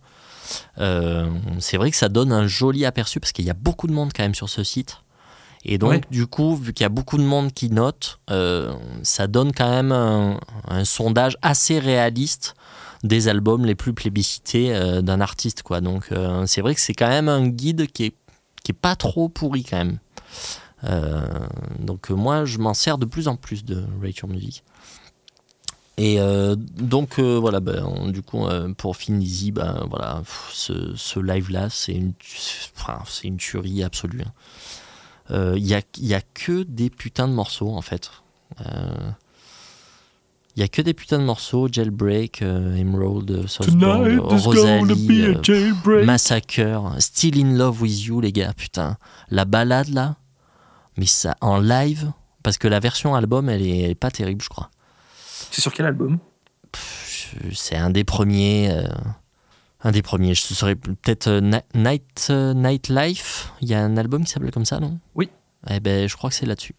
Euh, 0.78 1.28
c'est 1.58 1.76
vrai 1.76 1.90
que 1.90 1.98
ça 1.98 2.08
donne 2.08 2.32
un 2.32 2.46
joli 2.46 2.86
aperçu 2.86 3.20
parce 3.20 3.32
qu'il 3.32 3.46
y 3.46 3.50
a 3.50 3.56
beaucoup 3.56 3.88
de 3.88 3.94
monde 3.94 4.12
quand 4.16 4.22
même 4.22 4.36
sur 4.36 4.48
ce 4.48 4.64
site. 4.64 4.98
Et 5.64 5.80
donc, 5.80 6.08
du 6.12 6.28
coup, 6.28 6.56
vu 6.56 6.72
qu'il 6.72 6.84
y 6.84 6.86
a 6.86 6.90
beaucoup 6.90 7.18
de 7.18 7.24
monde 7.24 7.52
qui 7.52 7.72
note, 7.72 8.20
euh, 8.30 8.76
ça 9.02 9.26
donne 9.26 9.54
quand 9.54 9.72
même 9.72 9.92
un, 9.92 10.40
un 10.68 10.86
sondage 10.86 11.36
assez 11.42 11.80
réaliste 11.80 12.54
des 13.04 13.28
albums 13.28 13.66
les 13.66 13.74
plus 13.74 13.96
plébiscités 13.96 14.76
euh, 14.76 15.02
d'un 15.02 15.20
artiste. 15.20 15.64
Quoi. 15.64 15.82
Donc, 15.82 16.10
c'est 16.46 16.62
vrai 16.62 16.76
que 16.76 16.82
c'est 16.82 16.94
quand 16.94 17.10
même 17.10 17.28
un 17.28 17.48
guide 17.48 17.88
qui 17.92 18.04
est, 18.04 18.16
qui 18.64 18.72
est 18.72 18.80
pas 18.80 18.96
trop 18.96 19.30
pourri 19.30 19.64
quand 19.64 19.84
même. 19.84 19.98
Donc, 21.80 22.12
moi, 22.12 22.46
je 22.46 22.60
m'en 22.60 22.76
sers 22.76 23.00
de 23.00 23.08
plus 23.08 23.28
en 23.28 23.36
plus 23.36 23.66
de 23.66 23.84
Rate 24.00 24.18
Your 24.18 24.30
Music. 24.30 24.64
Et 25.98 26.20
euh, 26.20 26.56
donc 26.58 27.20
euh, 27.20 27.38
voilà, 27.40 27.62
on- 27.86 28.10
du 28.10 28.22
coup 28.22 28.46
euh, 28.46 28.74
pour 28.74 28.98
Fin 28.98 29.18
Easy, 29.20 29.52
ben, 29.52 29.86
voilà, 29.90 30.16
pff, 30.20 30.50
ce, 30.54 30.94
ce 30.96 31.20
live-là, 31.20 31.70
c'est 31.70 31.94
une, 31.94 32.12
enfin, 32.76 33.00
c'est 33.08 33.28
une 33.30 33.38
tuerie 33.38 33.82
absolue. 33.84 34.22
hein. 35.30 35.54
Il 35.56 35.66
y, 35.66 35.74
a, 35.74 35.82
il 35.98 36.06
y 36.06 36.14
a 36.14 36.22
que 36.22 36.64
des 36.64 36.90
putains 36.90 37.28
de 37.28 37.34
morceaux 37.34 37.70
en 37.76 37.82
fait. 37.82 38.12
Il 40.58 40.62
y 40.62 40.64
a 40.64 40.68
que 40.70 40.82
des 40.82 40.94
putains 40.94 41.20
de 41.20 41.24
morceaux, 41.26 41.68
Jailbreak, 41.70 42.42
Emerald, 42.42 43.46
Southbound, 43.48 44.20
Rosalie. 44.46 45.08
Massacre, 46.06 46.96
Still 47.00 47.40
in 47.44 47.54
Love 47.58 47.82
with 47.82 48.04
You, 48.06 48.22
les 48.22 48.32
gars, 48.32 48.54
putain. 48.54 48.98
La 49.30 49.44
balade 49.46 49.90
là, 49.90 50.16
mais 50.98 51.06
ça 51.08 51.36
en 51.42 51.58
live, 51.60 52.12
parce 52.44 52.58
que 52.58 52.68
la 52.70 52.80
version 52.80 53.16
album, 53.16 53.50
elle 53.50 53.64
est, 53.64 53.80
elle 53.80 53.92
est 53.92 53.96
pas 53.96 54.12
terrible, 54.12 54.42
je 54.44 54.50
crois. 54.50 54.70
C'est 55.56 55.62
sur 55.62 55.72
quel 55.72 55.86
album? 55.86 56.20
C'est 57.54 57.78
un 57.78 57.90
des 57.90 58.04
premiers. 58.04 58.70
euh, 58.72 58.90
un 59.80 59.92
des 59.92 60.02
premiers. 60.02 60.36
Je 60.36 60.42
serais 60.42 60.76
peut-être 60.76 61.28
euh, 61.28 61.60
Night, 61.74 62.28
euh, 62.30 62.54
Nightlife. 62.54 63.54
Il 63.62 63.70
y 63.70 63.74
a 63.74 63.82
un 63.82 63.96
album 63.96 64.26
qui 64.26 64.32
s'appelle 64.32 64.52
comme 64.52 64.66
ça, 64.66 64.82
non? 64.82 65.00
Oui. 65.16 65.30
Eh 65.70 65.80
ben, 65.80 66.10
je 66.10 66.18
crois 66.18 66.30
que 66.30 66.36
c'est 66.36 66.46
là-dessus. 66.46 66.76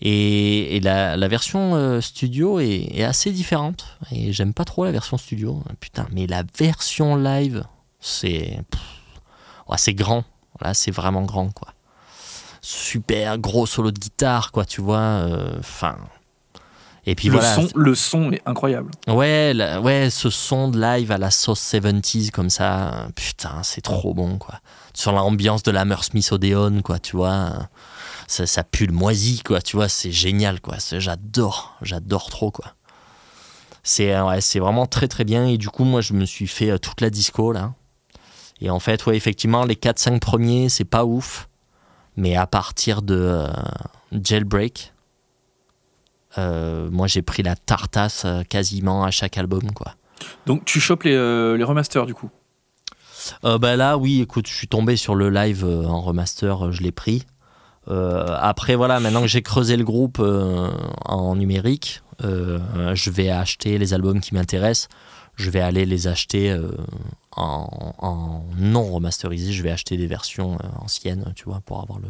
Et, 0.00 0.74
et 0.76 0.80
la, 0.80 1.18
la 1.18 1.28
version 1.28 1.74
euh, 1.74 2.00
studio 2.00 2.60
est, 2.60 2.96
est 2.96 3.04
assez 3.04 3.30
différente. 3.30 3.98
Et 4.10 4.32
j'aime 4.32 4.54
pas 4.54 4.64
trop 4.64 4.86
la 4.86 4.90
version 4.90 5.18
studio. 5.18 5.62
Putain, 5.78 6.06
mais 6.12 6.26
la 6.26 6.44
version 6.58 7.14
live, 7.16 7.62
c'est. 8.00 8.58
ouais, 9.68 9.76
c'est 9.76 9.92
grand. 9.92 10.24
Là, 10.62 10.72
c'est 10.72 10.92
vraiment 10.92 11.24
grand, 11.24 11.50
quoi. 11.52 11.74
Super 12.62 13.36
gros 13.36 13.66
solo 13.66 13.90
de 13.90 13.98
guitare, 14.00 14.50
quoi, 14.50 14.64
tu 14.64 14.80
vois. 14.80 15.26
Enfin. 15.58 15.98
Et 17.04 17.14
puis 17.14 17.28
le, 17.28 17.34
voilà. 17.38 17.54
son, 17.54 17.68
le 17.74 17.94
son 17.94 18.30
est 18.32 18.42
incroyable. 18.46 18.90
Ouais, 19.08 19.52
la- 19.54 19.80
ouais, 19.80 20.08
ce 20.10 20.30
son 20.30 20.68
de 20.68 20.80
live 20.80 21.10
à 21.10 21.18
la 21.18 21.30
sauce 21.30 21.60
70s 21.60 22.30
comme 22.30 22.50
ça, 22.50 23.08
putain, 23.16 23.62
c'est 23.62 23.80
trop 23.80 24.14
bon, 24.14 24.38
quoi. 24.38 24.60
Sur 24.94 25.12
l'ambiance 25.12 25.62
de 25.62 25.70
la 25.72 25.84
Smith 26.02 26.30
Odeon, 26.30 26.80
quoi, 26.82 26.98
tu 26.98 27.16
vois. 27.16 27.68
Ça, 28.28 28.46
ça 28.46 28.62
pue 28.62 28.86
le 28.86 28.92
moisi, 28.92 29.42
quoi, 29.42 29.60
tu 29.60 29.76
vois, 29.76 29.88
c'est 29.88 30.12
génial, 30.12 30.60
quoi. 30.60 30.76
J'adore, 30.98 31.74
j'adore 31.82 32.30
trop, 32.30 32.50
quoi. 32.50 32.74
C'est 33.82 34.14
euh, 34.14 34.24
ouais, 34.26 34.40
c'est 34.40 34.60
vraiment 34.60 34.86
très, 34.86 35.08
très 35.08 35.24
bien. 35.24 35.46
Et 35.46 35.58
du 35.58 35.68
coup, 35.68 35.84
moi, 35.84 36.00
je 36.02 36.12
me 36.12 36.24
suis 36.24 36.46
fait 36.46 36.70
euh, 36.70 36.78
toute 36.78 37.00
la 37.00 37.10
disco, 37.10 37.50
là. 37.52 37.72
Et 38.60 38.70
en 38.70 38.78
fait, 38.78 39.04
ouais, 39.06 39.16
effectivement, 39.16 39.64
les 39.64 39.74
4-5 39.74 40.20
premiers, 40.20 40.68
c'est 40.68 40.84
pas 40.84 41.04
ouf. 41.04 41.48
Mais 42.16 42.36
à 42.36 42.46
partir 42.46 43.02
de 43.02 43.16
euh, 43.16 43.48
Jailbreak, 44.12 44.91
euh, 46.38 46.88
moi, 46.90 47.06
j'ai 47.06 47.22
pris 47.22 47.42
la 47.42 47.56
tartasse 47.56 48.24
euh, 48.24 48.42
quasiment 48.42 49.04
à 49.04 49.10
chaque 49.10 49.38
album, 49.38 49.72
quoi. 49.72 49.94
Donc 50.46 50.64
tu 50.64 50.80
chopes 50.80 51.02
les, 51.02 51.14
euh, 51.14 51.56
les 51.56 51.64
remasters 51.64 52.06
du 52.06 52.14
coup. 52.14 52.30
Bah 53.42 53.76
là, 53.76 53.98
oui, 53.98 54.20
écoute, 54.20 54.48
je 54.48 54.54
suis 54.54 54.66
tombé 54.68 54.96
sur 54.96 55.14
le 55.14 55.30
live 55.30 55.64
en 55.64 56.00
remaster, 56.00 56.72
je 56.72 56.82
l'ai 56.82 56.90
pris. 56.90 57.24
Après, 57.88 58.74
voilà, 58.74 58.98
maintenant 58.98 59.20
que 59.20 59.28
j'ai 59.28 59.42
creusé 59.42 59.76
le 59.76 59.84
groupe 59.84 60.20
en 60.20 61.36
numérique, 61.36 62.02
je 62.20 63.10
vais 63.10 63.30
acheter 63.30 63.78
les 63.78 63.94
albums 63.94 64.20
qui 64.20 64.34
m'intéressent. 64.34 64.88
Je 65.36 65.50
vais 65.50 65.60
aller 65.60 65.86
les 65.86 66.08
acheter 66.08 66.50
euh, 66.50 66.70
en, 67.32 67.94
en 67.98 68.44
non 68.58 68.92
remasterisé. 68.92 69.52
Je 69.52 69.62
vais 69.62 69.70
acheter 69.70 69.96
des 69.96 70.06
versions 70.06 70.54
euh, 70.54 70.68
anciennes, 70.78 71.32
tu 71.34 71.44
vois, 71.44 71.60
pour 71.64 71.80
avoir 71.80 71.98
le, 72.00 72.08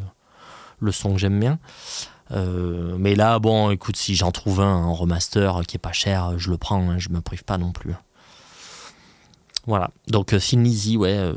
le 0.81 0.93
son 0.93 1.13
que 1.13 1.19
j'aime 1.19 1.39
bien. 1.39 1.59
Euh, 2.33 2.97
mais 2.99 3.15
là, 3.15 3.39
bon, 3.39 3.71
écoute, 3.71 3.97
si 3.97 4.15
j'en 4.15 4.31
trouve 4.33 4.61
un 4.61 4.75
en 4.85 4.95
remaster 4.95 5.61
qui 5.67 5.77
est 5.77 5.79
pas 5.81 5.93
cher, 5.93 6.39
je 6.39 6.51
le 6.51 6.57
prends, 6.57 6.91
hein, 6.91 6.99
je 6.99 7.11
me 7.11 7.21
prive 7.21 7.45
pas 7.45 7.59
non 7.59 7.73
plus. 7.73 7.95
Voilà. 9.67 9.91
Donc, 10.09 10.33
euh, 10.33 10.39
Thin 10.41 10.63
Lizzy, 10.63 10.97
ouais, 10.97 11.17
euh, 11.17 11.35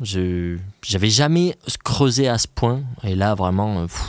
je 0.00 0.58
j'avais 0.84 1.10
jamais 1.10 1.56
creusé 1.84 2.28
à 2.28 2.38
ce 2.38 2.48
point. 2.48 2.82
Et 3.04 3.14
là, 3.14 3.34
vraiment, 3.34 3.80
euh, 3.82 3.86
pff, 3.86 4.02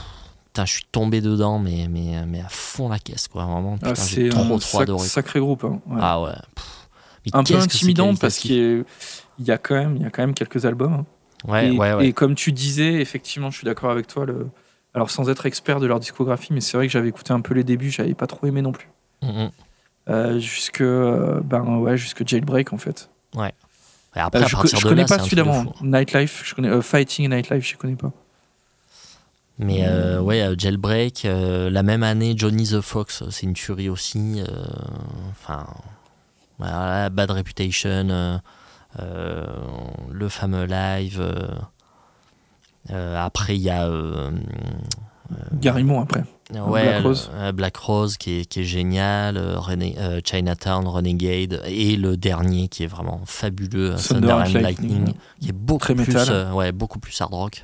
putain, 0.47 0.65
je 0.65 0.73
suis 0.73 0.85
tombé 0.91 1.21
dedans, 1.21 1.59
mais, 1.59 1.87
mais, 1.89 2.25
mais 2.25 2.41
à 2.41 2.49
fond 2.49 2.89
la 2.89 2.99
caisse, 2.99 3.27
quoi. 3.27 3.43
Vraiment, 3.45 3.75
Ah, 3.83 3.89
putain, 3.89 3.95
c'est 3.95 4.23
j'ai 4.23 4.29
trop, 4.29 4.41
un 4.41 4.47
trop 4.47 4.59
sac- 4.59 4.81
adoré. 4.83 5.07
sacré 5.07 5.39
groupe. 5.39 5.65
hein, 5.65 5.81
ouais. 5.87 5.99
Ah 6.01 6.21
ouais. 6.21 6.31
pff. 6.55 6.69
Un 7.33 7.43
peu 7.43 7.55
intimidant 7.55 8.15
parce 8.15 8.37
qu'il 8.37 8.51
y, 8.55 8.79
a- 8.79 8.83
il 9.39 9.45
y 9.45 9.51
a 9.51 9.57
quand 9.57 9.75
même, 9.75 9.95
il 9.97 10.01
y 10.01 10.05
a 10.05 10.09
quand 10.09 10.23
même 10.23 10.33
quelques 10.33 10.65
albums. 10.65 10.93
hein. 10.93 11.05
Ouais, 11.47 11.67
et, 11.73 11.77
ouais, 11.77 11.93
ouais. 11.93 12.07
et 12.07 12.13
comme 12.13 12.35
tu 12.35 12.51
disais, 12.51 12.93
effectivement, 12.95 13.49
je 13.51 13.57
suis 13.57 13.65
d'accord 13.65 13.91
avec 13.91 14.07
toi. 14.07 14.25
Le... 14.25 14.47
Alors 14.93 15.09
sans 15.09 15.29
être 15.29 15.45
expert 15.45 15.79
de 15.79 15.87
leur 15.87 15.99
discographie, 15.99 16.53
mais 16.53 16.61
c'est 16.61 16.77
vrai 16.77 16.85
que 16.87 16.93
j'avais 16.93 17.09
écouté 17.09 17.33
un 17.33 17.41
peu 17.41 17.53
les 17.53 17.63
débuts, 17.63 17.89
j'avais 17.89 18.13
pas 18.13 18.27
trop 18.27 18.45
aimé 18.47 18.61
non 18.61 18.71
plus. 18.71 18.87
Mm, 19.21 19.27
mm. 19.45 19.51
Euh, 20.09 20.37
jusque, 20.39 20.81
euh, 20.81 21.39
ben 21.43 21.61
ouais, 21.77 21.97
jusque 21.97 22.27
Jailbreak 22.27 22.73
en 22.73 22.77
fait. 22.77 23.09
Et 24.15 24.19
après, 24.19 24.41
Euh, 24.41 24.43
à 24.43 24.47
je, 24.47 24.55
partir 24.55 24.77
je 24.79 24.83
de 24.83 24.89
connais 24.89 25.01
là, 25.03 25.07
pas 25.07 25.17
celui 25.19 25.35
d'avant. 25.35 25.73
Nightlife, 25.81 26.43
je 26.45 26.53
connais. 26.53 26.81
Fighting 26.81 27.25
et 27.25 27.27
Nightlife, 27.29 27.67
je 27.67 27.77
connais 27.77 27.95
pas. 27.95 28.11
Mais 29.59 29.85
euh, 29.87 30.19
ouais, 30.19 30.53
Jailbreak, 30.57 31.25
euh, 31.25 31.69
la 31.69 31.81
même 31.83 32.03
année, 32.03 32.33
Johnny 32.35 32.67
the 32.67 32.81
Fox, 32.81 33.23
c'est 33.29 33.43
une 33.47 33.53
tuerie 33.53 33.89
aussi. 33.89 34.41
euh, 34.41 34.65
Enfin, 35.31 35.65
voilà, 36.59 37.09
Bad 37.09 37.31
Reputation, 37.31 38.39
le 38.99 40.29
fameux 40.29 40.65
live. 40.65 41.23
Euh, 42.89 42.93
euh, 43.15 43.25
après, 43.25 43.55
il 43.55 43.61
y 43.61 43.69
a 43.69 43.85
euh, 43.87 44.31
Garimond 45.53 46.01
après. 46.01 46.23
ouais, 46.53 46.83
Black 46.83 47.03
Rose. 47.03 47.31
euh, 47.33 47.51
Black 47.51 47.77
Rose 47.77 48.17
qui 48.17 48.39
est, 48.41 48.45
qui 48.45 48.59
est 48.61 48.63
génial, 48.65 49.37
euh, 49.37 49.57
Rena- 49.57 49.97
euh, 49.97 50.21
Chinatown, 50.23 50.85
Renegade, 50.87 51.61
et 51.65 51.95
le 51.95 52.17
dernier 52.17 52.67
qui 52.67 52.83
est 52.83 52.87
vraiment 52.87 53.21
fabuleux, 53.25 53.91
euh, 53.93 53.95
Thunder 53.97 54.27
Thunder 54.27 54.33
and 54.33 54.37
Lightning, 54.37 54.61
Lightning, 54.63 55.05
ouais. 55.07 55.13
qui 55.39 55.49
est 55.49 55.53
beaucoup 55.53 55.79
Très 55.79 55.95
plus, 55.95 56.07
métal. 56.07 56.27
euh, 56.29 56.51
ouais, 56.51 56.71
beaucoup 56.71 56.99
plus 56.99 57.19
hard 57.21 57.33
rock. 57.33 57.63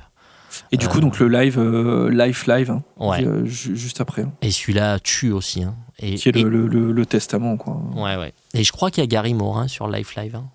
Et 0.72 0.76
du 0.76 0.88
coup, 0.88 0.98
Euh. 0.98 1.02
donc 1.02 1.20
le 1.20 1.28
live, 1.28 1.58
euh, 1.60 2.10
live, 2.10 2.42
live, 2.48 2.70
hein, 2.72 2.82
Ouais. 2.98 3.24
euh, 3.24 3.44
juste 3.44 4.00
après, 4.00 4.22
hein, 4.22 4.32
Et 4.42 4.50
celui-là 4.50 4.98
tue 4.98 5.30
aussi. 5.30 5.62
hein. 5.62 5.76
Et, 6.00 6.14
qui 6.16 6.28
est 6.28 6.36
et- 6.36 6.42
le, 6.42 6.66
le- 6.66 7.06
testament, 7.06 7.56
quoi. 7.56 7.80
Ouais, 7.94 8.16
ouais. 8.16 8.32
Et 8.54 8.64
je 8.64 8.72
crois 8.72 8.90
qu'il 8.90 9.02
y 9.02 9.04
a 9.04 9.06
Gary 9.06 9.34
Morin 9.34 9.68
sur 9.68 9.86
Life 9.86 10.16
Live, 10.16 10.34
hein, 10.34 10.46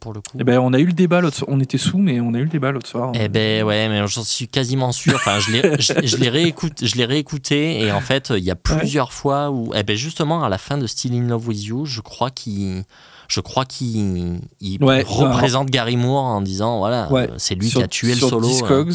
pour 0.00 0.12
le 0.12 0.20
coup. 0.20 0.36
Eh 0.38 0.44
ben, 0.44 0.58
on 0.60 0.72
a 0.72 0.78
eu 0.78 0.86
le 0.86 0.92
débat 0.92 1.20
l'autre 1.20 1.36
soir. 1.36 1.48
On 1.52 1.60
était 1.60 1.78
sous, 1.78 1.98
mais 1.98 2.20
on 2.20 2.34
a 2.34 2.38
eu 2.38 2.42
le 2.44 2.48
débat 2.48 2.70
l'autre 2.72 2.88
soir. 2.88 3.12
Eh 3.14 3.28
ben 3.28 3.62
ouais, 3.64 3.88
mais 3.88 4.06
j'en 4.06 4.24
suis 4.24 4.48
quasiment 4.48 4.92
sûr. 4.92 5.14
Enfin, 5.16 5.38
je 5.38 5.50
l'ai, 5.52 5.62
je, 5.80 5.92
je 6.04 6.16
l'ai 6.16 6.28
réécouté, 6.28 6.86
je 6.86 6.96
l'ai 6.96 7.04
réécouté 7.04 7.80
et 7.82 7.92
en 7.92 8.00
fait, 8.00 8.32
il 8.36 8.42
y 8.44 8.50
a 8.50 8.56
plusieurs 8.56 9.12
fois 9.12 9.50
où, 9.50 9.72
eh 9.74 9.82
ben 9.82 9.96
justement, 9.96 10.42
à 10.44 10.48
la 10.48 10.58
fin 10.58 10.78
de 10.78 10.86
Still 10.86 11.14
in 11.14 11.28
Love 11.28 11.48
with 11.48 11.64
You, 11.64 11.84
je 11.86 12.00
crois 12.00 12.30
qu'il, 12.30 12.84
je 13.28 13.40
crois 13.40 13.64
qu'il, 13.64 14.40
il 14.60 14.82
Ouais, 14.84 15.04
représente 15.06 15.70
Gary 15.70 15.96
Moore 15.96 16.24
en 16.24 16.40
disant 16.40 16.78
voilà, 16.78 17.10
Ouais, 17.12 17.28
euh, 17.30 17.34
c'est 17.38 17.54
lui 17.54 17.68
sur, 17.68 17.80
qui 17.80 17.84
a 17.84 17.88
tué 17.88 18.10
le 18.10 18.16
sur 18.16 18.28
solo. 18.30 18.46
hein. 18.46 18.50
Discogs, 18.50 18.94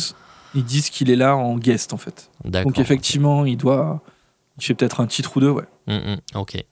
ils 0.56 0.64
disent 0.66 0.90
qu'il 0.90 1.10
est 1.10 1.16
là 1.16 1.36
en 1.38 1.58
guest, 1.58 1.94
en 1.94 1.98
fait. 1.98 2.30
D'accord. 2.44 2.72
Donc, 2.72 2.80
effectivement, 2.80 3.46
il 3.46 3.56
doit. 3.58 4.02
Il 4.58 4.64
fait 4.66 4.74
peut-être 4.74 5.00
un 5.00 5.08
titre 5.08 5.38
ou 5.38 5.40
deux, 5.40 5.50
ouais. 5.50 5.64
Mm, 5.88 5.94
mm, 5.96 6.18
ok. 6.36 6.64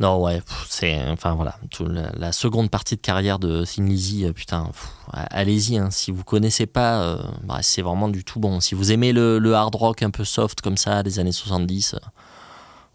Non, 0.00 0.20
ouais, 0.22 0.40
c'est. 0.68 0.98
Enfin, 1.10 1.34
voilà. 1.34 1.56
tout 1.70 1.84
la, 1.86 2.10
la 2.16 2.32
seconde 2.32 2.70
partie 2.70 2.96
de 2.96 3.00
carrière 3.02 3.38
de 3.38 3.64
Thin 3.64 3.84
Lizzy, 3.84 4.24
euh, 4.24 4.32
putain, 4.32 4.70
allez-y. 5.12 5.76
hein, 5.76 5.90
si 5.90 6.10
vous 6.10 6.24
connaissez 6.24 6.66
pas, 6.66 7.02
euh, 7.02 7.18
bah, 7.44 7.58
c'est 7.60 7.82
vraiment 7.82 8.08
du 8.08 8.24
tout 8.24 8.40
bon. 8.40 8.60
Si 8.60 8.74
vous 8.74 8.92
aimez 8.92 9.12
le, 9.12 9.38
le 9.38 9.54
hard 9.54 9.74
rock 9.74 10.02
un 10.02 10.10
peu 10.10 10.24
soft 10.24 10.62
comme 10.62 10.78
ça, 10.78 11.02
des 11.02 11.18
années 11.18 11.32
70, 11.32 11.94
euh, 11.94 11.98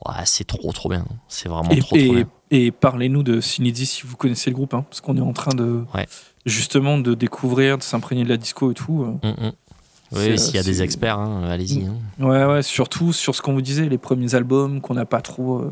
ouais, 0.09 0.15
c'est 0.25 0.45
trop, 0.47 0.71
trop 0.73 0.89
bien. 0.89 1.05
C'est 1.27 1.47
vraiment 1.47 1.69
Et, 1.69 1.79
trop, 1.79 1.95
et- 1.95 2.05
trop 2.05 2.13
bien. 2.15 2.25
et 2.51 2.71
parlez-nous 2.71 3.21
de 3.23 3.39
Sinidzi 3.39 3.85
si 3.85 4.07
vous 4.07 4.15
connaissez 4.17 4.49
le 4.49 4.55
groupe, 4.55 4.73
hein, 4.73 4.83
parce 4.89 5.01
qu'on 5.01 5.15
est 5.17 5.21
en 5.21 5.33
train 5.33 5.53
de. 5.53 5.83
Ouais. 5.93 6.07
Justement, 6.47 6.97
de 6.97 7.13
découvrir, 7.13 7.77
de 7.77 7.83
s'imprégner 7.83 8.23
de 8.23 8.29
la 8.29 8.37
disco 8.37 8.71
et 8.71 8.73
tout. 8.75 9.03
euh. 9.03 9.27
Mm, 9.29 9.47
mm. 9.47 9.51
Oui, 10.11 10.39
s'il 10.39 10.55
y 10.55 10.59
a 10.59 10.63
des 10.63 10.81
experts, 10.83 11.17
hein, 11.19 11.43
allez-y. 11.49 11.85
hein. 11.85 11.95
Ouais, 12.23 12.45
ouais, 12.45 12.61
surtout 12.63 13.11
sur 13.13 13.33
ce 13.35 13.41
qu'on 13.41 13.53
vous 13.53 13.61
disait, 13.63 13.89
les 13.89 13.97
premiers 13.97 14.33
albums 14.35 14.79
qu'on 14.79 14.93
n'a 14.93 15.05
pas 15.05 15.21
trop, 15.21 15.71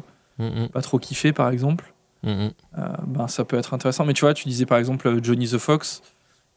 Mm, 0.49 0.63
mm, 0.63 0.69
pas 0.69 0.81
trop 0.81 0.99
kiffé, 0.99 1.33
par 1.33 1.49
exemple. 1.49 1.93
mm, 2.23 2.29
mm. 2.31 2.51
Euh, 2.77 2.87
ben, 3.07 3.27
ça 3.27 3.45
peut 3.45 3.57
être 3.57 3.73
intéressant. 3.73 4.05
Mais 4.05 4.13
tu 4.13 4.21
vois, 4.21 4.33
tu 4.33 4.47
disais 4.47 4.65
par 4.65 4.77
exemple 4.77 5.07
euh, 5.07 5.19
Johnny 5.23 5.47
the 5.47 5.57
Fox. 5.57 6.01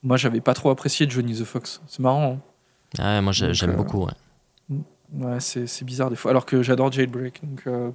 Moi, 0.03 0.17
j'avais 0.17 0.41
pas 0.41 0.55
trop 0.55 0.71
apprécié 0.71 1.09
Johnny 1.09 1.35
the 1.35 1.45
Fox. 1.45 1.81
C'est 1.89 2.01
marrant. 2.01 2.39
Ah 2.99 3.17
ouais, 3.17 3.21
moi, 3.21 3.33
j'ai- 3.33 3.47
Donc, 3.47 3.55
j'aime 3.55 3.71
euh, 3.71 3.75
beaucoup. 3.77 4.05
ouais. 4.07 4.13
hein. 4.73 4.77
Ouais, 5.15 5.41
c'est 5.41 5.67
c'est 5.67 5.85
bizarre 5.85 6.11
des 6.11 6.17
fois. 6.17 6.31
Alors 6.33 6.47
que 6.47 6.63
j'adore 6.63 6.91
Jailbreak. 6.93 7.41
Donc, 7.45 7.63
euh. 7.67 7.91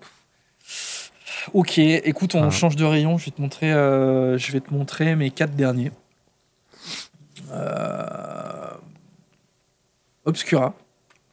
Ok, 1.54 1.78
écoute, 1.80 2.36
on 2.36 2.44
Ah. 2.44 2.50
change 2.50 2.76
de 2.76 2.86
rayon. 2.86 3.18
Je 3.18 3.26
vais 3.26 3.32
te 3.32 3.42
montrer, 3.42 3.70
je 3.72 4.52
vais 4.52 4.60
te 4.60 4.74
montrer 4.74 5.16
mes 5.16 5.32
quatre 5.32 5.56
derniers. 5.56 5.92
Obscura. 10.26 10.74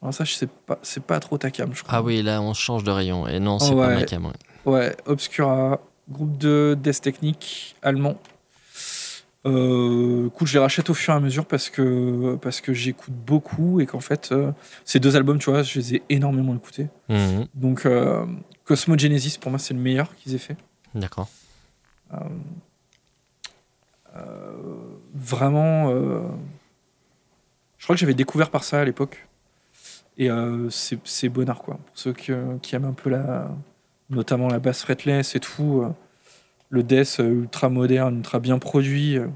Alors 0.00 0.14
ça, 0.14 0.24
je 0.24 0.32
sais 0.34 0.46
pas, 0.46 0.78
c'est 0.82 1.02
pas 1.02 1.18
trop 1.20 1.36
ta 1.38 1.50
cam, 1.50 1.74
je 1.74 1.82
crois. 1.82 1.98
Ah 1.98 2.02
oui, 2.02 2.22
là, 2.22 2.40
on 2.40 2.54
change 2.54 2.84
de 2.84 2.90
rayon. 2.90 3.26
Et 3.26 3.40
non, 3.40 3.58
c'est 3.58 3.72
Oh, 3.72 3.76
pas 3.76 3.88
ouais. 3.88 3.94
ma 3.96 4.04
cam. 4.04 4.24
ouais. 4.26 4.32
Ouais, 4.68 4.94
Obscura, 5.06 5.80
groupe 6.10 6.36
de 6.36 6.76
Death 6.78 7.00
Technique 7.00 7.74
allemand. 7.82 8.18
Euh, 9.46 10.26
écoute, 10.26 10.46
je 10.46 10.52
les 10.54 10.58
rachète 10.58 10.90
au 10.90 10.94
fur 10.94 11.14
et 11.14 11.16
à 11.16 11.20
mesure 11.20 11.46
parce 11.46 11.70
que, 11.70 12.36
parce 12.42 12.60
que 12.60 12.74
j'écoute 12.74 13.14
beaucoup 13.14 13.80
et 13.80 13.86
qu'en 13.86 14.00
fait, 14.00 14.30
euh, 14.30 14.52
ces 14.84 15.00
deux 15.00 15.16
albums, 15.16 15.38
tu 15.38 15.50
vois, 15.50 15.62
je 15.62 15.78
les 15.78 15.94
ai 15.94 16.02
énormément 16.10 16.54
écoutés. 16.54 16.88
Mm. 17.08 17.44
Donc, 17.54 17.86
euh, 17.86 18.26
Cosmogenesis, 18.64 19.38
pour 19.38 19.50
moi, 19.50 19.58
c'est 19.58 19.72
le 19.72 19.80
meilleur 19.80 20.14
qu'ils 20.16 20.34
aient 20.34 20.38
fait. 20.38 20.56
D'accord. 20.94 21.28
Vraiment, 25.14 25.90
euh, 25.90 26.20
je 27.78 27.84
crois 27.84 27.96
que 27.96 28.00
j'avais 28.00 28.14
découvert 28.14 28.50
par 28.50 28.64
ça 28.64 28.80
à 28.80 28.84
l'époque. 28.84 29.26
Et 30.16 30.30
euh, 30.30 30.68
c'est 30.68 30.98
c'est 31.04 31.28
bonnard, 31.28 31.60
quoi. 31.60 31.74
Pour 31.74 31.98
ceux 31.98 32.12
qui, 32.12 32.32
euh, 32.32 32.58
qui 32.60 32.74
aiment 32.74 32.86
un 32.86 32.92
peu 32.92 33.08
la. 33.10 33.50
Notamment 34.10 34.48
la 34.48 34.58
basse 34.58 34.82
fretless 34.82 35.34
et 35.36 35.40
tout. 35.40 35.82
euh, 35.84 35.90
le 36.70 36.82
death 36.82 37.16
euh, 37.20 37.30
ultra 37.42 37.68
moderne, 37.70 38.18
ultra 38.18 38.38
bien 38.40 38.58
produit. 38.58 39.16
euh, 39.16 39.28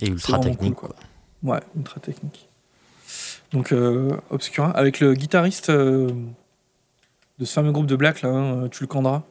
Et 0.00 0.08
ultra 0.08 0.38
technique. 0.40 0.74
cool, 0.74 0.88
quoi. 0.90 0.94
Ouais, 1.44 1.60
ultra 1.76 2.00
technique. 2.00 2.48
Donc, 3.52 3.72
euh, 3.72 4.10
Obscura, 4.30 4.70
avec 4.72 4.98
le 5.00 5.14
guitariste 5.14 5.70
euh, 5.70 6.08
de 7.38 7.44
ce 7.44 7.52
fameux 7.52 7.70
groupe 7.72 7.86
de 7.86 7.94
Black, 7.96 8.22
là, 8.22 8.30
hein, 8.30 8.68
Tulkandra, 8.68 9.22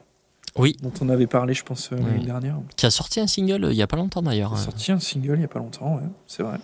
Oui, 0.56 0.74
dont 0.82 0.92
on 1.02 1.08
avait 1.10 1.26
parlé, 1.26 1.52
je 1.54 1.62
pense, 1.64 1.92
euh, 1.92 1.96
Oui. 1.96 2.04
l'année 2.04 2.24
dernière. 2.24 2.56
qui 2.76 2.86
a 2.86 2.90
sorti 2.90 3.20
un 3.20 3.26
single 3.26 3.68
il 3.70 3.76
y 3.76 3.82
a 3.82 3.86
pas 3.86 3.96
longtemps 3.98 4.22
d'ailleurs. 4.22 4.52
Il 4.54 4.56
a 4.58 4.60
euh. 4.60 4.64
sorti 4.64 4.90
un 4.90 4.98
single 5.00 5.34
il 5.34 5.38
n'y 5.40 5.44
a 5.44 5.48
pas 5.48 5.58
longtemps, 5.58 5.96
ouais, 5.96 6.02
c'est 6.26 6.42
vrai. 6.42 6.56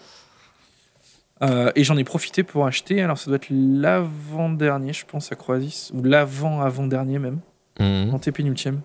Euh, 1.42 1.72
et 1.74 1.84
j'en 1.84 1.96
ai 1.96 2.04
profité 2.04 2.42
pour 2.42 2.66
acheter, 2.66 3.02
alors 3.02 3.18
ça 3.18 3.26
doit 3.26 3.36
être 3.36 3.48
l'avant-dernier, 3.50 4.92
je 4.92 5.04
pense, 5.04 5.32
à 5.32 5.36
Croasis, 5.36 5.90
ou 5.94 6.02
l'avant-avant-dernier 6.02 7.18
même, 7.18 7.40
Mhm. 7.80 8.14
antépénultième. 8.14 8.80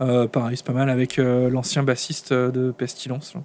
Euh, 0.00 0.26
pareil, 0.26 0.56
c'est 0.56 0.66
pas 0.66 0.72
mal, 0.72 0.88
avec 0.90 1.18
euh, 1.18 1.50
l'ancien 1.50 1.82
bassiste 1.82 2.32
euh, 2.32 2.50
de 2.50 2.70
Pestilence. 2.72 3.34
là. 3.34 3.42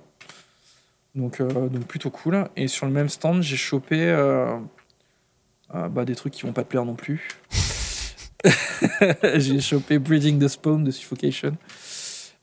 Donc, 1.15 1.41
donc 1.41 1.85
plutôt 1.87 2.11
cool. 2.11 2.47
Et 2.55 2.67
sur 2.67 2.85
le 2.85 2.91
même 2.91 3.09
stand, 3.09 3.41
j'ai 3.41 3.57
chopé 3.57 4.15
bah, 5.73 6.05
des 6.05 6.13
trucs 6.15 6.31
qui 6.33 6.43
vont 6.43 6.53
pas 6.53 6.61
te 6.63 6.69
plaire 6.69 6.85
non 6.85 6.93
plus. 6.93 7.27
j'ai 9.35 9.59
chopé 9.59 9.97
Breeding 9.99 10.39
the 10.39 10.47
Spawn 10.47 10.83
de 10.83 10.91
Suffocation. 10.91 11.57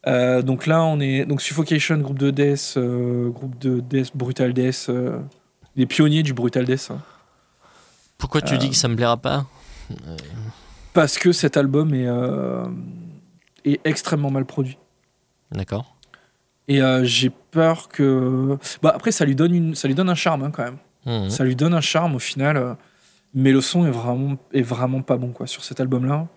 Euh, 0.07 0.43
donc 0.43 0.67
là, 0.67 0.83
on 0.85 1.01
est. 1.01 1.25
Donc 1.25 1.41
Suffocation, 1.41 1.99
groupe 1.99 2.19
de 2.19 2.31
death, 2.31 2.75
euh, 2.77 3.31
groupe 3.31 3.59
de 3.59 3.81
death, 3.81 4.11
brutal 4.17 4.53
death, 4.53 4.87
euh, 4.89 5.19
les 5.77 5.87
pionniers 5.87 6.23
du 6.23 6.33
brutal 6.35 6.65
death. 6.65 6.89
hein. 6.91 7.01
Pourquoi 8.19 8.41
tu 8.43 8.55
Euh, 8.55 8.57
dis 8.59 8.71
que 8.71 8.77
ça 8.77 8.89
me 8.89 8.97
plaira 8.97 9.17
pas 9.17 9.47
Parce 10.93 11.19
que 11.19 11.33
cet 11.33 11.57
album 11.57 11.93
est, 11.95 12.07
euh, 12.07 12.65
est 13.65 13.81
extrêmement 13.85 14.31
mal 14.31 14.45
produit. 14.45 14.79
D'accord. 15.51 15.97
Et 16.69 16.81
euh, 16.81 17.05
j'ai 17.05 17.31
peur 17.31 17.89
que. 17.89 18.57
Bah, 18.83 18.93
après, 18.95 19.13
ça 19.13 19.25
lui 19.25 19.35
donne, 19.35 19.55
une, 19.55 19.75
ça 19.75 19.89
lui 19.89 19.95
donne 19.95 20.09
un 20.09 20.15
charme 20.15 20.45
hein, 20.45 20.51
quand 20.51 20.65
même. 20.65 20.79
Mhm. 21.07 21.29
Ça 21.31 21.45
lui 21.45 21.57
donne 21.57 21.75
un 21.75 21.81
charme 21.83 22.15
au 22.15 22.19
final. 22.19 22.57
euh, 22.57 22.75
mais 23.37 23.51
le 23.51 23.61
son 23.61 23.85
est 23.85 23.91
vraiment, 23.91 24.37
est 24.53 24.63
vraiment 24.63 25.03
pas 25.03 25.17
bon 25.17 25.33
quoi, 25.33 25.47
sur 25.49 25.65
cet 25.65 25.81
album-là. 25.81 26.29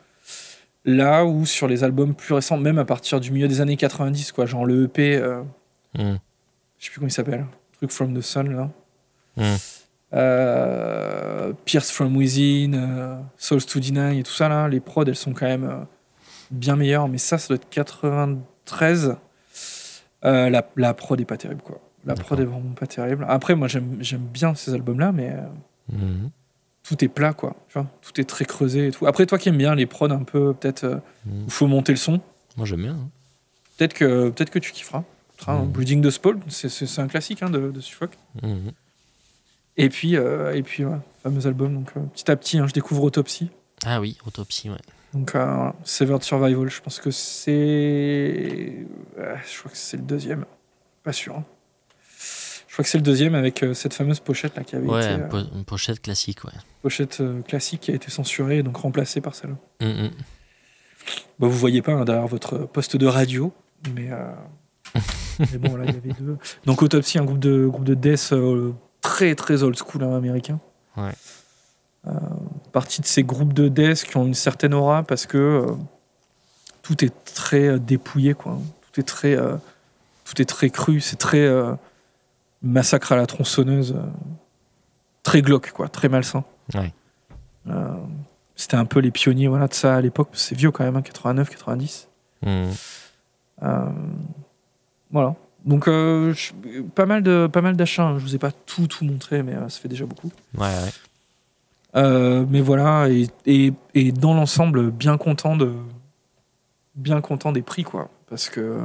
Là 0.83 1.25
où 1.25 1.45
sur 1.45 1.67
les 1.67 1.83
albums 1.83 2.15
plus 2.15 2.33
récents, 2.33 2.57
même 2.57 2.79
à 2.79 2.85
partir 2.85 3.19
du 3.19 3.31
milieu 3.31 3.47
des 3.47 3.61
années 3.61 3.77
90, 3.77 4.31
quoi, 4.31 4.45
genre 4.47 4.65
le 4.65 4.85
EP, 4.85 5.15
euh, 5.15 5.43
Mhm. 5.95 6.17
je 6.79 6.85
sais 6.85 6.89
plus 6.91 6.95
comment 6.99 7.07
il 7.07 7.11
s'appelle, 7.11 7.45
truc 7.77 7.91
From 7.91 8.17
the 8.17 8.21
Sun 8.21 8.51
là. 8.51 8.69
Mhm. 9.37 9.57
Euh, 10.13 11.53
Pierce 11.65 11.91
From 11.91 12.15
Within, 12.15 12.73
euh, 12.73 13.17
Souls 13.37 13.63
to 13.65 13.79
Deny 13.79 14.19
et 14.19 14.23
tout 14.23 14.31
ça 14.31 14.47
là, 14.49 14.67
les 14.67 14.79
prods 14.79 15.03
elles 15.05 15.15
sont 15.15 15.33
quand 15.33 15.45
même 15.47 15.65
euh, 15.65 15.83
bien 16.51 16.75
meilleures, 16.75 17.07
mais 17.09 17.17
ça, 17.17 17.37
ça 17.37 17.49
doit 17.49 17.55
être 17.55 17.69
93. 17.69 19.15
Euh, 20.25 20.49
la, 20.49 20.67
la 20.77 20.93
prod 20.93 21.19
est 21.19 21.25
pas 21.25 21.37
terrible 21.37 21.61
quoi. 21.61 21.79
La 22.05 22.15
prod 22.15 22.39
est 22.39 22.45
vraiment 22.45 22.73
pas 22.73 22.87
terrible. 22.87 23.25
Après, 23.27 23.53
moi 23.55 23.67
j'aime 23.67 24.21
bien 24.33 24.55
ces 24.55 24.73
albums 24.73 24.99
là, 24.99 25.11
mais 25.11 25.33
Mhm. 25.91 26.29
tout 26.83 27.03
est 27.03 27.07
plat 27.09 27.33
quoi. 27.33 27.55
Tu 27.67 27.73
vois, 27.77 27.87
tout 28.01 28.19
est 28.19 28.23
très 28.25 28.45
creusé 28.45 28.87
et 28.87 28.91
tout. 28.91 29.05
Après, 29.07 29.25
toi 29.25 29.37
qui 29.37 29.49
aimes 29.49 29.57
bien 29.57 29.75
les 29.75 29.85
prods 29.85 30.09
un 30.11 30.23
peu, 30.23 30.53
peut-être 30.53 30.85
euh, 30.85 30.95
Mhm. 31.25 31.43
il 31.47 31.51
faut 31.51 31.67
monter 31.67 31.91
le 31.91 31.97
son, 31.97 32.21
Moi 32.55 32.65
j'aime 32.65 32.81
bien. 32.81 32.93
hein. 32.93 33.09
peut-être 33.77 33.93
que, 33.93 34.29
peut 34.29 34.49
que 34.51 34.59
tu 34.59 34.71
kifferas. 34.71 35.03
Tra- 35.37 35.59
Mhm. 35.61 35.67
Breeding 35.71 36.01
the 36.01 36.09
c'est- 36.69 37.01
un 37.01 37.07
classique 37.07 37.43
hein, 37.43 37.49
de, 37.49 37.69
de 37.71 37.79
Suffolk. 37.81 38.11
Et 39.77 39.89
puis, 39.89 40.15
euh, 40.17 40.55
et 40.55 40.63
puis 40.63 40.85
ouais, 40.85 40.97
fameux 41.23 41.45
album. 41.47 41.73
Donc, 41.73 41.91
euh, 41.97 42.01
petit 42.13 42.29
à 42.31 42.35
petit, 42.35 42.57
hein, 42.57 42.65
je 42.67 42.73
découvre 42.73 43.03
Autopsy. 43.03 43.49
Ah 43.85 44.01
oui, 44.01 44.17
autopsie, 44.25 44.69
ouais. 44.71 44.77
Donc, 45.13 45.35
euh, 45.35 45.45
voilà. 45.45 45.75
Severed 45.83 46.23
Survival, 46.23 46.67
je 46.69 46.81
pense 46.81 46.99
que 46.99 47.11
c'est. 47.11 48.85
je 49.17 49.59
crois 49.59 49.71
que 49.71 49.77
c'est 49.77 49.97
le 49.97 50.03
deuxième. 50.03 50.45
Pas 51.03 51.13
sûr. 51.13 51.35
hein. 51.37 51.45
Je 52.67 52.73
crois 52.73 52.83
que 52.83 52.89
c'est 52.89 52.97
le 52.97 53.03
deuxième 53.03 53.33
avec 53.33 53.65
cette 53.73 53.93
fameuse 53.95 54.19
pochette 54.19 54.55
là 54.55 54.63
qui 54.63 54.75
avait 54.75 54.87
Ouais, 54.87 55.13
été. 55.15 55.23
po- 55.29 55.37
une 55.55 55.63
pochette 55.65 55.99
classique, 56.01 56.43
ouais. 56.43 56.51
pochette 56.83 57.23
classique 57.47 57.81
qui 57.81 57.91
a 57.91 57.95
été 57.95 58.11
censurée 58.11 58.59
et 58.59 58.63
donc 58.63 58.77
remplacée 58.77 59.19
par 59.21 59.33
celle-là. 59.33 59.55
Mhm. 59.81 60.11
Bah, 61.39 61.47
vous 61.47 61.57
voyez 61.57 61.81
pas 61.81 61.93
hein, 61.93 62.05
derrière 62.05 62.27
votre 62.27 62.57
poste 62.65 62.95
de 62.97 63.07
radio, 63.07 63.51
mais, 63.95 64.11
euh, 64.11 64.31
mais 65.39 65.57
bon, 65.57 65.75
là, 65.75 65.85
il 65.87 65.93
y 65.95 65.97
avait 65.97 66.13
deux. 66.19 66.37
Donc, 66.65 66.81
Autopsy, 66.83 67.17
un 67.17 67.25
groupe 67.25 67.39
de, 67.39 67.65
groupe 67.65 67.83
de 67.85 67.93
death 67.95 68.29
euh, 68.33 68.73
très 69.01 69.35
très 69.35 69.63
old 69.63 69.77
school 69.77 70.03
hein, 70.03 70.15
américain. 70.15 70.59
Ouais. 70.95 71.13
Euh, 72.07 72.11
partie 72.71 73.01
de 73.01 73.05
ces 73.05 73.23
groupes 73.23 73.53
de 73.53 73.67
death 73.67 74.03
qui 74.03 74.17
ont 74.17 74.25
une 74.25 74.33
certaine 74.33 74.73
aura 74.73 75.03
parce 75.03 75.25
que 75.25 75.37
euh, 75.37 75.71
tout 76.81 77.03
est 77.03 77.13
très 77.25 77.67
euh, 77.67 77.79
dépouillé, 77.79 78.33
quoi. 78.33 78.57
Tout 78.91 79.01
est 79.01 79.03
très, 79.03 79.35
euh, 79.35 79.55
tout 80.25 80.41
est 80.41 80.45
très 80.45 80.69
cru, 80.69 81.01
c'est 81.01 81.17
très 81.17 81.47
massacre 82.61 83.11
à 83.11 83.15
la 83.15 83.25
tronçonneuse, 83.25 83.95
très 85.23 85.41
glauque, 85.41 85.71
quoi, 85.71 85.87
très 85.89 86.09
malsain. 86.09 86.43
Ouais. 86.73 86.93
C'était 88.57 88.75
un 88.75 88.85
peu 88.85 88.99
les 88.99 89.11
pionniers 89.11 89.47
voilà, 89.47 89.67
de 89.67 89.73
ça 89.73 89.95
à 89.95 90.01
l'époque. 90.01 90.29
C'est 90.33 90.55
vieux 90.55 90.71
quand 90.71 90.83
même, 90.83 90.95
hein, 90.95 91.03
89, 91.03 91.49
90. 91.49 92.07
Mhm. 92.41 92.71
Euh, 93.63 93.89
voilà. 95.11 95.35
Donc, 95.67 95.87
euh, 95.87 96.33
je- 96.33 96.81
pas 96.95 97.05
mal 97.05 97.21
de 97.21 97.47
pas 97.51 97.61
mal 97.61 97.75
d'achats. 97.75 98.03
hein. 98.07 98.17
Je 98.17 98.23
vous 98.23 98.33
ai 98.35 98.39
pas 98.39 98.51
tout 98.51 98.87
tout 98.87 99.05
montré, 99.05 99.43
mais 99.43 99.53
euh, 99.53 99.69
ça 99.69 99.79
fait 99.79 99.87
déjà 99.89 100.05
beaucoup. 100.05 100.31
Ouais, 100.57 100.65
ouais. 100.65 100.91
Euh, 101.95 102.45
mais 102.49 102.61
voilà, 102.61 103.09
et, 103.09 103.27
et, 103.45 103.73
et 103.93 104.11
dans 104.11 104.33
l'ensemble, 104.33 104.91
bien 104.91 105.17
content 105.17 105.55
de 105.55 105.73
bien 106.95 107.21
content 107.21 107.51
des 107.51 107.61
prix, 107.61 107.83
quoi, 107.83 108.09
parce 108.29 108.49
que 108.49 108.79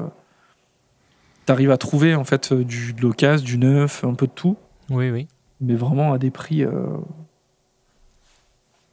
t'arrives 1.46 1.70
à 1.70 1.76
trouver 1.78 2.14
en 2.14 2.24
fait 2.24 2.52
du 2.52 2.92
de 2.92 3.02
l'occasion, 3.02 3.44
du 3.44 3.58
neuf, 3.58 4.04
un 4.04 4.14
peu 4.14 4.26
de 4.26 4.32
tout, 4.32 4.56
Oui, 4.90 5.10
oui. 5.10 5.28
mais 5.60 5.74
vraiment 5.74 6.12
à 6.12 6.18
des 6.18 6.30
prix. 6.30 6.64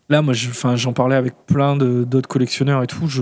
Là, 0.10 0.22
moi, 0.22 0.34
je- 0.34 0.50
j'en 0.76 0.94
parlais 0.94 1.16
avec 1.16 1.34
plein 1.46 1.76
d'autres 1.76 2.28
collectionneurs 2.30 2.82
et 2.84 2.88
tout. 2.88 3.08
Je, 3.08 3.22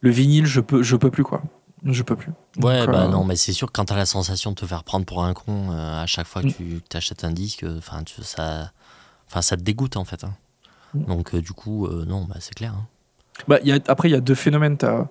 le 0.00 0.10
vinyle, 0.10 0.46
je 0.46 0.60
peux, 0.60 0.82
je 0.82 0.96
peux 0.96 1.10
plus, 1.10 1.22
quoi. 1.22 1.42
Je 1.84 2.02
peux 2.02 2.16
plus. 2.16 2.32
Ouais, 2.58 2.80
Donc, 2.86 2.90
bah 2.94 3.04
euh, 3.04 3.08
non, 3.08 3.24
mais 3.24 3.36
c'est 3.36 3.52
sûr 3.52 3.66
que 3.68 3.72
quand 3.72 3.84
t'as 3.84 3.96
la 3.96 4.06
sensation 4.06 4.50
de 4.52 4.56
te 4.56 4.64
faire 4.66 4.84
prendre 4.84 5.04
pour 5.04 5.22
un 5.24 5.34
con 5.34 5.70
euh, 5.70 6.02
à 6.02 6.06
chaque 6.06 6.26
fois 6.26 6.40
que 6.42 6.46
Mm. 6.48 6.52
tu 6.52 6.80
t'achètes 6.88 7.24
un 7.24 7.30
disque, 7.30 7.64
enfin, 7.78 8.02
tu- 8.04 8.22
ça, 8.22 8.70
enfin, 9.28 9.42
ça 9.42 9.56
te 9.56 9.62
dégoûte 9.62 9.96
en 9.96 10.04
fait. 10.04 10.24
hein. 10.24 10.32
Mm. 10.94 11.04
Donc, 11.04 11.34
euh, 11.34 11.42
du 11.42 11.52
coup, 11.52 11.86
euh, 11.86 12.04
non, 12.06 12.24
bah, 12.24 12.36
c'est 12.40 12.54
clair. 12.54 12.72
hein. 12.72 12.86
Bah, 13.48 13.58
il 13.62 13.68
y 13.68 13.72
a, 13.72 13.78
après, 13.88 14.08
il 14.08 14.12
y 14.12 14.16
a 14.16 14.20
deux 14.20 14.34
phénomènes. 14.34 14.76
T'as- 14.78 15.08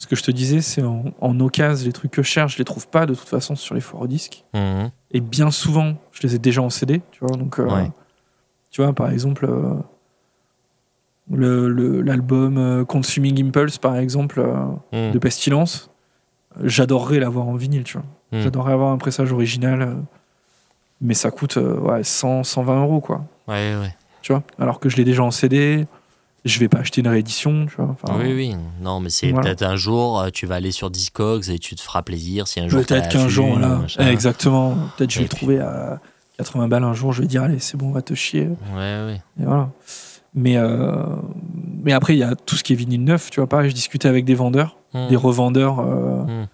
Ce 0.00 0.06
que 0.06 0.14
je 0.14 0.22
te 0.22 0.30
disais, 0.30 0.60
c'est 0.60 0.82
en, 0.84 1.06
en 1.20 1.40
occasion, 1.40 1.84
les 1.84 1.92
trucs 1.92 2.12
que 2.12 2.22
je 2.22 2.28
cherche, 2.28 2.52
je 2.52 2.58
les 2.58 2.64
trouve 2.64 2.86
pas 2.88 3.04
de 3.04 3.14
toute 3.14 3.28
façon 3.28 3.56
sur 3.56 3.74
les 3.74 3.80
foires 3.80 4.06
disques. 4.06 4.44
Mhm. 4.54 4.92
Et 5.10 5.20
bien 5.20 5.50
souvent, 5.50 5.96
je 6.12 6.22
les 6.22 6.36
ai 6.36 6.38
déjà 6.38 6.62
en 6.62 6.70
CD, 6.70 7.02
tu 7.10 7.18
vois. 7.24 7.36
Donc, 7.36 7.58
euh, 7.58 7.64
Ouais. 7.68 7.90
tu 8.70 8.80
vois, 8.80 8.92
par 8.92 9.10
exemple, 9.10 9.48
euh, 11.32 11.36
le- 11.36 11.68
le- 11.68 12.02
l'album 12.02 12.56
euh, 12.58 12.84
Consuming 12.84 13.44
Impulse, 13.46 13.78
par 13.78 13.96
exemple, 13.96 14.40
Mhm. 14.92 15.12
de 15.12 15.18
Pestilence, 15.18 15.90
j'adorerais 16.62 17.18
l'avoir 17.20 17.46
en 17.48 17.54
vinyle, 17.54 17.84
tu 17.84 17.98
vois. 17.98 18.06
Mhm. 18.32 18.42
J'adorerais 18.44 18.72
avoir 18.72 18.92
un 18.92 18.98
pressage 18.98 19.32
original, 19.32 19.82
euh, 19.82 19.94
mais 21.00 21.14
ça 21.14 21.30
coûte 21.30 21.56
ouais, 21.56 22.02
100, 22.04 22.44
120 22.44 22.82
euros, 22.82 23.00
quoi. 23.00 23.24
Ouais, 23.46 23.74
ouais. 23.80 23.94
Tu 24.22 24.32
vois, 24.32 24.42
alors 24.58 24.80
que 24.80 24.88
je 24.88 24.96
l'ai 24.96 25.04
déjà 25.04 25.22
en 25.22 25.30
CD, 25.30 25.86
je 26.44 26.58
vais 26.58 26.68
pas 26.68 26.78
acheter 26.78 27.00
une 27.02 27.08
réédition, 27.08 27.66
tu 27.66 27.76
vois. 27.76 27.94
Enfin, 28.02 28.18
oui, 28.20 28.32
oui. 28.34 28.56
Non, 28.80 29.00
mais 29.00 29.10
c'est 29.10 29.30
voilà. 29.30 29.44
peut-être 29.46 29.62
un 29.62 29.76
jour, 29.76 30.26
tu 30.32 30.46
vas 30.46 30.56
aller 30.56 30.72
sur 30.72 30.90
Discogs 30.90 31.48
et 31.50 31.58
tu 31.58 31.74
te 31.76 31.80
feras 31.80 32.02
plaisir 32.02 32.46
si 32.48 32.60
un 32.60 32.68
jour. 32.68 32.80
Peut-être 32.84 33.08
qu'un 33.10 33.28
jour, 33.28 33.48
voilà. 33.50 33.80
Eh, 33.98 34.04
exactement. 34.04 34.76
Peut-être 34.96 35.10
je 35.10 35.20
vais 35.20 35.26
puis- 35.26 35.36
trouver 35.36 35.60
à 35.60 36.00
80 36.36 36.68
balles 36.68 36.84
un 36.84 36.92
jour, 36.94 37.12
je 37.12 37.22
vais 37.22 37.28
dire, 37.28 37.42
allez, 37.44 37.58
c'est 37.58 37.76
bon, 37.76 37.88
on 37.88 37.92
va 37.92 38.02
te 38.02 38.14
chier. 38.14 38.48
Ouais, 38.74 38.76
ouais. 38.76 39.20
Et 39.40 39.44
voilà. 39.44 39.70
Mais, 40.34 40.56
euh, 40.56 41.04
mais 41.82 41.92
après, 41.92 42.14
il 42.14 42.18
y 42.18 42.22
a 42.22 42.34
tout 42.34 42.54
ce 42.56 42.62
qui 42.62 42.72
est 42.72 42.76
vinyle 42.76 43.02
neuf, 43.04 43.30
tu 43.30 43.40
vois. 43.40 43.48
Pareil, 43.48 43.70
je 43.70 43.74
discutais 43.74 44.08
avec 44.08 44.24
des 44.24 44.34
vendeurs, 44.34 44.78
Mhm. 44.94 45.08
des 45.08 45.16
revendeurs 45.16 45.80
euh, 45.80 46.24
Mhm. 46.24 46.46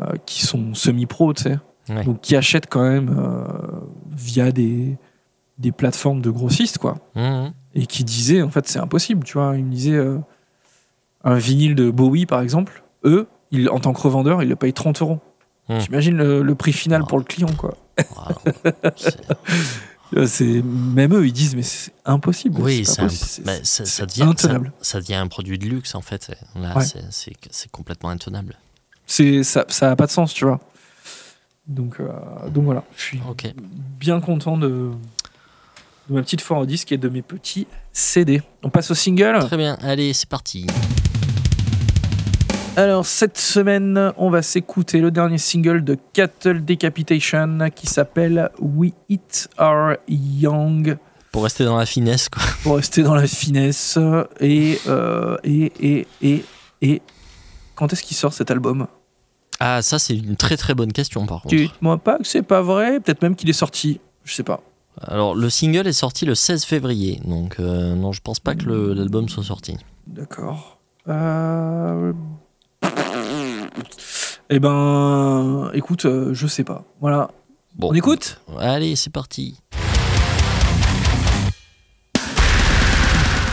euh, 0.00 0.12
qui 0.26 0.44
sont 0.44 0.74
semi-pro, 0.74 1.32
tu 1.32 1.44
sais. 1.44 1.58
Ouais. 1.88 2.04
Donc, 2.04 2.20
qui 2.20 2.34
achètent 2.36 2.68
quand 2.68 2.82
même 2.82 3.16
via 4.10 4.50
des, 4.52 4.96
des 5.58 5.70
plateformes 5.72 6.20
de 6.20 6.30
grossistes, 6.30 6.78
quoi. 6.78 6.96
Mhm. 7.14 7.52
Et 7.74 7.86
qui 7.86 8.02
disaient, 8.04 8.42
en 8.42 8.50
fait, 8.50 8.66
c'est 8.66 8.80
impossible, 8.80 9.22
tu 9.24 9.34
vois. 9.34 9.56
Ils 9.56 9.64
me 9.64 9.70
disaient, 9.70 10.04
un 11.24 11.34
vinyle 11.36 11.74
de 11.76 11.90
Bowie, 11.90 12.26
par 12.26 12.40
exemple, 12.40 12.82
eux, 13.04 13.26
ils, 13.52 13.68
en 13.70 13.78
tant 13.78 13.92
que 13.92 14.00
revendeur, 14.00 14.42
ils 14.42 14.48
le 14.48 14.56
payent 14.56 14.72
30 14.72 15.00
euros. 15.00 15.20
J'imagine 15.68 16.16
le, 16.16 16.42
le 16.42 16.54
prix 16.54 16.72
final 16.72 17.02
Ah. 17.04 17.08
pour 17.08 17.18
le 17.18 17.24
client, 17.24 17.48
quoi. 17.56 17.74
Wow. 17.98 18.72
C'est- 20.12 20.18
Euh, 20.18 20.26
C'est 20.26 20.62
même 20.62 21.14
eux, 21.14 21.26
ils 21.26 21.32
disent 21.32 21.56
mais 21.56 21.62
c'est 21.62 21.92
impossible. 22.04 22.60
Oui, 22.60 22.84
c'est 22.84 23.00
un- 23.02 23.06
bah, 23.44 23.52
ça, 23.64 24.06
devient, 24.06 24.18
ça, 24.18 24.24
intenable. 24.28 24.72
ça 24.80 25.00
devient 25.00 25.14
un 25.16 25.26
produit 25.28 25.58
de 25.58 25.66
luxe 25.66 25.94
en 25.94 26.00
fait. 26.00 26.30
Là, 26.54 26.76
Ouais. 26.76 26.84
c'est- 27.10 27.70
complètement 27.70 28.10
intenable. 28.10 28.56
C'est 29.06 29.42
ça, 29.42 29.64
ça 29.68 29.90
a 29.90 29.96
pas 29.96 30.06
de 30.06 30.10
sens, 30.12 30.32
tu 30.32 30.44
vois. 30.44 30.60
Donc 31.66 31.98
euh, 31.98 32.08
donc 32.50 32.64
voilà, 32.64 32.84
je 32.96 33.02
suis 33.02 33.20
bien 33.98 34.20
content 34.20 34.56
de, 34.56 34.68
de 36.08 36.14
ma 36.14 36.22
petite 36.22 36.40
foire 36.40 36.60
au 36.60 36.66
disque 36.66 36.92
et 36.92 36.98
de 36.98 37.08
mes 37.08 37.22
petits 37.22 37.66
CD. 37.92 38.40
On 38.62 38.70
passe 38.70 38.90
au 38.92 38.94
single. 38.94 39.40
Très 39.40 39.56
bien, 39.56 39.76
allez, 39.82 40.12
c'est 40.12 40.28
parti. 40.28 40.66
Alors 42.76 43.06
cette 43.06 43.38
semaine, 43.38 44.12
on 44.18 44.28
va 44.28 44.42
s'écouter 44.42 45.00
le 45.00 45.10
dernier 45.10 45.38
single 45.38 45.82
de 45.82 45.96
Cattle 46.12 46.62
Decapitation 46.62 47.70
qui 47.74 47.86
s'appelle 47.86 48.50
We 48.60 48.92
Eat 49.08 49.48
Our 49.58 49.96
Young. 50.06 50.98
Pour 51.32 51.44
rester 51.44 51.64
dans 51.64 51.78
la 51.78 51.86
finesse, 51.86 52.28
quoi. 52.28 52.42
pour 52.62 52.76
rester 52.76 53.02
dans 53.02 53.14
la 53.14 53.26
finesse. 53.26 53.98
Et, 54.40 54.78
euh, 54.88 55.38
et, 55.42 55.72
et, 55.80 56.06
et, 56.20 56.44
et, 56.82 57.00
quand 57.76 57.94
est-ce 57.94 58.02
qu'il 58.02 58.14
sort 58.14 58.34
cet 58.34 58.50
album? 58.50 58.86
Ah, 59.58 59.80
ça, 59.80 59.98
c'est 59.98 60.14
une 60.14 60.36
très 60.36 60.58
très 60.58 60.74
bonne 60.74 60.92
question 60.92 61.24
par 61.24 61.40
contre. 61.40 61.56
Dites-moi 61.56 61.96
pas 61.96 62.18
que 62.18 62.26
c'est 62.26 62.42
pas 62.42 62.60
vrai, 62.60 63.00
peut-être 63.00 63.22
même 63.22 63.36
qu'il 63.36 63.48
est 63.48 63.54
sorti, 63.54 64.00
je 64.24 64.34
sais 64.34 64.42
pas. 64.42 64.60
Alors, 65.00 65.34
le 65.34 65.48
single 65.48 65.86
est 65.86 65.94
sorti 65.94 66.26
le 66.26 66.34
16 66.34 66.66
février, 66.66 67.22
donc 67.24 67.56
euh, 67.58 67.94
non, 67.94 68.12
je 68.12 68.20
pense 68.20 68.38
pas 68.38 68.54
que 68.54 68.68
l'album 68.68 69.30
soit 69.30 69.44
sorti. 69.44 69.78
D'accord. 70.06 70.78
Euh... 71.08 72.12
Eh 74.48 74.58
ben, 74.60 75.70
écoute, 75.74 76.04
euh, 76.04 76.32
je 76.32 76.46
sais 76.46 76.64
pas. 76.64 76.84
Voilà. 77.00 77.30
Bon, 77.74 77.90
On 77.90 77.94
écoute 77.94 78.40
Allez, 78.58 78.96
c'est 78.96 79.10
parti. 79.10 79.60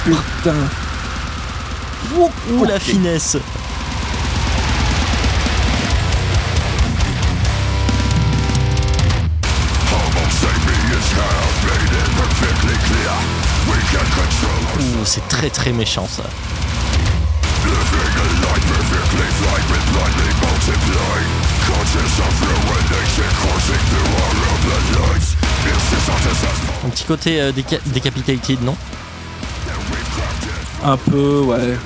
Putain. 0.06 0.56
Ouh, 2.16 2.64
la 2.66 2.80
finesse 2.80 3.38
Ouh, 14.80 15.06
c'est 15.06 15.28
très 15.28 15.50
très 15.50 15.72
méchant 15.72 16.08
ça. 16.08 16.24
Un 26.86 26.90
petit 26.90 27.04
côté 27.06 27.42
euh, 27.42 27.52
déca- 27.52 27.80
non? 28.62 28.76
Un 30.84 30.98
peu, 30.98 31.40
ouais. 31.42 31.78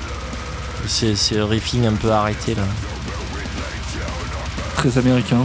C'est 0.86 1.14
riffing 1.40 1.86
un 1.86 1.92
peu 1.92 2.10
arrêté 2.10 2.54
là. 2.54 2.62
Très 4.76 4.96
américain. 4.98 5.44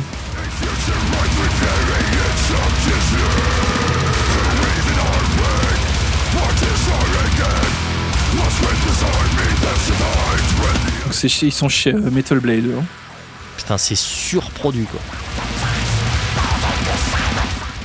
Donc 11.06 11.14
ils 11.42 11.52
sont 11.52 11.70
chez 11.70 11.94
euh, 11.94 12.10
Metal 12.12 12.40
Blade. 12.40 12.66
hein. 12.80 12.84
Putain, 13.64 13.78
c'est 13.78 13.96
surproduit 13.96 14.86
quoi. 14.86 15.00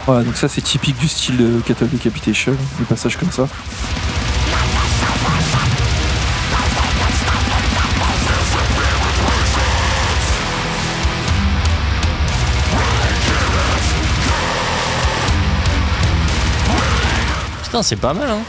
Voilà, 0.07 0.25
donc 0.25 0.37
ça 0.37 0.49
c'est 0.49 0.61
typique 0.61 0.99
du 0.99 1.07
style 1.07 1.37
de 1.37 1.61
Cattle 1.61 1.89
Decapitation, 1.89 2.57
des 2.81 2.85
passages 2.85 3.17
comme 3.17 3.31
ça. 3.31 3.47
Putain, 17.63 17.83
c'est 17.85 17.97
pas 17.97 18.15
mal 18.15 18.31
hein. 18.31 18.43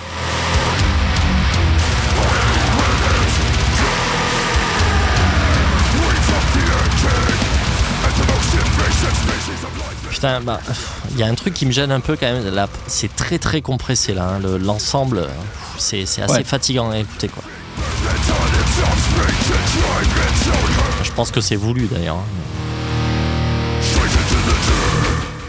Putain, 10.20 10.42
bah, 10.42 10.60
il 11.12 11.18
y 11.18 11.24
a 11.24 11.28
un 11.28 11.34
truc 11.34 11.54
qui 11.54 11.66
me 11.66 11.72
gêne 11.72 11.94
un 11.94 12.02
peu 12.02 12.18
quand 12.18 12.26
même. 12.26 12.54
Là, 12.54 12.68
c'est 12.88 13.16
très 13.16 13.40
très 13.40 13.62
compressé 13.62 14.14
là. 14.14 14.32
hein, 14.36 14.40
le- 14.40 14.58
L'ensemble, 14.58 15.26
c'est 15.78 16.02
assez 16.04 16.22
Ouais. 16.24 16.44
fatigant 16.44 16.92
à 16.92 16.98
écouter 16.98 17.30
quoi. 17.30 17.42
Je 21.04 21.12
pense 21.14 21.32
que 21.32 21.40
c'est 21.40 21.56
voulu 21.56 21.88
d'ailleurs. 21.90 22.18
hein. 22.18 22.26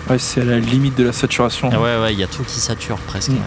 Ouais, 0.08 0.18
c'est 0.20 0.42
à 0.42 0.44
la 0.44 0.60
limite 0.60 0.96
de 0.96 1.02
la 1.04 1.12
saturation. 1.12 1.68
Ah 1.72 1.80
ouais, 1.80 1.98
ouais, 2.00 2.12
il 2.12 2.20
y 2.20 2.22
a 2.22 2.28
tout 2.28 2.44
qui 2.44 2.60
sature 2.60 2.98
presque. 2.98 3.30
Mm. 3.30 3.38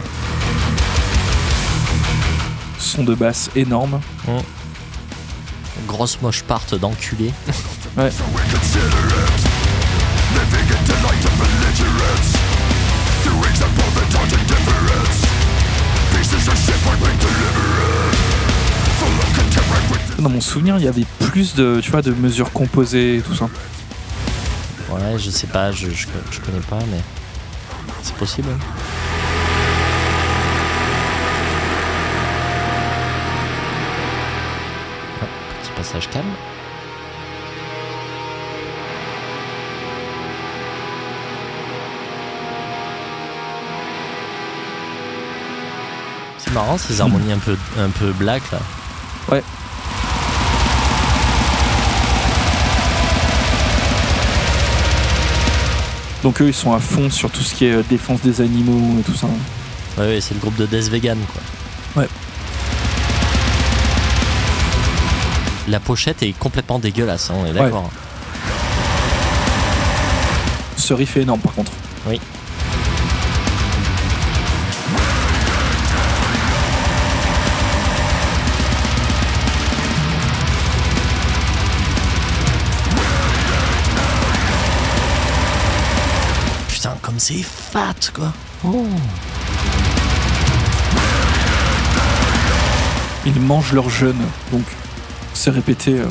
Son 2.79 3.03
de 3.05 3.15
basse 3.15 3.49
énorme. 3.55 4.01
Grosse 5.87 6.21
moche 6.21 6.43
part 6.43 6.63
d'enculé. 6.81 7.31
Ouais. 7.97 8.11
Dans 20.23 20.29
mon 20.29 20.39
souvenir, 20.39 20.77
il 20.77 20.85
y 20.85 20.87
avait 20.87 21.05
plus 21.19 21.53
de, 21.53 21.81
tu 21.83 21.91
vois, 21.91 22.01
de 22.01 22.11
mesures 22.13 22.53
composées 22.53 23.17
et 23.17 23.21
tout 23.21 23.35
ça. 23.35 23.49
Ouais, 24.89 25.17
je 25.19 25.29
sais 25.29 25.47
pas, 25.47 25.73
je, 25.73 25.89
je, 25.89 26.07
je 26.31 26.39
connais 26.39 26.61
pas, 26.61 26.79
mais 26.89 27.01
c'est 28.01 28.15
possible. 28.15 28.47
hein. 28.49 28.57
Ah, 35.21 35.25
petit 35.61 35.71
passage 35.75 36.09
calme. 36.09 36.25
C'est 46.37 46.51
marrant 46.53 46.77
ces 46.77 46.99
harmonies 47.01 47.31
un 47.33 47.39
peu, 47.39 47.57
un 47.79 47.89
peu 47.89 48.11
black 48.11 48.43
là. 48.51 48.59
Donc 56.23 56.41
eux, 56.41 56.47
ils 56.47 56.53
sont 56.53 56.73
à 56.73 56.79
fond 56.79 57.09
sur 57.09 57.29
tout 57.29 57.41
ce 57.43 57.53
qui 57.53 57.65
est 57.65 57.73
euh, 57.73 57.83
défense 57.87 58.21
des 58.21 58.39
animaux 58.39 58.99
et 58.99 59.03
tout 59.03 59.13
ça. 59.13 59.27
Ouais, 59.97 60.07
ouais, 60.07 60.21
c'est 60.21 60.33
le 60.33 60.39
groupe 60.39 60.55
de 60.55 60.65
Death 60.65 60.89
Vegan 60.89 61.17
quoi. 61.31 62.01
Ouais. 62.01 62.09
La 65.67 65.79
pochette 65.79 66.23
est 66.23 66.33
complètement 66.37 66.79
dégueulasse, 66.79 67.29
hein, 67.29 67.35
on 67.41 67.45
est 67.45 67.53
d'accord. 67.53 67.89
Ce 70.77 70.93
riff 70.93 71.17
est 71.17 71.21
énorme 71.21 71.41
par 71.41 71.53
contre. 71.53 71.71
Oui. 72.07 72.19
C'est 87.25 87.41
fat 87.41 87.95
quoi. 88.13 88.33
Oh. 88.65 88.85
Ils 93.25 93.39
mangent 93.39 93.71
leurs 93.71 93.89
jeunes, 93.89 94.25
donc 94.51 94.63
c'est 95.33 95.51
répété. 95.51 95.99
euh. 95.99 96.07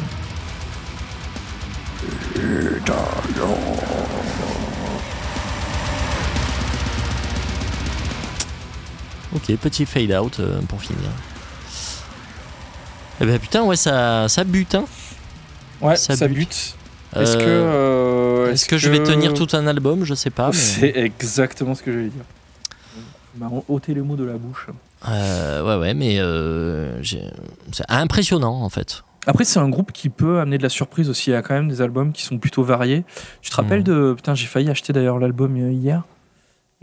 Ok, 9.34 9.56
petit 9.56 9.86
fade 9.86 10.12
out 10.12 10.38
euh, 10.40 10.60
pour 10.68 10.80
finir. 10.82 11.08
Eh 13.20 13.24
ben 13.26 13.38
putain, 13.38 13.62
ouais, 13.62 13.76
ça, 13.76 14.28
ça 14.28 14.44
bute. 14.44 14.74
Hein. 14.74 14.84
Ouais, 15.80 15.96
Ça 15.96 16.16
ça, 16.16 16.28
bute. 16.28 16.38
bute. 16.38 16.74
Est-ce 17.16 17.36
que, 17.36 17.42
Euh, 17.42 17.46
euh, 17.46 18.01
Est-ce 18.52 18.66
que, 18.66 18.76
je 18.78 18.88
vais 18.90 19.02
tenir 19.02 19.34
tout 19.34 19.48
un 19.54 19.66
album 19.66 20.04
Je 20.04 20.14
sais 20.14 20.30
pas. 20.30 20.48
mais- 20.48 20.52
C'est 20.56 20.96
exactement 20.96 21.74
ce 21.74 21.82
que 21.82 21.92
j'allais 21.92 22.08
dire. 22.08 22.24
Bah, 23.34 23.48
ôter 23.68 23.94
les 23.94 24.02
mots 24.02 24.16
de 24.16 24.24
la 24.24 24.34
bouche. 24.36 24.66
Euh, 25.08 25.64
ouais, 25.64 25.80
ouais, 25.82 25.94
mais 25.94 26.16
euh, 26.20 27.02
c'est 27.02 27.84
impressionnant 27.88 28.62
en 28.62 28.68
fait. 28.68 29.02
Après, 29.26 29.44
c'est 29.44 29.58
un 29.60 29.68
groupe 29.68 29.92
qui 29.92 30.08
peut 30.10 30.40
amener 30.40 30.58
de 30.58 30.62
la 30.62 30.68
surprise 30.68 31.08
aussi. 31.08 31.30
Il 31.30 31.32
y 31.32 31.36
a 31.36 31.42
quand 31.42 31.54
même 31.54 31.68
des 31.68 31.80
albums 31.80 32.12
qui 32.12 32.22
sont 32.22 32.38
plutôt 32.38 32.62
variés. 32.62 33.04
Tu 33.40 33.50
te 33.50 33.56
rappelles 33.56 33.78
Mhm. 33.80 33.84
de. 33.84 34.12
Putain, 34.14 34.34
j'ai 34.34 34.46
failli 34.46 34.68
acheter 34.68 34.92
d'ailleurs 34.92 35.18
l'album 35.18 35.56
euh, 35.56 35.70
hier? 35.72 36.02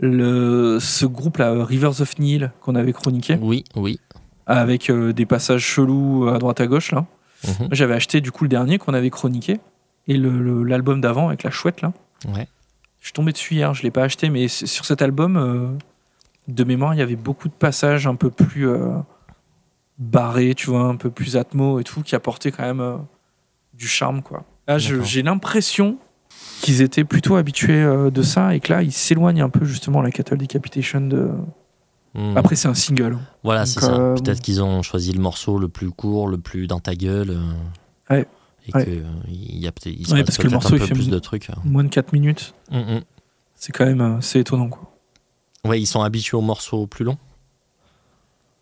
Le, 0.00 0.78
ce 0.80 1.04
groupe-là, 1.04 1.64
Rivers 1.64 2.00
of 2.00 2.18
Nile, 2.18 2.52
qu'on 2.62 2.74
avait 2.74 2.92
chroniqué, 2.94 3.38
Oui, 3.40 3.64
oui. 3.76 4.00
avec 4.46 4.88
euh, 4.88 5.12
des 5.12 5.26
passages 5.26 5.62
chelous 5.62 6.26
à 6.28 6.38
droite 6.38 6.60
à 6.60 6.66
gauche, 6.66 6.92
là. 6.92 7.04
Mhm. 7.46 7.54
Moi, 7.60 7.68
J'avais 7.72 7.94
acheté 7.94 8.20
du 8.22 8.32
coup 8.32 8.44
le 8.44 8.48
dernier 8.48 8.78
qu'on 8.78 8.94
avait 8.94 9.10
chroniqué. 9.10 9.60
Et 10.08 10.16
l'album 10.16 11.00
d'avant 11.00 11.28
avec 11.28 11.42
la 11.42 11.50
chouette, 11.50 11.82
là. 11.82 11.92
Ouais. 12.28 12.48
Je 13.00 13.06
suis 13.06 13.12
tombé 13.12 13.32
dessus 13.32 13.54
hier, 13.54 13.72
je 13.74 13.82
l'ai 13.82 13.90
pas 13.90 14.02
acheté, 14.02 14.28
mais 14.28 14.48
sur 14.48 14.84
cet 14.84 15.00
album, 15.00 15.36
euh, 15.36 15.68
de 16.48 16.64
mémoire, 16.64 16.94
il 16.94 16.98
y 16.98 17.02
avait 17.02 17.16
beaucoup 17.16 17.48
de 17.48 17.54
passages 17.54 18.06
un 18.06 18.14
peu 18.14 18.30
plus 18.30 18.68
euh, 18.68 18.90
barrés, 19.98 20.54
tu 20.54 20.68
vois, 20.68 20.82
un 20.82 20.96
peu 20.96 21.10
plus 21.10 21.36
atmo 21.36 21.80
et 21.80 21.84
tout, 21.84 22.02
qui 22.02 22.14
apportaient 22.14 22.52
quand 22.52 22.64
même 22.64 22.80
euh, 22.80 22.96
du 23.74 23.88
charme, 23.88 24.22
quoi. 24.22 24.44
Là, 24.68 24.78
j'ai 24.78 25.22
l'impression 25.22 25.96
qu'ils 26.60 26.82
étaient 26.82 27.04
plutôt 27.04 27.36
habitués 27.36 27.84
de 28.12 28.22
ça 28.22 28.54
et 28.54 28.60
que 28.60 28.72
là, 28.72 28.82
ils 28.82 28.92
s'éloignent 28.92 29.42
un 29.42 29.48
peu 29.48 29.64
justement 29.64 30.00
la 30.00 30.12
Cattle 30.12 30.36
Decapitation 30.36 31.00
de. 31.00 31.30
Mhm. 32.14 32.36
Après, 32.36 32.54
c'est 32.54 32.68
un 32.68 32.74
single. 32.74 33.18
voilà, 33.42 33.66
c'est 33.66 33.80
ça. 33.80 34.14
Peut-être 34.14 34.40
qu'ils 34.40 34.62
ont 34.62 34.82
choisi 34.82 35.12
le 35.12 35.20
morceau 35.20 35.58
le 35.58 35.68
plus 35.68 35.90
court, 35.90 36.28
le 36.28 36.38
plus 36.38 36.68
dans 36.68 36.78
ta 36.78 36.94
gueule. 36.94 37.36
Ouais. 38.10 38.28
Et 38.70 38.76
Ouais. 38.76 38.84
que 38.84 38.90
euh, 38.90 39.02
il 39.28 39.58
y 39.58 39.66
a 39.66 39.72
peut-être 39.72 39.94
il 39.98 40.06
se 40.06 40.12
Ouais, 40.14 40.20
passe 40.20 40.26
parce 40.26 40.38
que 40.38 40.42
le 40.44 40.50
morceau, 40.50 40.74
un 40.74 40.76
il 40.76 40.80
peu 40.80 40.86
fait 40.86 40.94
plus 40.94 41.08
de 41.08 41.18
trucs. 41.18 41.50
euh. 41.50 41.54
Moins 41.64 41.84
de 41.84 41.88
4 41.88 42.12
minutes, 42.12 42.54
Mhm. 42.70 43.02
c'est 43.54 43.72
quand 43.72 43.84
même 43.86 44.00
euh, 44.00 44.20
c'est 44.20 44.40
étonnant, 44.40 44.68
quoi. 44.68 44.82
Ouais, 45.64 45.80
ils 45.80 45.86
sont 45.86 46.02
habitués 46.02 46.36
aux 46.36 46.40
morceaux 46.42 46.86
plus 46.86 47.04
longs. 47.04 47.18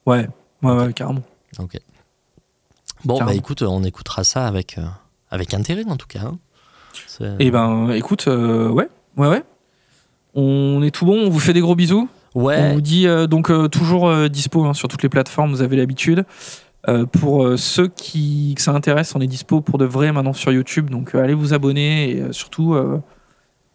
Ouais, 0.06 0.28
ouais, 0.62 0.72
ouais, 0.72 0.92
carrément. 0.92 1.22
Ok. 1.58 1.78
Bon, 3.04 3.18
bah 3.24 3.34
écoute, 3.34 3.62
on 3.62 3.84
écoutera 3.84 4.24
ça 4.24 4.46
avec, 4.46 4.76
euh, 4.78 4.84
avec 5.30 5.54
intérêt 5.54 5.84
en 5.88 5.96
tout 5.96 6.08
cas. 6.08 6.22
hein. 6.24 6.38
Et 7.38 7.50
ben, 7.50 7.90
écoute, 7.92 8.26
euh, 8.26 8.68
ouais, 8.70 8.88
ouais, 9.16 9.28
ouais. 9.28 9.42
On 10.34 10.82
est 10.82 10.90
tout 10.90 11.04
bon, 11.06 11.26
on 11.26 11.30
vous 11.30 11.38
fait 11.38 11.52
des 11.52 11.60
gros 11.60 11.76
bisous. 11.76 12.08
On 12.34 12.42
Ouais, 12.44 12.74
vous 12.74 12.80
dit 12.80 13.06
euh, 13.06 13.26
donc 13.26 13.50
euh, 13.50 13.68
toujours 13.68 14.28
dispo 14.28 14.64
hein, 14.64 14.74
sur 14.74 14.88
toutes 14.88 15.02
les 15.02 15.08
plateformes, 15.08 15.50
vous 15.50 15.62
avez 15.62 15.76
l'habitude. 15.76 16.24
Euh, 16.86 17.06
pour 17.06 17.44
euh, 17.44 17.56
ceux 17.56 17.88
qui 17.88 18.54
que 18.56 18.62
ça 18.62 18.72
intéresse, 18.72 19.14
on 19.16 19.20
est 19.20 19.26
dispo 19.26 19.60
pour 19.60 19.78
de 19.78 19.84
vrai 19.84 20.12
maintenant 20.12 20.32
sur 20.32 20.52
YouTube, 20.52 20.90
donc 20.90 21.14
euh, 21.14 21.22
allez 21.22 21.34
vous 21.34 21.52
abonner 21.52 22.10
et 22.10 22.32
surtout, 22.32 22.76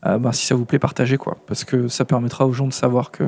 ben, 0.03 0.31
si 0.31 0.45
ça 0.45 0.55
vous 0.55 0.65
plaît, 0.65 0.79
partagez 0.79 1.17
quoi, 1.17 1.37
parce 1.47 1.63
que 1.65 1.87
ça 1.89 2.05
permettra 2.05 2.45
aux 2.47 2.53
gens 2.53 2.67
de 2.67 2.73
savoir 2.73 3.11
que 3.11 3.23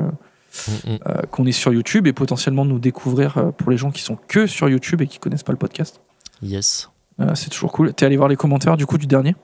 Mhm. 0.86 0.98
euh, 1.06 1.20
qu'on 1.30 1.44
est 1.44 1.52
sur 1.52 1.70
YouTube 1.74 2.06
et 2.06 2.14
potentiellement 2.14 2.64
de 2.64 2.70
nous 2.70 2.78
découvrir 2.78 3.52
pour 3.58 3.70
les 3.70 3.76
gens 3.76 3.90
qui 3.90 4.00
sont 4.00 4.16
que 4.28 4.46
sur 4.46 4.70
YouTube 4.70 5.02
et 5.02 5.06
qui 5.06 5.18
connaissent 5.18 5.42
pas 5.42 5.52
le 5.52 5.58
podcast. 5.58 6.00
yes. 6.42 6.88
C'est 7.34 7.50
toujours 7.50 7.72
cool. 7.72 7.92
T'es 7.94 8.04
allé 8.06 8.16
voir 8.16 8.28
les 8.28 8.36
commentaires 8.36 8.76
du 8.78 8.86
coup 8.86 8.96
du 8.98 9.06
dernier? 9.06 9.34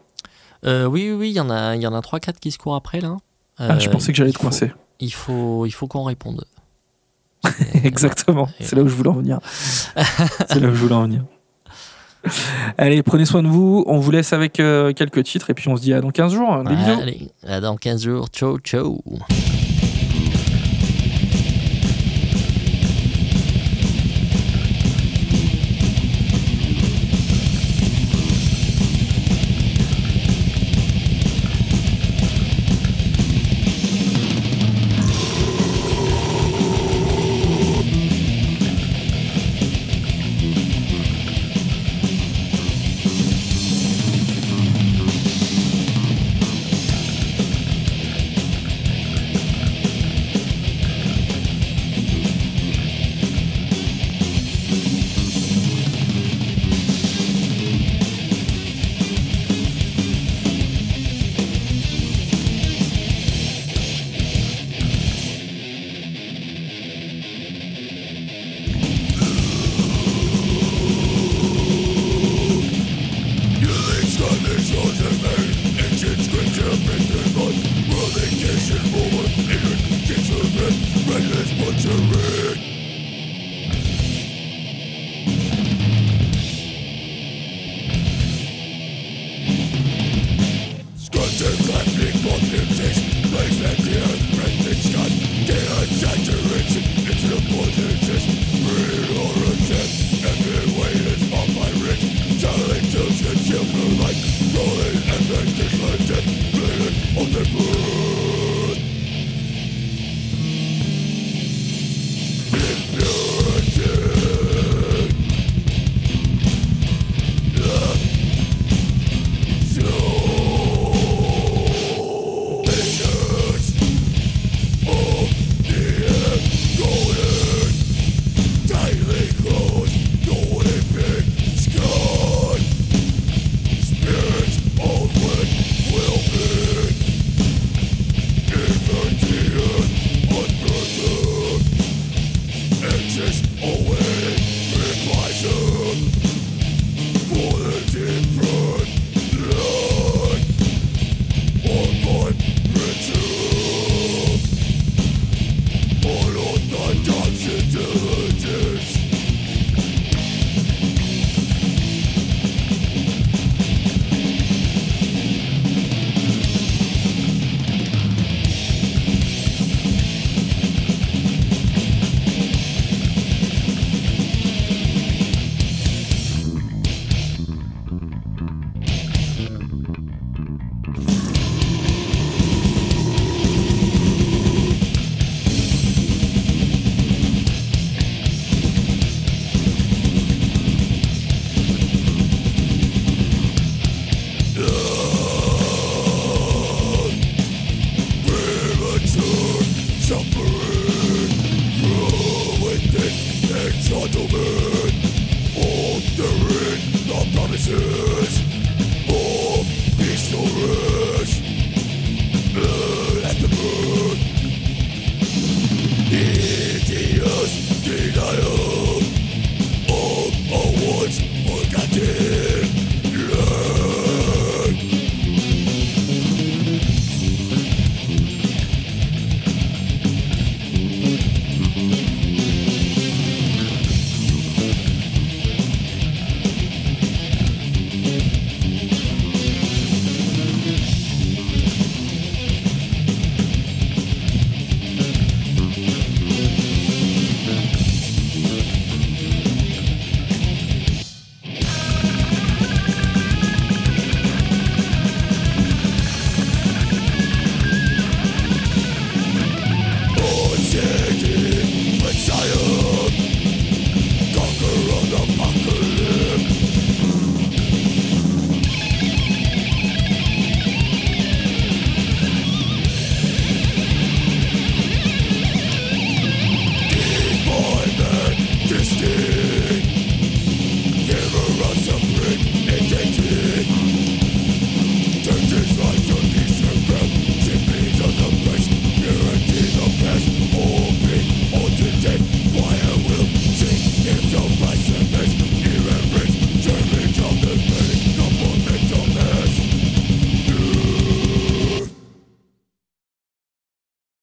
Oui, 0.65 0.81
oui, 0.89 1.13
oui, 1.13 1.31
il 1.31 1.35
y 1.35 1.41
en 1.41 1.51
a, 1.51 1.75
il 1.77 1.83
y 1.83 1.87
en 1.87 1.95
a 1.95 2.01
3-4 2.01 2.39
qui 2.39 2.51
se 2.51 2.57
courent 2.59 2.75
après 2.77 3.01
là. 3.01 3.17
Ah, 3.59 3.79
je 3.79 3.89
pensais 3.91 4.13
que 4.13 4.17
j'allais 4.19 4.33
te 4.33 4.39
coincer. 4.39 4.73
Il 5.01 5.13
faut, 5.13 5.67
il 5.67 5.71
faut 5.73 5.87
qu'on 5.87 6.05
réponde. 6.05 6.45
Exactement, 7.85 8.49
c'est 8.61 8.77
là 8.77 8.83
où 8.83 8.89
je 8.89 8.95
voulais 8.95 9.11
en 9.11 9.15
venir. 9.15 9.39
c'est 10.49 10.61
là 10.61 10.69
où 10.69 10.75
je 10.75 10.81
voulais 10.81 10.95
en 10.95 11.03
venir. 11.05 11.25
Allez, 12.79 13.03
prenez 13.03 13.25
soin 13.25 13.43
de 13.43 13.49
vous. 13.49 13.83
On 13.87 13.99
vous 13.99 14.11
laisse 14.13 14.33
avec 14.33 14.61
euh, 14.61 14.93
quelques 14.93 15.25
titres 15.25 15.51
et 15.51 15.55
puis 15.55 15.69
on 15.69 15.77
se 15.77 15.83
dit 15.83 15.93
à 15.93 16.01
dans 16.01 16.11
15 16.11 16.33
jours. 16.33 16.63
Des 16.65 16.77
bisous. 16.77 17.01
Allez, 17.01 17.31
à 17.47 17.61
dans 17.61 17.77
15 17.77 18.03
jours. 18.05 18.29
Ciao, 18.29 18.59
ciao. 18.59 19.01